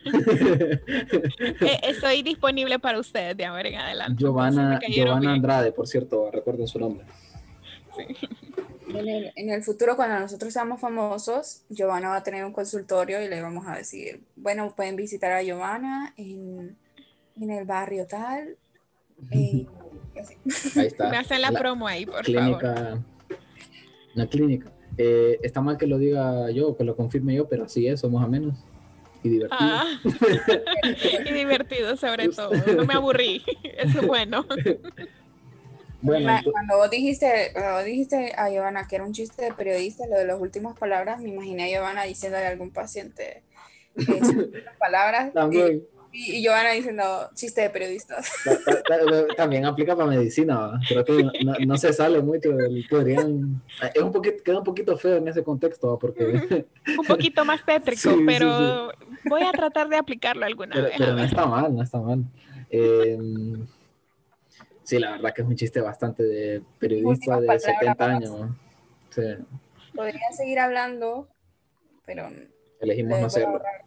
Eh, 1.60 1.80
estoy 1.82 2.22
disponible 2.22 2.78
para 2.78 2.98
ustedes 2.98 3.36
de 3.36 3.44
ahora 3.44 3.68
en 3.68 3.74
adelante. 3.76 4.22
Giovanna, 4.22 4.80
Giovanna. 4.88 5.32
Andrade, 5.32 5.72
por 5.72 5.86
cierto, 5.86 6.30
recuerden 6.30 6.66
su 6.66 6.78
nombre. 6.78 7.05
En 8.88 9.09
el, 9.09 9.32
en 9.34 9.50
el 9.50 9.62
futuro, 9.62 9.96
cuando 9.96 10.18
nosotros 10.18 10.52
seamos 10.52 10.80
famosos, 10.80 11.62
Giovanna 11.68 12.09
va 12.10 12.16
a 12.16 12.22
tener 12.22 12.44
un 12.44 12.52
consultorio 12.52 13.22
y 13.22 13.28
le 13.28 13.40
vamos 13.40 13.66
a 13.66 13.76
decir, 13.76 14.22
bueno, 14.36 14.72
pueden 14.74 14.96
visitar 14.96 15.32
a 15.32 15.42
Giovanna 15.42 16.12
en, 16.16 16.76
en 17.40 17.50
el 17.50 17.64
barrio 17.64 18.06
tal. 18.06 18.56
eh. 19.30 19.66
Ahí 20.76 20.86
está. 20.86 21.10
Me 21.10 21.16
hacen 21.16 21.40
la, 21.40 21.50
La 21.50 21.59
promo 21.59 21.86
ahí, 21.86 22.06
por 22.06 22.24
favor. 22.24 23.05
Clínica. 24.27 24.66
Una 24.66 24.74
clínica. 24.74 24.78
Eh, 24.97 25.39
está 25.43 25.61
mal 25.61 25.78
que 25.78 25.86
lo 25.86 25.99
diga 25.99 26.51
yo, 26.51 26.77
que 26.77 26.85
lo 26.85 26.97
confirme 26.97 27.35
yo, 27.35 27.49
pero 27.49 27.65
así 27.65 27.86
es, 27.86 28.01
somos 28.01 28.23
amenos 28.23 28.59
y 29.23 29.28
divertidos. 29.28 29.61
Ah, 29.61 29.85
y 31.24 31.32
divertido 31.32 31.97
sobre 31.97 32.28
todo. 32.28 32.51
No 32.77 32.85
me 32.85 32.95
aburrí. 32.95 33.45
Eso 33.78 34.01
es 34.01 34.07
bueno. 34.07 34.45
bueno, 36.03 36.40
Cuando 36.51 36.77
vos 36.78 36.90
dijiste, 36.90 37.51
cuando 37.53 37.74
vos 37.74 37.85
dijiste 37.85 38.32
a 38.36 38.51
Giovanna 38.51 38.86
que 38.89 38.97
era 38.97 39.05
un 39.05 39.12
chiste 39.12 39.45
de 39.45 39.53
periodista, 39.53 40.07
lo 40.07 40.16
de 40.16 40.27
las 40.27 40.40
últimas 40.40 40.77
palabras, 40.78 41.20
me 41.20 41.28
imaginé 41.28 41.65
a 41.65 41.78
Giovanna 41.78 42.05
diciéndole 42.05 42.47
a 42.47 42.51
algún 42.51 42.73
paciente 42.73 43.43
eh, 43.97 44.65
palabras 44.78 45.32
también, 45.32 45.77
y, 45.77 45.97
y 46.10 46.43
Giovanna 46.43 46.70
diciendo 46.72 47.28
chiste 47.35 47.60
de 47.62 47.70
periodistas. 47.70 48.30
ta- 48.44 48.59
ta- 48.64 48.82
ta- 49.05 49.35
también 49.36 49.64
aplica 49.66 49.94
para 49.94 50.09
medicina, 50.09 50.59
¿va? 50.59 50.80
creo 50.89 51.05
que 51.05 51.24
no, 51.66 51.76
se 51.76 51.93
sale 51.93 52.20
mucho, 52.22 52.51
del- 52.51 52.86
podrían, 52.89 53.62
es 53.94 54.02
un 54.02 54.10
poquito, 54.12 54.43
queda 54.43 54.59
un 54.59 54.64
poquito 54.64 54.97
feo 54.97 55.16
en 55.16 55.28
ese 55.28 55.43
contexto, 55.44 55.89
¿va? 55.93 55.98
porque 55.98 56.66
Un 56.98 57.06
poquito 57.06 57.44
más 57.44 57.64
tétrico, 57.64 58.01
Sí, 58.01 58.09
sí, 58.10 58.24
pero 58.26 58.90
voy 59.24 59.43
a 59.43 59.52
tratar 59.52 59.89
de 59.89 59.97
aplicarlo 59.97 60.47
alguna 60.47 60.74
pero, 60.74 60.86
vez. 60.86 60.94
pero 60.98 61.12
no 61.14 61.22
está 61.24 61.47
mal, 61.47 61.74
no 61.76 61.82
está 61.82 61.98
mal. 62.01 62.24
Eh, 62.70 63.18
sí, 64.82 64.98
la 64.98 65.12
verdad 65.12 65.35
que 65.35 65.43
es 65.43 65.48
un 65.48 65.56
chiste 65.56 65.80
bastante 65.80 66.22
de 66.22 66.62
periodista 66.78 67.39
de 67.40 67.47
palabras, 67.47 67.62
70 67.62 67.94
vamos. 68.06 68.30
años. 68.30 68.51
Sí, 69.10 69.22
Podrían 69.94 70.32
seguir 70.32 70.59
hablando, 70.60 71.28
pero 72.06 72.28
elegimos 72.80 73.18
no 73.20 73.26
hacerlo. 73.26 73.48
ahorrar. 73.48 73.82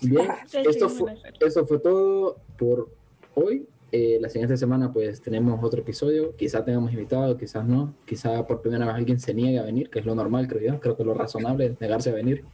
Bien, 0.00 0.28
esto 0.52 0.88
fue, 0.88 1.16
eso 1.40 1.66
fue 1.66 1.78
todo 1.78 2.38
por 2.58 2.90
hoy. 3.34 3.68
Eh, 3.92 4.18
la 4.20 4.28
siguiente 4.28 4.56
semana 4.56 4.92
pues 4.92 5.20
tenemos 5.20 5.62
otro 5.62 5.80
episodio. 5.80 6.34
Quizá 6.36 6.64
tengamos 6.64 6.92
invitados, 6.92 7.38
quizás 7.38 7.64
no. 7.64 7.94
Quizá 8.04 8.46
por 8.46 8.60
primera 8.60 8.86
vez 8.86 8.94
alguien 8.94 9.20
se 9.20 9.32
niegue 9.32 9.58
a 9.58 9.62
venir, 9.62 9.90
que 9.90 10.00
es 10.00 10.06
lo 10.06 10.14
normal, 10.14 10.48
creo 10.48 10.72
yo. 10.72 10.80
Creo 10.80 10.96
que 10.96 11.04
lo 11.04 11.14
razonable 11.14 11.66
es 11.66 11.76
negarse 11.80 12.10
a 12.10 12.14
venir. 12.14 12.44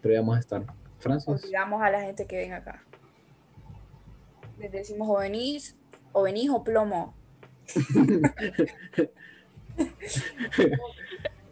Pero 0.00 0.14
ya 0.14 0.20
vamos 0.20 0.36
a 0.36 0.40
estar. 0.40 0.64
Francis. 0.98 1.44
Olvidamos 1.44 1.82
a 1.82 1.90
la 1.90 2.00
gente 2.02 2.26
que 2.26 2.36
venga 2.36 2.56
acá. 2.56 2.82
Les 4.58 4.72
decimos 4.72 5.08
o 5.10 5.18
venís, 5.18 5.76
o 6.12 6.22
venís 6.22 6.50
o 6.50 6.64
plomo. 6.64 7.14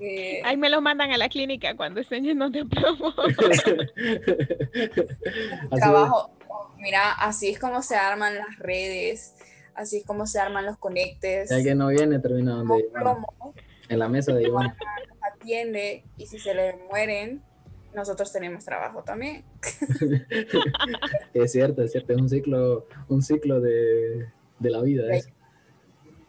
Eh, 0.00 0.42
Ahí 0.44 0.56
me 0.56 0.68
lo 0.68 0.80
mandan 0.80 1.12
a 1.12 1.18
la 1.18 1.28
clínica 1.28 1.76
cuando 1.76 2.00
estén 2.00 2.24
llenos 2.24 2.50
de 2.52 2.64
plomo. 2.64 3.14
Trabajo. 5.70 6.30
Mira, 6.78 7.12
así 7.12 7.50
es 7.50 7.58
como 7.58 7.82
se 7.82 7.96
arman 7.96 8.36
las 8.36 8.58
redes, 8.58 9.34
así 9.74 9.98
es 9.98 10.04
como 10.04 10.26
se 10.26 10.38
arman 10.38 10.66
los 10.66 10.76
conectes. 10.76 11.48
Si 11.48 11.54
alguien 11.54 11.78
no 11.78 11.88
viene, 11.88 12.18
termina 12.18 12.56
donde 12.56 12.86
Iván, 12.90 13.24
en 13.88 13.98
la 13.98 14.08
mesa 14.08 14.32
de 14.34 14.44
Iván. 14.44 14.74
atiende 15.32 16.04
y 16.16 16.26
si 16.26 16.38
se 16.38 16.54
le 16.54 16.76
mueren, 16.90 17.42
nosotros 17.94 18.32
tenemos 18.32 18.64
trabajo 18.64 19.02
también. 19.02 19.44
Es 21.34 21.52
cierto, 21.52 21.82
es 21.82 21.92
cierto. 21.92 22.12
Es 22.12 22.20
un 22.20 22.28
ciclo, 22.28 22.86
un 23.08 23.22
ciclo 23.22 23.60
de, 23.60 24.28
de 24.58 24.70
la 24.70 24.82
vida. 24.82 25.04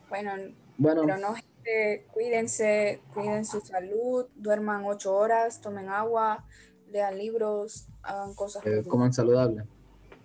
Bueno, 0.10 0.32
Bueno, 0.78 1.02
pero 1.06 1.18
no, 1.18 1.36
gente, 1.66 2.06
cuídense, 2.14 3.02
cuiden 3.14 3.46
su 3.46 3.62
salud, 3.62 4.28
duerman 4.36 4.86
ocho 4.86 5.16
horas, 5.16 5.62
tomen 5.62 5.90
agua, 5.90 6.46
lean 6.92 7.18
libros, 7.18 7.88
hagan 8.04 8.34
cosas. 8.36 8.66
eh, 8.66 8.84
coman 8.88 9.14
saludable. 9.14 9.64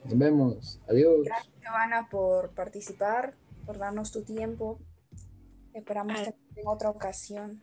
Nos 0.05 0.19
vemos. 0.19 0.81
Adiós. 0.89 1.25
Gracias, 1.25 1.55
Giovanna, 1.61 2.09
por 2.11 2.51
participar, 2.51 3.35
por 3.67 3.79
darnos 3.79 4.11
tu 4.13 4.23
tiempo. 4.23 4.79
Esperamos 5.75 6.19
que 6.21 6.35
en 6.61 6.67
otra 6.67 6.91
ocasión. 6.91 7.63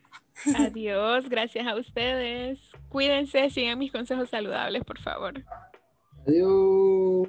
Adiós, 0.57 1.27
gracias 1.29 1.65
a 1.65 1.75
ustedes. 1.75 2.59
Cuídense, 2.89 3.49
sigan 3.49 3.79
mis 3.79 3.91
consejos 3.91 4.29
saludables, 4.29 4.83
por 4.85 4.99
favor. 4.99 5.33
Adiós. 6.27 7.27